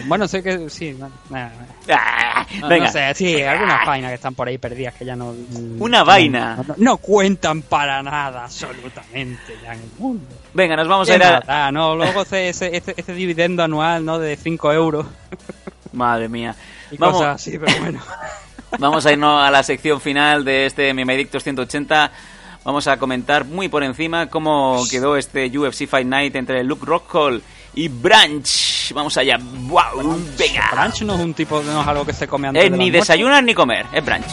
Bueno, 0.05 0.27
sé 0.27 0.43
que 0.43 0.69
sí. 0.69 0.95
no. 0.99 1.09
Ah, 1.33 2.45
No, 2.59 2.67
venga. 2.67 2.85
no 2.87 2.91
sé, 2.91 3.13
sí, 3.15 3.41
algunas 3.41 3.85
vainas 3.85 4.09
que 4.11 4.15
están 4.15 4.35
por 4.35 4.47
ahí 4.47 4.57
perdidas 4.57 4.93
que 4.95 5.05
ya 5.05 5.15
no... 5.15 5.33
Una 5.79 6.03
vaina. 6.03 6.57
No, 6.77 6.97
cuentan 6.97 7.61
para 7.61 8.03
nada, 8.03 8.43
absolutamente, 8.45 9.57
ya 9.63 9.73
en 9.73 9.79
el 9.79 9.89
mundo. 9.97 10.25
Venga, 10.53 10.75
nos 10.75 10.87
vamos 10.87 11.09
a 11.09 11.15
ir 11.15 11.23
a... 11.23 11.71
no, 11.71 11.95
luego 11.95 12.21
ese, 12.23 12.49
ese, 12.49 12.75
ese, 12.75 12.93
ese 12.97 13.13
dividendo 13.13 13.63
anual, 13.63 14.03
¿no? 14.05 14.19
De 14.19 14.35
5 14.35 14.73
euros 14.73 15.05
Madre 15.93 16.27
mía. 16.27 16.55
y 16.91 16.97
Vamos, 16.97 17.17
cosas 17.17 17.35
así, 17.35 17.57
pero 17.57 17.79
bueno. 17.79 17.99
vamos 18.79 19.05
a 19.05 19.11
irnos 19.13 19.41
a 19.47 19.49
la 19.51 19.63
sección 19.63 20.01
final 20.01 20.43
de 20.43 20.65
este 20.65 20.93
Mimedictos 20.93 21.43
180. 21.43 22.11
Vamos 22.65 22.87
a 22.87 22.97
comentar 22.97 23.45
muy 23.45 23.67
por 23.67 23.83
encima 23.83 24.27
cómo 24.27 24.83
quedó 24.89 25.17
este 25.17 25.47
UFC 25.57 25.85
Fight 25.87 26.07
Night 26.07 26.35
entre 26.35 26.63
Luke 26.63 26.85
Rockhold 26.85 27.41
y 27.75 27.87
Branch. 27.89 28.93
Vamos 28.93 29.17
allá. 29.17 29.37
¡Wow! 29.41 30.17
Venga. 30.37 30.69
Branch 30.71 31.01
no 31.01 31.15
es 31.15 31.19
un 31.21 31.33
tipo, 31.33 31.61
no 31.61 31.81
es 31.81 31.87
algo 31.87 32.05
que 32.05 32.13
se 32.13 32.27
come 32.27 32.47
antes 32.47 32.63
Eh, 32.63 32.69
de 32.69 32.77
ni 32.77 32.89
desayunar 32.89 33.43
ni 33.43 33.53
comer, 33.53 33.85
es 33.93 34.05
Branch. 34.05 34.25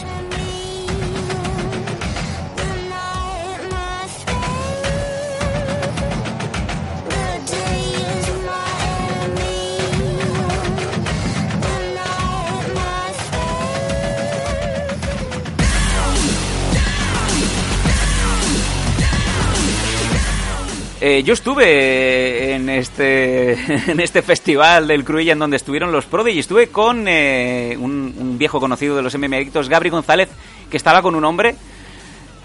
Eh, 21.03 21.23
yo 21.23 21.33
estuve 21.33 22.53
en 22.53 22.69
este 22.69 23.53
en 23.91 23.99
este 23.99 24.21
festival 24.21 24.87
del 24.87 25.03
Cruilla 25.03 25.33
en 25.33 25.39
donde 25.39 25.57
estuvieron 25.57 25.91
los 25.91 26.05
Prodigy. 26.05 26.39
Estuve 26.39 26.67
con 26.67 27.07
eh, 27.07 27.75
un, 27.79 28.13
un 28.17 28.37
viejo 28.37 28.59
conocido 28.59 28.95
de 28.95 29.01
los 29.01 29.17
MMA 29.17 29.37
Adictos, 29.37 29.67
Gabri 29.67 29.89
González, 29.89 30.29
que 30.69 30.77
estaba 30.77 31.01
con 31.01 31.15
un 31.15 31.25
hombre. 31.25 31.55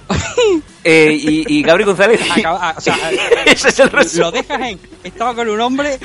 Eh, 0.89 1.19
y, 1.21 1.59
y 1.59 1.63
Gabri 1.65 1.83
González 1.83 2.21
Acaba- 2.31 2.73
o 2.77 2.81
sea, 2.81 2.97
Ese 3.45 3.71
es 3.71 3.81
el 3.81 3.91
resumen. 3.91 4.21
lo 4.21 4.31
dejas 4.31 4.61
en... 4.61 4.79
Estaba 5.03 5.35
con 5.35 5.49
un 5.49 5.61
hombre... 5.61 5.99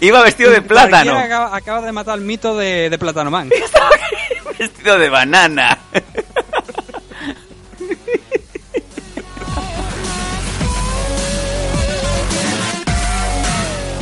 iba 0.00 0.22
vestido 0.22 0.52
de 0.52 0.62
plátano, 0.62 1.18
Acaba, 1.18 1.56
acaba 1.56 1.80
de 1.84 1.90
matar 1.90 2.16
el 2.18 2.24
mito 2.24 2.56
de, 2.56 2.88
de 2.88 2.98
Plátano 2.98 3.32
Man. 3.32 3.50
vestido 4.56 4.96
de 4.96 5.08
banana. 5.08 5.76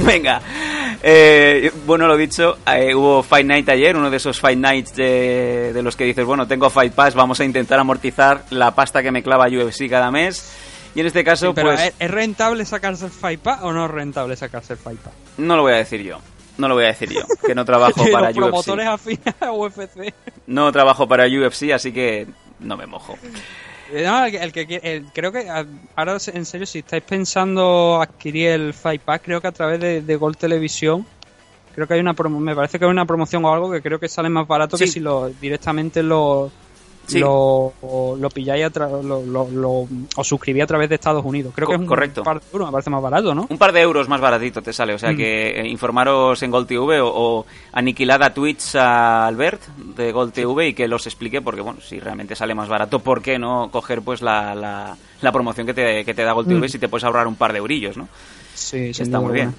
Venga, 0.06 0.40
eh, 1.02 1.70
bueno, 1.84 2.06
lo 2.06 2.16
dicho, 2.16 2.58
eh, 2.66 2.94
hubo 2.94 3.22
Fight 3.22 3.46
Night 3.46 3.68
ayer, 3.68 3.96
uno 3.96 4.10
de 4.10 4.16
esos 4.16 4.40
Fight 4.40 4.58
Nights 4.58 4.94
de, 4.94 5.72
de 5.74 5.82
los 5.82 5.96
que 5.96 6.04
dices, 6.04 6.24
bueno, 6.24 6.46
tengo 6.46 6.70
Fight 6.70 6.92
Pass, 6.92 7.14
vamos 7.14 7.40
a 7.40 7.44
intentar 7.44 7.78
amortizar 7.78 8.44
la 8.50 8.74
pasta 8.74 9.02
que 9.02 9.10
me 9.10 9.22
clava 9.22 9.46
UFC 9.48 9.88
cada 9.88 10.10
mes. 10.10 10.52
Y 10.94 11.00
en 11.00 11.06
este 11.06 11.24
caso, 11.24 11.52
Pero 11.54 11.68
pues, 11.68 11.80
¿es, 11.80 11.94
es 11.98 12.10
rentable 12.10 12.64
sacarse 12.64 13.04
el 13.04 13.10
Fight 13.10 13.40
Pass 13.40 13.60
o 13.62 13.72
no 13.72 13.84
es 13.84 13.90
rentable 13.90 14.34
sacarse 14.36 14.72
el 14.74 14.78
Fight 14.78 14.98
Pass? 14.98 15.12
no 15.36 15.56
lo 15.56 15.62
voy 15.62 15.72
a 15.74 15.76
decir 15.76 16.02
yo. 16.02 16.20
No 16.58 16.68
lo 16.68 16.74
voy 16.74 16.84
a 16.84 16.88
decir 16.88 17.10
yo, 17.12 17.20
que 17.46 17.54
no 17.54 17.66
trabajo 17.66 18.02
para 18.12 18.28
UFC. 18.30 18.36
promotores 18.36 18.86
afines 18.86 19.34
a 19.40 19.52
UFC. 19.52 20.14
No 20.46 20.72
trabajo 20.72 21.06
para 21.06 21.26
UFC, 21.26 21.72
así 21.74 21.92
que 21.92 22.26
no 22.60 22.78
me 22.78 22.86
mojo. 22.86 23.18
Eh, 23.92 24.02
No, 24.04 24.24
el, 24.24 24.30
que- 24.32 24.38
el 24.42 24.52
que 24.52 24.80
el- 24.82 25.04
creo 25.12 25.32
que 25.32 25.46
ahora 25.94 26.16
en 26.34 26.44
serio 26.44 26.66
si 26.66 26.78
estáis 26.80 27.02
pensando 27.02 28.00
adquirir 28.00 28.48
el 28.50 28.74
Fight 28.74 29.02
Pass, 29.02 29.20
creo 29.24 29.40
que 29.40 29.48
a 29.48 29.52
través 29.52 29.80
de, 29.80 30.02
de 30.02 30.16
Gold 30.16 30.36
Televisión 30.36 31.06
creo 31.74 31.86
que 31.86 31.94
hay 31.94 32.00
una 32.00 32.14
promo- 32.14 32.40
me 32.40 32.54
parece 32.54 32.78
que 32.78 32.84
hay 32.84 32.90
una 32.90 33.04
promoción 33.06 33.44
o 33.44 33.52
algo 33.52 33.70
que 33.70 33.82
creo 33.82 33.98
que 34.00 34.08
sale 34.08 34.28
más 34.28 34.46
barato 34.48 34.76
que 34.76 34.86
si 34.86 35.00
lo 35.00 35.28
directamente 35.28 36.02
lo 36.02 36.50
Sí. 37.06 37.20
lo, 37.20 37.72
lo 38.18 38.28
pilláis 38.30 38.64
a 38.64 38.70
tra- 38.72 38.90
lo, 39.02 39.22
lo, 39.24 39.48
lo- 39.50 39.88
os 40.16 40.26
suscribís 40.26 40.64
a 40.64 40.66
través 40.66 40.88
de 40.88 40.96
Estados 40.96 41.24
Unidos. 41.24 41.52
Creo 41.54 41.66
Co- 41.66 41.70
que 41.70 41.74
es 41.76 41.80
un 41.80 41.86
correcto. 41.86 42.22
par 42.24 42.40
de 42.40 42.46
euros, 42.52 42.66
me 42.68 42.72
parece 42.72 42.90
más 42.90 43.02
barato, 43.02 43.34
¿no? 43.34 43.46
Un 43.48 43.58
par 43.58 43.72
de 43.72 43.80
euros 43.80 44.08
más 44.08 44.20
baratito 44.20 44.60
te 44.62 44.72
sale, 44.72 44.94
o 44.94 44.98
sea 44.98 45.12
Mm. 45.12 45.16
que 45.16 45.60
eh, 45.60 45.68
informaros 45.68 46.42
en 46.42 46.50
Gold 46.50 46.66
TV 46.66 47.00
o, 47.00 47.08
o 47.14 47.46
aniquilad 47.72 48.22
a 48.22 48.34
Twitch 48.34 48.74
a 48.74 49.26
Albert 49.26 49.62
de 49.96 50.10
Gold 50.10 50.32
TV 50.32 50.68
y 50.68 50.74
que 50.74 50.88
los 50.88 51.06
explique 51.06 51.40
porque, 51.40 51.60
bueno, 51.60 51.80
si 51.80 52.00
realmente 52.00 52.34
sale 52.34 52.54
más 52.54 52.68
barato, 52.68 52.98
¿por 52.98 53.22
qué 53.22 53.38
no 53.38 53.68
coger 53.70 54.02
pues 54.02 54.20
la, 54.22 54.54
la, 54.54 54.96
la 55.20 55.32
promoción 55.32 55.66
que 55.66 55.74
te, 55.74 56.04
que 56.04 56.12
te 56.14 56.22
da 56.24 56.32
Gold 56.32 56.48
TV 56.48 56.66
Mm. 56.66 56.68
si 56.70 56.78
te 56.78 56.88
puedes 56.88 57.04
ahorrar 57.04 57.26
un 57.28 57.36
par 57.36 57.52
de 57.52 57.58
eurillos, 57.58 57.96
¿no? 57.96 58.08
Sí, 58.54 58.92
sin 58.92 59.04
Está 59.06 59.20
muy 59.20 59.32
bien. 59.32 59.54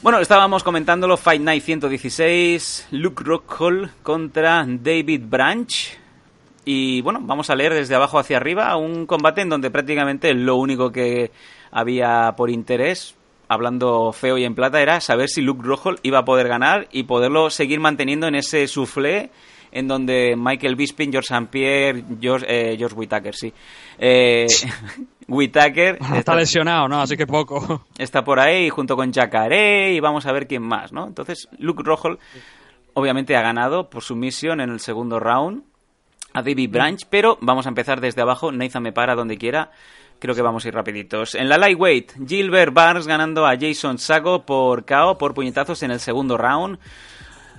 Bueno, 0.00 0.20
estábamos 0.20 0.62
comentándolo, 0.62 1.16
Fight 1.16 1.42
Night 1.42 1.62
116, 1.64 2.86
Luke 2.92 3.22
Rockhold 3.24 3.90
contra 4.02 4.64
David 4.66 5.22
Branch. 5.28 5.98
Y 6.70 7.00
bueno, 7.00 7.20
vamos 7.22 7.48
a 7.48 7.54
leer 7.54 7.72
desde 7.72 7.94
abajo 7.94 8.18
hacia 8.18 8.36
arriba 8.36 8.76
un 8.76 9.06
combate 9.06 9.40
en 9.40 9.48
donde 9.48 9.70
prácticamente 9.70 10.34
lo 10.34 10.56
único 10.56 10.92
que 10.92 11.30
había 11.70 12.34
por 12.36 12.50
interés, 12.50 13.16
hablando 13.48 14.12
feo 14.12 14.36
y 14.36 14.44
en 14.44 14.54
plata, 14.54 14.82
era 14.82 15.00
saber 15.00 15.30
si 15.30 15.40
Luke 15.40 15.62
Rockhold 15.64 16.00
iba 16.02 16.18
a 16.18 16.26
poder 16.26 16.46
ganar 16.46 16.86
y 16.92 17.04
poderlo 17.04 17.48
seguir 17.48 17.80
manteniendo 17.80 18.26
en 18.26 18.34
ese 18.34 18.68
soufflé 18.68 19.30
en 19.72 19.88
donde 19.88 20.34
Michael 20.36 20.76
Bisping, 20.76 21.10
George 21.10 21.32
St. 21.32 21.48
Pierre, 21.50 22.04
George, 22.20 22.44
eh, 22.46 22.76
George 22.76 22.94
Whittaker, 22.94 23.34
sí. 23.34 23.50
Eh, 23.98 24.46
Whittaker 25.26 25.98
Está 26.16 26.34
lesionado, 26.34 26.86
¿no? 26.86 27.00
Así 27.00 27.16
que 27.16 27.26
poco. 27.26 27.86
está 27.98 28.22
por 28.22 28.40
ahí 28.40 28.68
junto 28.68 28.94
con 28.94 29.10
Jacare 29.10 29.94
y 29.94 30.00
vamos 30.00 30.26
a 30.26 30.32
ver 30.32 30.46
quién 30.46 30.64
más, 30.64 30.92
¿no? 30.92 31.06
Entonces, 31.06 31.48
Luke 31.58 31.82
Rockhold 31.82 32.18
obviamente 32.92 33.36
ha 33.36 33.40
ganado 33.40 33.88
por 33.88 34.02
su 34.02 34.14
misión 34.14 34.60
en 34.60 34.68
el 34.68 34.80
segundo 34.80 35.18
round 35.18 35.62
a 36.38 36.42
David 36.42 36.70
Branch, 36.70 37.00
pero 37.10 37.38
vamos 37.40 37.66
a 37.66 37.68
empezar 37.68 38.00
desde 38.00 38.22
abajo. 38.22 38.50
Nathan 38.52 38.82
me 38.82 38.92
para 38.92 39.14
donde 39.14 39.36
quiera. 39.36 39.70
Creo 40.18 40.34
que 40.34 40.42
vamos 40.42 40.64
a 40.64 40.68
ir 40.68 40.74
rapiditos. 40.74 41.34
En 41.34 41.48
la 41.48 41.58
lightweight, 41.58 42.12
Gilbert 42.26 42.72
Barnes 42.72 43.06
ganando 43.06 43.46
a 43.46 43.56
Jason 43.58 43.98
Sago 43.98 44.44
por 44.44 44.84
KO 44.84 45.16
por 45.16 45.34
puñetazos 45.34 45.82
en 45.82 45.92
el 45.92 46.00
segundo 46.00 46.36
round. 46.36 46.78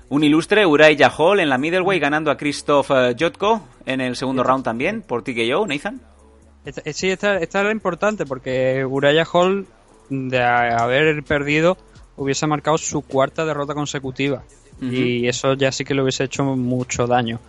Un 0.09 0.23
ilustre 0.23 0.65
Uraya 0.65 1.09
Hall 1.15 1.39
en 1.39 1.49
la 1.49 1.57
middleweight 1.57 2.01
ganando 2.01 2.31
a 2.31 2.37
Christoph 2.37 2.89
eh, 2.91 3.15
Jotko 3.17 3.61
en 3.85 4.01
el 4.01 4.15
segundo 4.15 4.43
round 4.43 4.63
también 4.63 5.03
por 5.03 5.23
TKO, 5.23 5.67
Nathan. 5.67 6.01
Eh, 6.65 6.93
Sí, 6.93 7.09
esta, 7.09 7.37
esta 7.37 7.61
era 7.61 7.71
importante 7.71 8.25
porque 8.25 8.83
Uraya 8.85 9.25
Hall, 9.31 9.67
de 10.09 10.43
haber 10.43 11.23
perdido, 11.23 11.77
hubiese 12.17 12.47
marcado 12.47 12.77
su 12.77 13.01
cuarta 13.03 13.45
derrota 13.45 13.73
consecutiva. 13.73 14.43
Y 14.81 15.27
eso 15.27 15.53
ya 15.53 15.71
sí 15.71 15.83
que 15.83 15.93
le 15.93 16.01
hubiese 16.01 16.23
hecho 16.23 16.43
mucho 16.43 17.05
daño. 17.07 17.39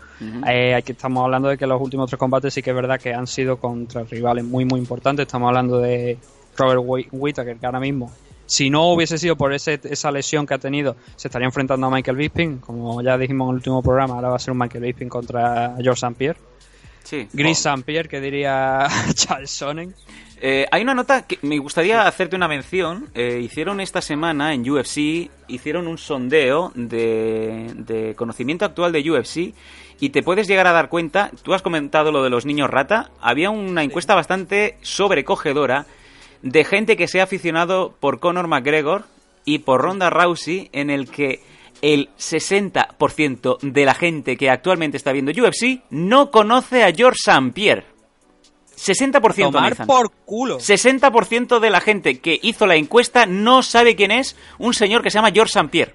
Eh, 0.48 0.74
aquí 0.74 0.92
estamos 0.92 1.24
hablando 1.24 1.48
de 1.48 1.56
que 1.56 1.66
los 1.66 1.80
últimos 1.80 2.08
tres 2.10 2.18
combates 2.18 2.52
sí 2.52 2.62
que 2.62 2.70
es 2.70 2.76
verdad 2.76 3.00
que 3.00 3.14
han 3.14 3.26
sido 3.26 3.56
contra 3.58 4.02
rivales 4.04 4.44
muy, 4.44 4.64
muy 4.64 4.80
importantes. 4.80 5.26
Estamos 5.26 5.48
hablando 5.48 5.78
de 5.78 6.18
Robert 6.56 6.80
Whi- 6.84 7.08
Whittaker, 7.12 7.56
que 7.56 7.66
ahora 7.66 7.80
mismo, 7.80 8.10
si 8.46 8.68
no 8.68 8.92
hubiese 8.92 9.16
sido 9.16 9.36
por 9.36 9.52
ese, 9.52 9.80
esa 9.84 10.10
lesión 10.10 10.44
que 10.46 10.54
ha 10.54 10.58
tenido, 10.58 10.96
se 11.16 11.28
estaría 11.28 11.46
enfrentando 11.46 11.86
a 11.86 11.90
Michael 11.90 12.16
Bisping. 12.16 12.58
Como 12.58 13.00
ya 13.00 13.16
dijimos 13.16 13.46
en 13.46 13.50
el 13.50 13.54
último 13.56 13.82
programa, 13.82 14.14
ahora 14.16 14.28
va 14.30 14.36
a 14.36 14.40
ser 14.40 14.52
un 14.52 14.58
Michael 14.58 14.84
Bisping 14.84 15.08
contra 15.08 15.74
George 15.80 16.04
St. 16.06 16.14
Pierre. 16.18 16.38
Sí. 17.04 17.28
Gris 17.32 17.58
St. 17.58 17.82
Pierre, 17.84 18.08
que 18.08 18.20
diría 18.20 18.86
Charles 19.14 19.50
Sonnen. 19.50 19.94
Eh, 20.42 20.66
hay 20.70 20.82
una 20.82 20.94
nota 20.94 21.26
que 21.26 21.38
me 21.42 21.58
gustaría 21.58 22.06
hacerte 22.06 22.36
una 22.36 22.48
mención. 22.48 23.08
Eh, 23.14 23.40
hicieron 23.42 23.80
esta 23.80 24.00
semana 24.00 24.54
en 24.54 24.68
UFC, 24.68 25.30
hicieron 25.48 25.86
un 25.86 25.98
sondeo 25.98 26.72
de, 26.74 27.72
de 27.74 28.14
conocimiento 28.14 28.64
actual 28.64 28.92
de 28.92 29.10
UFC 29.10 29.54
y 30.00 30.08
te 30.10 30.22
puedes 30.22 30.48
llegar 30.48 30.66
a 30.66 30.72
dar 30.72 30.88
cuenta, 30.88 31.30
tú 31.42 31.52
has 31.52 31.60
comentado 31.60 32.10
lo 32.10 32.22
de 32.22 32.30
los 32.30 32.46
niños 32.46 32.70
rata, 32.70 33.10
había 33.20 33.50
una 33.50 33.82
encuesta 33.82 34.14
bastante 34.14 34.78
sobrecogedora 34.80 35.84
de 36.42 36.64
gente 36.64 36.96
que 36.96 37.06
se 37.06 37.20
ha 37.20 37.24
aficionado 37.24 37.94
por 38.00 38.18
Conor 38.18 38.48
McGregor 38.48 39.04
y 39.44 39.58
por 39.58 39.82
Ronda 39.82 40.08
Rousey 40.08 40.70
en 40.72 40.88
el 40.88 41.10
que 41.10 41.42
el 41.82 42.08
60% 42.18 43.58
de 43.60 43.84
la 43.84 43.94
gente 43.94 44.36
que 44.36 44.50
actualmente 44.50 44.96
está 44.96 45.12
viendo 45.12 45.30
UFC 45.32 45.82
no 45.90 46.30
conoce 46.30 46.84
a 46.84 46.92
George 46.92 47.18
St. 47.24 47.52
Pierre. 47.52 47.84
60%, 48.76 49.52
Tomar 49.52 49.70
Nathan. 49.70 49.86
por 49.86 50.10
culo. 50.24 50.58
60% 50.58 51.58
de 51.60 51.70
la 51.70 51.80
gente 51.80 52.18
que 52.20 52.38
hizo 52.42 52.66
la 52.66 52.76
encuesta 52.76 53.26
no 53.26 53.62
sabe 53.62 53.94
quién 53.94 54.10
es 54.10 54.36
un 54.58 54.72
señor 54.74 55.02
que 55.02 55.10
se 55.10 55.18
llama 55.18 55.30
George 55.32 55.50
St. 55.50 55.68
Pierre. 55.68 55.92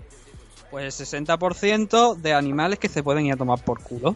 Pues 0.70 1.00
60% 1.00 2.16
de 2.16 2.34
animales 2.34 2.78
que 2.80 2.90
se 2.90 3.02
pueden 3.02 3.26
ir 3.26 3.34
a 3.34 3.38
tomar 3.38 3.64
por 3.64 3.82
culo. 3.82 4.16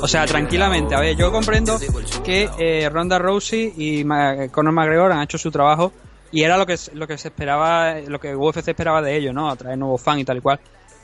O 0.00 0.06
sea, 0.06 0.26
tranquilamente. 0.26 0.94
A 0.94 1.00
ver, 1.00 1.16
yo 1.16 1.32
comprendo 1.32 1.76
que 2.24 2.48
eh, 2.58 2.88
Ronda 2.88 3.18
Rousey 3.18 3.72
y 3.76 4.04
Ma- 4.04 4.46
Conor 4.48 4.72
McGregor 4.72 5.10
han 5.10 5.22
hecho 5.22 5.38
su 5.38 5.50
trabajo 5.50 5.92
y 6.32 6.42
era 6.42 6.56
lo 6.56 6.66
que, 6.66 6.76
lo 6.94 7.06
que 7.06 7.18
se 7.18 7.28
esperaba, 7.28 8.00
lo 8.00 8.18
que 8.18 8.34
UFC 8.34 8.68
esperaba 8.68 9.02
de 9.02 9.16
ellos, 9.16 9.34
¿no? 9.34 9.50
Atraer 9.50 9.78
nuevos 9.78 10.00
fans 10.00 10.22
y 10.22 10.24
tal 10.24 10.38
y 10.38 10.40
cual. 10.40 10.58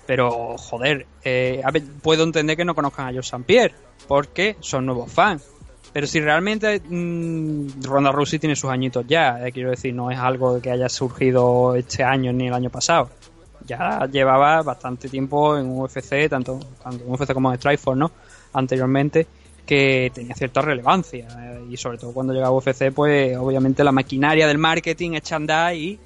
Pero, 0.07 0.57
joder, 0.57 1.07
eh, 1.23 1.61
a 1.63 1.71
ver, 1.71 1.83
puedo 2.03 2.25
entender 2.25 2.57
que 2.57 2.65
no 2.65 2.75
conozcan 2.75 3.09
a 3.09 3.13
George. 3.13 3.31
Pierre 3.45 3.75
porque 4.09 4.57
son 4.61 4.87
nuevos 4.87 5.13
fans. 5.13 5.45
Pero 5.93 6.07
si 6.07 6.21
realmente 6.21 6.81
mm, 6.81 7.83
Ronda 7.83 8.11
Rousey 8.11 8.39
tiene 8.39 8.57
sus 8.57 8.71
añitos 8.71 9.07
ya, 9.07 9.47
eh, 9.47 9.53
quiero 9.53 9.71
decir, 9.71 9.95
no 9.95 10.11
es 10.11 10.19
algo 10.19 10.61
que 10.61 10.71
haya 10.71 10.89
surgido 10.89 11.75
este 11.75 12.05
año 12.05 12.33
ni 12.33 12.49
el 12.49 12.55
año 12.55 12.71
pasado. 12.71 13.11
Ya 13.67 14.07
llevaba 14.11 14.63
bastante 14.63 15.11
tiempo 15.11 15.59
en 15.59 15.79
UFC, 15.79 16.29
tanto, 16.31 16.59
tanto 16.83 17.05
en 17.05 17.11
UFC 17.13 17.35
como 17.35 17.53
en 17.53 17.59
Strikeforce, 17.59 17.99
¿no? 17.99 18.11
Anteriormente, 18.55 19.27
que 19.69 20.11
tenía 20.15 20.35
cierta 20.35 20.63
relevancia. 20.63 21.29
eh, 21.39 21.67
y 21.71 21.77
sobre 21.77 21.99
todo 21.99 22.13
cuando 22.13 22.33
llega 22.33 22.47
a 22.47 22.51
UFC, 22.51 22.91
pues 22.91 23.37
obviamente 23.37 23.85
la 23.85 23.93
maquinaria 23.93 24.49
del 24.49 24.57
marketing 24.57 25.13
echa 25.13 25.35
a 25.35 25.37
andar 25.37 25.75
y 25.75 26.01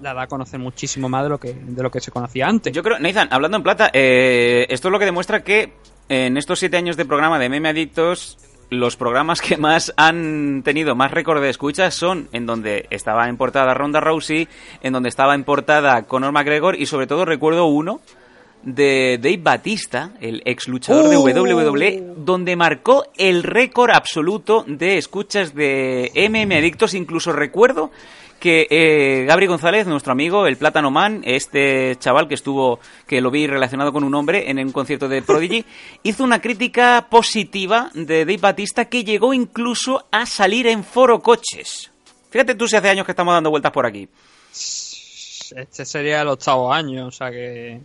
la 0.00 0.12
da 0.12 0.22
a 0.22 0.26
conocer 0.26 0.60
muchísimo 0.60 1.08
más 1.08 1.22
de 1.22 1.30
lo 1.30 1.40
que, 1.40 1.54
de 1.54 1.82
lo 1.82 1.90
que 1.90 2.00
se 2.00 2.10
conocía 2.10 2.46
antes. 2.46 2.70
Yo 2.74 2.82
creo, 2.82 2.98
Nathan, 2.98 3.28
hablando 3.30 3.56
en 3.56 3.62
plata, 3.62 3.90
eh, 3.94 4.66
esto 4.68 4.88
es 4.88 4.92
lo 4.92 4.98
que 4.98 5.06
demuestra 5.06 5.42
que 5.42 5.72
en 6.10 6.36
estos 6.36 6.58
siete 6.58 6.76
años 6.76 6.98
de 6.98 7.06
programa 7.06 7.38
de 7.38 7.48
Meme 7.48 7.70
Adictos, 7.70 8.36
los 8.68 8.96
programas 8.96 9.40
que 9.40 9.56
más 9.56 9.94
han 9.96 10.62
tenido 10.62 10.94
más 10.94 11.10
récord 11.10 11.40
de 11.40 11.48
escuchas 11.48 11.94
son 11.94 12.28
en 12.32 12.44
donde 12.44 12.86
estaba 12.90 13.30
en 13.30 13.38
portada 13.38 13.72
Ronda 13.72 14.00
Rousey, 14.00 14.46
en 14.82 14.92
donde 14.92 15.08
estaba 15.08 15.34
en 15.34 15.44
portada 15.44 16.02
Conor 16.02 16.32
McGregor 16.32 16.76
y 16.78 16.84
sobre 16.84 17.06
todo 17.06 17.24
recuerdo 17.24 17.64
uno 17.64 18.02
de 18.66 19.18
Dave 19.22 19.38
Batista, 19.40 20.10
el 20.20 20.42
ex 20.44 20.66
luchador 20.66 21.08
de 21.08 21.16
¡Oh! 21.16 21.22
WWE, 21.22 22.14
donde 22.16 22.56
marcó 22.56 23.06
el 23.16 23.44
récord 23.44 23.92
absoluto 23.92 24.64
de 24.66 24.98
escuchas 24.98 25.54
de 25.54 26.10
MM 26.28 26.52
Adictos. 26.52 26.92
Incluso 26.94 27.32
recuerdo 27.32 27.92
que 28.40 28.66
eh, 28.68 29.24
Gabri 29.24 29.46
González, 29.46 29.86
nuestro 29.86 30.10
amigo, 30.10 30.48
el 30.48 30.56
Plátano 30.56 30.90
Man, 30.90 31.22
este 31.24 31.96
chaval 32.00 32.26
que 32.26 32.34
estuvo, 32.34 32.80
que 33.06 33.20
lo 33.20 33.30
vi 33.30 33.46
relacionado 33.46 33.92
con 33.92 34.02
un 34.02 34.14
hombre 34.16 34.50
en 34.50 34.58
un 34.58 34.72
concierto 34.72 35.08
de 35.08 35.22
Prodigy, 35.22 35.64
hizo 36.02 36.24
una 36.24 36.40
crítica 36.40 37.06
positiva 37.08 37.90
de 37.94 38.24
Dave 38.24 38.38
Batista 38.38 38.86
que 38.86 39.04
llegó 39.04 39.32
incluso 39.32 40.06
a 40.10 40.26
salir 40.26 40.66
en 40.66 40.82
Foro 40.82 41.22
Coches. 41.22 41.92
Fíjate 42.30 42.56
tú 42.56 42.66
si 42.66 42.74
hace 42.74 42.90
años 42.90 43.06
que 43.06 43.12
estamos 43.12 43.32
dando 43.32 43.50
vueltas 43.50 43.70
por 43.70 43.86
aquí. 43.86 44.08
Este 44.50 45.84
sería 45.84 46.22
el 46.22 46.28
octavo 46.28 46.72
año, 46.72 47.06
o 47.06 47.12
sea 47.12 47.30
que 47.30 47.80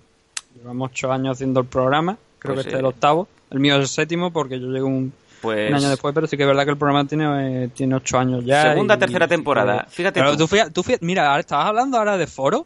llevamos 0.56 0.90
ocho 0.92 1.12
años 1.12 1.38
haciendo 1.38 1.60
el 1.62 1.66
programa. 1.68 2.18
Creo 2.40 2.56
Pues 2.56 2.66
que 2.66 2.70
sí. 2.72 2.76
este 2.76 2.78
es 2.78 2.80
el 2.80 2.86
octavo. 2.86 3.28
El 3.50 3.60
mío 3.60 3.76
es 3.76 3.82
el 3.82 3.88
séptimo 3.88 4.32
porque 4.32 4.60
yo 4.60 4.68
llego 4.68 4.88
un, 4.88 5.14
Pues- 5.42 5.70
un 5.70 5.76
año 5.76 5.90
después, 5.90 6.14
pero 6.14 6.28
sí 6.28 6.38
que 6.38 6.44
es 6.44 6.48
verdad 6.48 6.64
que 6.64 6.72
el 6.72 6.78
programa 6.78 7.06
tiene, 7.08 7.66
eh, 7.66 7.68
tiene 7.74 7.96
ocho 7.96 8.18
años 8.18 8.44
ya. 8.46 8.64
Segunda, 8.72 8.96
y- 8.96 9.00
tercera 9.00 9.28
temporada. 9.28 9.86
y- 9.88 9.92
Fíjate 9.94 10.20
Pero 10.20 10.38
tú. 10.38 10.48
fíjate- 10.48 10.72
tú 10.72 10.84
fíjate- 10.84 11.06
mira, 11.06 11.28
ahora 11.30 11.40
estabas 11.42 11.68
hablando 11.68 11.98
ahora 11.98 12.18
de 12.18 12.28
foro. 12.28 12.66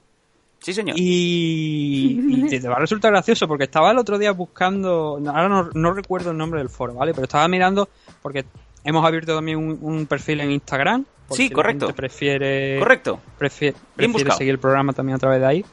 Sí, 0.59 0.73
señor. 0.73 0.95
Y, 0.97 2.19
y 2.27 2.47
te, 2.49 2.59
te 2.59 2.67
va 2.67 2.75
a 2.75 2.79
resultar 2.79 3.11
gracioso 3.11 3.47
porque 3.47 3.65
estaba 3.65 3.91
el 3.91 3.97
otro 3.97 4.17
día 4.17 4.31
buscando, 4.31 5.21
ahora 5.27 5.47
no, 5.49 5.69
no 5.73 5.93
recuerdo 5.93 6.31
el 6.31 6.37
nombre 6.37 6.59
del 6.59 6.69
foro, 6.69 6.93
¿vale? 6.95 7.13
Pero 7.13 7.25
estaba 7.25 7.47
mirando 7.47 7.87
porque 8.21 8.45
hemos 8.83 9.05
abierto 9.05 9.35
también 9.35 9.57
un, 9.59 9.77
un 9.81 10.05
perfil 10.07 10.41
en 10.41 10.51
Instagram. 10.51 11.05
Sí, 11.31 11.47
si 11.47 11.49
correcto. 11.49 11.93
prefiere, 11.93 12.77
Correcto. 12.79 13.19
prefiere, 13.37 13.75
prefiere 13.95 14.31
seguir 14.31 14.51
el 14.53 14.59
programa 14.59 14.93
también 14.93 15.15
a 15.15 15.19
través 15.19 15.39
de 15.39 15.45
ahí. 15.47 15.65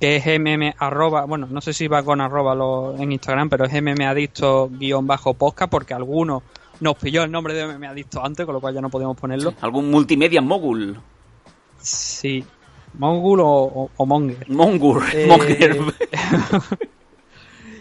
Que 0.00 0.16
es 0.16 0.24
mm 0.26 0.74
arroba, 0.78 1.26
bueno, 1.26 1.46
no 1.50 1.60
sé 1.60 1.72
si 1.74 1.86
va 1.86 2.02
con 2.02 2.20
arroba 2.22 2.54
lo- 2.54 2.96
en 2.98 3.12
Instagram, 3.12 3.50
pero 3.50 3.66
es 3.66 3.82
mmadicto 3.82 4.70
guion 4.72 5.06
bajo 5.06 5.34
podcast 5.34 5.70
porque 5.70 5.92
alguno 5.94 6.42
nos 6.80 6.96
pilló 6.96 7.22
el 7.22 7.30
nombre 7.30 7.52
de 7.52 7.66
mmadicto 7.66 8.24
antes, 8.24 8.46
con 8.46 8.54
lo 8.54 8.60
cual 8.62 8.74
ya 8.74 8.80
no 8.80 8.88
podíamos 8.88 9.16
ponerlo. 9.18 9.52
Algún 9.60 9.90
multimedia 9.90 10.40
mogul. 10.40 10.98
Sí. 11.78 12.42
Mongul 12.98 13.40
o, 13.40 13.46
o- 13.46 13.90
o 13.96 14.06
Monger. 14.06 14.48
Mongur. 14.50 15.02
Eh, 15.12 15.26
Monger. 15.28 15.78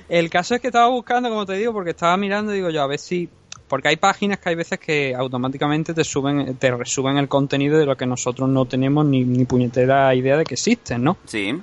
El 0.10 0.30
caso 0.30 0.56
es 0.56 0.62
que 0.62 0.68
estaba 0.68 0.88
buscando, 0.90 1.30
como 1.30 1.46
te 1.46 1.54
digo, 1.54 1.72
porque 1.72 1.92
estaba 1.92 2.18
mirando, 2.18 2.52
digo 2.52 2.70
yo, 2.70 2.82
a 2.82 2.88
ver 2.88 3.00
si. 3.00 3.30
Porque 3.68 3.90
hay 3.90 3.98
páginas 3.98 4.40
que 4.40 4.50
hay 4.50 4.56
veces 4.56 4.80
que 4.80 5.14
automáticamente 5.16 5.94
te 5.94 6.04
suben, 6.04 6.56
te 6.56 6.72
resuben 6.72 7.18
el 7.18 7.28
contenido 7.28 7.78
de 7.78 7.86
lo 7.86 7.96
que 7.96 8.08
nosotros 8.08 8.50
no 8.50 8.66
tenemos 8.66 9.06
ni, 9.06 9.24
ni 9.24 9.46
puñetera 9.46 10.14
idea 10.16 10.38
de 10.38 10.44
que 10.44 10.56
existen, 10.56 11.04
¿no? 11.04 11.18
Sí. 11.26 11.54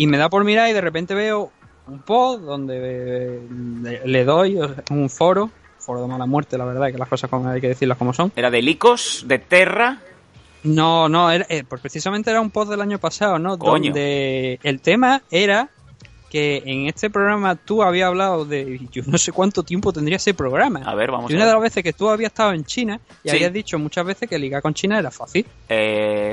Y 0.00 0.06
me 0.06 0.16
da 0.16 0.30
por 0.30 0.44
mirar 0.44 0.70
y 0.70 0.72
de 0.72 0.80
repente 0.80 1.14
veo 1.14 1.52
un 1.86 1.98
post 1.98 2.40
donde 2.42 2.78
eh, 2.78 4.00
le, 4.02 4.24
doy 4.24 4.58
un 4.90 5.10
foro, 5.10 5.50
foro 5.78 6.00
de 6.00 6.08
mala 6.08 6.24
muerte, 6.24 6.56
la 6.56 6.64
verdad, 6.64 6.90
que 6.90 6.96
las 6.96 7.06
cosas 7.06 7.28
como 7.28 7.46
hay 7.50 7.60
que 7.60 7.68
decirlas 7.68 7.98
como 7.98 8.14
son. 8.14 8.32
Era 8.34 8.50
de 8.50 8.62
Licos, 8.62 9.24
de 9.26 9.38
Terra. 9.38 9.98
No, 10.62 11.10
no, 11.10 11.30
era, 11.30 11.44
eh, 11.50 11.64
pues 11.68 11.82
precisamente 11.82 12.30
era 12.30 12.40
un 12.40 12.48
post 12.48 12.70
del 12.70 12.80
año 12.80 12.98
pasado, 12.98 13.38
¿no? 13.38 13.58
Coño. 13.58 13.90
Donde 13.90 14.58
el 14.62 14.80
tema 14.80 15.20
era 15.30 15.68
que 16.30 16.62
en 16.64 16.86
este 16.86 17.10
programa 17.10 17.56
tú 17.56 17.82
habías 17.82 18.06
hablado 18.08 18.44
de. 18.44 18.80
Yo 18.92 19.02
no 19.06 19.18
sé 19.18 19.32
cuánto 19.32 19.62
tiempo 19.64 19.92
tendría 19.92 20.16
ese 20.16 20.32
programa. 20.32 20.80
A 20.86 20.94
ver, 20.94 21.10
vamos 21.10 21.30
y 21.30 21.34
a 21.34 21.36
una 21.36 21.44
ver. 21.44 21.48
de 21.54 21.60
las 21.60 21.62
veces 21.64 21.82
que 21.82 21.92
tú 21.92 22.08
habías 22.08 22.30
estado 22.30 22.52
en 22.52 22.64
China 22.64 23.00
y 23.24 23.28
Sí. 23.28 23.36
habías 23.36 23.52
dicho 23.52 23.78
muchas 23.78 24.06
veces 24.06 24.28
que 24.28 24.38
ligar 24.38 24.62
con 24.62 24.72
China 24.72 24.98
era 24.98 25.10
fácil. 25.10 25.44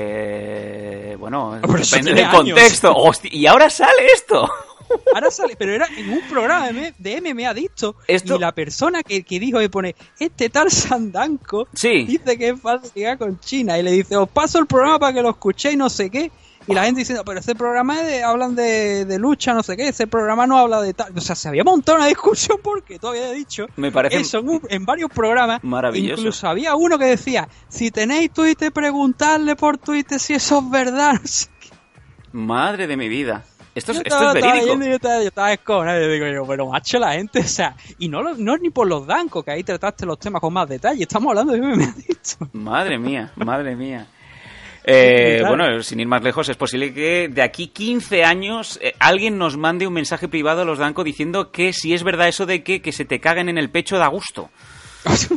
Eh, 0.08 1.16
bueno, 1.18 1.58
Pero 1.62 1.72
depende 1.74 2.14
del 2.14 2.30
contexto. 2.30 2.94
Hostia, 2.94 3.30
y 3.32 3.46
ahora 3.46 3.68
sale 3.70 4.06
esto. 4.14 4.48
Ahora 5.14 5.30
sale, 5.30 5.54
pero 5.54 5.74
era 5.74 5.86
en 5.98 6.08
un 6.08 6.22
programa 6.30 6.70
de 6.96 7.20
MMA 7.20 7.50
adicto. 7.50 7.96
Esto- 8.06 8.36
Y 8.36 8.38
la 8.38 8.52
persona 8.52 9.02
que, 9.02 9.22
que 9.22 9.38
dijo 9.38 9.60
y 9.60 9.68
pone, 9.68 9.94
este 10.18 10.48
tal 10.48 10.70
Sandanco 10.70 11.68
Sí. 11.74 12.04
dice 12.04 12.38
que 12.38 12.48
es 12.48 12.58
fácil 12.60 12.90
ligar 12.94 13.18
con 13.18 13.38
China. 13.38 13.78
Y 13.78 13.82
le 13.82 13.90
dice, 13.90 14.16
os 14.16 14.30
paso 14.30 14.58
el 14.58 14.66
programa 14.66 14.98
para 14.98 15.12
que 15.12 15.20
lo 15.20 15.28
escuchéis, 15.28 15.76
no 15.76 15.90
sé 15.90 16.08
qué. 16.08 16.30
Y 16.68 16.74
la 16.74 16.84
gente 16.84 17.00
diciendo, 17.00 17.24
pero 17.24 17.40
ese 17.40 17.54
programa 17.54 18.02
de, 18.02 18.22
hablan 18.22 18.54
de, 18.54 19.04
de 19.06 19.18
lucha, 19.18 19.54
no 19.54 19.62
sé 19.62 19.76
qué, 19.76 19.88
ese 19.88 20.06
programa 20.06 20.46
no 20.46 20.58
habla 20.58 20.80
de 20.82 20.92
tal. 20.94 21.12
O 21.16 21.20
sea, 21.20 21.34
se 21.34 21.48
había 21.48 21.64
montado 21.64 21.98
una 21.98 22.06
discusión 22.08 22.58
porque 22.62 22.98
tú 22.98 23.08
habías 23.08 23.32
dicho 23.32 23.66
Me 23.76 23.90
parece 23.90 24.18
eso 24.18 24.38
en, 24.40 24.48
un- 24.50 24.62
en 24.68 24.84
varios 24.84 25.10
programas. 25.10 25.64
maravilloso. 25.64 26.20
Incluso 26.20 26.46
había 26.48 26.74
uno 26.76 26.98
que 26.98 27.06
decía, 27.06 27.48
si 27.68 27.90
tenéis 27.90 28.30
Twitter, 28.32 28.70
preguntarle 28.72 29.56
por 29.56 29.78
Twitter 29.78 30.20
si 30.20 30.34
eso 30.34 30.58
es 30.58 30.70
verdad. 30.70 31.14
No 31.22 31.26
sé 31.26 31.48
qué. 31.60 31.68
Madre 32.32 32.86
de 32.86 32.96
mi 32.96 33.08
vida. 33.08 33.44
Esto 33.74 33.92
es, 33.92 33.98
esto 33.98 34.08
estaba- 34.14 34.38
es 34.38 34.44
verídico. 34.44 34.84
Yo 34.84 34.94
estaba, 34.94 35.20
yo 35.22 35.28
estaba 35.28 35.98
yo 36.00 36.08
digo 36.10 36.26
yo, 36.26 36.46
pero 36.46 36.68
macho, 36.68 36.98
la 36.98 37.12
gente, 37.12 37.38
o 37.38 37.44
sea, 37.44 37.76
y 37.98 38.08
no, 38.08 38.22
lo- 38.22 38.34
no 38.34 38.54
es 38.56 38.60
ni 38.60 38.70
por 38.70 38.88
los 38.88 39.06
dancos, 39.06 39.44
que 39.44 39.52
ahí 39.52 39.62
trataste 39.62 40.04
los 40.04 40.18
temas 40.18 40.40
con 40.40 40.52
más 40.52 40.68
detalle, 40.68 41.02
estamos 41.04 41.30
hablando 41.30 41.52
de 41.52 41.60
MMA 41.62 41.84
Adicto. 41.84 42.48
Madre 42.54 42.98
mía, 42.98 43.32
madre 43.36 43.76
mía. 43.76 44.06
Eh, 44.90 45.42
bueno, 45.46 45.82
sin 45.82 46.00
ir 46.00 46.06
más 46.06 46.22
lejos, 46.22 46.48
es 46.48 46.56
posible 46.56 46.94
que 46.94 47.28
de 47.28 47.42
aquí 47.42 47.66
15 47.66 48.24
años 48.24 48.78
eh, 48.80 48.94
alguien 48.98 49.36
nos 49.36 49.58
mande 49.58 49.86
un 49.86 49.92
mensaje 49.92 50.28
privado 50.28 50.62
a 50.62 50.64
los 50.64 50.78
Danco 50.78 51.04
diciendo 51.04 51.50
que 51.50 51.74
si 51.74 51.92
es 51.92 52.02
verdad 52.02 52.28
eso 52.28 52.46
de 52.46 52.62
que, 52.62 52.80
que 52.80 52.92
se 52.92 53.04
te 53.04 53.20
caguen 53.20 53.50
en 53.50 53.58
el 53.58 53.68
pecho 53.68 53.98
da 53.98 54.08
gusto. 54.08 54.50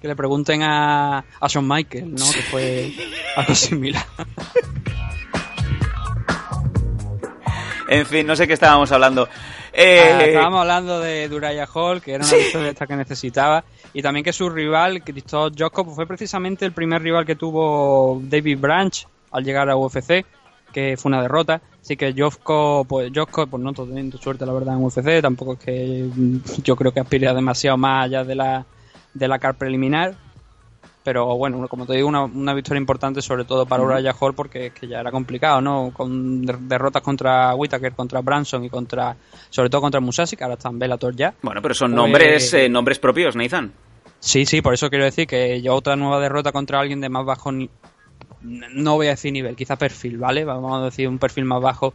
Que 0.00 0.08
le 0.08 0.16
pregunten 0.16 0.62
a, 0.62 1.18
a 1.18 1.46
Shawn 1.46 1.68
Michaels, 1.68 2.08
¿no? 2.08 2.32
Que 2.32 2.40
fue 2.40 2.92
algo 3.36 3.54
similar. 3.54 4.02
En 7.86 8.06
fin, 8.06 8.26
no 8.26 8.34
sé 8.34 8.46
qué 8.46 8.54
estábamos 8.54 8.90
hablando. 8.92 9.28
Eh, 9.72 10.00
Ah, 10.12 10.24
estábamos 10.24 10.60
hablando 10.62 11.00
de 11.00 11.28
Duraya 11.28 11.66
Hall, 11.72 12.00
que 12.02 12.12
era 12.14 12.24
una 12.24 12.34
Sí. 12.34 12.36
victoria 12.36 12.70
esta 12.70 12.86
que 12.86 12.96
necesitaba, 12.96 13.64
y 13.92 14.02
también 14.02 14.24
que 14.24 14.32
su 14.32 14.48
rival, 14.50 15.02
Christoph 15.02 15.52
Jokov, 15.56 15.94
fue 15.94 16.06
precisamente 16.06 16.64
el 16.64 16.72
primer 16.72 17.02
rival 17.02 17.24
que 17.24 17.36
tuvo 17.36 18.20
David 18.24 18.58
Branch 18.58 19.06
al 19.30 19.44
llegar 19.44 19.68
a 19.70 19.76
UFC, 19.76 20.24
que 20.72 20.96
fue 20.96 21.10
una 21.10 21.22
derrota. 21.22 21.60
Así 21.80 21.96
que 21.96 22.12
Jokov, 22.16 22.86
pues, 22.86 23.10
Jokov, 23.14 23.48
pues 23.48 23.62
no 23.62 23.72
teniendo 23.72 24.18
suerte, 24.18 24.44
la 24.46 24.52
verdad, 24.52 24.74
en 24.76 24.84
UFC, 24.84 25.20
tampoco 25.22 25.54
es 25.54 25.58
que 25.60 26.08
mm, 26.14 26.36
yo 26.62 26.76
creo 26.76 26.92
que 26.92 27.00
aspire 27.00 27.28
a 27.28 27.34
demasiado 27.34 27.76
más 27.76 28.04
allá 28.06 28.24
de 28.24 28.34
la, 28.34 28.66
de 29.14 29.28
la 29.28 29.38
car 29.38 29.54
preliminar. 29.56 30.14
Pero 31.10 31.36
bueno, 31.36 31.66
como 31.66 31.86
te 31.86 31.94
digo, 31.94 32.06
una, 32.06 32.22
una 32.22 32.54
victoria 32.54 32.78
importante 32.80 33.20
sobre 33.20 33.44
todo 33.44 33.66
para. 33.66 33.82
Uriah 33.82 34.14
Hall 34.20 34.32
porque 34.32 34.66
es 34.66 34.72
que 34.72 34.86
ya 34.86 35.00
era 35.00 35.10
complicado, 35.10 35.60
¿no? 35.60 35.90
Con 35.92 36.46
der- 36.46 36.60
derrotas 36.60 37.02
contra 37.02 37.52
Whittaker, 37.56 37.94
contra 37.94 38.20
Branson 38.20 38.62
y 38.62 38.70
contra, 38.70 39.16
sobre 39.48 39.68
todo 39.68 39.80
contra 39.80 39.98
Musashi, 39.98 40.36
que 40.36 40.44
ahora 40.44 40.54
está 40.54 40.68
en 40.68 40.78
Bellator 40.78 41.16
ya. 41.16 41.34
Bueno, 41.42 41.60
pero 41.60 41.74
son 41.74 41.90
Pues- 41.90 41.96
nombres, 41.96 42.54
eh, 42.54 42.68
nombres 42.68 43.00
propios, 43.00 43.34
Nathan. 43.34 43.72
Sí, 44.20 44.46
sí, 44.46 44.62
por 44.62 44.72
eso 44.72 44.88
quiero 44.88 45.04
decir 45.04 45.26
que 45.26 45.60
ya 45.60 45.72
otra 45.72 45.96
nueva 45.96 46.20
derrota 46.20 46.52
contra 46.52 46.78
alguien 46.78 47.00
de 47.00 47.08
más 47.08 47.24
bajo, 47.26 47.50
no 48.42 48.94
voy 48.94 49.08
a 49.08 49.10
decir 49.10 49.32
nivel, 49.32 49.56
quizá 49.56 49.74
perfil, 49.74 50.16
¿vale? 50.18 50.44
Vamos 50.44 50.80
a 50.80 50.84
decir 50.84 51.08
un 51.08 51.18
perfil 51.18 51.44
más 51.44 51.60
bajo 51.60 51.92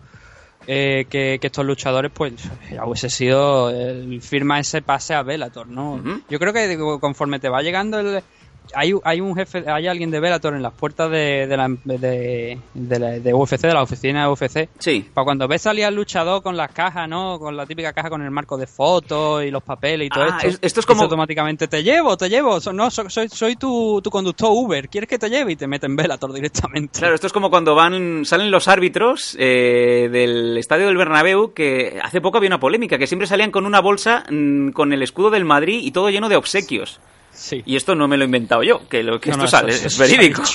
eh, 0.68 1.06
que, 1.10 1.38
que 1.40 1.48
estos 1.48 1.66
luchadores, 1.66 2.12
pues 2.14 2.34
ya 2.70 2.86
hubiese 2.86 3.10
sido 3.10 3.70
el 3.70 4.22
firma 4.22 4.60
ese 4.60 4.82
pase 4.82 5.14
a 5.14 5.22
Bellator, 5.24 5.68
¿no? 5.68 6.02
Yo 6.30 6.38
creo 6.38 6.52
que 6.52 6.78
conforme 7.00 7.40
te 7.40 7.48
va 7.48 7.62
llegando 7.62 8.00
el... 8.00 8.22
Hay, 8.74 8.94
hay 9.04 9.22
un 9.22 9.36
jefe, 9.36 9.64
hay 9.70 9.88
alguien 9.88 10.12
de 10.12 10.20
Bellator 10.20 10.56
en 10.56 10.62
las 10.64 10.74
puertas 10.74 11.10
de, 11.12 11.48
de, 11.48 11.58
la, 11.58 11.68
de, 11.84 12.58
de 12.74 13.00
la- 13.00 13.20
de 13.20 13.34
UFC, 13.34 13.62
de 13.62 13.74
la 13.74 13.84
oficina 13.84 14.24
de 14.26 14.32
UFC. 14.32 14.70
Sí. 14.80 15.06
Para 15.14 15.26
cuando 15.26 15.48
ves 15.48 15.62
salir 15.62 15.86
al 15.86 15.96
luchador 15.96 16.42
con 16.42 16.58
las 16.58 16.72
cajas, 16.72 17.08
¿no? 17.08 17.38
Con 17.40 17.56
la 17.56 17.66
típica 17.66 17.94
caja 17.94 18.10
con 18.10 18.22
el 18.22 18.32
marco 18.32 18.58
de 18.58 18.68
fotos 18.68 19.44
y 19.44 19.52
los 19.52 19.64
papeles 19.64 20.08
y 20.08 20.10
todo 20.10 20.24
Ah, 20.26 20.38
esto. 20.38 20.48
es- 20.48 20.60
esto 20.62 20.80
es 20.80 20.86
como- 20.86 21.04
automáticamente 21.04 21.68
te 21.68 21.84
llevo, 21.84 22.18
te 22.18 22.30
llevo. 22.30 22.60
So- 22.60 22.74
no, 22.74 22.90
so- 22.92 23.10
soy, 23.10 23.30
soy 23.30 23.56
tu, 23.56 24.02
tu 24.04 24.10
conductor 24.10 24.50
Uber. 24.52 24.88
¿Quieres 24.90 25.10
que 25.10 25.20
te 25.20 25.30
lleve? 25.30 25.54
Y 25.54 25.56
te 25.56 25.68
meten 25.68 25.92
en 25.92 25.96
Bellator 25.98 26.34
directamente. 26.34 27.00
Claro, 27.00 27.16
esto 27.16 27.28
es 27.28 27.34
como 27.34 27.50
cuando 27.50 27.76
van 27.76 28.26
salen 28.26 28.50
los 28.52 28.68
árbitros 28.68 29.36
eh, 29.40 30.10
del 30.12 30.58
estadio 30.58 30.88
del 30.88 30.98
Bernabéu, 30.98 31.54
que 31.54 32.00
hace 32.02 32.22
poco 32.22 32.38
había 32.38 32.48
una 32.50 32.60
polémica, 32.60 32.98
que 32.98 33.08
siempre 33.08 33.28
salían 33.28 33.52
con 33.52 33.66
una 33.66 33.82
bolsa 33.82 34.24
mm, 34.30 34.70
con 34.70 34.94
el 34.94 35.02
escudo 35.04 35.30
del 35.30 35.46
Madrid 35.46 35.82
y 35.84 35.92
todo 35.92 36.10
lleno 36.10 36.30
de 36.30 36.36
obsequios. 36.36 37.00
Sí. 37.00 37.00
Y 37.66 37.76
esto 37.76 37.95
no 37.95 38.07
me 38.07 38.18
lo 38.18 38.24
he 38.24 38.26
inventado 38.26 38.64
yo, 38.64 38.88
que, 38.88 39.03
lo, 39.03 39.20
que 39.20 39.30
No, 39.30 39.36
esto 39.36 39.44
no, 39.44 39.48
sale, 39.49 39.74
eso- 39.74 39.88
es 39.88 39.98
verídico. 39.98 40.41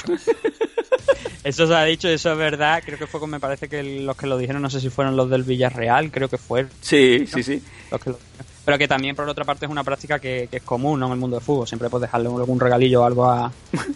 Eso 1.43 1.67
se 1.67 1.75
ha 1.75 1.85
dicho, 1.85 2.07
eso 2.07 2.33
es 2.33 2.37
verdad. 2.39 2.83
Creo 2.85 2.99
que 2.99 3.07
fue, 3.07 3.19
con- 3.19 3.31
me 3.31 3.41
parece 3.41 3.67
que 3.67 3.83
los 3.83 4.15
que 4.15 4.27
lo 4.27 4.37
dijeron, 4.37 4.61
no 4.61 4.69
sé 4.69 4.79
si 4.79 4.91
fueron 4.91 5.17
los 5.17 5.31
del 5.31 5.43
Villarreal, 5.43 6.11
creo 6.11 6.29
que 6.29 6.37
fue. 6.37 6.67
Sí, 6.83 7.25
sí, 7.27 7.43
sí. 7.43 7.63
Los 7.91 7.99
que 7.99 8.11
lo- 8.11 8.19
Pero 8.67 8.77
que 8.77 8.87
también, 8.87 9.17
por 9.17 9.27
otra 9.27 9.47
parte, 9.47 9.65
es 9.65 9.71
una 9.71 9.83
práctica 9.83 10.19
que, 10.19 10.49
que 10.51 10.59
es 10.59 10.63
común 10.63 11.01
¿no? 11.01 11.07
en 11.07 11.13
el 11.13 11.19
mundo 11.19 11.37
del 11.37 11.45
fútbol. 11.45 11.67
Siempre 11.67 11.89
puedes 11.89 12.03
dejarle 12.09 12.27
algún 12.29 12.61
regalillo 12.61 13.01
o 13.01 13.05
algo 13.07 13.25
a, 13.25 13.51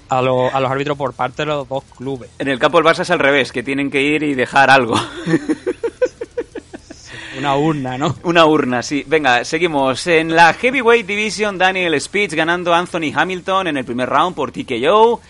a 0.08 0.22
los 0.22 0.54
árbitros 0.54 0.96
por 0.96 1.12
parte 1.12 1.42
de 1.42 1.46
los 1.46 1.68
dos 1.68 1.84
clubes. 1.98 2.30
En 2.38 2.48
el 2.48 2.58
campo 2.58 2.78
del 2.78 2.86
Barça 2.86 3.00
es 3.00 3.10
al 3.10 3.18
revés, 3.18 3.52
que 3.52 3.62
tienen 3.62 3.90
que 3.90 4.00
ir 4.00 4.22
y 4.22 4.34
dejar 4.34 4.70
algo. 4.70 4.94
Una 7.44 7.56
urna, 7.56 7.98
¿no? 7.98 8.16
Una 8.22 8.46
urna, 8.46 8.82
sí. 8.82 9.04
Venga, 9.06 9.44
seguimos. 9.44 10.06
En 10.06 10.34
la 10.34 10.54
Heavyweight 10.54 11.06
Division, 11.06 11.58
Daniel 11.58 12.00
Speech 12.00 12.32
ganando 12.32 12.72
a 12.72 12.78
Anthony 12.78 13.12
Hamilton 13.14 13.66
en 13.66 13.76
el 13.76 13.84
primer 13.84 14.08
round 14.08 14.34
por 14.34 14.50
TKO. 14.50 15.20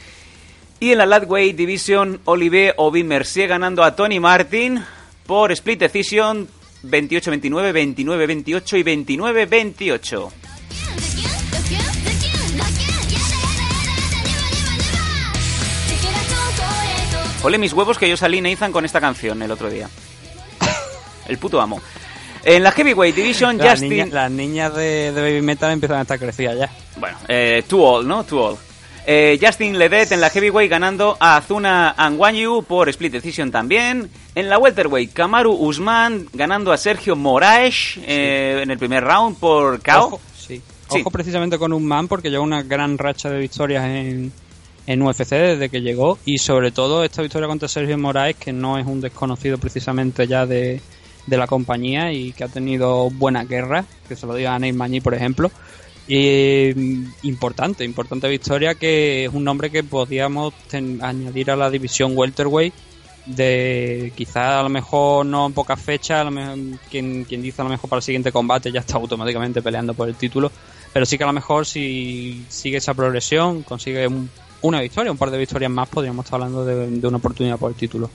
Y 0.79 0.93
en 0.93 0.99
la 0.99 1.07
Lightweight 1.07 1.57
Division, 1.57 2.21
Olivier 2.27 2.73
Obi 2.77 3.03
Mercier 3.03 3.49
ganando 3.49 3.83
a 3.83 3.97
Tony 3.97 4.21
Martin 4.21 4.81
por 5.27 5.51
Split 5.51 5.81
Decision 5.81 6.47
28-29, 6.85 7.97
29-28 7.97 8.79
y 8.79 8.83
29-28. 8.85 10.31
Ole 17.43 17.59
mis 17.59 17.73
huevos 17.73 17.99
que 17.99 18.09
yo 18.09 18.17
salí 18.17 18.41
Nathan 18.41 18.71
con 18.71 18.85
esta 18.85 19.01
canción 19.01 19.43
el 19.43 19.51
otro 19.51 19.69
día. 19.69 19.91
El 21.27 21.39
puto 21.39 21.61
amo. 21.61 21.81
En 22.45 22.63
la 22.63 22.73
Heavyweight 22.73 23.17
Division, 23.17 23.57
Las, 23.57 23.71
Justin... 23.71 23.91
niñas, 23.91 24.11
las 24.11 24.31
niñas 24.31 24.75
de, 24.75 25.13
de 25.13 25.23
Baby 25.23 25.43
Metal 25.43 25.73
empiezan 25.73 25.99
a 25.99 26.03
estar 26.03 26.19
crecidas 26.19 26.59
ya. 26.59 26.71
Bueno, 26.99 27.17
eh, 27.29 27.63
too 27.67 27.83
all, 27.83 28.07
¿no? 28.07 28.25
Too 28.25 28.39
all. 28.39 28.57
Eh, 29.07 29.39
Justin 29.41 29.79
Ledet 29.79 30.13
en 30.13 30.21
la 30.21 30.31
Heavyweight 30.31 30.71
ganando 30.71 31.17
a 31.21 31.37
Azuna 31.37 31.95
Angwanyu 31.97 32.63
por 32.63 32.89
Split 32.89 33.13
Decision 33.13 33.51
también. 33.51 34.11
En 34.35 34.49
la 34.49 34.59
Welterweight, 34.59 35.13
Kamaru 35.13 35.53
Usman 35.53 36.27
ganando 36.33 36.73
a 36.73 36.79
Sergio 36.79 37.15
Moraes 37.15 37.99
eh, 38.07 38.61
en 38.63 38.71
el 38.71 38.79
primer 38.79 39.05
round 39.05 39.37
por 39.39 39.83
KO. 39.83 40.07
Ojo, 40.07 40.21
sí. 40.35 40.63
Sí. 40.91 41.01
Ojo 41.01 41.11
precisamente 41.11 41.59
con 41.59 41.73
un 41.73 41.87
man 41.87 42.09
porque 42.09 42.31
lleva 42.31 42.43
una 42.43 42.63
gran 42.63 42.97
racha 42.97 43.29
de 43.31 43.39
victorias 43.39 43.85
en, 43.85 44.33
en 44.87 45.03
UFC 45.03 45.31
desde 45.31 45.69
que 45.69 45.81
llegó 45.81 46.19
y 46.25 46.39
sobre 46.39 46.73
todo 46.73 47.05
esta 47.05 47.23
victoria 47.23 47.49
contra 47.49 47.69
Sergio 47.69 47.97
Moraes 47.99 48.37
que 48.37 48.53
no 48.53 48.79
es 48.79 48.87
un 48.87 49.01
desconocido 49.01 49.59
precisamente 49.59 50.27
ya 50.27 50.47
de, 50.47 50.81
de 51.27 51.37
la 51.37 51.47
compañía 51.47 52.13
y 52.13 52.33
que 52.33 52.45
ha 52.45 52.49
tenido 52.49 53.11
buena 53.11 53.45
guerra, 53.45 53.85
que 54.09 54.17
se 54.17 54.27
lo 54.27 54.35
diga 54.35 54.55
a 54.55 54.59
Mañí 54.59 55.01
por 55.01 55.15
ejemplo. 55.15 55.51
Mm, 56.07 57.05
importante, 57.23 57.83
importante 57.85 58.29
victoria 58.29 58.75
que 58.75 59.25
es 59.25 59.33
un 59.33 59.43
nombre 59.45 59.71
que 59.71 59.83
podíamos 59.83 60.53
ten- 60.69 61.03
añadir 61.03 61.51
a 61.51 61.57
la 61.57 61.71
división 61.71 62.13
welterweight 62.15 62.75
de 63.25 64.13
quizá 64.15 64.61
a 64.61 64.63
lo 64.63 64.69
mejor 64.69 65.25
no 65.25 65.47
en 65.47 65.55
pocas 65.55 65.81
fechas, 65.81 66.21
lo 66.27 66.31
mejor, 66.31 66.59
quien, 66.91 67.25
quien 67.25 67.41
dice 67.41 67.63
a 67.63 67.65
lo 67.65 67.71
mejor 67.71 67.89
para 67.89 67.99
el 68.01 68.03
siguiente 68.03 68.31
combate 68.33 68.71
ya 68.71 68.81
está 68.81 68.97
automáticamente 68.99 69.63
peleando 69.63 69.95
por 69.95 70.07
el 70.11 70.15
título, 70.15 70.53
pero 70.93 71.07
sí 71.07 71.17
que 71.17 71.25
a 71.25 71.29
lo 71.29 71.33
mejor 71.33 71.65
si 71.65 72.45
sigue 72.51 72.77
esa 72.77 72.93
progresión, 72.93 73.63
consigue 73.63 74.07
un- 74.07 74.29
una 74.61 74.83
victoria, 74.83 75.11
un 75.11 75.17
par 75.19 75.31
de 75.31 75.39
victorias 75.39 75.71
más, 75.71 75.89
podríamos 75.89 76.27
estar 76.27 76.39
hablando 76.39 76.67
de 76.67 77.07
una 77.09 77.17
oportunidad 77.17 77.59
por 77.59 77.71
el 77.71 77.77
título. 77.77 78.11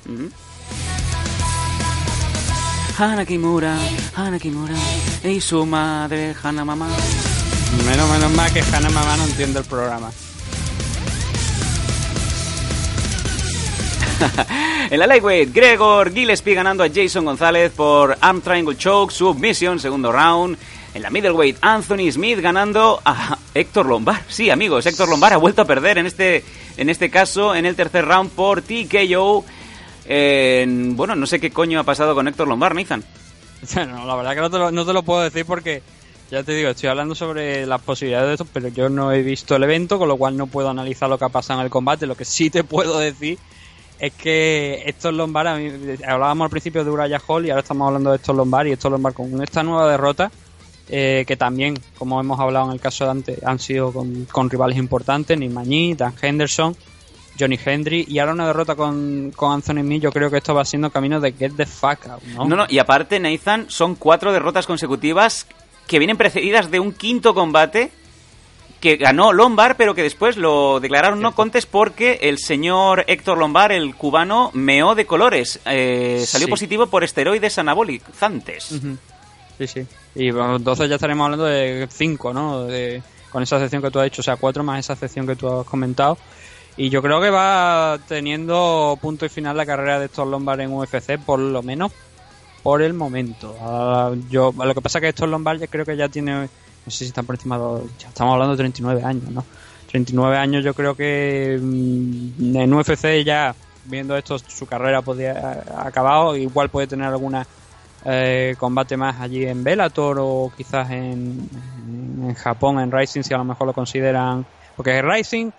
Hana 3.00 3.26
Kimura, 3.26 3.78
Hana 4.14 4.38
Kimura 4.38 4.76
y 5.24 5.40
su 5.40 5.66
madre 5.66 6.36
Hana 6.44 6.66
Mama. 6.66 6.90
Menos, 7.88 8.10
menos 8.10 8.32
mal 8.34 8.52
que 8.52 8.60
Hannah 8.60 8.90
Mamá 8.90 9.16
no 9.16 9.24
entiende 9.24 9.60
el 9.60 9.66
programa. 9.66 10.12
en 14.90 15.00
la 15.00 15.08
Lightweight, 15.08 15.54
Gregor 15.54 16.12
Gillespie 16.14 16.54
ganando 16.54 16.84
a 16.84 16.90
Jason 16.94 17.24
González 17.24 17.72
por 17.72 18.18
Arm 18.20 18.42
Triangle 18.42 18.76
Choke, 18.76 19.14
Submission, 19.14 19.80
segundo 19.80 20.12
round. 20.12 20.58
En 20.94 21.02
la 21.02 21.10
Middleweight, 21.10 21.58
Anthony 21.62 22.12
Smith 22.12 22.42
ganando 22.42 23.00
a 23.06 23.38
Héctor 23.54 23.86
Lombard. 23.86 24.24
Sí, 24.28 24.50
amigos, 24.50 24.86
Héctor 24.86 25.08
Lombard 25.08 25.36
ha 25.36 25.38
vuelto 25.38 25.62
a 25.62 25.66
perder 25.66 26.00
en 26.00 26.06
este, 26.06 26.44
en 26.76 26.90
este 26.90 27.10
caso 27.10 27.56
en 27.56 27.66
el 27.66 27.78
tercer 27.78 28.06
round 28.06 28.32
por 28.32 28.62
TKO. 28.62 29.46
En- 30.11 30.98
bueno, 30.98 31.15
no 31.15 31.27
sé 31.27 31.40
qué 31.40 31.52
coño 31.52 31.80
ha 31.80 31.84
pasado 31.84 32.15
con 32.15 32.27
Héctor 32.27 32.48
Lombard, 32.48 32.76
Nathan. 32.76 33.03
Bueno, 33.76 34.06
la 34.06 34.15
verdad 34.15 34.34
que 34.36 34.41
no 34.41 34.49
te, 34.49 34.57
lo, 34.57 34.72
no 34.72 35.03
puedo 35.03 35.22
decir 35.22 35.45
porque, 35.45 35.84
ya 36.31 36.44
te 36.44 36.53
digo, 36.56 36.69
estoy 36.69 36.90
hablando 36.90 37.14
sobre 37.14 37.65
las 37.68 37.81
posibilidades 37.81 38.27
de 38.30 38.34
esto, 38.36 38.48
pero 38.52 38.69
yo 38.69 38.90
no 38.90 39.11
he 39.11 39.22
visto 39.22 39.56
el 39.56 39.64
evento, 39.64 39.99
con 39.99 40.07
lo 40.07 40.18
cual 40.18 40.36
no 40.38 40.48
puedo 40.48 40.69
analizar 40.69 41.10
lo 41.10 41.18
que 41.19 41.26
ha 41.26 41.30
pasado 41.30 41.60
en 41.60 41.65
el 41.65 41.69
combate. 41.69 42.07
Lo 42.07 42.15
que 42.15 42.26
sí 42.26 42.49
te 42.49 42.64
puedo 42.64 42.98
decir 42.98 43.38
es 43.99 44.14
que 44.14 44.81
estos 44.86 45.14
Lombard, 45.14 45.48
a 45.48 45.56
mí- 45.57 45.72
hablábamos 46.07 46.45
al 46.45 46.49
principio 46.52 46.84
de 46.86 46.90
Uraya 46.90 47.22
Hall 47.27 47.45
y 47.45 47.49
ahora 47.49 47.61
estamos 47.61 47.86
hablando 47.86 48.10
de 48.11 48.15
estos 48.15 48.36
Lombard 48.36 48.68
y 48.68 48.72
estos 48.72 48.90
Lombard 48.91 49.14
con 49.14 49.44
esta 49.44 49.61
nueva 49.61 49.91
derrota, 49.91 50.31
eh, 50.88 51.26
que 51.27 51.36
también, 51.36 51.77
como 51.98 52.19
hemos 52.19 52.40
hablado 52.40 52.68
en 52.68 52.72
el 52.72 52.80
caso 52.80 53.03
de 53.03 53.11
antes, 53.11 53.44
han 53.44 53.60
sido 53.60 53.91
con, 53.91 54.49
rivales 54.49 54.77
importantes, 54.77 55.38
Nick 55.38 55.52
Mañí, 55.52 55.94
Dan 55.95 56.14
Henderson, 56.19 56.76
Johnny 57.40 57.57
Hendry 57.64 58.06
y 58.07 58.20
ahora 58.20 58.34
una 58.34 58.48
derrota 58.48 58.76
con, 58.76 59.32
con 59.36 59.53
Anthony 59.53 59.82
Smith, 59.82 60.02
yo 60.03 60.11
creo 60.11 60.30
que 60.30 60.38
esto 60.38 60.53
va 60.53 60.66
siendo 60.66 60.90
camino 60.91 61.20
de 61.20 61.32
get 61.34 61.53
the 61.56 61.66
fuck 61.66 62.06
out, 62.07 62.24
¿no? 62.24 62.45
No, 62.45 62.56
no, 62.56 62.66
y 62.68 62.80
aparte, 62.80 63.20
Nathan, 63.20 63.66
son 63.70 63.95
cuatro 63.95 64.32
derrotas 64.34 64.66
consecutivas 64.68 65.48
que 65.88 65.99
vienen 65.99 66.18
precedidas 66.18 66.70
de 66.70 66.80
un 66.80 66.91
quinto 66.94 67.34
combate 67.34 67.91
que 68.80 68.95
ganó 68.95 69.34
Lombard, 69.34 69.76
pero 69.76 69.94
que 69.94 70.03
después 70.03 70.38
lo 70.38 70.80
declararon 70.80 71.20
no 71.20 71.36
contes 71.36 71.66
porque 71.66 72.20
el 72.22 72.38
señor 72.38 73.03
Héctor 73.07 73.38
Lombard, 73.38 73.74
el 73.74 73.94
cubano, 73.95 74.52
meó 74.53 74.95
de 74.95 75.06
colores. 75.06 75.60
Eh, 75.66 76.24
salió 76.26 76.45
Sí. 76.48 76.52
positivo 76.52 76.88
por 76.88 77.03
esteroides 77.03 77.57
anabolizantes. 77.57 78.72
Ujú. 78.72 78.98
Sí, 79.57 79.68
sí. 79.68 79.86
Y 80.16 80.32
bueno, 80.32 80.56
entonces 80.56 80.88
ya 80.88 80.95
estaremos 80.95 81.26
hablando 81.26 81.44
de 81.45 81.88
cinco, 81.91 82.34
¿no? 82.34 82.64
De, 82.64 83.02
con 83.32 83.44
esa 83.44 83.60
sección 83.60 83.82
que 83.82 83.91
tú 83.91 83.99
has 83.99 84.06
dicho, 84.06 84.22
o 84.22 84.24
sea, 84.24 84.38
cuatro 84.38 84.64
más 84.64 84.80
esa 84.80 84.95
sección 84.95 85.28
que 85.28 85.36
tú 85.36 85.49
has 85.49 85.66
comentado. 85.68 86.18
Y 86.80 86.90
yo 86.90 87.02
creo 87.02 87.20
que 87.20 87.30
va 87.30 88.00
teniendo 88.08 88.98
punto 89.02 89.26
y 89.26 89.30
final 89.30 89.58
la 89.58 89.66
carrera 89.66 90.00
de 90.00 90.06
estos 90.06 90.26
Lombard 90.26 90.62
en 90.62 90.72
UFC, 90.72 91.20
por 91.20 91.38
lo 91.38 91.62
menos 91.62 91.92
por 92.64 92.82
el 92.82 92.94
momento. 92.94 93.54
Ah, 93.60 94.14
yo, 94.30 94.54
lo 94.58 94.74
que 94.74 94.80
pasa 94.80 95.00
es 95.00 95.02
que 95.02 95.10
estos 95.10 95.28
Lombard 95.28 95.60
ya 95.60 95.68
creo 95.68 95.84
que 95.84 95.98
ya 95.98 96.08
tiene, 96.08 96.44
no 96.44 96.50
sé 96.88 97.00
si 97.00 97.08
están 97.08 97.26
por 97.26 97.36
encima 97.36 97.58
de, 97.58 97.82
ya 98.00 98.08
estamos 98.08 98.32
hablando 98.32 98.54
de 98.54 98.60
39 98.60 99.04
años, 99.04 99.30
¿no? 99.30 99.44
39 99.92 100.38
años 100.38 100.64
yo 100.64 100.74
creo 100.74 100.96
que 100.96 101.60
mm, 101.62 102.56
en 102.56 102.74
UFC 102.74 103.26
ya, 103.26 103.54
viendo 103.84 104.16
esto, 104.16 104.40
su 104.40 104.66
carrera 104.66 105.02
podría 105.02 105.66
ha 105.76 105.86
acabado, 105.86 106.38
igual 106.38 106.70
puede 106.70 106.88
tener 106.88 107.08
alguna 107.08 107.46
eh, 108.06 108.56
combate 108.58 108.96
más 108.96 109.20
allí 109.20 109.46
en 109.46 109.66
Bellator 109.66 110.18
o 110.22 110.50
quizás 110.56 110.90
en, 110.92 111.50
en 112.24 112.34
Japón, 112.36 112.80
en 112.80 112.90
Rising, 112.90 113.24
si 113.24 113.34
a 113.34 113.38
lo 113.38 113.44
mejor 113.44 113.68
lo 113.68 113.74
consideran. 113.74 114.46
Porque 114.78 114.98
en 114.98 115.12
Rising 115.12 115.52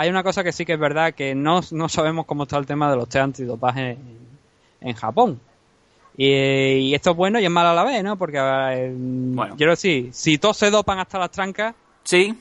hay 0.00 0.08
una 0.10 0.22
cosa 0.22 0.42
que 0.42 0.52
sí 0.52 0.64
que 0.64 0.72
es 0.74 0.78
verdad, 0.80 1.12
que 1.14 1.34
no, 1.34 1.60
no 1.72 1.88
sabemos 1.88 2.26
cómo 2.26 2.44
está 2.44 2.56
el 2.56 2.66
tema 2.66 2.90
de 2.90 2.96
los 2.96 3.08
test 3.08 3.22
antidopaje 3.22 3.90
en, 3.92 4.18
en 4.80 4.94
Japón. 4.94 5.40
Y, 6.16 6.26
y 6.28 6.94
esto 6.94 7.10
es 7.12 7.16
bueno 7.16 7.38
y 7.38 7.44
es 7.44 7.50
malo 7.50 7.70
a 7.70 7.74
la 7.74 7.84
vez, 7.84 8.02
¿no? 8.02 8.16
Porque, 8.16 8.38
eh, 8.38 8.94
quiero 9.56 9.72
decir, 9.72 10.10
si 10.12 10.38
todos 10.38 10.56
se 10.56 10.70
dopan 10.70 10.98
hasta 10.98 11.18
las 11.18 11.30
trancas, 11.30 11.74
sí. 12.02 12.34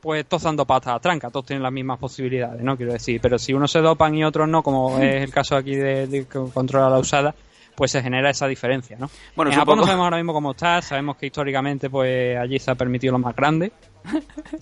pues 0.00 0.26
todos 0.26 0.44
han 0.46 0.56
dopado 0.56 0.78
hasta 0.78 0.92
las 0.92 1.00
trancas, 1.00 1.32
todos 1.32 1.46
tienen 1.46 1.62
las 1.62 1.72
mismas 1.72 1.98
posibilidades, 1.98 2.62
¿no? 2.62 2.76
Quiero 2.76 2.92
decir, 2.92 3.20
pero 3.20 3.38
si 3.38 3.52
unos 3.54 3.70
se 3.70 3.80
dopan 3.80 4.14
y 4.14 4.24
otros 4.24 4.48
no, 4.48 4.62
como 4.62 4.98
es 5.00 5.22
el 5.22 5.30
caso 5.30 5.56
aquí 5.56 5.74
de, 5.76 6.06
de 6.06 6.26
que 6.26 6.38
controla 6.52 6.90
la 6.90 6.98
usada, 6.98 7.34
pues 7.74 7.90
se 7.90 8.02
genera 8.02 8.28
esa 8.28 8.46
diferencia, 8.46 8.96
¿no? 8.98 9.08
Bueno, 9.34 9.50
en 9.50 9.56
Japón 9.58 9.76
no 9.78 9.82
supongo- 9.82 9.86
sabemos 9.86 10.04
ahora 10.04 10.16
mismo 10.18 10.32
cómo 10.34 10.50
está, 10.50 10.82
sabemos 10.82 11.16
que 11.16 11.26
históricamente 11.26 11.88
pues 11.88 12.36
allí 12.36 12.58
se 12.58 12.70
ha 12.70 12.74
permitido 12.74 13.12
lo 13.12 13.18
más 13.18 13.34
grande, 13.34 13.72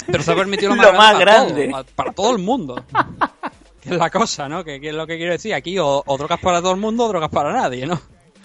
pero 0.06 0.22
se 0.22 0.32
ha 0.32 0.36
permitido 0.36 0.74
lo 0.74 0.92
más 0.92 1.12
Lo 1.14 1.18
grande, 1.18 1.18
más 1.18 1.18
para, 1.18 1.24
grande. 1.24 1.62
todo, 1.68 1.72
para- 1.72 1.94
para 1.94 2.12
todo 2.12 2.32
el 2.32 2.38
mundo. 2.42 2.84
que 3.80 3.90
es 3.90 3.96
la 3.96 4.10
cosa, 4.10 4.48
¿no? 4.48 4.62
Que, 4.64 4.80
que 4.80 4.88
es 4.90 4.94
lo 4.94 5.06
que 5.06 5.16
quiero 5.16 5.32
decir, 5.32 5.54
aquí 5.54 5.78
o, 5.78 6.02
o 6.04 6.18
drogas 6.18 6.38
para 6.40 6.60
todo 6.60 6.72
el 6.72 6.80
mundo 6.80 7.04
o 7.04 7.08
drogas 7.08 7.30
para 7.30 7.52
nadie, 7.52 7.86
¿no? 7.86 8.00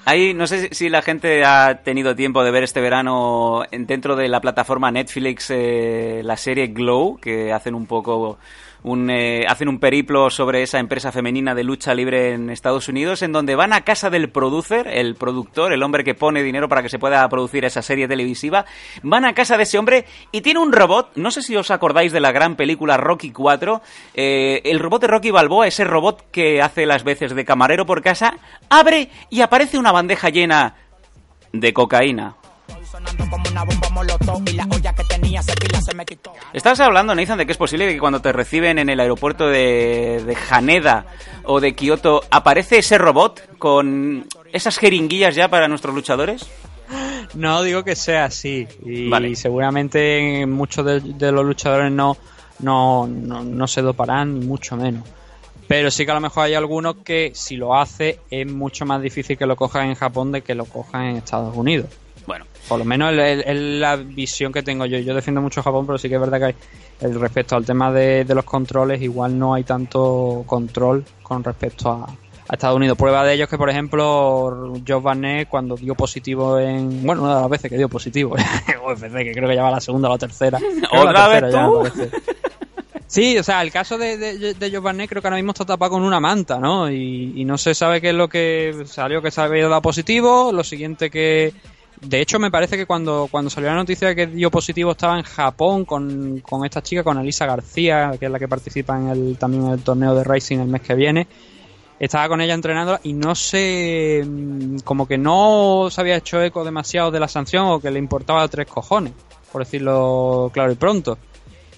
Ahí 0.08 0.34
no 0.36 0.46
sé 0.46 0.70
si- 0.72 0.88
la 0.90 1.02
gente 1.02 1.44
ha 1.44 1.82
tenido 1.84 2.16
tiempo 2.16 2.44
de 2.44 2.52
ver 2.52 2.64
este 2.64 2.80
verano 2.80 3.64
en- 3.72 3.88
dentro 3.88 4.16
de 4.16 4.28
la 4.30 4.40
plataforma 4.40 4.92
Netflix 4.92 5.48
eh, 5.50 6.22
la 6.24 6.38
serie 6.38 6.68
Glow, 6.68 7.18
que 7.18 7.52
hacen 7.52 7.74
un 7.76 7.86
poco 7.88 8.38
un, 8.86 9.10
eh, 9.10 9.46
hacen 9.48 9.68
un 9.68 9.80
periplo 9.80 10.30
sobre 10.30 10.62
esa 10.62 10.78
empresa 10.78 11.12
femenina 11.12 11.56
de 11.56 11.64
lucha 11.64 11.96
libre 11.96 12.34
en 12.34 12.52
Estados 12.52 12.88
Unidos, 12.88 13.24
en 13.24 13.32
donde 13.32 13.56
van 13.56 13.74
a 13.74 13.82
casa 13.82 14.12
del 14.12 14.30
producer, 14.30 14.88
el 14.88 15.16
productor, 15.16 15.74
el 15.74 15.82
hombre 15.82 16.04
que 16.04 16.14
pone 16.14 16.44
dinero 16.44 16.70
para 16.70 16.84
que 16.84 16.90
se 16.90 17.00
pueda 17.00 17.28
producir 17.28 17.66
esa 17.66 17.82
serie 17.82 18.08
televisiva, 18.08 18.66
van 19.02 19.26
a 19.26 19.34
casa 19.34 19.58
de 19.58 19.64
ese 19.64 19.80
hombre 19.80 20.06
y 20.32 20.42
tiene 20.42 20.60
un 20.60 20.72
robot, 20.72 21.14
no 21.16 21.32
sé 21.32 21.42
si 21.42 21.56
os 21.56 21.72
acordáis 21.72 22.12
de 22.12 22.20
la 22.20 22.32
gran 22.32 22.56
película 22.56 22.96
Rocky 22.96 23.32
4, 23.32 23.82
eh, 24.14 24.62
el 24.66 24.80
robot 24.80 25.02
de 25.02 25.08
Rocky 25.08 25.32
Balboa, 25.32 25.66
ese 25.66 25.84
robot 25.84 26.30
que 26.30 26.62
hace 26.62 26.86
las 26.86 27.04
veces 27.04 27.34
de 27.34 27.44
camarero 27.44 27.88
por 27.88 28.04
casa, 28.04 28.38
abre 28.70 29.10
y 29.32 29.42
aparece 29.42 29.80
una 29.80 29.92
bandeja 29.92 30.30
llena 30.30 30.76
de 31.52 31.74
cocaína. 31.74 32.36
Estás 36.54 36.80
hablando, 36.80 37.14
Nathan, 37.14 37.38
de 37.38 37.46
que 37.46 37.52
es 37.52 37.58
posible 37.58 37.92
que 37.92 38.00
cuando 38.00 38.22
te 38.22 38.32
reciben 38.32 38.80
en 38.80 38.90
el 38.90 39.00
aeropuerto 39.00 39.48
de, 39.48 40.24
de 40.26 40.38
Haneda 40.50 41.06
o 41.44 41.60
de 41.60 41.76
Kioto 41.76 42.24
aparece 42.32 42.80
ese 42.80 42.98
robot 42.98 43.58
con 43.58 44.28
esas 44.54 44.78
jeringuillas 44.78 45.36
ya 45.36 45.50
para 45.50 45.68
nuestros 45.68 45.94
luchadores. 45.94 46.48
No 47.34 47.64
digo 47.64 47.84
que 47.84 47.96
sea 47.96 48.26
así. 48.26 48.68
Y 48.86 49.10
Vale. 49.10 49.36
seguramente 49.36 50.46
muchos 50.46 50.86
de, 50.86 51.02
de 51.02 51.32
los 51.32 51.44
luchadores 51.46 51.92
no, 51.92 52.18
no, 52.60 53.08
no, 53.08 53.44
no 53.44 53.68
se 53.68 53.82
doparán, 53.82 54.40
ni 54.40 54.46
mucho 54.46 54.78
menos. 54.78 55.04
Pero 55.68 55.90
sí 55.90 56.06
que 56.06 56.12
a 56.12 56.16
lo 56.16 56.22
mejor 56.22 56.46
hay 56.46 56.54
algunos 56.54 56.98
que 56.98 57.32
si 57.34 57.58
lo 57.58 57.76
hace 57.76 58.20
es 58.30 58.50
mucho 58.50 58.86
más 58.86 59.02
difícil 59.02 59.38
que 59.38 59.48
lo 59.48 59.56
cojan 59.56 59.90
en 59.90 59.96
Japón 59.96 60.32
de 60.32 60.42
que 60.42 60.54
lo 60.54 60.66
cojan 60.66 61.06
en 61.06 61.16
Estados 61.18 61.56
Unidos. 61.56 61.90
Por 62.68 62.80
lo 62.80 62.86
menos 62.86 63.14
es 63.14 63.60
la 63.60 63.96
visión 63.96 64.52
que 64.52 64.64
tengo 64.64 64.86
yo. 64.86 64.98
Yo 65.00 65.14
defiendo 65.14 65.42
mucho 65.42 65.62
Japón, 65.62 65.86
pero 65.86 65.98
sí 65.98 66.10
que 66.10 66.16
es 66.16 66.22
verdad 66.22 66.40
que 66.40 66.46
hay, 66.46 66.56
el 67.02 67.20
respecto 67.20 67.56
al 67.56 67.66
tema 67.66 67.92
de, 67.92 68.26
de 68.26 68.36
los 68.36 68.46
controles, 68.46 69.02
igual 69.02 69.38
no 69.38 69.54
hay 69.54 69.64
tanto 69.64 70.44
control 70.48 71.06
con 71.22 71.44
respecto 71.44 71.90
a, 71.92 72.08
a 72.48 72.54
Estados 72.54 72.78
Unidos. 72.78 72.98
Prueba 72.98 73.24
de 73.24 73.34
ello 73.34 73.46
es 73.46 73.50
que, 73.50 73.58
por 73.58 73.70
ejemplo, 73.70 74.74
Joe 74.88 75.02
Barnett, 75.02 75.50
cuando 75.50 75.76
dio 75.76 75.96
positivo 75.96 76.60
en. 76.60 77.06
Bueno, 77.06 77.24
una 77.24 77.36
de 77.36 77.42
las 77.42 77.50
veces 77.50 77.72
que 77.72 77.78
dio 77.78 77.90
positivo 77.90 78.36
en 78.38 78.78
UFC, 78.80 79.14
que 79.14 79.32
creo 79.32 79.50
que 79.50 79.56
ya 79.56 79.64
va 79.64 79.72
la 79.72 79.82
segunda 79.82 80.10
o 80.10 80.14
la 80.14 80.18
tercera. 80.18 80.60
¿Otra 80.92 81.28
vez. 81.28 81.54
Sí, 83.08 83.38
o 83.38 83.44
sea, 83.44 83.62
el 83.62 83.72
caso 83.72 83.98
de, 83.98 84.18
de, 84.18 84.54
de 84.56 84.72
Joe 84.72 84.80
Barnett 84.80 85.08
creo 85.10 85.22
que 85.22 85.28
ahora 85.28 85.38
mismo 85.38 85.52
está 85.52 85.64
tapado 85.64 85.92
con 85.92 86.02
una 86.02 86.20
manta, 86.20 86.60
¿no? 86.60 86.90
Y, 86.90 87.34
y 87.36 87.46
no 87.46 87.58
se 87.58 87.76
sabe 87.76 88.02
qué 88.02 88.10
es 88.10 88.16
lo 88.16 88.28
que 88.28 88.84
salió 88.88 89.22
que 89.22 89.32
se 89.32 89.42
había 89.42 89.68
dado 89.68 89.82
positivo. 89.82 90.52
Lo 90.52 90.64
siguiente 90.64 91.10
que. 91.10 91.54
De 92.08 92.22
hecho, 92.22 92.38
me 92.40 92.52
parece 92.52 92.78
que 92.78 92.86
cuando, 92.86 93.28
cuando 93.32 93.50
salió 93.50 93.70
la 93.70 93.76
noticia 93.76 94.14
que 94.14 94.28
dio 94.28 94.52
positivo 94.52 94.92
estaba 94.92 95.18
en 95.18 95.24
Japón 95.24 95.86
con, 95.86 96.40
con 96.42 96.64
esta 96.64 96.84
chica, 96.84 97.04
con 97.04 97.18
Elisa 97.18 97.48
García, 97.48 98.12
que 98.20 98.28
es 98.28 98.32
la 98.32 98.38
que 98.38 98.48
participa 98.48 98.96
en 98.96 99.08
el, 99.08 99.38
también 99.40 99.66
en 99.66 99.72
el 99.72 99.82
torneo 99.82 100.14
de 100.14 100.24
Racing 100.24 100.60
el 100.60 100.68
mes 100.68 100.82
que 100.82 100.94
viene. 100.94 101.28
Estaba 102.00 102.28
con 102.28 102.42
ella 102.42 102.54
entrenando 102.54 103.00
y 103.04 103.14
no 103.14 103.34
sé, 103.34 104.24
mm, 104.24 104.80
como 104.84 105.08
que 105.08 105.18
no 105.18 105.88
se 105.90 106.00
había 106.00 106.18
hecho 106.18 106.42
eco 106.44 106.64
demasiado 106.64 107.10
de 107.10 107.20
la 107.20 107.28
sanción 107.28 107.66
o 107.68 107.80
que 107.80 107.90
le 107.90 107.98
importaba 107.98 108.48
tres 108.50 108.68
cojones, 108.68 109.14
por 109.52 109.64
decirlo 109.64 110.52
claro 110.54 110.72
y 110.72 110.76
pronto. 110.76 111.18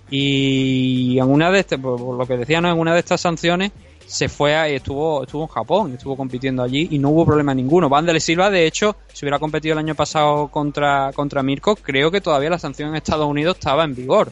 Y 0.09 1.19
en 1.19 1.31
una 1.31 1.51
de 1.51 1.59
estas, 1.59 1.79
por 1.79 2.17
lo 2.17 2.25
que 2.25 2.35
decía, 2.35 2.59
¿no? 2.59 2.69
en 2.69 2.77
una 2.77 2.93
de 2.93 2.99
estas 2.99 3.21
sanciones 3.21 3.71
se 4.07 4.29
fue 4.29 4.55
a, 4.55 4.67
estuvo, 4.67 5.23
estuvo 5.23 5.43
en 5.43 5.49
Japón, 5.49 5.93
estuvo 5.93 6.15
compitiendo 6.15 6.63
allí 6.63 6.88
y 6.91 6.97
no 6.97 7.09
hubo 7.09 7.25
problema 7.25 7.53
ninguno. 7.53 7.89
Vandel 7.89 8.21
Silva, 8.21 8.49
de 8.49 8.65
hecho, 8.65 8.95
si 9.11 9.25
hubiera 9.25 9.38
competido 9.38 9.73
el 9.73 9.79
año 9.79 9.95
pasado 9.95 10.47
contra, 10.47 11.11
contra 11.13 11.43
Mirko, 11.43 11.75
creo 11.75 12.09
que 12.09 12.21
todavía 12.21 12.49
la 12.49 12.57
sanción 12.57 12.89
en 12.89 12.95
Estados 12.95 13.27
Unidos 13.27 13.57
estaba 13.57 13.84
en 13.84 13.93
vigor. 13.93 14.31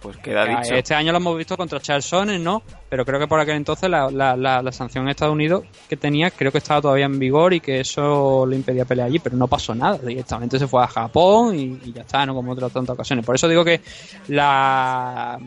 Pues 0.00 0.18
queda 0.18 0.44
dicho. 0.44 0.74
Este 0.74 0.94
año 0.94 1.10
lo 1.10 1.18
hemos 1.18 1.36
visto 1.36 1.56
contra 1.56 1.80
Charles 1.80 2.04
Sonnen, 2.04 2.44
¿no? 2.44 2.62
Pero 2.88 3.04
creo 3.04 3.18
que 3.18 3.26
por 3.26 3.40
aquel 3.40 3.56
entonces 3.56 3.88
la, 3.88 4.10
la, 4.10 4.36
la, 4.36 4.62
la 4.62 4.72
sanción 4.72 5.04
en 5.04 5.10
Estados 5.10 5.32
Unidos 5.32 5.64
que 5.88 5.96
tenía, 5.96 6.30
creo 6.30 6.52
que 6.52 6.58
estaba 6.58 6.80
todavía 6.80 7.06
en 7.06 7.18
vigor 7.18 7.54
y 7.54 7.60
que 7.60 7.80
eso 7.80 8.46
le 8.46 8.56
impedía 8.56 8.84
pelear 8.84 9.08
allí, 9.08 9.18
pero 9.18 9.36
no 9.36 9.48
pasó 9.48 9.74
nada. 9.74 9.98
Directamente 9.98 10.58
se 10.58 10.68
fue 10.68 10.82
a 10.84 10.86
Japón 10.86 11.58
y, 11.58 11.80
y 11.84 11.92
ya 11.92 12.02
está, 12.02 12.26
¿no? 12.26 12.34
Como 12.34 12.52
otras 12.52 12.72
tantas 12.72 12.94
ocasiones. 12.94 13.24
Por 13.24 13.34
eso 13.34 13.48
digo 13.48 13.64
que 13.64 13.80
la 14.28 15.40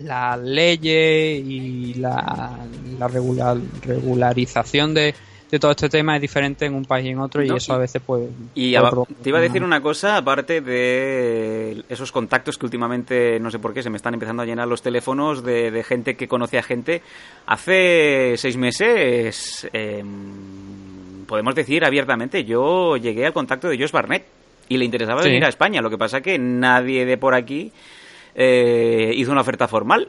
las 0.00 0.38
leyes 0.40 1.42
y 1.46 1.94
la, 1.94 2.58
la 2.98 3.08
regular- 3.08 3.60
regularización 3.82 4.94
de, 4.94 5.14
de 5.50 5.58
todo 5.58 5.70
este 5.70 5.88
tema 5.88 6.16
es 6.16 6.20
diferente 6.22 6.66
en 6.66 6.74
un 6.74 6.84
país 6.84 7.06
y 7.06 7.10
en 7.10 7.18
otro 7.20 7.42
y 7.42 7.48
eso 7.50 7.72
a 7.72 7.78
veces 7.78 8.02
pues 8.04 8.28
Y 8.54 8.72
te 9.22 9.28
iba 9.28 9.38
a 9.38 9.42
decir 9.42 9.62
una- 9.62 9.80
cosa, 9.80 10.16
aparte 10.16 10.60
de 10.60 11.82
esos 11.88 12.10
contactos 12.12 12.58
que 12.58 12.66
últimamente, 12.66 13.38
no 13.40 13.50
sé 13.50 13.58
por 13.58 13.72
qué, 13.72 13.82
se 13.82 13.90
me 13.90 13.96
están 13.96 14.14
empezando 14.14 14.42
a 14.42 14.46
llenar 14.46 14.66
los 14.68 14.82
teléfonos 14.82 15.42
de, 15.44 15.70
de 15.70 15.82
gente 15.84 16.16
que 16.16 16.26
conoce 16.28 16.58
a 16.58 16.62
gente. 16.62 17.02
Hace 17.46 18.34
seis 18.36 18.56
meses, 18.56 19.68
em, 19.72 21.24
podemos 21.26 21.54
decir 21.54 21.84
abiertamente, 21.84 22.44
yo 22.44 22.96
llegué 22.96 23.26
al 23.26 23.32
contacto 23.32 23.68
de 23.68 23.78
Josh 23.78 23.92
Barnett 23.92 24.24
y 24.68 24.76
le 24.78 24.84
interesaba 24.84 25.22
Sí. 25.22 25.28
venir 25.28 25.44
a 25.44 25.48
España. 25.48 25.80
Lo 25.80 25.90
que 25.90 25.98
pasa 25.98 26.20
que 26.20 26.38
nadie 26.38 27.04
de 27.06 27.16
por 27.18 27.34
aquí 27.34 27.70
eh, 28.36 29.12
hizo 29.16 29.32
una 29.32 29.40
oferta 29.40 29.66
formal. 29.66 30.08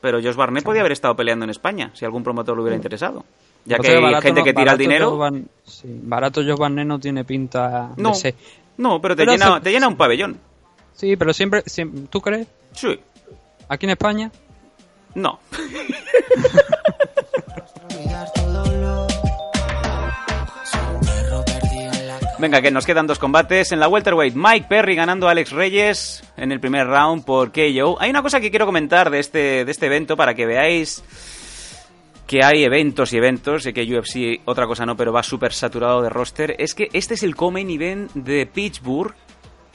Pero 0.00 0.20
Josh 0.22 0.36
Barnett 0.36 0.62
podía 0.64 0.82
haber 0.82 0.92
estado 0.92 1.16
peleando 1.16 1.44
en 1.44 1.50
España 1.50 1.90
si 1.94 2.04
algún 2.04 2.22
promotor 2.22 2.54
le 2.56 2.62
hubiera 2.62 2.76
interesado. 2.76 3.24
Ya 3.64 3.78
que 3.78 3.88
hay 3.88 4.14
gente 4.20 4.40
no- 4.40 4.44
que 4.44 4.52
tira 4.52 4.72
el 4.72 4.78
dinero. 4.78 5.08
Joe 5.10 5.18
Van- 5.18 5.48
sí, 5.64 5.88
barato 6.02 6.42
Joe 6.42 6.56
Barnett 6.56 6.86
no 6.86 7.00
tiene 7.00 7.24
pinta 7.24 7.90
No, 7.96 8.10
de 8.10 8.14
ser. 8.14 8.34
no, 8.76 9.00
pero 9.00 9.16
te, 9.16 9.22
Pero 9.22 9.32
llena, 9.32 9.54
se- 9.54 9.60
te 9.62 9.72
llena 9.72 9.88
un 9.88 9.96
pabellón. 9.96 10.38
Sí, 10.92 11.16
pero 11.16 11.32
siempre, 11.32 11.62
siempre- 11.64 12.02
¿tú 12.10 12.20
crees? 12.20 12.46
Sí. 12.74 13.00
¿Aquí 13.66 13.86
en 13.86 13.90
España? 13.90 14.30
No. 15.14 15.38
Venga, 22.44 22.60
que 22.60 22.70
nos 22.70 22.84
quedan 22.84 23.06
dos 23.06 23.18
combates. 23.18 23.72
En 23.72 23.80
la 23.80 23.88
welterweight, 23.88 24.34
Mike 24.34 24.66
Perry 24.68 24.94
ganando 24.94 25.28
a 25.28 25.30
Alex 25.30 25.50
Reyes 25.50 26.22
en 26.36 26.52
el 26.52 26.60
primer 26.60 26.86
round 26.86 27.24
por 27.24 27.52
KO. 27.52 27.96
Hay 27.98 28.10
una 28.10 28.20
cosa 28.20 28.38
que 28.38 28.50
quiero 28.50 28.66
comentar 28.66 29.08
de 29.08 29.18
este, 29.18 29.64
de 29.64 29.70
este 29.70 29.86
evento 29.86 30.14
para 30.14 30.34
que 30.34 30.44
veáis 30.44 31.02
que 32.26 32.44
hay 32.44 32.64
eventos 32.64 33.14
y 33.14 33.16
eventos. 33.16 33.62
Sé 33.62 33.72
que 33.72 33.84
UFC 33.84 34.42
otra 34.44 34.66
cosa 34.66 34.84
no, 34.84 34.94
pero 34.94 35.10
va 35.10 35.22
súper 35.22 35.54
saturado 35.54 36.02
de 36.02 36.10
roster. 36.10 36.54
Es 36.58 36.74
que 36.74 36.90
este 36.92 37.14
es 37.14 37.22
el 37.22 37.34
co-main 37.34 37.70
event 37.70 38.12
de 38.12 38.44
Pittsburgh 38.44 39.14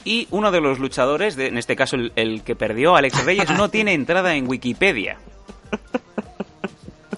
y 0.04 0.28
uno 0.30 0.52
de 0.52 0.60
los 0.60 0.78
luchadores, 0.78 1.36
en 1.38 1.58
este 1.58 1.74
caso 1.74 1.96
el, 1.96 2.12
el 2.14 2.44
que 2.44 2.54
perdió, 2.54 2.94
Alex 2.94 3.24
Reyes, 3.24 3.50
no 3.50 3.68
tiene 3.68 3.94
entrada 3.94 4.36
en 4.36 4.48
Wikipedia. 4.48 5.18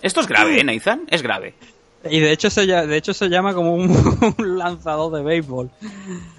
Esto 0.01 0.23
es 0.23 0.27
grave, 0.27 0.59
¿eh, 0.59 0.65
Nathan? 0.65 1.03
Es 1.09 1.21
grave. 1.21 1.53
Y 2.11 2.19
de 2.21 2.33
hecho 2.33 2.51
se, 2.51 2.67
de 2.67 2.97
hecho 2.97 3.15
se 3.15 3.29
llama 3.29 3.55
como 3.55 3.75
un, 3.75 3.91
un 4.39 4.59
lanzador 4.59 5.13
de 5.15 5.23
béisbol. 5.23 5.71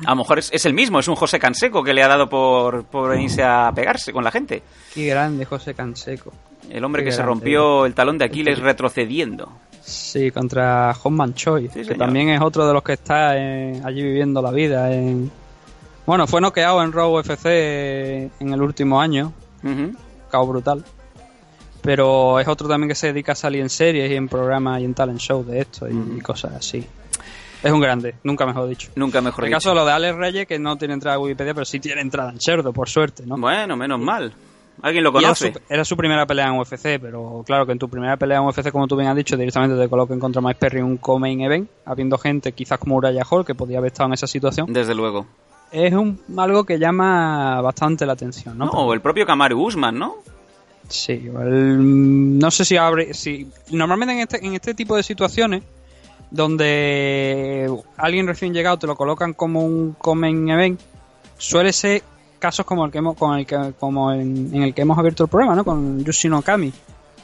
A 0.06 0.10
lo 0.11 0.15
mejor 0.18 0.40
es, 0.40 0.49
es 0.53 0.65
el 0.65 0.73
mismo, 0.73 0.99
es 0.99 1.07
un 1.07 1.15
José 1.15 1.40
Canseco 1.40 1.84
que 1.84 1.94
le 1.94 2.03
ha 2.03 2.07
dado 2.07 2.27
por, 2.30 2.84
por 2.85 3.18
irse 3.18 3.44
a 3.44 3.72
pegarse 3.73 4.11
con 4.11 4.23
la 4.23 4.31
gente. 4.31 4.61
Qué 4.94 5.06
grande 5.07 5.45
José 5.45 5.73
Canseco. 5.73 6.34
El 6.69 6.84
hombre 6.84 7.03
Qué 7.03 7.10
que 7.10 7.15
se 7.15 7.22
rompió 7.23 7.85
el 7.85 7.94
talón 7.94 8.18
de 8.18 8.26
Aquiles 8.26 8.60
retrocediendo. 8.60 9.52
Sí, 9.81 10.31
contra 10.31 10.94
Hotman 10.94 11.34
Choi, 11.34 11.68
que 11.68 11.84
señor. 11.84 11.98
también 11.98 12.30
es 12.30 12.41
otro 12.41 12.65
de 12.65 12.73
los 12.73 12.84
que 12.84 12.94
está 12.94 13.31
allí 13.31 14.02
viviendo 14.02 14.41
la 14.41 14.52
vida. 14.52 14.94
En... 14.94 15.30
Bueno, 16.06 16.26
fue 16.27 16.40
noqueado 16.41 16.81
en 16.84 16.91
Raw 16.94 17.18
UFC 17.19 17.45
en 17.45 18.31
el 18.53 18.61
último 18.61 18.99
año, 19.02 19.34
Ujú. 19.64 19.94
cao 20.31 20.48
brutal. 20.48 20.84
Pero 21.84 22.39
es 22.39 22.47
otro 22.47 22.68
también 22.68 22.89
que 22.89 22.95
se 22.95 23.07
dedica 23.07 23.34
a 23.34 23.35
salir 23.35 23.61
en 23.61 23.69
series 23.69 24.10
y 24.10 24.15
en 24.15 24.27
programas 24.27 24.81
y 24.81 24.85
en 24.85 24.93
talent 24.95 25.19
shows 25.19 25.45
de 25.45 25.60
esto 25.60 25.88
y, 25.88 26.18
y 26.18 26.22
cosas 26.22 26.53
así. 26.53 26.84
Es 27.61 27.72
un 27.72 27.80
grande, 27.80 28.15
nunca 28.23 28.45
mejor 28.45 28.68
dicho. 28.68 28.89
Nunca 28.95 29.22
mejor 29.22 29.43
En 29.43 29.47
el 29.47 29.51
dicho. 29.51 29.57
caso 29.57 29.69
de 29.69 29.76
lo 29.76 29.85
de 29.85 29.91
Alex 29.91 30.15
Reyes, 30.18 30.47
que 30.47 30.60
no 30.60 30.77
tiene 30.77 30.95
entrada 30.95 31.15
a 31.15 31.19
Wikipedia, 31.19 31.53
pero 31.53 31.65
sí 31.65 31.80
tiene 31.80 32.01
entrada 32.01 32.31
en 32.31 32.39
Cerdo, 32.39 32.73
por 32.73 32.89
suerte, 32.89 33.23
¿no? 33.26 33.38
Bueno, 33.38 33.77
menos 33.77 33.99
mal. 33.99 34.34
¿Alguien 34.81 35.03
lo 35.03 35.11
era 35.11 35.22
conoce? 35.22 35.53
su, 35.53 35.60
era 35.69 35.85
su 35.85 35.95
primera 35.95 36.26
pelea 36.26 36.47
en 36.47 36.60
UFC, 36.60 36.99
pero 36.99 37.43
claro 37.45 37.65
que 37.65 37.72
en 37.73 37.80
tu 37.80 37.88
primera 37.88 38.18
pelea 38.18 38.39
en 38.39 38.45
UFC, 38.45 38.72
como 38.72 38.88
tú 38.88 38.95
bien 38.97 39.10
has 39.10 39.15
dicho, 39.15 39.38
directamente 39.38 39.77
te 39.77 39.88
coloquen 39.88 40.19
contra 40.19 40.41
Mike 40.41 40.57
Perry 40.60 40.80
en 40.80 40.85
un 40.85 40.97
co-main 40.97 41.39
event, 41.41 41.69
habiendo 41.85 42.18
gente 42.18 42.51
quizás 42.53 42.80
como 42.80 42.95
Uriah 42.97 43.23
Hall, 43.30 43.45
que 43.45 43.55
podía 43.55 43.77
haber 43.77 43.91
estado 43.91 44.07
en 44.07 44.14
esa 44.14 44.27
situación. 44.27 44.72
Desde 44.73 44.95
luego. 44.95 45.26
Es 45.72 45.93
un, 45.93 46.19
algo 46.38 46.65
que 46.65 46.77
llama 46.80 47.61
bastante 47.61 48.05
la 48.05 48.14
atención, 48.14 48.57
¿no? 48.57 48.65
No, 48.65 48.72
o 48.72 48.93
el 48.93 48.99
propio 49.01 49.26
Kamaru 49.26 49.61
Usman, 49.64 49.97
¿no? 49.97 50.15
Sí, 50.94 51.14
el- 51.41 52.38
no 52.40 52.52
sé 52.52 52.64
si 52.65 52.78
abre. 52.78 53.15
Si, 53.15 53.48
normalmente 53.72 54.14
en 54.14 54.20
este, 54.20 54.45
en 54.45 54.53
este 54.53 54.76
tipo 54.76 54.95
de 54.95 55.02
situaciones, 55.02 55.64
donde 56.30 57.68
alguien 57.98 58.28
recién 58.28 58.53
llegado 58.53 58.78
te 58.78 58.86
lo 58.88 58.95
colocan 58.95 59.34
como 59.34 59.61
un 59.65 59.94
common 59.94 60.49
event, 60.49 60.80
suele 61.38 61.74
ser 61.74 62.03
casos 62.38 62.65
como 62.65 62.86
el 62.86 62.91
que 62.91 62.99
hemos, 62.99 63.18
con 63.18 63.38
el 63.40 63.45
que, 63.45 63.74
como 63.80 64.11
en, 64.14 64.53
el 64.64 64.74
que 64.74 64.82
hemos 64.84 64.98
abierto 64.98 65.24
el 65.24 65.30
programa, 65.30 65.56
¿no? 65.56 65.64
Con 65.64 66.03
Yushin 66.03 66.34
Okami. 66.34 66.72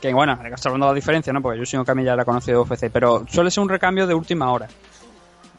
Que 0.02 0.14
bueno, 0.14 0.32
hablando 0.32 0.86
de 0.88 0.92
la 0.92 0.96
diferencia, 0.96 1.32
¿no? 1.34 1.42
Porque 1.42 1.60
Yushin 1.60 1.82
Okami 1.82 2.04
ya 2.04 2.14
era 2.14 2.26
conocido 2.26 2.64
de 2.64 2.70
UFC, 2.72 2.90
pero 2.92 3.26
suele 3.30 3.52
ser 3.52 3.62
un 3.62 3.70
recambio 3.70 4.08
de 4.08 4.14
última 4.16 4.52
hora. 4.52 4.68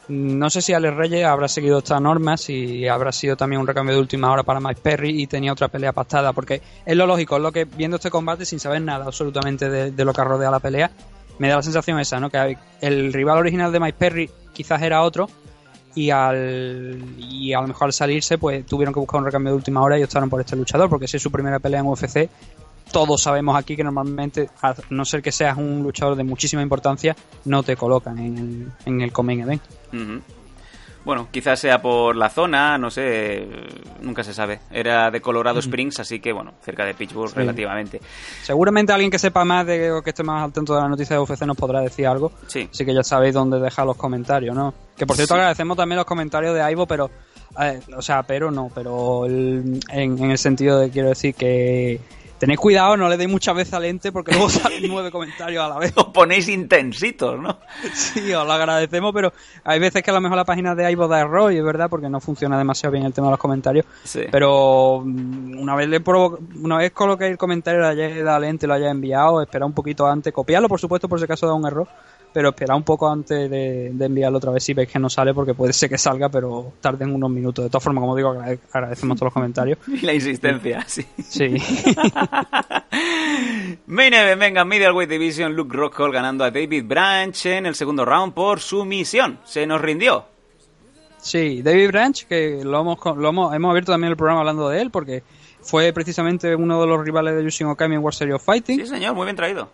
No 0.07 0.49
sé 0.49 0.61
si 0.61 0.73
Alex 0.73 0.95
Reyes 0.95 1.25
habrá 1.25 1.47
seguido 1.47 1.77
esta 1.77 1.99
norma, 1.99 2.35
si 2.35 2.87
habrá 2.87 3.11
sido 3.11 3.37
también 3.37 3.61
un 3.61 3.67
recambio 3.67 3.95
de 3.95 4.01
última 4.01 4.31
hora 4.31 4.43
para 4.43 4.59
Mike 4.59 4.81
Perry 4.81 5.21
y 5.21 5.27
tenía 5.27 5.53
otra 5.53 5.67
pelea 5.67 5.93
pactada, 5.93 6.33
porque 6.33 6.61
es 6.85 6.97
lo 6.97 7.05
lógico, 7.05 7.37
es 7.37 7.41
lo 7.41 7.51
que 7.51 7.65
viendo 7.65 7.97
este 7.97 8.09
combate 8.09 8.45
sin 8.45 8.59
saber 8.59 8.81
nada 8.81 9.05
absolutamente 9.05 9.69
de, 9.69 10.05
lo 10.05 10.13
que 10.13 10.23
rodea 10.23 10.51
la 10.51 10.59
pelea, 10.59 10.91
me 11.37 11.49
da 11.49 11.57
la 11.57 11.63
sensación 11.63 11.99
esa, 11.99 12.19
¿no? 12.19 12.29
Que 12.29 12.57
el 12.81 13.13
rival 13.13 13.37
original 13.37 13.71
de 13.71 13.79
Mike 13.79 13.97
Perry 13.97 14.29
quizás 14.53 14.81
era 14.81 15.01
otro 15.03 15.29
y 15.93 16.09
al 16.09 17.03
y 17.17 17.53
a 17.53 17.61
lo 17.61 17.67
mejor 17.67 17.85
al 17.87 17.93
salirse 17.93 18.37
pues 18.37 18.65
tuvieron 18.65 18.93
que 18.93 18.99
buscar 18.99 19.19
un 19.19 19.25
recambio 19.25 19.51
de 19.51 19.57
última 19.57 19.81
hora 19.81 19.99
y 19.99 20.03
optaron 20.03 20.29
por 20.29 20.41
este 20.41 20.55
luchador, 20.55 20.89
porque 20.89 21.07
si 21.07 21.17
es 21.17 21.23
su 21.23 21.31
primera 21.31 21.59
pelea 21.59 21.79
en 21.79 21.87
UFC, 21.87 22.29
todos 22.91 23.21
sabemos 23.21 23.55
aquí 23.55 23.75
que 23.75 23.83
normalmente, 23.83 24.49
a 24.61 24.75
no 24.89 25.05
ser 25.05 25.21
que 25.21 25.31
seas 25.31 25.57
un 25.57 25.81
luchador 25.81 26.15
de 26.15 26.23
muchísima 26.23 26.61
importancia, 26.61 27.15
no 27.45 27.63
te 27.63 27.75
colocan 27.75 28.19
en 28.19 28.37
el, 28.37 28.71
en 28.85 29.01
el 29.01 29.11
Event. 29.39 29.61
Bueno, 31.03 31.29
quizás 31.31 31.59
sea 31.59 31.81
por 31.81 32.15
la 32.15 32.29
zona, 32.29 32.77
no 32.77 32.91
sé, 32.91 33.47
nunca 34.01 34.23
se 34.23 34.35
sabe. 34.35 34.59
Era 34.69 35.09
de 35.09 35.19
Colorado 35.19 35.59
Springs, 35.59 35.99
así 35.99 36.19
que 36.19 36.31
bueno, 36.31 36.53
cerca 36.63 36.85
de 36.85 36.93
Pittsburgh 36.93 37.29
Sí. 37.31 37.37
relativamente. 37.37 37.99
Seguramente 38.43 38.93
alguien 38.93 39.09
que 39.09 39.17
sepa 39.17 39.43
más 39.43 39.65
de 39.65 39.91
o 39.91 40.03
que 40.03 40.11
esté 40.11 40.21
más 40.21 40.43
al 40.43 40.53
tanto 40.53 40.75
de 40.75 40.81
la 40.81 40.87
noticia 40.87 41.15
de 41.15 41.21
UFC 41.23 41.41
nos 41.47 41.57
podrá 41.57 41.81
decir 41.81 42.05
algo. 42.05 42.31
Sí. 42.45 42.69
Así 42.71 42.85
que 42.85 42.93
ya 42.93 43.01
sabéis 43.03 43.33
dónde 43.33 43.59
dejar 43.59 43.87
los 43.87 43.97
comentarios, 43.97 44.55
¿no? 44.55 44.75
Que 44.95 45.07
por 45.07 45.15
cierto 45.15 45.33
Sí. 45.33 45.39
agradecemos 45.39 45.75
también 45.75 45.97
los 45.97 46.05
comentarios 46.05 46.53
de 46.53 46.61
Aivo, 46.61 46.85
pero... 46.85 47.09
eh, 47.59 47.79
o 47.97 48.01
sea, 48.03 48.21
pero 48.21 48.51
no, 48.51 48.69
pero 48.75 49.25
el- 49.25 49.79
en, 49.89 50.23
en 50.23 50.29
el 50.31 50.37
sentido 50.37 50.79
de 50.79 50.91
quiero 50.91 51.09
decir 51.09 51.33
que... 51.33 51.99
Tened 52.41 52.57
cuidado, 52.57 52.97
no 52.97 53.07
le 53.07 53.17
deis 53.17 53.29
muchas 53.29 53.55
veces 53.55 53.71
al 53.75 53.85
ente 53.85 54.11
porque 54.11 54.31
luego 54.31 54.49
salen 54.49 54.81
nueve 54.87 55.11
comentarios 55.11 55.63
a 55.63 55.69
la 55.69 55.77
vez. 55.77 55.93
Os 55.95 56.05
ponéis 56.05 56.47
intensitos, 56.49 57.39
¿no? 57.39 57.59
Sí, 57.93 58.33
os 58.33 58.47
lo 58.47 58.51
agradecemos, 58.51 59.11
pero 59.13 59.31
hay 59.63 59.77
veces 59.79 60.01
que 60.01 60.09
a 60.09 60.13
lo 60.15 60.21
mejor 60.21 60.37
la 60.37 60.43
página 60.45 60.73
de 60.73 60.83
Aivo 60.87 61.07
da 61.07 61.19
error 61.19 61.53
y 61.53 61.57
es 61.57 61.63
verdad 61.63 61.87
porque 61.87 62.09
no 62.09 62.19
funciona 62.19 62.57
demasiado 62.57 62.93
bien 62.93 63.05
el 63.05 63.13
tema 63.13 63.27
de 63.27 63.31
los 63.33 63.39
comentarios. 63.39 63.85
Sí. 64.03 64.21
Pero 64.31 65.03
mm, 65.05 65.59
una 65.59 65.75
vez 65.75 65.87
le 65.87 66.03
provo- 66.03 66.39
una 66.63 66.77
vez 66.77 66.91
coloquéis 66.93 67.29
el 67.31 67.37
comentario, 67.37 67.79
le 67.81 67.87
hayáis 67.87 68.23
dado 68.23 68.37
al 68.37 68.43
ente, 68.45 68.65
lo 68.65 68.73
hayáis 68.73 68.91
enviado, 68.91 69.39
espera 69.43 69.63
un 69.67 69.73
poquito 69.73 70.07
antes, 70.07 70.33
copiarlo 70.33 70.67
por 70.67 70.79
supuesto 70.79 71.07
por 71.07 71.19
si 71.19 71.25
acaso 71.25 71.45
da 71.45 71.53
un 71.53 71.67
error, 71.67 71.87
pero 72.33 72.49
espera 72.49 72.75
un 72.75 72.83
poco 72.83 73.09
antes 73.09 73.49
de, 73.49 73.91
de 73.93 74.05
enviarlo 74.05 74.37
otra 74.37 74.51
vez 74.51 74.63
si 74.63 74.73
veis 74.73 74.89
que 74.89 74.99
no 74.99 75.09
sale 75.09 75.33
porque 75.33 75.53
puede 75.53 75.73
ser 75.73 75.89
que 75.89 75.97
salga, 75.97 76.29
pero 76.29 76.73
tarden 76.81 77.13
unos 77.13 77.29
minutos. 77.29 77.65
De 77.65 77.69
todas 77.69 77.83
formas, 77.83 78.01
como 78.01 78.15
digo, 78.15 78.29
agrade- 78.33 78.59
agradecemos 78.71 79.17
todos 79.17 79.27
los 79.27 79.33
comentarios. 79.33 79.77
Y 79.87 80.01
la 80.05 80.13
insistencia, 80.13 80.83
sí. 80.87 81.05
Sí. 81.23 81.55
Main 83.87 84.13
event, 84.13 84.39
venga, 84.39 84.65
Middleweight 84.65 85.09
Division, 85.09 85.53
Luke 85.55 85.75
Rockhold 85.75 86.13
ganando 86.13 86.43
a 86.43 86.51
David 86.51 86.85
Branch 86.85 87.45
en 87.45 87.65
el 87.65 87.75
segundo 87.75 88.05
round 88.05 88.33
por 88.33 88.59
sumisión. 88.59 89.39
Se 89.43 89.65
nos 89.65 89.81
rindió. 89.81 90.25
Sí, 91.17 91.61
David 91.61 91.87
Branch, 91.89 92.25
que 92.25 92.61
lo 92.63 92.81
hemos, 92.81 92.97
lo 93.17 93.29
hemos, 93.29 93.53
hemos 93.53 93.69
abierto 93.69 93.91
también 93.91 94.11
el 94.11 94.17
programa 94.17 94.39
hablando 94.41 94.69
de 94.69 94.81
él, 94.81 94.89
porque 94.91 95.23
fue 95.61 95.93
precisamente 95.93 96.55
uno 96.55 96.81
de 96.81 96.87
los 96.87 97.03
rivales 97.05 97.35
de 97.35 97.43
Yushin 97.43 97.67
Okami 97.67 97.95
en 97.95 98.01
World 98.01 98.17
Series 98.17 98.35
of 98.35 98.43
Fighting. 98.43 98.79
Sí, 98.79 98.87
señor, 98.87 99.13
muy 99.13 99.25
bien 99.25 99.35
traído. 99.35 99.69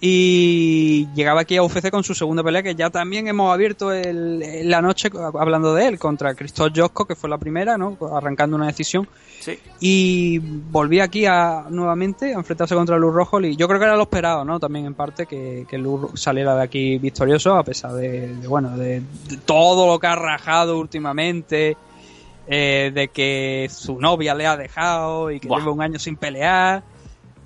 Y 0.00 1.08
llegaba 1.14 1.40
aquí 1.40 1.56
a 1.56 1.62
UFC 1.64 1.90
con 1.90 2.04
su 2.04 2.14
segunda 2.14 2.44
pelea, 2.44 2.62
que 2.62 2.74
ya 2.76 2.88
también 2.88 3.26
hemos 3.26 3.52
abierto 3.52 3.92
el- 3.92 4.68
la 4.70 4.80
noche 4.80 5.10
hablando 5.38 5.74
de 5.74 5.88
él, 5.88 5.98
contra 5.98 6.34
Christoph 6.34 6.72
Josko, 6.74 7.04
que 7.04 7.16
fue 7.16 7.28
la 7.28 7.36
primera, 7.38 7.76
¿no? 7.76 7.96
Arrancando 8.14 8.54
una 8.56 8.66
decisión. 8.68 9.08
Sí. 9.40 9.58
Y 9.80 10.38
volví 10.38 11.00
aquí 11.00 11.26
a, 11.26 11.64
nuevamente 11.68 12.32
a 12.32 12.38
enfrentarse 12.38 12.76
contra 12.76 12.96
Luz 12.96 13.12
Rojo 13.12 13.40
y 13.40 13.56
yo 13.56 13.66
creo 13.66 13.80
que 13.80 13.86
era 13.86 13.96
lo 13.96 14.02
esperado, 14.02 14.44
¿no? 14.44 14.60
También 14.60 14.86
en 14.86 14.94
parte 14.94 15.26
que, 15.26 15.66
que 15.68 15.78
Luz 15.78 16.10
saliera 16.14 16.54
de 16.54 16.62
aquí 16.62 16.98
victorioso 16.98 17.56
a 17.56 17.64
pesar 17.64 17.92
de, 17.94 18.34
de, 18.36 18.46
bueno, 18.46 18.76
de, 18.76 19.00
de 19.28 19.36
todo 19.44 19.86
lo 19.88 19.98
que 19.98 20.06
ha 20.06 20.14
rajado 20.16 20.78
últimamente, 20.78 21.76
eh, 22.46 22.92
de 22.94 23.08
que 23.08 23.68
su 23.70 24.00
novia 24.00 24.32
le 24.34 24.46
ha 24.46 24.56
dejado 24.56 25.30
y 25.32 25.40
que 25.40 25.48
Buah. 25.48 25.58
lleva 25.58 25.72
un 25.72 25.82
año 25.82 25.98
sin 25.98 26.16
pelear. 26.16 26.82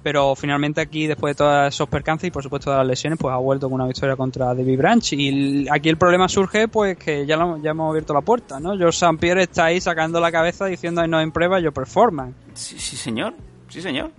Pero 0.03 0.35
finalmente 0.35 0.81
aquí, 0.81 1.07
después 1.07 1.33
de 1.37 1.39
todos 1.39 1.69
esos 1.73 1.89
percances 1.89 2.27
y 2.27 2.31
por 2.33 2.43
supuesto 2.43 2.71
de 2.73 2.77
las 2.79 2.87
lesiones, 2.87 3.19
pues 3.21 3.33
ha 3.33 3.37
vuelto 3.37 3.67
con 3.69 3.75
una 3.81 3.87
victoria 3.87 4.17
contra 4.17 4.47
David 4.47 4.77
Branch. 4.79 5.13
Y 5.13 5.67
aquí 5.71 5.89
el 5.89 5.97
problema 5.97 6.29
surge, 6.29 6.67
pues 6.67 6.97
que 6.99 7.25
ya, 7.25 7.37
lo- 7.37 7.57
ya 7.59 7.71
hemos 7.71 7.89
abierto 7.91 8.13
la 8.13 8.21
puerta, 8.21 8.59
¿no? 8.59 8.77
George 8.77 8.97
St. 8.99 9.17
Pierre 9.19 9.45
está 9.45 9.67
ahí 9.67 9.81
sacando 9.81 10.19
la 10.21 10.33
cabeza 10.33 10.67
diciendo, 10.67 11.07
no 11.07 11.21
en 11.21 11.31
prueba, 11.31 11.61
yo 11.61 11.71
performance. 11.71 12.35
Sí, 12.55 12.79
sí, 12.81 12.97
señor. 12.97 13.35
Sí, 13.69 13.81
señor. 13.81 14.11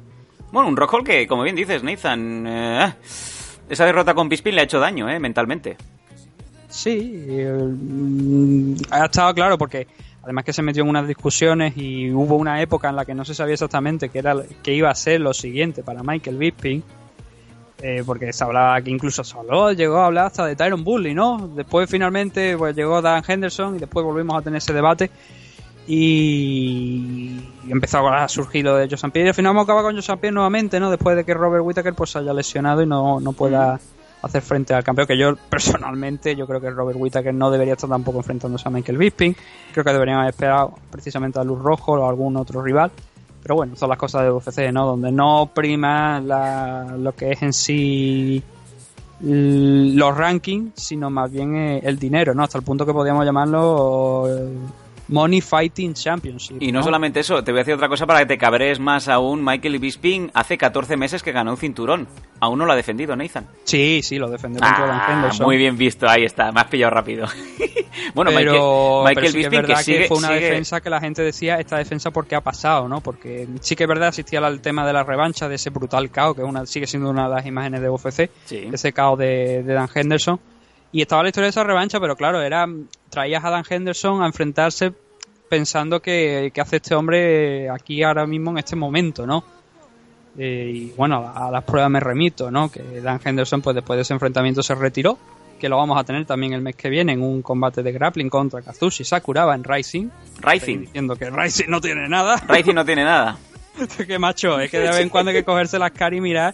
Bueno, 0.53 0.69
un 0.69 0.77
Rockhold 0.77 1.05
que, 1.05 1.27
como 1.27 1.43
bien 1.43 1.55
dices, 1.55 1.83
Nathan, 1.83 2.45
eh, 2.47 2.93
esa 3.69 3.85
derrota 3.85 4.13
con 4.13 4.29
Bisping 4.29 4.55
le 4.55 4.61
ha 4.61 4.63
hecho 4.63 4.79
daño, 4.79 5.09
eh, 5.09 5.19
mentalmente. 5.19 5.75
Sí, 6.69 7.25
eh, 7.27 7.51
mm, 7.53 8.75
ha 8.89 9.05
estado 9.05 9.33
claro 9.33 9.57
porque 9.57 9.85
además 10.23 10.45
que 10.45 10.53
se 10.53 10.61
metió 10.61 10.83
en 10.83 10.89
unas 10.89 11.07
discusiones 11.07 11.73
y 11.77 12.09
hubo 12.11 12.35
una 12.35 12.61
época 12.61 12.89
en 12.89 12.95
la 12.95 13.05
que 13.05 13.13
no 13.13 13.25
se 13.25 13.35
sabía 13.35 13.53
exactamente 13.53 14.09
qué 14.09 14.19
era 14.19 14.35
qué 14.63 14.73
iba 14.73 14.89
a 14.89 14.95
ser 14.95 15.21
lo 15.21 15.33
siguiente 15.33 15.83
para 15.83 16.01
Michael 16.01 16.37
Bisping. 16.37 16.83
eh, 17.81 18.03
porque 18.05 18.31
se 18.31 18.43
hablaba 18.43 18.81
que 18.81 18.89
incluso 18.89 19.21
habló, 19.37 19.73
llegó 19.73 19.97
a 19.97 20.05
hablar 20.05 20.27
hasta 20.27 20.45
de 20.45 20.55
Tyron 20.55 20.85
Bully, 20.85 21.13
¿no? 21.13 21.49
Después 21.53 21.89
finalmente 21.89 22.57
pues 22.57 22.75
llegó 22.75 23.01
Dan 23.01 23.23
Henderson 23.27 23.75
y 23.75 23.79
después 23.79 24.05
volvimos 24.05 24.37
a 24.37 24.41
tener 24.41 24.59
ese 24.59 24.71
debate 24.71 25.11
y 25.85 27.41
empezó 27.69 28.07
a 28.07 28.27
surgir 28.29 28.63
lo 28.63 28.77
de 28.77 28.87
Joe. 28.89 29.11
Pierre 29.11 29.27
y 29.27 29.29
al 29.29 29.35
final 29.35 29.51
hemos 29.51 29.63
acabado 29.65 29.87
con 29.87 30.01
Joe. 30.01 30.17
Pierre 30.17 30.33
nuevamente, 30.33 30.79
¿no? 30.79 30.89
Después 30.89 31.17
de 31.17 31.25
que 31.25 31.33
Robert 31.33 31.65
Whittaker 31.65 31.93
pues 31.93 32.15
haya 32.15 32.33
lesionado 32.33 32.81
y 32.81 32.85
no, 32.85 33.19
no 33.19 33.33
pueda 33.33 33.79
hacer 34.23 34.41
frente 34.41 34.73
al 34.73 34.83
campeón, 34.83 35.07
que 35.07 35.17
yo 35.17 35.35
personalmente 35.49 36.35
yo 36.35 36.47
creo 36.47 36.59
que 36.59 36.69
Robert 36.71 36.97
Whittaker 36.99 37.33
no 37.33 37.51
debería 37.51 37.73
estar 37.73 37.89
tampoco 37.89 38.17
enfrentándose 38.19 38.67
a 38.67 38.71
Michael 38.71 38.97
Bisping, 38.97 39.35
creo 39.71 39.83
que 39.83 39.93
deberían 39.93 40.17
haber 40.19 40.31
esperado 40.31 40.73
precisamente 40.89 41.39
a 41.39 41.43
Luz 41.43 41.61
Rojo 41.61 41.93
o 41.93 42.09
algún 42.09 42.35
otro 42.37 42.61
rival, 42.61 42.89
pero 43.41 43.55
bueno, 43.55 43.75
son 43.75 43.89
las 43.89 43.97
cosas 43.97 44.23
de 44.23 44.31
UFC, 44.31 44.71
¿no? 44.71 44.85
Donde 44.85 45.11
no 45.11 45.51
prima 45.53 46.19
la- 46.21 46.95
lo 46.97 47.13
que 47.13 47.31
es 47.33 47.41
en 47.43 47.53
sí 47.53 48.41
los 49.25 50.17
rankings, 50.17 50.73
sino 50.75 51.09
más 51.09 51.31
bien 51.31 51.55
eh, 51.55 51.79
el 51.83 51.97
dinero, 51.97 52.33
¿no? 52.33 52.43
Hasta 52.43 52.57
el 52.57 52.63
punto 52.63 52.85
que 52.85 52.91
podríamos 52.93 53.23
llamarlo 53.25 54.25
eh, 54.29 54.49
Money 55.09 55.41
Fighting 55.41 55.93
Championship. 55.93 56.57
Y 56.61 56.71
no, 56.71 56.81
solamente 56.81 57.19
eso, 57.19 57.43
te 57.43 57.51
voy 57.51 57.59
a 57.59 57.61
decir 57.61 57.73
otra 57.73 57.89
cosa 57.89 58.05
para 58.07 58.19
que 58.19 58.25
te 58.25 58.37
cabrees 58.37 58.79
más 58.79 59.07
aún. 59.09 59.43
Michael 59.43 59.77
Bisping 59.79 60.31
hace 60.33 60.57
14 60.57 60.95
meses 60.97 61.21
que 61.21 61.31
ganó 61.31 61.51
un 61.51 61.57
cinturón. 61.57 62.07
Aún 62.39 62.59
no 62.59 62.65
lo 62.65 62.73
ha 62.73 62.75
defendido, 62.75 63.15
Nathan. 63.15 63.45
Sí, 63.63 64.01
sí, 64.03 64.17
lo 64.17 64.29
defendió 64.29 64.61
Ah, 64.63 65.07
Henderson. 65.11 65.45
muy 65.45 65.57
bien 65.57 65.77
visto, 65.77 66.07
ahí 66.09 66.23
está, 66.23 66.51
me 66.51 66.61
has 66.61 66.67
pillado 66.67 66.91
rápido. 66.91 67.25
bueno, 68.13 68.31
pero, 68.33 69.03
Michael, 69.03 69.03
pero 69.03 69.03
Michael 69.03 69.15
sí 69.15 69.21
que 69.21 69.27
es 69.27 69.33
Bisping 69.49 69.61
verdad 69.61 69.77
que 69.77 69.83
sigue, 69.83 70.07
fue 70.07 70.17
una 70.17 70.27
sigue- 70.29 70.39
defensa 70.41 70.81
que 70.81 70.89
la 70.89 70.99
gente 70.99 71.21
decía 71.21 71.59
esta 71.59 71.77
defensa 71.77 72.11
porque 72.11 72.35
ha 72.35 72.41
pasado, 72.41 72.87
¿no? 72.87 73.01
Porque 73.01 73.47
sí 73.61 73.75
que 73.75 73.83
es 73.83 73.87
verdad 73.89 74.09
existía 74.09 74.39
el 74.39 74.61
tema 74.61 74.85
de 74.85 74.93
la 74.93 75.03
revancha 75.03 75.47
de 75.47 75.55
ese 75.55 75.69
brutal 75.69 76.09
caos 76.11 76.35
que 76.35 76.43
una, 76.43 76.65
sigue 76.65 76.87
siendo 76.87 77.09
una 77.09 77.27
de 77.29 77.35
las 77.35 77.45
imágenes 77.45 77.81
de 77.81 77.89
UFC, 77.89 78.29
Sí. 78.45 78.69
ese 78.71 78.91
caos 78.93 79.17
de, 79.19 79.63
de 79.63 79.73
Dan 79.73 79.87
Henderson 79.93 80.39
y 80.93 81.01
estaba 81.01 81.23
la 81.23 81.29
historia 81.29 81.47
de 81.47 81.49
esa 81.49 81.63
revancha, 81.63 81.99
pero 81.99 82.15
claro 82.15 82.41
era 82.41 82.65
traías 83.09 83.43
a 83.43 83.49
Dan 83.49 83.63
Henderson 83.67 84.21
a 84.21 84.27
enfrentarse 84.27 84.93
pensando 85.49 86.01
que, 86.01 86.51
que 86.53 86.61
hace 86.61 86.77
este 86.77 86.95
hombre 86.95 87.69
aquí 87.69 88.01
ahora 88.03 88.25
mismo 88.25 88.51
en 88.51 88.59
este 88.59 88.75
momento, 88.75 89.27
¿no? 89.27 89.43
Eh, 90.37 90.71
y 90.73 90.93
bueno, 90.95 91.17
a, 91.17 91.47
a 91.47 91.51
las 91.51 91.63
pruebas 91.63 91.91
me 91.91 91.99
remito, 91.99 92.49
¿no? 92.49 92.71
Que 92.71 93.01
Dan 93.01 93.19
Henderson, 93.23 93.61
pues 93.61 93.75
después 93.75 93.97
de 93.97 94.01
ese 94.03 94.13
enfrentamiento 94.13 94.63
se 94.63 94.73
retiró, 94.75 95.17
que 95.59 95.67
lo 95.69 95.77
vamos 95.77 95.99
a 95.99 96.03
tener 96.03 96.25
también 96.25 96.53
el 96.53 96.61
mes 96.61 96.75
que 96.75 96.89
viene 96.89 97.13
en 97.13 97.21
un 97.21 97.41
combate 97.41 97.81
de 97.83 97.91
grappling 97.91 98.29
contra 98.29 98.61
Kazushi 98.61 99.03
Sakuraba 99.03 99.55
en 99.55 99.63
Rising. 99.63 100.09
Rising. 100.41 100.81
Diciendo 100.81 101.15
que 101.15 101.29
Rising 101.29 101.69
no 101.69 101.81
tiene 101.81 102.07
nada. 102.07 102.35
Rising 102.47 102.73
no 102.73 102.85
tiene 102.85 103.03
nada. 103.03 103.37
que 104.07 104.19
macho, 104.19 104.59
es 104.59 104.69
que 104.69 104.79
de 104.79 104.89
vez 104.89 104.99
en 104.99 105.09
cuando 105.09 105.31
hay 105.31 105.37
que 105.37 105.43
cogerse 105.43 105.79
las 105.79 105.91
caras 105.91 106.17
y 106.17 106.21
mirar 106.21 106.53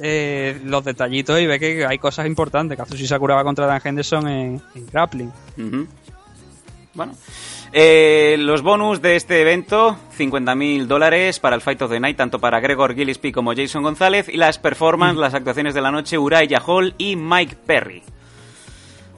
eh, 0.00 0.60
los 0.64 0.84
detallitos 0.84 1.40
y 1.40 1.46
ver 1.46 1.60
que 1.60 1.86
hay 1.86 1.98
cosas 1.98 2.26
importantes. 2.26 2.76
Kazushi 2.76 3.06
Sakuraba 3.06 3.44
contra 3.44 3.66
Dan 3.66 3.80
Henderson 3.82 4.28
en, 4.28 4.62
en 4.74 4.86
grappling. 4.86 5.32
Bueno. 6.94 7.14
Eh, 7.72 8.36
los 8.38 8.62
bonus 8.62 9.02
de 9.02 9.16
este 9.16 9.42
evento, 9.42 9.98
50.000 10.16 10.86
dólares 10.86 11.40
para 11.40 11.56
el 11.56 11.60
Fight 11.60 11.82
of 11.82 11.90
the 11.90 12.00
Night, 12.00 12.16
tanto 12.16 12.38
para 12.38 12.60
Gregor 12.60 12.94
Gillespie 12.94 13.32
como 13.32 13.54
Jason 13.54 13.82
González, 13.82 14.28
y 14.28 14.36
las 14.36 14.58
performances, 14.58 15.20
las 15.20 15.34
actuaciones 15.34 15.74
de 15.74 15.80
la 15.82 15.90
noche, 15.90 16.16
Uriah 16.16 16.62
Hall 16.64 16.94
y 16.96 17.16
Mike 17.16 17.56
Perry. 17.66 18.02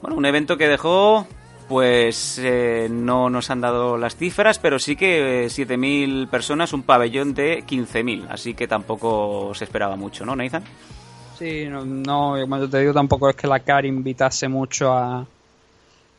Bueno, 0.01 0.17
un 0.17 0.25
evento 0.25 0.57
que 0.57 0.67
dejó, 0.67 1.27
pues 1.69 2.39
eh, 2.43 2.87
no 2.91 3.29
nos 3.29 3.51
han 3.51 3.61
dado 3.61 3.95
las 3.95 4.15
cifras, 4.15 4.57
pero 4.57 4.79
sí 4.79 4.95
que 4.95 5.45
eh, 5.45 5.47
7.000 5.47 6.27
personas, 6.27 6.73
un 6.73 6.81
pabellón 6.81 7.35
de 7.35 7.63
15.000, 7.63 8.25
así 8.29 8.55
que 8.55 8.67
tampoco 8.67 9.53
se 9.53 9.65
esperaba 9.65 9.95
mucho, 9.95 10.25
¿no, 10.25 10.35
Nathan? 10.35 10.63
Sí, 11.37 11.67
no, 11.69 11.85
no, 11.85 12.35
como 12.41 12.67
te 12.67 12.79
digo, 12.79 12.91
tampoco 12.91 13.29
es 13.29 13.35
que 13.35 13.47
la 13.47 13.59
CAR 13.59 13.85
invitase 13.85 14.49
mucho 14.49 14.91
a, 14.91 15.25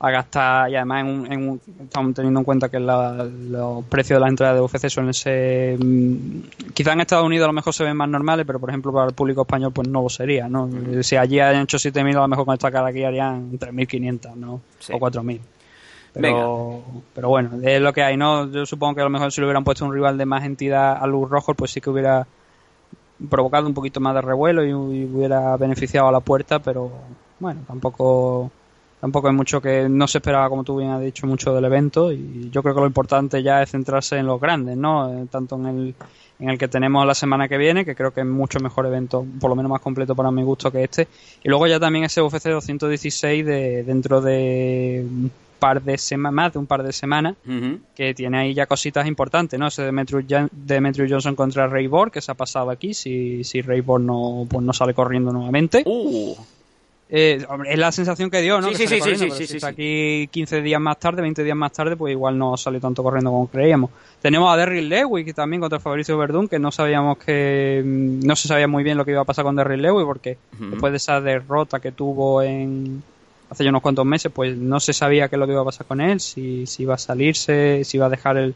a 0.02 0.10
gastar 0.10 0.70
y 0.70 0.76
además 0.76 1.00
en 1.02 1.06
un, 1.08 1.32
en 1.32 1.48
un- 1.50 1.60
estamos 1.82 2.14
teniendo 2.14 2.40
en 2.40 2.44
cuenta 2.44 2.70
que 2.70 2.80
la- 2.80 3.22
los 3.24 3.84
precios 3.84 4.16
de 4.16 4.20
las 4.20 4.30
entradas 4.30 4.56
de 4.56 4.62
UFC 4.62 4.88
suelen 4.88 5.12
ser 5.12 5.78
mm, 5.78 6.42
quizá 6.72 6.94
en 6.94 7.00
Estados 7.02 7.26
Unidos 7.26 7.44
a 7.44 7.48
lo 7.48 7.52
mejor 7.52 7.74
se 7.74 7.84
ven 7.84 7.96
más 7.96 8.08
normales 8.08 8.46
pero 8.46 8.58
por 8.58 8.70
ejemplo 8.70 8.92
para 8.92 9.08
el 9.08 9.14
público 9.14 9.42
español 9.42 9.72
pues 9.72 9.88
no 9.88 10.02
lo 10.02 10.08
sería 10.08 10.48
¿no? 10.48 10.70
si 11.02 11.16
allí 11.16 11.38
hayan 11.38 11.64
hecho 11.64 11.78
7.000 11.78 12.16
a 12.16 12.20
lo 12.22 12.28
mejor 12.28 12.46
con 12.46 12.54
esta 12.54 12.70
cara 12.70 12.88
aquí 12.88 13.04
harían 13.04 13.58
3.500 13.58 14.36
¿no? 14.36 14.62
Sí. 14.78 14.92
o 14.94 14.98
4.000 14.98 15.40
pero, 16.12 16.82
pero 17.14 17.28
bueno, 17.28 17.50
es 17.62 17.80
lo 17.80 17.92
que 17.92 18.02
hay, 18.02 18.16
¿no? 18.16 18.50
Yo 18.50 18.66
supongo 18.66 18.96
que 18.96 19.00
a 19.02 19.04
lo 19.04 19.10
mejor 19.10 19.30
si 19.30 19.40
le 19.40 19.46
hubieran 19.46 19.62
puesto 19.62 19.84
un 19.84 19.92
rival 19.94 20.18
de 20.18 20.26
más 20.26 20.42
entidad 20.44 20.96
a 21.00 21.06
Luz 21.06 21.30
Rojo, 21.30 21.54
pues 21.54 21.70
sí 21.70 21.80
que 21.80 21.88
hubiera 21.88 22.26
provocado 23.28 23.66
un 23.68 23.74
poquito 23.74 24.00
más 24.00 24.14
de 24.14 24.20
revuelo 24.22 24.64
y, 24.64 24.70
y 24.70 25.04
hubiera 25.04 25.56
beneficiado 25.56 26.08
a 26.08 26.12
la 26.12 26.18
puerta, 26.18 26.58
pero 26.58 26.90
bueno, 27.38 27.60
tampoco 27.66 28.50
tampoco 29.00 29.28
hay 29.28 29.34
mucho 29.34 29.60
que 29.60 29.88
no 29.88 30.06
se 30.06 30.18
esperaba, 30.18 30.48
como 30.48 30.64
tú 30.64 30.76
bien 30.78 30.90
has 30.90 31.00
dicho, 31.00 31.26
mucho 31.26 31.54
del 31.54 31.64
evento 31.64 32.12
y 32.12 32.50
yo 32.52 32.62
creo 32.62 32.74
que 32.74 32.80
lo 32.80 32.86
importante 32.86 33.42
ya 33.42 33.62
es 33.62 33.70
centrarse 33.70 34.18
en 34.18 34.26
los 34.26 34.40
grandes, 34.40 34.76
¿no? 34.76 35.12
Eh, 35.12 35.26
Tanto 35.30 35.56
en 35.56 35.66
el, 35.66 35.94
en 36.38 36.50
el 36.50 36.58
que 36.58 36.68
tenemos 36.68 37.06
la 37.06 37.14
semana 37.14 37.48
que 37.48 37.58
viene, 37.58 37.84
que 37.84 37.94
creo 37.94 38.12
que 38.12 38.20
es 38.20 38.26
mucho 38.26 38.60
mejor 38.60 38.86
evento, 38.86 39.24
por 39.40 39.50
lo 39.50 39.56
menos 39.56 39.70
más 39.70 39.80
completo 39.80 40.14
para 40.14 40.30
mi 40.30 40.42
gusto 40.42 40.70
que 40.70 40.84
este, 40.84 41.08
y 41.42 41.48
luego 41.48 41.66
ya 41.66 41.80
también 41.80 42.04
ese 42.04 42.20
UFC 42.20 42.48
216 42.48 43.46
de 43.46 43.82
dentro 43.84 44.20
de 44.20 45.04
un 45.08 45.30
par 45.58 45.82
de 45.82 45.98
semanas, 45.98 46.34
más 46.34 46.52
de 46.54 46.58
un 46.58 46.66
par 46.66 46.82
de 46.82 46.92
semanas, 46.92 47.36
que 47.94 48.14
tiene 48.14 48.38
ahí 48.38 48.54
ya 48.54 48.66
cositas 48.66 49.06
importantes, 49.06 49.60
¿no? 49.60 49.66
Ese 49.68 49.82
Demetrius, 49.82 50.24
Demetrius 50.50 51.10
Johnson 51.10 51.36
contra 51.36 51.66
Ray 51.66 51.86
Borg, 51.86 52.10
que 52.10 52.20
se 52.20 52.32
ha 52.32 52.34
pasado 52.34 52.70
aquí, 52.70 52.94
si, 52.94 53.44
si 53.44 53.60
Ray 53.60 53.82
Borg 53.82 54.02
no, 54.02 54.46
pues 54.48 54.64
no 54.64 54.72
sale 54.72 54.94
corriendo 54.94 55.32
nuevamente. 55.32 55.82
Uh, 55.84 56.34
Eh, 57.12 57.44
es 57.66 57.78
la 57.78 57.90
sensación 57.90 58.30
que 58.30 58.40
dio, 58.40 58.60
¿no? 58.60 58.68
Sí, 58.68 58.74
Que 58.74 58.86
sí, 58.86 58.94
sí, 58.94 58.98
corriendo, 59.00 59.34
sí, 59.34 59.42
si 59.42 59.46
sí, 59.48 59.56
está 59.56 59.68
aquí 59.68 60.28
15 60.30 60.62
días 60.62 60.80
más 60.80 60.98
tarde, 61.00 61.22
20 61.22 61.42
días 61.42 61.56
más 61.56 61.72
tarde, 61.72 61.96
pues 61.96 62.12
igual 62.12 62.38
no 62.38 62.56
sale 62.56 62.78
tanto 62.78 63.02
corriendo 63.02 63.30
como 63.30 63.48
creíamos. 63.48 63.90
Tenemos 64.22 64.52
a 64.52 64.56
Derrick 64.56 64.84
Lewis 64.88 65.24
que 65.24 65.34
también 65.34 65.60
contra 65.60 65.80
Fabricio 65.80 66.16
Verdún, 66.16 66.46
que 66.46 66.60
no 66.60 66.70
sabíamos 66.70 67.18
que 67.18 67.82
mm, 67.84 68.20
no 68.24 68.36
se 68.36 68.46
sabía 68.46 68.68
muy 68.68 68.84
bien 68.84 68.96
lo 68.96 69.04
que 69.04 69.10
iba 69.10 69.22
a 69.22 69.24
pasar 69.24 69.44
con 69.44 69.56
Derrick 69.56 69.80
Lewis 69.80 70.04
porque 70.06 70.38
Ujú. 70.54 70.70
después 70.70 70.92
de 70.92 70.98
esa 70.98 71.20
derrota 71.20 71.80
que 71.80 71.90
tuvo 71.90 72.42
en 72.42 73.02
hace 73.50 73.64
ya 73.64 73.70
unos 73.70 73.82
cuantos 73.82 74.06
meses, 74.06 74.30
pues 74.32 74.56
no 74.56 74.78
se 74.78 74.92
sabía 74.92 75.28
qué 75.28 75.34
es 75.34 75.40
lo 75.40 75.46
que 75.46 75.52
iba 75.52 75.62
a 75.62 75.64
pasar 75.64 75.84
con 75.86 76.00
él, 76.00 76.20
si, 76.20 76.66
si 76.68 76.84
iba 76.84 76.94
a 76.94 76.98
salirse, 76.98 77.82
si 77.84 77.96
iba 77.96 78.06
a 78.06 78.10
dejar 78.10 78.36
el 78.36 78.54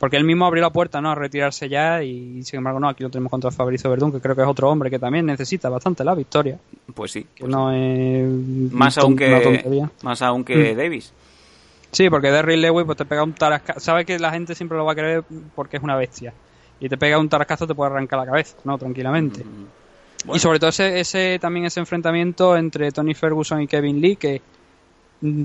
porque 0.00 0.16
él 0.16 0.24
mismo 0.24 0.46
abrió 0.46 0.62
la 0.62 0.70
puerta, 0.70 1.02
¿no? 1.02 1.10
A 1.10 1.14
retirarse 1.14 1.68
ya 1.68 2.02
y 2.02 2.42
sin 2.42 2.56
embargo 2.56 2.80
no, 2.80 2.88
aquí 2.88 3.02
lo 3.02 3.10
tenemos 3.10 3.30
contra 3.30 3.50
Fabricio 3.50 3.90
Verdún, 3.90 4.10
que 4.10 4.18
creo 4.18 4.34
que 4.34 4.40
es 4.40 4.48
otro 4.48 4.70
hombre 4.70 4.88
que 4.88 4.98
también 4.98 5.26
necesita 5.26 5.68
bastante 5.68 6.02
la 6.04 6.14
victoria, 6.14 6.58
pues 6.94 7.12
sí. 7.12 7.26
que 7.34 7.46
no 7.46 7.70
es 7.70 8.26
Más 8.72 8.96
aún 8.96 9.14
que, 9.14 9.88
más 10.02 10.22
aún 10.22 10.42
que 10.42 10.72
Mm. 10.72 10.76
Davis. 10.78 11.12
Sí, 11.92 12.08
porque 12.08 12.30
Derrick 12.30 12.58
Lewis 12.60 12.86
pues 12.86 12.96
te 12.96 13.04
pega 13.04 13.22
un 13.22 13.34
tarascazo. 13.34 13.78
Sabes 13.80 14.06
que 14.06 14.18
la 14.18 14.30
gente 14.30 14.54
siempre 14.54 14.78
lo 14.78 14.86
va 14.86 14.92
a 14.92 14.94
querer 14.94 15.22
porque 15.54 15.76
es 15.76 15.82
una 15.82 15.96
bestia. 15.96 16.32
Y 16.80 16.88
te 16.88 16.96
pega 16.96 17.18
un 17.18 17.28
tarascazo 17.28 17.66
te 17.66 17.74
puede 17.74 17.90
arrancar 17.90 18.20
la 18.20 18.26
cabeza, 18.26 18.56
¿no? 18.64 18.78
Tranquilamente. 18.78 19.44
Bueno. 20.24 20.36
Y 20.36 20.38
sobre 20.38 20.58
todo 20.58 20.70
ese, 20.70 20.98
ese 20.98 21.38
también 21.38 21.66
ese 21.66 21.78
enfrentamiento 21.78 22.56
entre 22.56 22.90
Tony 22.90 23.12
Ferguson 23.12 23.60
y 23.60 23.66
Kevin 23.66 24.00
Lee 24.00 24.16
que 24.16 24.40
mm, 25.20 25.44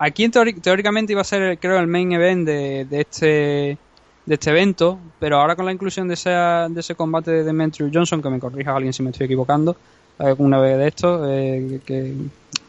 aquí 0.00 0.28
teóricamente 0.28 1.14
iba 1.14 1.22
a 1.22 1.24
ser 1.24 1.58
creo 1.58 1.78
el 1.78 1.86
main 1.86 2.12
event 2.12 2.46
de, 2.46 2.84
de 2.84 3.00
este 3.00 3.78
de 4.26 4.34
este 4.34 4.50
evento, 4.50 4.98
pero 5.20 5.38
ahora 5.40 5.56
con 5.56 5.64
la 5.66 5.72
inclusión 5.72 6.08
de 6.08 6.14
ese, 6.14 6.30
de 6.30 6.80
ese 6.80 6.94
combate 6.94 7.30
de 7.30 7.44
Demetrius 7.44 7.90
Johnson, 7.94 8.20
que 8.20 8.28
me 8.30 8.40
corrija 8.40 8.74
alguien 8.74 8.92
si 8.92 9.02
me 9.02 9.10
estoy 9.10 9.26
equivocando, 9.26 9.76
alguna 10.18 10.58
vez 10.58 10.76
de 10.78 10.88
esto, 10.88 11.30
eh, 11.30 11.80
que, 11.86 12.14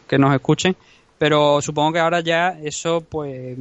que 0.06 0.18
nos 0.18 0.32
escuchen, 0.34 0.76
pero 1.18 1.60
supongo 1.60 1.92
que 1.94 1.98
ahora 1.98 2.20
ya 2.20 2.58
eso 2.62 3.00
pues 3.00 3.56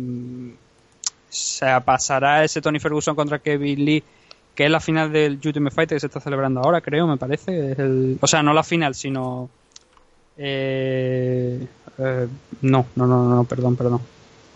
se 1.30 1.66
pasará 1.84 2.44
ese 2.44 2.62
Tony 2.62 2.80
Ferguson 2.80 3.16
contra 3.16 3.40
Kevin 3.40 3.84
Lee 3.84 4.04
que 4.56 4.66
es 4.66 4.72
la 4.72 4.80
final 4.80 5.12
del 5.12 5.34
Ultimate 5.34 5.76
Fighter 5.76 5.96
que 5.98 6.00
se 6.00 6.08
está 6.08 6.20
celebrando 6.20 6.62
ahora, 6.62 6.82
creo, 6.82 7.06
me 7.06 7.18
parece. 7.18 7.74
Es 7.74 7.80
el- 7.80 8.18
o 8.20 8.26
sea, 8.26 8.42
no 8.42 8.54
la 8.54 8.64
final, 8.64 8.96
sino... 8.96 9.50
eh, 10.36 11.68
eh, 12.00 12.28
no, 12.62 12.86
no, 12.96 13.06
no, 13.06 13.36
no, 13.36 13.44
perdón, 13.44 13.76
perdón. 13.76 14.02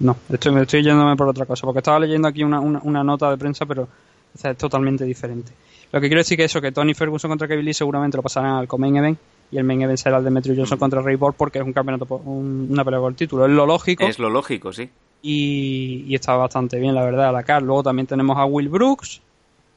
No, 0.01 0.15
estoy, 0.31 0.51
me 0.51 0.61
estoy 0.61 0.83
yéndome 0.83 1.15
por 1.15 1.27
otra 1.27 1.45
cosa, 1.45 1.61
porque 1.65 1.79
estaba 1.79 1.99
leyendo 1.99 2.27
aquí 2.27 2.43
una, 2.43 2.59
una, 2.59 2.79
una 2.83 3.03
nota 3.03 3.29
de 3.29 3.37
prensa, 3.37 3.65
pero 3.65 3.83
o 3.83 4.37
sea, 4.37 4.51
es 4.51 4.57
totalmente 4.57 5.03
diferente. 5.05 5.51
Lo 5.91 5.99
que 5.99 6.07
quiero 6.07 6.21
decir 6.21 6.37
que 6.37 6.45
eso, 6.45 6.61
que 6.61 6.71
Tony 6.71 6.93
Ferguson 6.93 7.29
contra 7.29 7.47
Kevin 7.47 7.65
Lee 7.65 7.73
seguramente 7.73 8.17
lo 8.17 8.23
pasarán 8.23 8.55
al 8.55 8.67
main 8.77 8.95
event 8.95 9.17
y 9.51 9.57
el 9.57 9.63
main 9.65 9.81
event 9.81 9.97
será 9.99 10.17
el 10.17 10.23
de 10.23 10.29
Demetrius 10.29 10.57
Johnson 10.57 10.77
contra 10.79 11.01
Ray 11.01 11.17
Borg 11.17 11.35
porque 11.35 11.59
es 11.59 11.65
un 11.65 11.73
campeonato, 11.73 12.05
un- 12.25 12.67
una 12.71 12.85
pelea 12.85 12.99
por 13.01 13.11
el 13.11 13.17
título. 13.17 13.45
Es 13.45 13.51
lo 13.51 13.65
lógico 13.65 14.05
Es 14.05 14.17
lo 14.17 14.29
lógico, 14.29 14.71
sí. 14.71 14.89
y, 15.21 16.05
y 16.07 16.15
está 16.15 16.35
bastante 16.35 16.79
bien, 16.79 16.95
la 16.95 17.03
verdad, 17.03 17.29
a 17.29 17.31
la 17.33 17.43
CAR. 17.43 17.61
Luego 17.61 17.83
también 17.83 18.07
tenemos 18.07 18.37
a 18.37 18.45
Will 18.45 18.69
Brooks, 18.69 19.21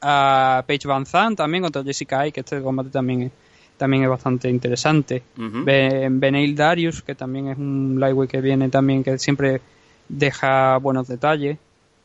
a 0.01 0.63
Paige 0.65 0.87
Van 0.87 1.05
Zandt 1.05 1.37
también 1.37 1.63
contra 1.63 1.83
Jessica 1.83 2.21
Ay, 2.21 2.31
que 2.31 2.39
este 2.41 2.61
combate 2.61 2.89
también 2.89 3.23
es, 3.23 3.31
también 3.77 4.03
es 4.03 4.09
bastante 4.09 4.49
interesante. 4.49 5.21
Ujú. 5.37 5.63
Ben- 5.65 6.55
Darius, 6.55 7.01
que 7.01 7.13
también 7.15 7.49
es 7.49 7.57
un 7.57 7.97
lightweight 7.99 8.31
que 8.31 8.41
viene 8.41 8.69
también, 8.69 9.03
que 9.03 9.17
siempre 9.19 9.59
deja 10.09 10.77
buenos 10.77 11.07
detalles. 11.07 11.57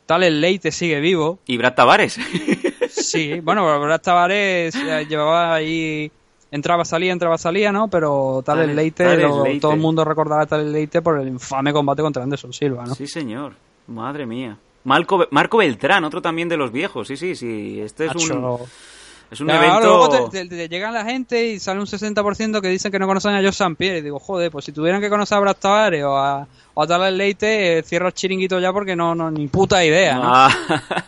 Tal 0.06 0.22
el 0.24 0.40
Leite 0.40 0.72
sigue 0.72 1.00
vivo. 1.00 1.38
Y 1.46 1.56
Brad 1.56 1.74
Tavares. 1.74 2.18
Sí, 2.90 3.40
bueno, 3.40 3.80
Brad 3.80 4.00
Tavares 4.00 4.74
eh, 4.74 5.06
llevaba 5.08 5.54
ahí. 5.54 6.10
Entraba, 6.50 6.84
salía, 6.84 7.12
entraba, 7.12 7.38
salía, 7.38 7.70
¿no? 7.72 7.88
Pero 7.88 8.42
tal 8.44 8.58
el 8.60 8.66
Tales- 8.70 8.76
Leite, 8.76 9.04
Tales 9.04 9.28
lo- 9.28 9.44
Leite. 9.44 9.60
todo 9.60 9.72
el 9.72 9.78
mundo 9.80 10.04
recordará 10.04 10.42
a 10.42 10.46
tal 10.46 10.60
el 10.62 10.72
Leite 10.72 11.00
por 11.00 11.18
el 11.20 11.28
infame 11.28 11.72
combate 11.72 12.02
contra 12.02 12.22
Anderson 12.24 12.52
Silva, 12.52 12.84
¿no? 12.86 12.94
Sí, 12.94 13.06
señor. 13.06 13.54
Madre 13.86 14.26
mía. 14.26 14.56
Marco, 14.84 15.26
Marco 15.30 15.58
Beltrán, 15.58 16.02
otro 16.04 16.20
también 16.20 16.48
de 16.48 16.56
los 16.56 16.72
viejos. 16.72 17.06
Sí, 17.08 17.16
sí, 17.16 17.34
sí. 17.36 17.80
Este 17.80 18.06
es 18.06 18.14
un. 18.16 18.58
Es 19.30 19.40
un 19.40 19.46
Claro, 19.46 19.64
evento... 19.64 19.86
luego 20.08 20.30
te, 20.30 20.44
te- 20.44 20.56
te 20.56 20.68
llegan 20.68 20.92
la 20.92 21.04
gente 21.04 21.46
y 21.48 21.58
sale 21.60 21.78
un 21.80 21.86
60% 21.86 22.60
que 22.60 22.68
dicen 22.68 22.90
que 22.90 22.98
no 22.98 23.06
conocen 23.06 23.32
a 23.32 23.40
St. 23.40 23.74
Pierre. 23.76 23.98
Y 23.98 24.02
digo, 24.02 24.18
joder, 24.18 24.50
pues 24.50 24.64
si 24.64 24.72
tuvieran 24.72 25.00
que 25.00 25.08
conocer 25.08 25.38
a 25.38 25.40
Brad 25.40 25.56
Tavares 25.56 26.02
o 26.04 26.16
a, 26.16 26.46
o 26.74 26.82
a 26.82 27.10
Leite, 27.10 27.78
eh, 27.78 27.82
cierra 27.82 28.08
el 28.08 28.14
chiringuito 28.14 28.58
ya 28.58 28.72
porque 28.72 28.96
no, 28.96 29.14
no 29.14 29.30
ni 29.30 29.46
puta 29.48 29.84
idea, 29.84 30.14
¿no? 30.16 30.22
Ah, 30.24 30.50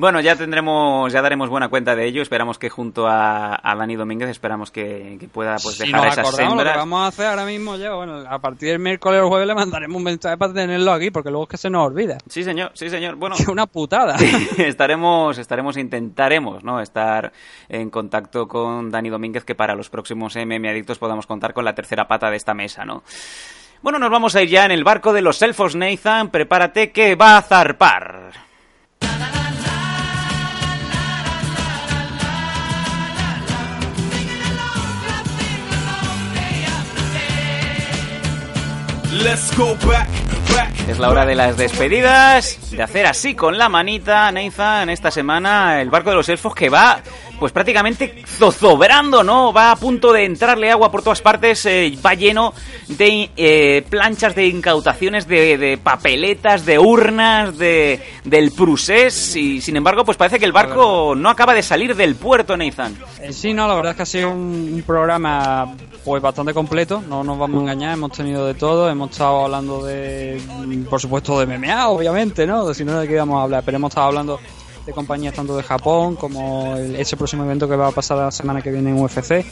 Bueno, 0.00 0.22
ya 0.22 0.34
tendremos, 0.34 1.12
ya 1.12 1.20
daremos 1.20 1.50
buena 1.50 1.68
cuenta 1.68 1.94
de 1.94 2.06
ello. 2.06 2.22
Esperamos 2.22 2.58
que 2.58 2.70
junto 2.70 3.06
a, 3.06 3.60
a 3.62 3.76
Dani 3.76 3.96
Domínguez, 3.96 4.30
esperamos 4.30 4.70
que, 4.70 5.18
que 5.20 5.28
pueda 5.28 5.56
pues 5.62 5.76
Si 5.76 5.84
dejar 5.84 6.04
nos 6.04 6.12
esas 6.14 6.26
acordamos, 6.26 6.64
lo 6.64 6.72
que 6.72 6.78
vamos 6.78 7.02
a 7.02 7.06
hacer 7.08 7.26
ahora 7.26 7.44
mismo 7.44 7.76
ya, 7.76 7.92
bueno, 7.92 8.24
a 8.26 8.38
partir 8.38 8.70
del 8.70 8.78
miércoles 8.78 9.20
o 9.20 9.28
jueves 9.28 9.46
le 9.46 9.54
mandaremos 9.54 9.94
un 9.98 10.04
mensaje 10.04 10.38
para 10.38 10.54
tenerlo 10.54 10.90
aquí, 10.92 11.10
porque 11.10 11.28
luego 11.28 11.42
es 11.42 11.50
que 11.50 11.58
se 11.58 11.68
nos 11.68 11.86
olvida. 11.86 12.16
Sí, 12.30 12.42
señor, 12.42 12.70
sí, 12.72 12.88
señor. 12.88 13.16
Bueno, 13.16 13.36
Que 13.36 13.50
una 13.50 13.66
putada. 13.66 14.16
estaremos, 14.56 15.36
estaremos, 15.36 15.76
intentaremos, 15.76 16.64
¿no? 16.64 16.80
Estar 16.80 17.30
en 17.68 17.90
contacto 17.90 18.48
con 18.48 18.90
Dani 18.90 19.10
Domínguez, 19.10 19.44
que 19.44 19.54
para 19.54 19.74
los 19.74 19.90
próximos 19.90 20.34
MM 20.34 20.66
Adictos 20.66 20.98
podamos 20.98 21.26
contar 21.26 21.52
con 21.52 21.66
la 21.66 21.74
tercera 21.74 22.08
pata 22.08 22.30
de 22.30 22.38
esta 22.38 22.54
mesa, 22.54 22.86
¿no? 22.86 23.02
Bueno, 23.82 23.98
nos 23.98 24.10
vamos 24.10 24.34
a 24.34 24.40
ir 24.40 24.48
ya 24.48 24.64
en 24.64 24.70
el 24.70 24.82
barco 24.82 25.12
de 25.12 25.20
los 25.20 25.42
elfos, 25.42 25.76
Nathan. 25.76 26.30
Prepárate 26.30 26.90
que 26.90 27.16
va 27.16 27.36
a 27.36 27.42
zarpar. 27.42 28.49
Es 40.88 40.98
la 40.98 41.10
hora 41.10 41.26
de 41.26 41.34
las 41.34 41.56
despedidas, 41.56 42.70
de 42.70 42.82
hacer 42.82 43.06
así 43.06 43.34
con 43.34 43.58
la 43.58 43.68
manita, 43.68 44.30
Nathan, 44.30 44.88
esta 44.88 45.10
semana 45.10 45.80
el 45.80 45.90
barco 45.90 46.10
de 46.10 46.16
los 46.16 46.28
elfos 46.28 46.54
que 46.54 46.68
va, 46.68 47.00
pues 47.40 47.52
prácticamente 47.52 48.22
zozobrando, 48.26 49.24
¿no? 49.24 49.52
Va 49.52 49.72
a 49.72 49.76
punto 49.76 50.12
de 50.12 50.26
entrarle 50.26 50.70
agua 50.70 50.92
por 50.92 51.02
todas 51.02 51.22
partes, 51.22 51.64
eh, 51.66 51.98
va 52.04 52.14
lleno 52.14 52.52
de 52.86 53.30
eh, 53.36 53.82
planchas 53.88 54.34
de 54.34 54.46
incautaciones, 54.46 55.26
de, 55.26 55.56
de 55.56 55.78
papeletas, 55.78 56.66
de 56.66 56.78
urnas, 56.78 57.56
de, 57.56 58.00
del 58.24 58.52
prusés, 58.52 59.34
y 59.34 59.60
sin 59.62 59.76
embargo, 59.76 60.04
pues 60.04 60.18
parece 60.18 60.38
que 60.38 60.44
el 60.44 60.52
barco 60.52 61.14
no 61.16 61.30
acaba 61.30 61.54
de 61.54 61.62
salir 61.62 61.96
del 61.96 62.14
puerto, 62.14 62.56
Nathan. 62.56 62.96
Eh, 63.20 63.32
Sí, 63.40 63.54
no, 63.54 63.66
la 63.66 63.74
verdad 63.74 63.92
es 63.92 63.96
que 63.96 64.02
ha 64.02 64.06
sido 64.06 64.30
un, 64.32 64.84
programa 64.86 65.74
pues 66.04 66.20
bastante 66.20 66.52
completo, 66.52 67.02
no 67.08 67.24
nos 67.24 67.38
vamos 67.38 67.58
a 67.58 67.62
engañar, 67.62 67.94
hemos 67.94 68.12
tenido 68.12 68.46
de 68.46 68.52
todo, 68.52 68.90
hemos 68.90 69.12
estado 69.12 69.46
hablando 69.46 69.82
de, 69.82 70.38
mm, 70.66 70.84
por 70.84 71.00
supuesto, 71.00 71.38
de 71.40 71.46
MMA, 71.46 71.88
obviamente, 71.88 72.46
¿no? 72.46 72.74
Si 72.74 72.84
no 72.84 73.00
de 73.00 73.08
qué 73.08 73.14
íbamos 73.14 73.40
a 73.40 73.44
hablar, 73.44 73.62
pero 73.64 73.76
hemos 73.76 73.90
estado 73.90 74.08
hablando 74.08 74.38
de 74.90 74.94
compañías 74.94 75.34
tanto 75.34 75.56
de 75.56 75.62
Japón 75.62 76.16
como 76.16 76.76
el- 76.76 76.96
ese 76.96 77.16
próximo 77.16 77.44
evento 77.44 77.68
que 77.68 77.76
va 77.76 77.88
a 77.88 77.92
pasar 77.92 78.18
la 78.18 78.30
semana 78.30 78.60
que 78.60 78.70
viene 78.70 78.90
en 78.90 79.00
UFC. 79.00 79.44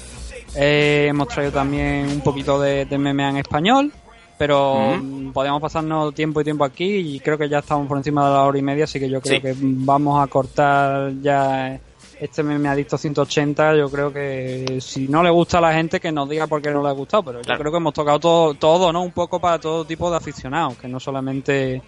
Eh, 0.56 1.06
hemos 1.08 1.28
traído 1.28 1.52
también 1.52 2.08
un 2.10 2.20
poquito 2.20 2.60
de, 2.60 2.84
de 2.86 2.98
MMA 2.98 3.30
en 3.30 3.36
español, 3.38 3.92
pero 4.36 5.00
podíamos 5.32 5.60
pasarnos 5.60 6.14
tiempo 6.14 6.40
y 6.40 6.44
tiempo 6.44 6.64
aquí 6.64 6.84
y 7.16 7.20
creo 7.20 7.36
que 7.38 7.48
ya 7.48 7.58
estamos 7.58 7.86
por 7.86 7.96
encima 7.98 8.26
de 8.26 8.34
la 8.34 8.42
hora 8.44 8.58
y 8.58 8.62
media, 8.62 8.84
así 8.84 8.98
que 8.98 9.08
yo 9.08 9.20
creo 9.20 9.36
Sí. 9.36 9.42
que 9.42 9.54
vamos 9.60 10.22
a 10.22 10.26
cortar 10.26 11.12
ya 11.22 11.78
este 12.20 12.42
meme 12.42 12.68
adicto 12.68 12.98
180. 12.98 13.76
Yo 13.76 13.88
creo 13.90 14.12
que 14.12 14.78
si 14.80 15.06
no 15.06 15.22
le 15.22 15.30
gusta 15.30 15.58
a 15.58 15.60
la 15.60 15.72
gente, 15.72 16.00
que 16.00 16.10
nos 16.10 16.28
diga 16.28 16.46
por 16.48 16.60
qué 16.60 16.70
no 16.70 16.82
le 16.82 16.88
ha 16.88 16.92
gustado, 16.92 17.22
pero 17.24 17.40
Claro. 17.42 17.58
yo 17.58 17.60
creo 17.62 17.72
que 17.72 17.78
hemos 17.78 17.94
tocado 17.94 18.18
todo, 18.18 18.54
todo, 18.54 18.92
¿no? 18.92 19.02
Un 19.02 19.12
poco 19.12 19.38
para 19.38 19.58
todo 19.60 19.84
tipo 19.84 20.10
de 20.10 20.16
aficionados, 20.16 20.76
que 20.78 20.88
no 20.88 20.98
solamente 20.98 21.80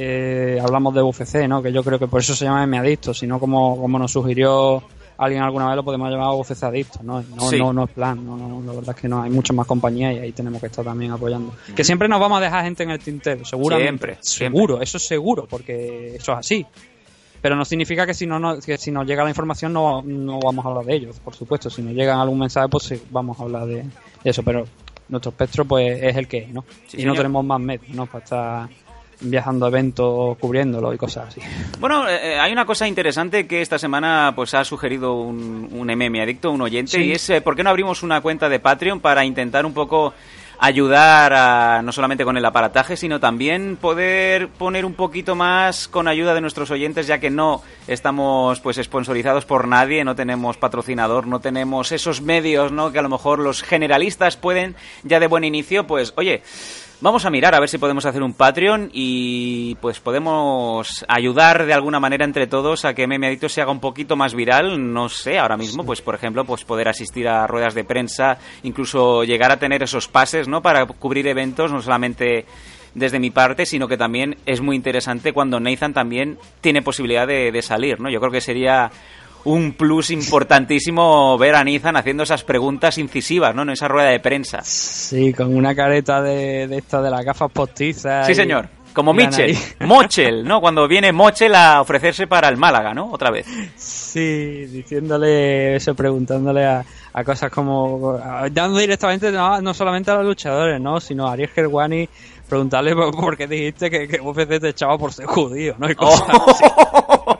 eh, 0.00 0.58
hablamos 0.62 0.94
de 0.94 1.02
UFC, 1.02 1.46
¿no? 1.48 1.62
Que 1.62 1.72
yo 1.72 1.82
creo 1.82 1.98
que 1.98 2.06
por 2.06 2.20
eso 2.20 2.34
se 2.34 2.44
llama 2.44 2.60
meme 2.60 2.78
adicto, 2.78 3.12
sino 3.14 3.38
como, 3.40 3.76
como 3.76 3.98
nos 3.98 4.12
sugirió 4.12 4.82
alguien 5.18 5.42
alguna 5.42 5.66
vez 5.66 5.74
lo 5.76 5.82
podemos 5.84 6.08
llamar 6.10 6.34
UFC 6.34 6.62
adicto, 6.62 7.00
¿no? 7.02 7.22
No, 7.34 7.48
Sí. 7.50 7.58
no, 7.58 7.72
no 7.72 7.84
es 7.84 7.90
plan, 7.90 8.24
no, 8.24 8.36
no, 8.36 8.60
la 8.64 8.72
verdad 8.72 8.94
es 8.94 9.00
que 9.02 9.08
no, 9.08 9.20
hay 9.22 9.30
muchas 9.30 9.56
más 9.56 9.66
compañías 9.66 10.14
y 10.14 10.18
ahí 10.18 10.32
tenemos 10.32 10.60
que 10.60 10.66
estar 10.68 10.84
también 10.84 11.10
apoyando. 11.10 11.52
Que 11.74 11.82
siempre 11.82 12.06
nos 12.08 12.20
vamos 12.20 12.38
a 12.38 12.42
dejar 12.42 12.64
gente 12.64 12.84
en 12.84 12.90
el 12.90 13.00
tintero, 13.00 13.44
seguramente. 13.44 13.88
Siempre, 13.88 14.18
siempre. 14.20 14.56
Seguro, 14.58 14.80
eso 14.80 14.96
es 14.98 15.06
seguro, 15.06 15.46
porque 15.50 16.14
eso 16.16 16.32
es 16.32 16.38
así. 16.38 16.64
Pero 17.40 17.54
no 17.56 17.64
significa 17.64 18.04
que 18.06 18.14
si 18.14 18.26
no, 18.26 18.38
no- 18.38 18.58
que 18.60 18.78
si 18.78 18.90
nos 18.90 19.06
llega 19.06 19.22
la 19.24 19.30
información 19.30 19.72
no, 19.72 20.02
no 20.02 20.40
vamos 20.40 20.64
a 20.64 20.68
hablar 20.68 20.84
de 20.84 20.94
ellos, 20.96 21.18
por 21.20 21.34
supuesto. 21.34 21.70
Si 21.70 21.82
nos 21.82 21.94
llega 21.94 22.20
algún 22.20 22.38
mensaje, 22.40 22.68
pues 22.68 22.84
sí, 22.84 23.00
vamos 23.10 23.38
a 23.38 23.44
hablar 23.44 23.66
de, 23.66 23.74
de 23.82 24.30
eso. 24.30 24.42
Pero 24.42 24.64
nuestro 25.08 25.30
espectro 25.30 25.64
pues 25.64 26.02
es 26.02 26.16
el 26.16 26.26
que 26.28 26.38
es, 26.38 26.48
¿no? 26.48 26.64
Sí, 26.88 27.00
y 27.00 27.04
no 27.04 27.14
tenemos 27.14 27.44
más 27.44 27.60
medios, 27.60 27.88
¿no? 27.90 28.06
Para 28.06 28.24
estar 28.24 28.68
viajando 29.20 29.66
a 29.66 29.68
eventos, 29.68 30.36
cubriéndolo 30.38 30.92
y 30.94 30.98
cosas 30.98 31.28
así. 31.28 31.40
Bueno, 31.80 32.08
eh, 32.08 32.34
eh, 32.34 32.38
hay 32.38 32.52
una 32.52 32.64
cosa 32.66 32.86
interesante 32.86 33.46
que 33.46 33.60
esta 33.62 33.78
semana 33.78 34.32
pues 34.36 34.54
ha 34.54 34.64
sugerido 34.64 35.14
un, 35.14 35.68
un 35.72 35.86
MM 35.90 36.20
adicto, 36.22 36.50
un 36.50 36.62
oyente, 36.62 36.92
Sí. 36.92 37.02
y 37.02 37.12
es 37.12 37.30
eh, 37.30 37.40
¿por 37.40 37.56
qué 37.56 37.62
no 37.64 37.70
abrimos 37.70 38.02
una 38.02 38.20
cuenta 38.20 38.48
de 38.48 38.60
Patreon 38.60 39.00
para 39.00 39.24
intentar 39.24 39.66
un 39.66 39.74
poco 39.74 40.14
ayudar 40.60 41.32
a, 41.34 41.82
no 41.82 41.92
solamente 41.92 42.24
con 42.24 42.36
el 42.36 42.44
aparataje, 42.44 42.96
sino 42.96 43.20
también 43.20 43.76
poder 43.80 44.48
poner 44.48 44.84
un 44.84 44.94
poquito 44.94 45.36
más 45.36 45.86
con 45.86 46.08
ayuda 46.08 46.34
de 46.34 46.40
nuestros 46.40 46.70
oyentes, 46.72 47.06
ya 47.06 47.20
que 47.20 47.30
no 47.30 47.62
estamos 47.86 48.58
pues 48.60 48.76
sponsorizados 48.82 49.44
por 49.44 49.68
nadie, 49.68 50.02
no 50.04 50.16
tenemos 50.16 50.56
patrocinador, 50.56 51.28
no 51.28 51.38
tenemos 51.38 51.92
esos 51.92 52.22
medios, 52.22 52.72
¿no? 52.72 52.90
Que 52.90 52.98
a 52.98 53.02
lo 53.02 53.08
mejor 53.08 53.38
los 53.38 53.62
generalistas 53.62 54.36
pueden 54.36 54.74
ya 55.04 55.20
de 55.20 55.28
buen 55.28 55.44
inicio, 55.44 55.86
pues, 55.86 56.12
oye, 56.16 56.42
Vamos 57.00 57.24
a 57.24 57.30
mirar 57.30 57.54
a 57.54 57.60
ver 57.60 57.68
si 57.68 57.78
podemos 57.78 58.06
hacer 58.06 58.24
un 58.24 58.34
Patreon 58.34 58.90
y 58.92 59.76
pues 59.76 60.00
podemos 60.00 61.04
ayudar 61.06 61.64
de 61.64 61.72
alguna 61.72 62.00
manera 62.00 62.24
entre 62.24 62.48
todos 62.48 62.84
a 62.84 62.92
que 62.92 63.06
Meme 63.06 63.28
Adicto 63.28 63.48
se 63.48 63.62
haga 63.62 63.70
un 63.70 63.78
poquito 63.78 64.16
más 64.16 64.34
viral. 64.34 64.92
No 64.92 65.08
sé, 65.08 65.38
ahora 65.38 65.56
mismo, 65.56 65.84
pues 65.84 66.02
por 66.02 66.16
ejemplo, 66.16 66.44
pues 66.44 66.64
poder 66.64 66.88
asistir 66.88 67.28
a 67.28 67.46
ruedas 67.46 67.74
de 67.74 67.84
prensa, 67.84 68.38
incluso 68.64 69.22
llegar 69.22 69.52
a 69.52 69.60
tener 69.60 69.80
esos 69.84 70.08
pases, 70.08 70.48
¿no? 70.48 70.60
Para 70.60 70.86
cubrir 70.86 71.28
eventos, 71.28 71.70
no 71.70 71.80
solamente 71.80 72.46
desde 72.94 73.20
mi 73.20 73.30
parte, 73.30 73.64
sino 73.64 73.86
que 73.86 73.96
también 73.96 74.36
es 74.44 74.60
muy 74.60 74.74
interesante 74.74 75.32
cuando 75.32 75.60
Nathan 75.60 75.94
también 75.94 76.36
tiene 76.60 76.82
posibilidad 76.82 77.28
de, 77.28 77.52
de 77.52 77.62
salir, 77.62 78.00
¿no? 78.00 78.10
Yo 78.10 78.18
creo 78.18 78.32
que 78.32 78.40
sería 78.40 78.90
un 79.44 79.72
plus 79.72 80.10
importantísimo 80.10 81.38
ver 81.38 81.54
a 81.54 81.64
Nathan 81.64 81.96
haciendo 81.96 82.22
esas 82.24 82.44
preguntas 82.44 82.98
incisivas, 82.98 83.54
¿no? 83.54 83.62
En 83.62 83.70
esa 83.70 83.88
rueda 83.88 84.10
de 84.10 84.20
prensa. 84.20 84.60
Sí, 84.62 85.32
con 85.32 85.54
una 85.56 85.74
careta 85.74 86.20
de, 86.22 86.66
de 86.68 86.78
esta 86.78 87.00
de 87.00 87.10
las 87.10 87.24
gafas 87.24 87.50
postizas. 87.50 88.26
Sí, 88.26 88.32
y- 88.32 88.34
señor. 88.34 88.68
Como 88.94 89.12
Mitchell. 89.12 89.56
Mochel, 89.80 90.42
¿no? 90.44 90.60
Cuando 90.60 90.88
viene 90.88 91.12
Mochel 91.12 91.54
a 91.54 91.80
ofrecerse 91.80 92.26
para 92.26 92.48
el 92.48 92.56
Málaga, 92.56 92.94
¿no? 92.94 93.12
Otra 93.12 93.30
vez. 93.30 93.46
Sí, 93.76 94.66
diciéndole 94.66 95.76
eso, 95.76 95.94
preguntándole 95.94 96.64
a, 96.66 96.84
a 97.12 97.22
cosas 97.24 97.50
como. 97.52 98.18
a- 98.20 98.48
dando 98.50 98.78
directamente 98.78 99.30
no, 99.30 99.60
no 99.60 99.72
solamente 99.72 100.10
a 100.10 100.14
los 100.16 100.24
luchadores, 100.26 100.80
¿no? 100.80 100.98
Sino 101.00 101.28
a 101.28 101.32
Ariel 101.34 101.50
Gerwani, 101.50 102.08
preguntarle 102.48 102.94
por, 102.96 103.14
por 103.14 103.36
qué 103.36 103.46
dijiste 103.46 103.88
que, 103.88 104.08
que 104.08 104.20
UFC 104.20 104.58
te 104.58 104.70
echaba 104.70 104.98
por 104.98 105.12
ser 105.12 105.26
judío, 105.26 105.76
¿no? 105.78 105.88
Y 105.88 105.94
cosas 105.94 106.26
así. 106.48 106.64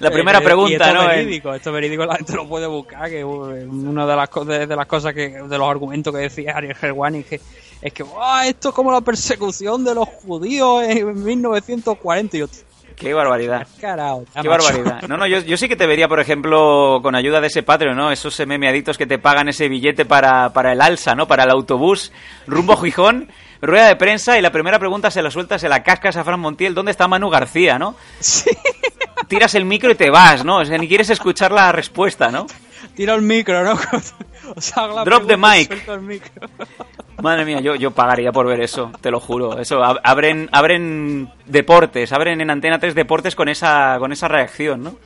La 0.00 0.10
primera 0.10 0.38
Eh, 0.38 0.42
y 0.42 0.44
pregunta, 0.44 0.86
esto 0.86 0.94
¿no? 0.94 1.02
Es 1.02 1.18
En- 1.18 1.24
verídico, 1.26 1.54
esto 1.54 1.70
es 1.70 1.74
verídico, 1.74 2.04
la 2.06 2.16
gente 2.16 2.34
lo 2.34 2.48
puede 2.48 2.66
buscar, 2.66 3.08
que 3.10 3.24
uh, 3.24 3.30
una 3.70 4.06
de 4.06 4.16
las, 4.16 4.28
de, 4.46 4.66
de 4.66 4.76
las 4.76 4.86
cosas 4.86 5.12
que, 5.14 5.28
de 5.30 5.58
los 5.58 5.68
argumentos 5.68 6.14
que 6.14 6.20
decía 6.20 6.52
Ariel 6.56 6.74
Gerwani, 6.74 7.22
que 7.24 7.40
es 7.82 7.92
que 7.92 8.02
"Buah, 8.02 8.46
esto 8.46 8.68
es 8.70 8.74
como 8.74 8.92
la 8.92 9.00
persecución 9.00 9.84
de 9.84 9.94
los 9.94 10.06
judíos 10.08 10.82
en 10.84 11.24
1940 11.24 12.36
y 12.36 12.40
yo, 12.40 12.46
Qué 12.96 13.14
barbaridad. 13.14 13.66
carajo, 13.80 14.24
ya, 14.34 14.42
Qué 14.42 14.48
macho". 14.50 14.64
barbaridad. 14.66 15.02
No, 15.08 15.16
no, 15.16 15.26
yo, 15.26 15.38
yo 15.40 15.56
sí 15.56 15.68
que 15.68 15.76
te 15.76 15.86
vería, 15.86 16.06
por 16.06 16.20
ejemplo, 16.20 17.00
con 17.02 17.14
ayuda 17.14 17.40
de 17.40 17.46
ese 17.46 17.62
Patreon, 17.62 17.96
¿no? 17.96 18.12
Esos 18.12 18.38
adictos 18.38 18.98
que 18.98 19.06
te 19.06 19.18
pagan 19.18 19.48
ese 19.48 19.68
billete 19.68 20.04
para, 20.04 20.52
para 20.52 20.72
el 20.72 20.82
alza, 20.82 21.14
¿no? 21.14 21.26
Para 21.26 21.44
el 21.44 21.50
autobús 21.50 22.12
rumbo 22.46 22.76
Gijón, 22.76 23.30
rueda 23.62 23.86
de 23.88 23.96
prensa 23.96 24.38
y 24.38 24.42
la 24.42 24.52
primera 24.52 24.78
pregunta 24.78 25.10
se 25.10 25.22
la 25.22 25.30
suelta, 25.30 25.58
se 25.58 25.70
la 25.70 25.82
cascas 25.82 26.18
a 26.18 26.24
Fran 26.24 26.40
Montiel, 26.40 26.74
¿dónde 26.74 26.90
está 26.90 27.08
Manu 27.08 27.30
García, 27.30 27.78
no? 27.78 27.94
Tiras 29.30 29.54
el 29.54 29.64
micro 29.64 29.90
y 29.90 29.94
te 29.94 30.10
vas, 30.10 30.44
¿no? 30.44 30.58
O 30.58 30.64
sea, 30.66 30.76
ni 30.76 30.86
quieres 30.88 31.08
escuchar 31.08 31.52
la 31.52 31.72
respuesta, 31.72 32.30
¿no? 32.30 32.46
Tira 32.94 33.14
el 33.14 33.22
micro, 33.22 33.64
¿no? 33.64 33.78
O 34.56 34.60
sea, 34.60 34.82
hago 34.82 34.96
la 34.96 35.04
Drop 35.04 35.28
the 35.28 35.36
mic. 35.36 35.68
suelto 35.68 35.94
el 35.94 36.00
micro. 36.00 36.48
Madre 37.22 37.44
mía, 37.44 37.60
yo, 37.60 37.76
yo 37.76 37.92
pagaría 37.92 38.32
por 38.32 38.46
ver 38.46 38.60
eso, 38.60 38.90
te 39.00 39.12
lo 39.12 39.20
juro. 39.20 39.58
Eso, 39.60 39.78
ab- 39.80 40.00
abren, 40.02 40.48
abren 40.50 41.30
deportes, 41.46 42.10
abren 42.12 42.40
en 42.40 42.50
Antena 42.50 42.80
3 42.80 42.94
deportes 42.96 43.36
con 43.36 43.48
esa, 43.48 43.96
con 44.00 44.10
esa 44.10 44.26
reacción, 44.26 44.82
¿no? 44.82 44.96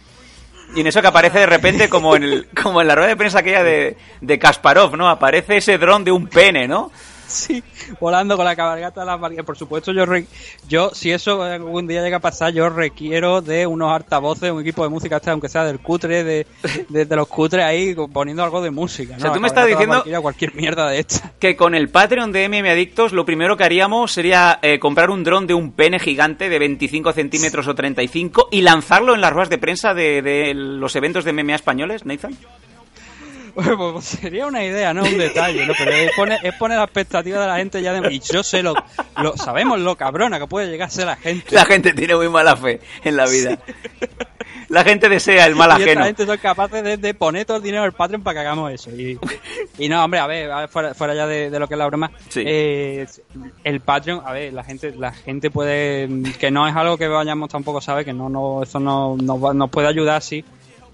Y 0.75 0.81
en 0.81 0.87
eso 0.87 1.03
que 1.03 1.09
aparece 1.09 1.41
de 1.41 1.47
repente 1.47 1.91
como 1.91 2.17
en, 2.17 2.23
el, 2.23 2.49
como 2.63 2.81
en 2.81 2.89
la 2.89 2.95
rueda 2.95 3.09
de 3.09 3.17
prensa 3.17 3.41
aquella 3.41 3.63
de, 3.63 3.99
de 4.23 4.39
Kasparov, 4.39 4.97
¿no? 4.97 5.11
Aparece 5.11 5.59
ese 5.59 5.77
dron 5.77 6.05
de 6.05 6.13
un 6.13 6.27
pene, 6.29 6.67
¿no? 6.67 6.91
Sí, 7.35 7.63
volando 8.01 8.37
con 8.37 8.45
la 8.45 8.55
cabalgata 8.55 9.01
de 9.01 9.07
las 9.07 9.19
Marías. 9.19 9.45
Por 9.45 9.57
supuesto, 9.57 9.93
yo, 9.93 10.07
re- 10.07 10.27
yo 10.69 10.91
si 10.95 11.11
eso 11.11 11.43
algún 11.43 11.87
día 11.87 12.03
llega 12.03 12.19
a 12.19 12.21
pasar, 12.21 12.53
yo 12.53 12.69
requiero 12.69 13.41
de 13.43 13.67
unos 13.67 13.93
altavoces, 13.93 14.51
un 14.53 14.61
equipo 14.61 14.83
de 14.85 14.89
música, 14.91 15.17
este, 15.17 15.31
aunque 15.31 15.49
sea 15.49 15.65
del 15.65 15.81
cutre, 15.81 16.23
de, 16.23 16.47
de, 16.89 17.05
de 17.07 17.17
los 17.17 17.27
cutres 17.27 17.65
ahí, 17.65 17.95
poniendo 18.13 18.45
algo 18.45 18.63
de 18.63 18.71
música. 18.71 19.13
¿no? 19.15 19.19
O 19.19 19.21
sea, 19.21 19.33
tú 19.33 19.41
me 19.41 19.49
estás 19.49 19.67
diciendo- 19.67 19.95
la 19.95 19.99
Valquiria, 19.99 20.21
cualquier 20.21 20.55
mierda 20.55 20.89
de 20.89 21.01
esta. 21.01 21.33
Que 21.39 21.57
con 21.57 21.75
el 21.75 21.89
Patreon 21.89 22.31
de 22.33 22.49
MM 22.49 22.69
Adictos 22.71 23.13
lo 23.13 23.25
primero 23.25 23.57
que 23.57 23.65
haríamos 23.65 24.13
sería 24.13 24.59
eh, 24.63 24.79
comprar 24.79 25.11
un 25.11 25.25
dron 25.25 25.47
de 25.47 25.55
un 25.55 25.73
pene 25.73 25.99
gigante 25.99 26.49
de 26.49 26.59
25 26.59 27.13
centímetros 27.13 27.67
o 27.69 27.75
35 27.75 28.49
y 28.53 28.61
lanzarlo 28.63 29.15
en 29.15 29.21
las 29.21 29.33
ruedas 29.33 29.51
de 29.51 29.59
prensa 29.59 29.95
de, 29.95 30.23
de 30.23 30.53
los 30.55 30.95
eventos 30.97 31.25
de 31.25 31.33
MMA 31.33 31.55
españoles, 31.57 32.05
Nathan. 32.07 32.37
Pues, 33.65 33.69
pues 33.77 34.05
sería 34.05 34.47
una 34.47 34.65
idea, 34.65 34.93
no 34.93 35.05
un 35.05 35.17
detalle, 35.17 35.65
¿no? 35.67 35.75
Pero 35.79 35.91
es 35.93 36.11
poner, 36.17 36.41
es 36.43 36.55
poner 36.55 36.79
la 36.79 36.85
expectativa 36.85 37.41
de 37.41 37.47
la 37.47 37.57
gente 37.57 37.81
ya 37.83 37.93
de... 37.93 38.13
Y 38.13 38.19
yo 38.19 38.43
sé 38.43 38.63
lo, 38.63 38.75
lo... 39.23 39.37
Sabemos 39.37 39.79
lo 39.79 39.97
cabrona 39.97 40.41
que 40.41 40.47
puede 40.49 40.67
llegar 40.69 40.89
a 40.89 40.91
ser 40.91 41.07
la 41.07 41.17
gente. 41.17 41.55
La 41.55 41.65
gente 41.65 41.93
tiene 41.93 42.17
muy 42.17 42.29
mala 42.29 42.57
fe 42.57 42.81
en 43.05 43.17
la 43.17 43.27
vida. 43.27 43.59
La 44.69 44.83
gente 44.83 45.09
desea 45.09 45.47
el 45.47 45.55
mal 45.55 45.69
Y 45.71 45.73
ajeno. 45.83 45.91
esta 45.91 46.05
gente 46.05 46.27
son 46.27 46.39
capaces 46.39 46.83
de, 46.83 46.97
de 46.97 47.15
poner 47.15 47.45
todo 47.45 47.59
el 47.59 47.63
dinero 47.63 47.85
al 47.85 47.93
Patreon 47.93 48.23
para 48.23 48.35
que 48.35 48.41
hagamos 48.41 48.73
eso. 48.73 48.91
Y, 48.91 49.19
y 49.79 49.89
no, 49.89 50.03
hombre, 50.03 50.21
a 50.21 50.27
ver, 50.27 50.51
a 50.51 50.61
ver, 50.61 50.69
fuera, 50.69 50.95
fuera 50.95 51.15
ya 51.15 51.27
de, 51.27 51.51
de 51.51 51.59
lo 51.59 51.69
que 51.69 51.75
es 51.75 51.79
la 51.79 51.87
broma. 51.87 52.11
Sí. 52.29 52.43
eh, 52.45 53.07
el 53.63 53.81
Patreon, 53.81 54.23
a 54.25 54.33
ver, 54.33 54.53
la 54.53 54.65
gente, 54.65 54.93
la 54.97 55.13
gente 55.13 55.51
puede, 55.51 56.09
que 56.41 56.51
no 56.51 56.67
es 56.67 56.75
algo 56.75 56.97
que 56.97 57.07
vayamos 57.09 57.51
tampoco, 57.51 57.81
¿sabe? 57.81 58.05
Que 58.05 58.13
no, 58.13 58.29
no, 58.29 58.63
eso 58.63 58.81
no, 58.81 59.17
nos 59.17 59.71
puede 59.71 59.87
ayudar, 59.87 60.23
sí. 60.23 60.45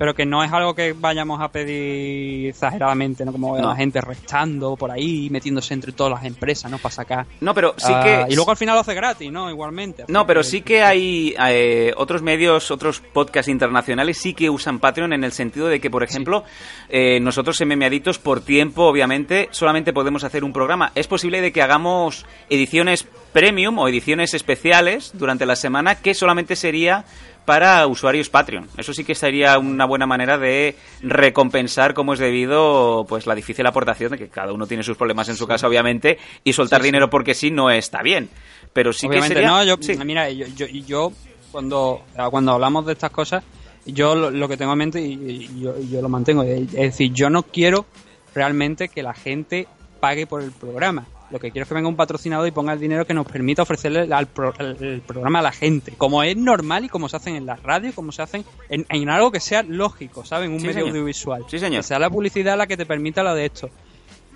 Pero 0.01 0.15
que 0.15 0.25
no 0.25 0.43
es 0.43 0.51
algo 0.51 0.75
que 0.75 0.95
vayamos 0.95 1.43
a 1.43 1.49
pedir 1.53 2.49
exageradamente, 2.49 3.23
¿no? 3.23 3.33
Como 3.33 3.59
No. 3.59 3.69
la 3.69 3.77
gente 3.77 4.01
restando 4.01 4.75
por 4.75 4.91
ahí, 4.91 5.29
metiéndose 5.31 5.75
entre 5.75 5.93
todas 5.93 6.15
las 6.15 6.25
empresas, 6.25 6.71
¿no? 6.71 6.79
Para 6.79 6.95
sacar. 6.95 7.27
No, 7.43 7.53
pero 7.53 7.75
sí 7.77 7.93
Ah, 7.95 8.25
que... 8.27 8.33
y 8.33 8.35
luego 8.35 8.51
al 8.51 8.57
final 8.57 8.77
lo 8.77 8.81
hace 8.81 8.95
gratis, 8.95 9.31
¿no? 9.31 9.51
Igualmente. 9.51 10.07
No, 10.09 10.27
pero 10.27 10.43
sí 10.43 10.63
que 10.63 10.83
hay 10.83 11.35
eh, 11.47 11.93
otros 11.99 12.23
medios, 12.23 12.71
otros 12.71 13.01
podcasts 13.13 13.51
internacionales 13.51 14.17
sí 14.17 14.33
que 14.33 14.49
usan 14.49 14.79
Patreon 14.79 15.13
en 15.13 15.23
el 15.23 15.33
sentido 15.33 15.69
de 15.69 15.81
que, 15.81 15.91
por 15.91 16.03
ejemplo, 16.03 16.45
eh, 16.89 17.21
nosotros 17.21 17.61
en 17.61 17.69
Memeaditos, 17.69 18.19
por 18.19 18.41
tiempo, 18.41 18.85
obviamente, 18.85 19.49
solamente 19.51 19.93
podemos 19.93 20.25
hacer 20.25 20.45
un 20.45 20.55
programa. 20.55 20.93
Es 20.95 21.09
posible 21.09 21.43
de 21.43 21.53
que 21.53 21.61
hagamos 21.61 22.25
ediciones 22.49 23.07
premium 23.35 23.79
o 23.79 23.87
ediciones 23.87 24.33
especiales 24.33 25.11
durante 25.13 25.45
la 25.45 25.57
semana 25.57 25.97
que 25.97 26.15
solamente 26.15 26.57
sería 26.57 27.05
para 27.45 27.87
usuarios 27.87 28.29
Patreon. 28.29 28.69
Eso 28.77 28.93
sí 28.95 29.05
que 29.05 29.15
sería 29.15 29.59
una 29.59 29.85
buena 29.87 30.07
manera 30.07 30.39
de 30.39 30.77
recompensar 31.03 31.95
como 31.95 32.13
es 32.15 32.19
debido 32.21 33.05
pues 33.09 33.27
la 33.27 33.35
difícil 33.35 33.67
aportación 33.67 34.13
de 34.13 34.19
que 34.19 34.29
cada 34.29 34.53
uno 34.53 34.67
tiene 34.67 34.83
sus 34.83 34.97
problemas 34.97 35.29
en 35.29 35.37
su 35.37 35.47
casa 35.47 35.67
obviamente 35.67 36.19
y 36.45 36.53
soltar 36.53 36.81
Sí, 36.81 36.85
sí. 36.85 36.89
dinero 36.89 37.11
porque 37.11 37.35
sí 37.35 37.51
no 37.51 37.71
está 37.71 38.03
bien. 38.03 38.29
Pero 38.73 38.93
sí 38.93 39.07
Obviamente 39.07 39.35
que 39.35 39.41
sería 39.41 39.51
no, 39.51 39.65
yo, 39.65 39.77
sí. 39.81 39.97
mira, 40.05 40.31
yo, 40.31 40.47
yo, 40.55 40.67
yo 40.67 41.13
cuando, 41.51 42.03
cuando 42.31 42.53
hablamos 42.53 42.87
de 42.87 42.93
estas 42.93 43.11
cosas, 43.11 43.43
yo 43.85 44.15
lo, 44.15 44.31
lo 44.31 44.49
que 44.49 44.57
tengo 44.57 44.73
en 44.73 44.79
mente 44.79 45.01
y, 45.01 45.13
y 45.15 45.61
yo, 45.61 45.75
yo 45.81 46.01
lo 46.01 46.09
mantengo, 46.09 46.45
es 46.45 46.71
decir, 46.73 47.13
yo 47.13 47.29
no 47.31 47.43
quiero 47.43 47.87
realmente 48.35 48.89
que 48.89 49.03
la 49.03 49.15
gente 49.15 49.67
pague 49.99 50.27
por 50.27 50.43
el 50.43 50.53
programa. 50.53 51.07
Lo 51.31 51.39
que 51.39 51.51
quiero 51.53 51.63
es 51.63 51.69
que 51.69 51.75
venga 51.75 51.89
un 51.89 51.97
patrocinador 51.97 52.47
y 52.49 52.51
ponga 52.51 52.73
el 52.73 52.81
dinero 52.81 53.07
que 53.07 53.15
nos 53.15 53.25
permita 53.27 53.63
ofrecerle 53.63 54.13
al 54.13 54.27
pro- 54.27 54.53
el, 54.59 54.77
el 54.85 55.01
programa 55.01 55.39
a 55.39 55.43
la 55.43 55.53
gente, 55.53 55.93
como 55.97 56.23
es 56.23 56.37
normal 56.37 56.85
y 56.85 56.89
como 56.89 57.09
se 57.09 57.17
hacen 57.17 57.37
en 57.37 57.47
las 57.47 57.63
radios, 57.63 57.95
como 57.95 58.11
se 58.13 58.23
hacen 58.23 58.45
en, 58.69 58.85
en 58.89 59.09
algo 59.09 59.31
que 59.31 59.39
sea 59.41 59.63
lógico, 59.63 60.25
¿saben? 60.25 60.51
Un 60.53 60.59
Sí, 60.61 60.67
medio 60.67 60.81
señor. 60.81 60.91
audiovisual. 60.91 61.45
Sí, 61.49 61.59
señor. 61.61 61.83
Que 61.83 61.89
sea 61.89 61.99
la 62.01 62.11
publicidad 62.11 62.57
la 62.59 62.67
que 62.67 62.77
te 62.77 62.85
permita 62.87 63.23
lo 63.23 63.35
de 63.35 63.47
esto. 63.47 63.71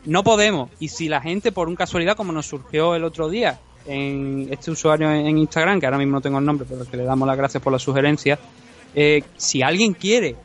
No 0.05 0.23
podemos. 0.23 0.71
Y 0.79 0.89
si 0.89 1.09
la 1.09 1.21
gente, 1.21 1.51
por 1.51 1.67
un 1.69 1.75
casualidad, 1.77 2.17
como 2.17 2.33
nos 2.33 2.47
surgió 2.47 2.95
el 2.95 3.05
otro 3.05 3.29
día, 3.29 3.59
en 3.87 4.49
este 4.51 4.71
usuario 4.71 5.11
en 5.11 5.27
en 5.27 5.39
Instagram, 5.39 5.81
que 5.81 5.87
ahora 5.87 5.99
mismo 5.99 6.13
no 6.13 6.21
tengo 6.21 6.39
el 6.39 6.45
nombre, 6.45 6.67
pero 6.69 6.89
que 6.89 6.97
le 6.97 7.05
damos 7.05 7.27
las 7.27 7.37
gracias 7.37 7.63
por 7.63 7.73
la 7.73 7.79
sugerencia, 7.79 8.39
eh, 8.95 9.23
si 9.37 9.63
alguien 9.63 9.95
quiere, 9.95 10.37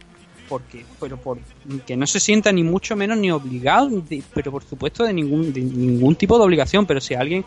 porque, 0.50 0.84
pero 1.00 1.16
por 1.18 1.38
que 1.86 1.96
no 1.96 2.06
se 2.08 2.20
sienta 2.20 2.52
ni 2.52 2.64
mucho 2.64 2.96
menos 2.96 3.18
ni 3.18 3.30
obligado, 3.32 3.90
de- 3.90 4.24
pero 4.34 4.52
por 4.52 4.64
supuesto 4.64 5.04
de 5.04 5.14
ningún, 5.14 5.54
de 5.54 5.62
ningún 5.62 6.16
tipo 6.16 6.38
de 6.38 6.44
obligación, 6.46 6.86
pero 6.86 7.00
si 7.00 7.14
alguien 7.14 7.46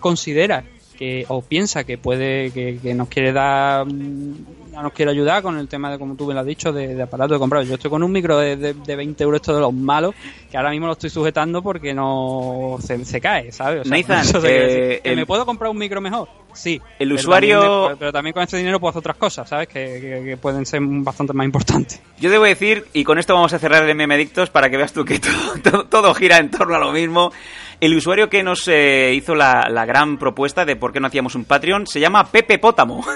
considera 0.00 0.64
que 0.98 1.24
o 1.28 1.42
piensa 1.42 1.84
que 1.84 1.98
puede 1.98 2.50
que, 2.52 2.78
que 2.82 2.94
nos 2.94 3.08
quiere 3.08 3.32
dar 3.32 3.84
mm, 3.86 4.72
nos 4.74 4.92
quiere 4.92 5.10
ayudar 5.12 5.42
con 5.42 5.56
el 5.58 5.68
tema 5.68 5.90
de 5.90 5.98
como 5.98 6.14
tú 6.16 6.26
me 6.26 6.34
lo 6.34 6.40
has 6.40 6.46
dicho 6.46 6.72
de, 6.72 6.94
de 6.94 7.02
aparato 7.02 7.34
de 7.34 7.38
comprar 7.40 7.62
yo 7.64 7.74
estoy 7.74 7.90
con 7.90 8.02
un 8.02 8.10
micro 8.12 8.38
de, 8.38 8.56
de, 8.56 8.74
de 8.74 8.96
20 8.96 9.22
euros 9.24 9.40
esto 9.40 9.54
de 9.54 9.60
los 9.60 9.72
malos 9.72 10.14
que 10.50 10.56
ahora 10.56 10.70
mismo 10.70 10.86
lo 10.86 10.92
estoy 10.94 11.10
sujetando 11.10 11.62
porque 11.62 11.94
no 11.94 12.76
se, 12.80 13.04
se 13.04 13.20
cae 13.20 13.52
¿sabes? 13.52 13.82
O 13.82 13.84
sea, 13.84 13.96
Nathan, 13.96 14.20
eso 14.22 14.40
te 14.40 14.48
quiero 14.48 14.64
eh, 14.64 14.66
decir. 14.76 15.02
¿Que 15.02 15.10
el- 15.10 15.16
me 15.16 15.26
puedo 15.26 15.44
comprar 15.46 15.70
un 15.70 15.78
micro 15.78 16.00
mejor 16.00 16.28
sí 16.52 16.80
El 16.98 17.08
pero 17.08 17.20
usuario- 17.20 17.60
también 17.60 17.98
pero 17.98 18.12
también 18.12 18.32
con 18.34 18.42
este 18.42 18.56
dinero 18.56 18.78
puedo 18.80 18.90
hacer 18.90 19.00
otras 19.00 19.16
cosas 19.16 19.48
¿sabes? 19.48 19.68
que, 19.68 19.98
que- 20.00 20.22
que 20.24 20.36
pueden 20.36 20.64
ser 20.66 20.80
bastante 20.82 21.32
más 21.32 21.44
importantes 21.46 22.00
Yo 22.18 22.30
debo 22.30 22.44
decir, 22.44 22.84
y 22.92 23.04
con 23.04 23.18
esto 23.18 23.34
vamos 23.34 23.52
a 23.52 23.58
cerrar 23.58 23.82
el 23.88 23.94
meme 23.96 24.14
adictos 24.14 24.50
para 24.50 24.70
que 24.70 24.76
veas 24.76 24.92
tú 24.92 25.04
que 25.04 25.18
todo, 25.20 25.54
todo- 25.62 25.84
todo 25.86 26.14
gira 26.14 26.38
en 26.38 26.50
torno 26.50 26.74
a 26.76 26.78
lo 26.78 26.92
mismo. 26.92 27.32
El 27.80 27.94
usuario 27.96 28.28
que 28.30 28.42
nos 28.42 28.66
eh, 28.68 29.12
hizo 29.14 29.34
la, 29.34 29.68
la 29.70 29.84
gran 29.84 30.16
propuesta 30.18 30.64
de 30.64 30.76
por 30.76 30.92
qué 30.92 31.00
no 31.00 31.06
hacíamos 31.08 31.34
un 31.34 31.44
Patreon 31.44 31.86
se 31.86 32.00
llama 32.00 32.26
Pepe 32.30 32.58
Pótamo. 32.58 33.04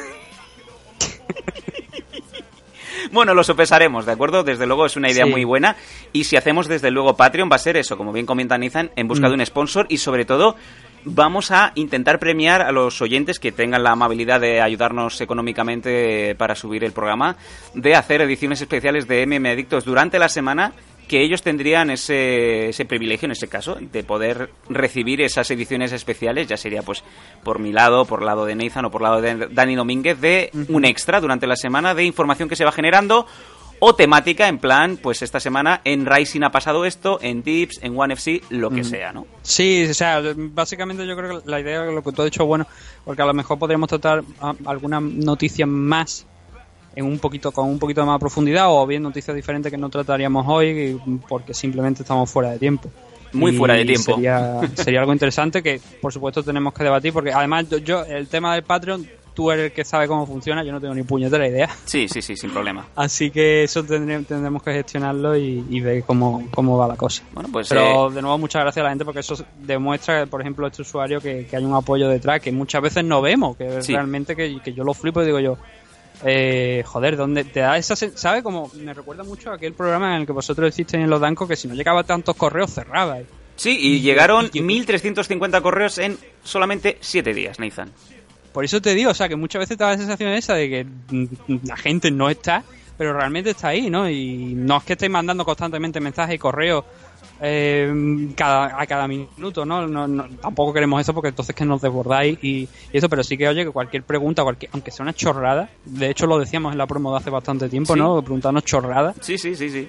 Bueno, 3.12 3.32
lo 3.32 3.42
sopesaremos, 3.42 4.04
¿de 4.04 4.12
acuerdo? 4.12 4.42
Desde 4.42 4.66
luego 4.66 4.84
es 4.84 4.96
una 4.96 5.10
idea 5.10 5.24
Sí. 5.24 5.30
muy 5.30 5.44
buena. 5.44 5.76
Y 6.12 6.24
si 6.24 6.36
hacemos 6.36 6.68
desde 6.68 6.90
luego 6.90 7.16
Patreon, 7.16 7.48
va 7.50 7.56
a 7.56 7.60
ser 7.60 7.76
eso, 7.78 7.96
como 7.96 8.12
bien 8.12 8.26
comenta 8.26 8.58
Nathan, 8.58 8.90
en 8.96 9.08
busca 9.08 9.28
Mm. 9.28 9.30
de 9.30 9.34
un 9.36 9.46
sponsor 9.46 9.86
y 9.88 9.96
sobre 9.98 10.26
todo 10.26 10.56
vamos 11.04 11.50
a 11.50 11.72
intentar 11.76 12.18
premiar 12.18 12.60
a 12.60 12.70
los 12.72 13.00
oyentes 13.00 13.38
que 13.38 13.50
tengan 13.52 13.82
la 13.82 13.92
amabilidad 13.92 14.40
de 14.40 14.60
ayudarnos 14.60 15.20
económicamente 15.22 16.34
para 16.34 16.54
subir 16.54 16.84
el 16.84 16.92
programa, 16.92 17.36
de 17.72 17.94
hacer 17.94 18.20
ediciones 18.20 18.60
especiales 18.60 19.06
de 19.08 19.22
MM 19.26 19.48
Adictos 19.52 19.84
durante 19.86 20.18
la 20.18 20.28
semana 20.28 20.72
que 21.08 21.22
ellos 21.22 21.42
tendrían 21.42 21.90
ese, 21.90 22.68
ese 22.68 22.84
privilegio 22.84 23.26
en 23.26 23.32
ese 23.32 23.48
caso 23.48 23.76
de 23.80 24.04
poder 24.04 24.50
recibir 24.68 25.20
esas 25.22 25.50
ediciones 25.50 25.92
especiales, 25.92 26.46
ya 26.46 26.56
sería 26.56 26.82
pues 26.82 27.02
por 27.42 27.58
mi 27.58 27.72
lado, 27.72 28.04
por 28.04 28.22
lado 28.22 28.44
de 28.46 28.54
Nathan 28.54 28.84
o 28.84 28.90
por 28.90 29.02
lado 29.02 29.20
de 29.20 29.48
Dani 29.50 29.74
Domínguez, 29.74 30.20
de 30.20 30.50
un 30.68 30.84
extra 30.84 31.20
durante 31.20 31.46
la 31.46 31.56
semana 31.56 31.94
de 31.94 32.04
información 32.04 32.48
que 32.48 32.54
se 32.56 32.64
va 32.64 32.72
generando 32.72 33.26
o 33.80 33.94
temática 33.94 34.48
en 34.48 34.58
plan, 34.58 34.98
pues 35.00 35.22
esta 35.22 35.38
semana 35.38 35.80
en 35.84 36.04
Rising 36.04 36.42
ha 36.42 36.50
pasado 36.50 36.84
esto, 36.84 37.20
en 37.22 37.42
Tips, 37.44 37.78
en 37.82 37.96
One 37.96 38.14
FC, 38.14 38.42
lo 38.50 38.70
que 38.70 38.80
Mm. 38.80 38.84
sea, 38.84 39.12
¿no? 39.12 39.26
Sí, 39.42 39.86
o 39.88 39.94
sea, 39.94 40.20
básicamente 40.36 41.06
yo 41.06 41.16
creo 41.16 41.40
que 41.40 41.48
la 41.48 41.60
idea 41.60 41.82
de 41.82 41.92
lo 41.92 42.02
que 42.02 42.10
tú 42.10 42.22
has 42.22 42.26
dicho 42.26 42.44
bueno, 42.44 42.66
porque 43.04 43.22
a 43.22 43.26
lo 43.26 43.34
mejor 43.34 43.56
podríamos 43.58 43.88
tratar 43.88 44.24
alguna 44.66 44.98
noticia 45.00 45.64
más 45.64 46.26
en 46.98 47.04
un 47.06 47.18
poquito 47.18 47.52
con 47.52 47.68
un 47.68 47.78
poquito 47.78 48.00
de 48.00 48.06
más 48.08 48.18
profundidad 48.18 48.66
o 48.68 48.86
bien 48.86 49.02
noticias 49.02 49.34
diferentes 49.34 49.70
que 49.70 49.78
no 49.78 49.88
trataríamos 49.88 50.44
hoy 50.48 51.00
porque 51.28 51.54
simplemente 51.54 52.02
estamos 52.02 52.28
fuera 52.30 52.50
de 52.50 52.58
tiempo. 52.58 52.90
Muy 53.32 53.52
Y 53.52 53.56
fuera 53.56 53.74
de 53.74 53.84
tiempo. 53.84 54.14
Sería, 54.14 54.60
sería 54.74 55.00
algo 55.00 55.12
interesante 55.12 55.62
que 55.62 55.80
por 56.00 56.12
supuesto 56.12 56.42
tenemos 56.42 56.72
que 56.74 56.82
debatir 56.84 57.12
porque 57.12 57.32
además 57.32 57.68
yo, 57.68 57.78
yo- 57.78 58.04
el 58.04 58.26
tema 58.28 58.54
del 58.54 58.64
Patreon 58.64 59.06
tú 59.34 59.52
eres 59.52 59.66
el 59.66 59.72
que 59.72 59.84
sabe 59.84 60.08
cómo 60.08 60.26
funciona, 60.26 60.64
yo 60.64 60.72
no 60.72 60.80
tengo 60.80 60.92
ni 60.96 61.04
puñetera 61.04 61.46
idea. 61.46 61.68
Sí, 61.84 62.08
sí, 62.08 62.20
sí, 62.22 62.34
sin 62.36 62.50
problema. 62.50 62.86
Así 62.96 63.30
que 63.30 63.62
eso 63.62 63.84
tendré- 63.84 64.24
tendremos 64.26 64.60
que 64.64 64.72
gestionarlo 64.72 65.36
y, 65.36 65.64
y 65.70 65.80
ver 65.80 66.02
cómo, 66.02 66.48
cómo 66.50 66.76
va 66.76 66.88
la 66.88 66.96
cosa. 66.96 67.22
Bueno, 67.32 67.48
pues 67.52 67.68
Pero 67.68 68.10
eh, 68.10 68.14
de 68.14 68.20
nuevo, 68.22 68.36
muchas 68.38 68.62
gracias 68.62 68.80
a 68.82 68.84
la 68.84 68.88
gente 68.90 69.04
porque 69.04 69.20
eso 69.20 69.36
demuestra, 69.60 70.26
por 70.26 70.40
ejemplo, 70.40 70.66
este 70.66 70.82
usuario 70.82 71.20
que, 71.20 71.46
que 71.46 71.54
hay 71.56 71.64
un 71.64 71.72
apoyo 71.74 72.08
detrás 72.08 72.40
que 72.40 72.50
muchas 72.50 72.82
veces 72.82 73.04
no 73.04 73.22
vemos, 73.22 73.56
que 73.56 73.80
Sí. 73.82 73.92
realmente 73.92 74.34
que, 74.34 74.58
que 74.64 74.72
yo 74.72 74.82
lo 74.82 74.92
flipo 74.92 75.22
y 75.22 75.26
digo 75.26 75.38
yo, 75.38 75.56
eh, 76.24 76.82
joder, 76.86 77.16
¿dónde 77.16 77.44
te 77.44 77.60
da 77.60 77.76
esa 77.78 77.94
sen- 77.94 78.14
¿Sabe? 78.16 78.42
Como 78.42 78.70
me 78.74 78.92
recuerda 78.94 79.22
mucho 79.24 79.50
a 79.50 79.54
aquel 79.54 79.72
programa 79.74 80.14
en 80.14 80.20
el 80.22 80.26
que 80.26 80.32
vosotros 80.32 80.68
hicisteis 80.70 81.02
en 81.04 81.10
los 81.10 81.20
Danco 81.20 81.46
que 81.46 81.56
si 81.56 81.68
no 81.68 81.74
llegaba 81.74 82.02
tantos 82.04 82.34
correos 82.36 82.72
cerraba. 82.72 83.18
sí, 83.56 83.76
y 83.80 84.00
llegaron 84.00 84.50
1.350 84.50 85.60
correos 85.62 85.98
en 85.98 86.16
solamente 86.42 86.98
7 87.00 87.34
días, 87.34 87.58
Nathan. 87.58 87.90
Por 88.52 88.64
eso 88.64 88.80
te 88.80 88.94
digo, 88.94 89.10
o 89.10 89.14
sea, 89.14 89.28
que 89.28 89.36
muchas 89.36 89.60
veces 89.60 89.76
te 89.76 89.84
da 89.84 89.90
la 89.92 89.98
sensación 89.98 90.30
esa 90.32 90.54
de 90.54 90.68
que 90.68 90.84
mm, 90.84 91.26
la 91.66 91.76
gente 91.76 92.10
no 92.10 92.28
está, 92.30 92.64
pero 92.96 93.12
realmente 93.12 93.50
está 93.50 93.68
ahí, 93.68 93.88
¿no? 93.90 94.08
Y 94.10 94.54
no 94.54 94.78
es 94.78 94.84
que 94.84 94.94
estéis 94.94 95.12
mandando 95.12 95.44
constantemente 95.44 96.00
mensajes 96.00 96.34
y 96.34 96.38
correos 96.38 96.84
eh, 97.40 98.28
cada, 98.36 98.80
a 98.80 98.86
cada 98.86 99.06
minuto, 99.06 99.64
¿no? 99.64 99.86
No, 99.86 100.08
no- 100.08 100.28
Tampoco 100.40 100.72
queremos 100.72 101.00
eso 101.00 101.14
porque 101.14 101.28
entonces 101.28 101.54
que 101.54 101.64
nos 101.64 101.80
desbordáis 101.80 102.38
y, 102.42 102.68
y 102.92 102.96
eso, 102.96 103.08
pero 103.08 103.22
sí 103.22 103.36
que, 103.36 103.48
oye, 103.48 103.64
que 103.64 103.70
cualquier 103.70 104.02
pregunta, 104.02 104.42
cualquier, 104.42 104.70
aunque 104.74 104.90
sea 104.90 105.02
una 105.04 105.12
chorrada, 105.14 105.68
de 105.84 106.10
hecho 106.10 106.26
lo 106.26 106.38
decíamos 106.38 106.72
en 106.72 106.78
la 106.78 106.86
promo 106.86 107.12
de 107.12 107.18
hace 107.18 107.30
bastante 107.30 107.68
tiempo, 107.68 107.94
Sí. 107.94 107.98
¿no? 108.00 108.20
Preguntarnos 108.22 108.64
chorradas, 108.64 109.16
Sí, 109.20 109.38
sí, 109.38 109.54
sí, 109.54 109.70
sí. 109.70 109.88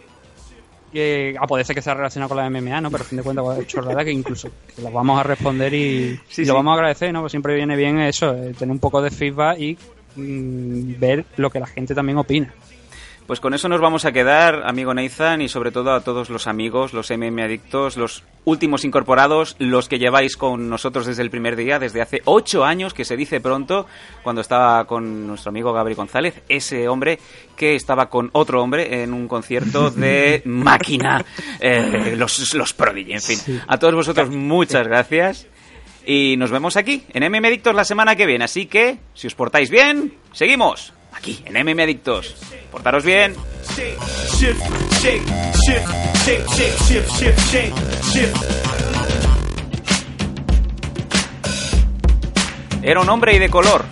que 0.91 1.35
a 1.39 1.45
poder 1.45 1.65
ser 1.65 1.75
que 1.75 1.81
sea 1.81 1.93
relacionado 1.93 2.29
con 2.29 2.37
la 2.37 2.49
MMA, 2.49 2.81
¿no? 2.81 2.89
Pero 2.91 3.03
a 3.03 3.07
fin 3.07 3.17
de 3.17 3.23
cuentas, 3.23 3.45
chorrada 3.67 4.03
que 4.03 4.11
incluso 4.11 4.49
que 4.75 4.81
las 4.81 4.91
vamos 4.93 5.19
a 5.19 5.23
responder 5.23 5.73
y, 5.73 6.19
Sí, 6.27 6.41
y 6.41 6.45
sí. 6.45 6.45
lo 6.45 6.55
vamos 6.55 6.71
a 6.71 6.75
agradecer, 6.75 7.13
¿no? 7.13 7.21
Pues 7.21 7.31
siempre 7.31 7.55
viene 7.55 7.75
bien 7.75 7.99
eso, 7.99 8.33
eh, 8.35 8.53
tener 8.57 8.71
un 8.71 8.79
poco 8.79 9.01
de 9.01 9.11
feedback 9.11 9.59
y 9.59 9.77
mm, 10.15 10.99
ver 10.99 11.25
lo 11.37 11.49
que 11.51 11.59
la 11.59 11.67
gente 11.67 11.93
también 11.93 12.17
opina. 12.17 12.51
Pues 13.29 13.39
con 13.39 13.53
eso 13.53 13.69
nos 13.69 13.79
vamos 13.79 14.05
a 14.05 14.11
quedar, 14.11 14.63
amigo 14.65 14.91
Nathan, 14.91 15.43
y 15.43 15.49
sobre 15.49 15.69
todo 15.69 15.93
a 15.93 16.01
todos 16.01 16.31
los 16.31 16.47
amigos, 16.47 16.93
los 16.93 17.11
MM 17.11 17.39
adictos, 17.43 17.95
los 17.95 18.23
últimos 18.43 18.83
incorporados, 18.85 19.55
los 19.59 19.87
que 19.87 19.99
lleváis 19.99 20.35
con 20.35 20.67
nosotros 20.67 21.05
desde 21.05 21.21
el 21.21 21.29
primer 21.29 21.55
día, 21.55 21.77
desde 21.77 22.01
hace 22.01 22.23
ocho 22.25 22.65
años, 22.65 22.95
que 22.95 23.05
se 23.05 23.15
dice 23.15 23.39
pronto, 23.39 23.85
cuando 24.23 24.41
estaba 24.41 24.83
con 24.85 25.27
nuestro 25.27 25.49
amigo 25.49 25.71
Gabri 25.71 25.93
González, 25.93 26.41
ese 26.49 26.87
hombre 26.87 27.19
que 27.55 27.75
estaba 27.75 28.09
con 28.09 28.31
otro 28.33 28.63
hombre 28.63 29.03
en 29.03 29.13
un 29.13 29.27
concierto 29.27 29.91
de 29.91 30.41
máquina, 30.45 31.23
eh, 31.59 32.15
los, 32.17 32.55
los 32.55 32.73
Prodigy, 32.73 33.13
en 33.13 33.21
fin. 33.21 33.61
A 33.67 33.77
todos 33.77 33.93
vosotros, 33.93 34.31
muchas 34.31 34.87
gracias. 34.87 35.45
Y 36.03 36.33
nos 36.35 36.49
vemos 36.49 36.77
aquí, 36.77 37.03
en 37.13 37.31
MM 37.31 37.45
Adictos, 37.45 37.75
la 37.75 37.85
semana 37.85 38.15
que 38.15 38.25
viene. 38.25 38.45
Así 38.45 38.65
que, 38.65 38.97
si 39.13 39.27
os 39.27 39.35
portáis 39.35 39.69
bien, 39.69 40.15
seguimos 40.31 40.93
aquí, 41.11 41.43
en 41.45 41.53
MM 41.53 41.81
Adictos. 41.81 42.35
Portaros 42.71 43.03
bien. 43.03 43.35
Era 52.81 53.01
un 53.01 53.09
hombre 53.09 53.35
y 53.35 53.39
de 53.39 53.49
color. 53.49 53.85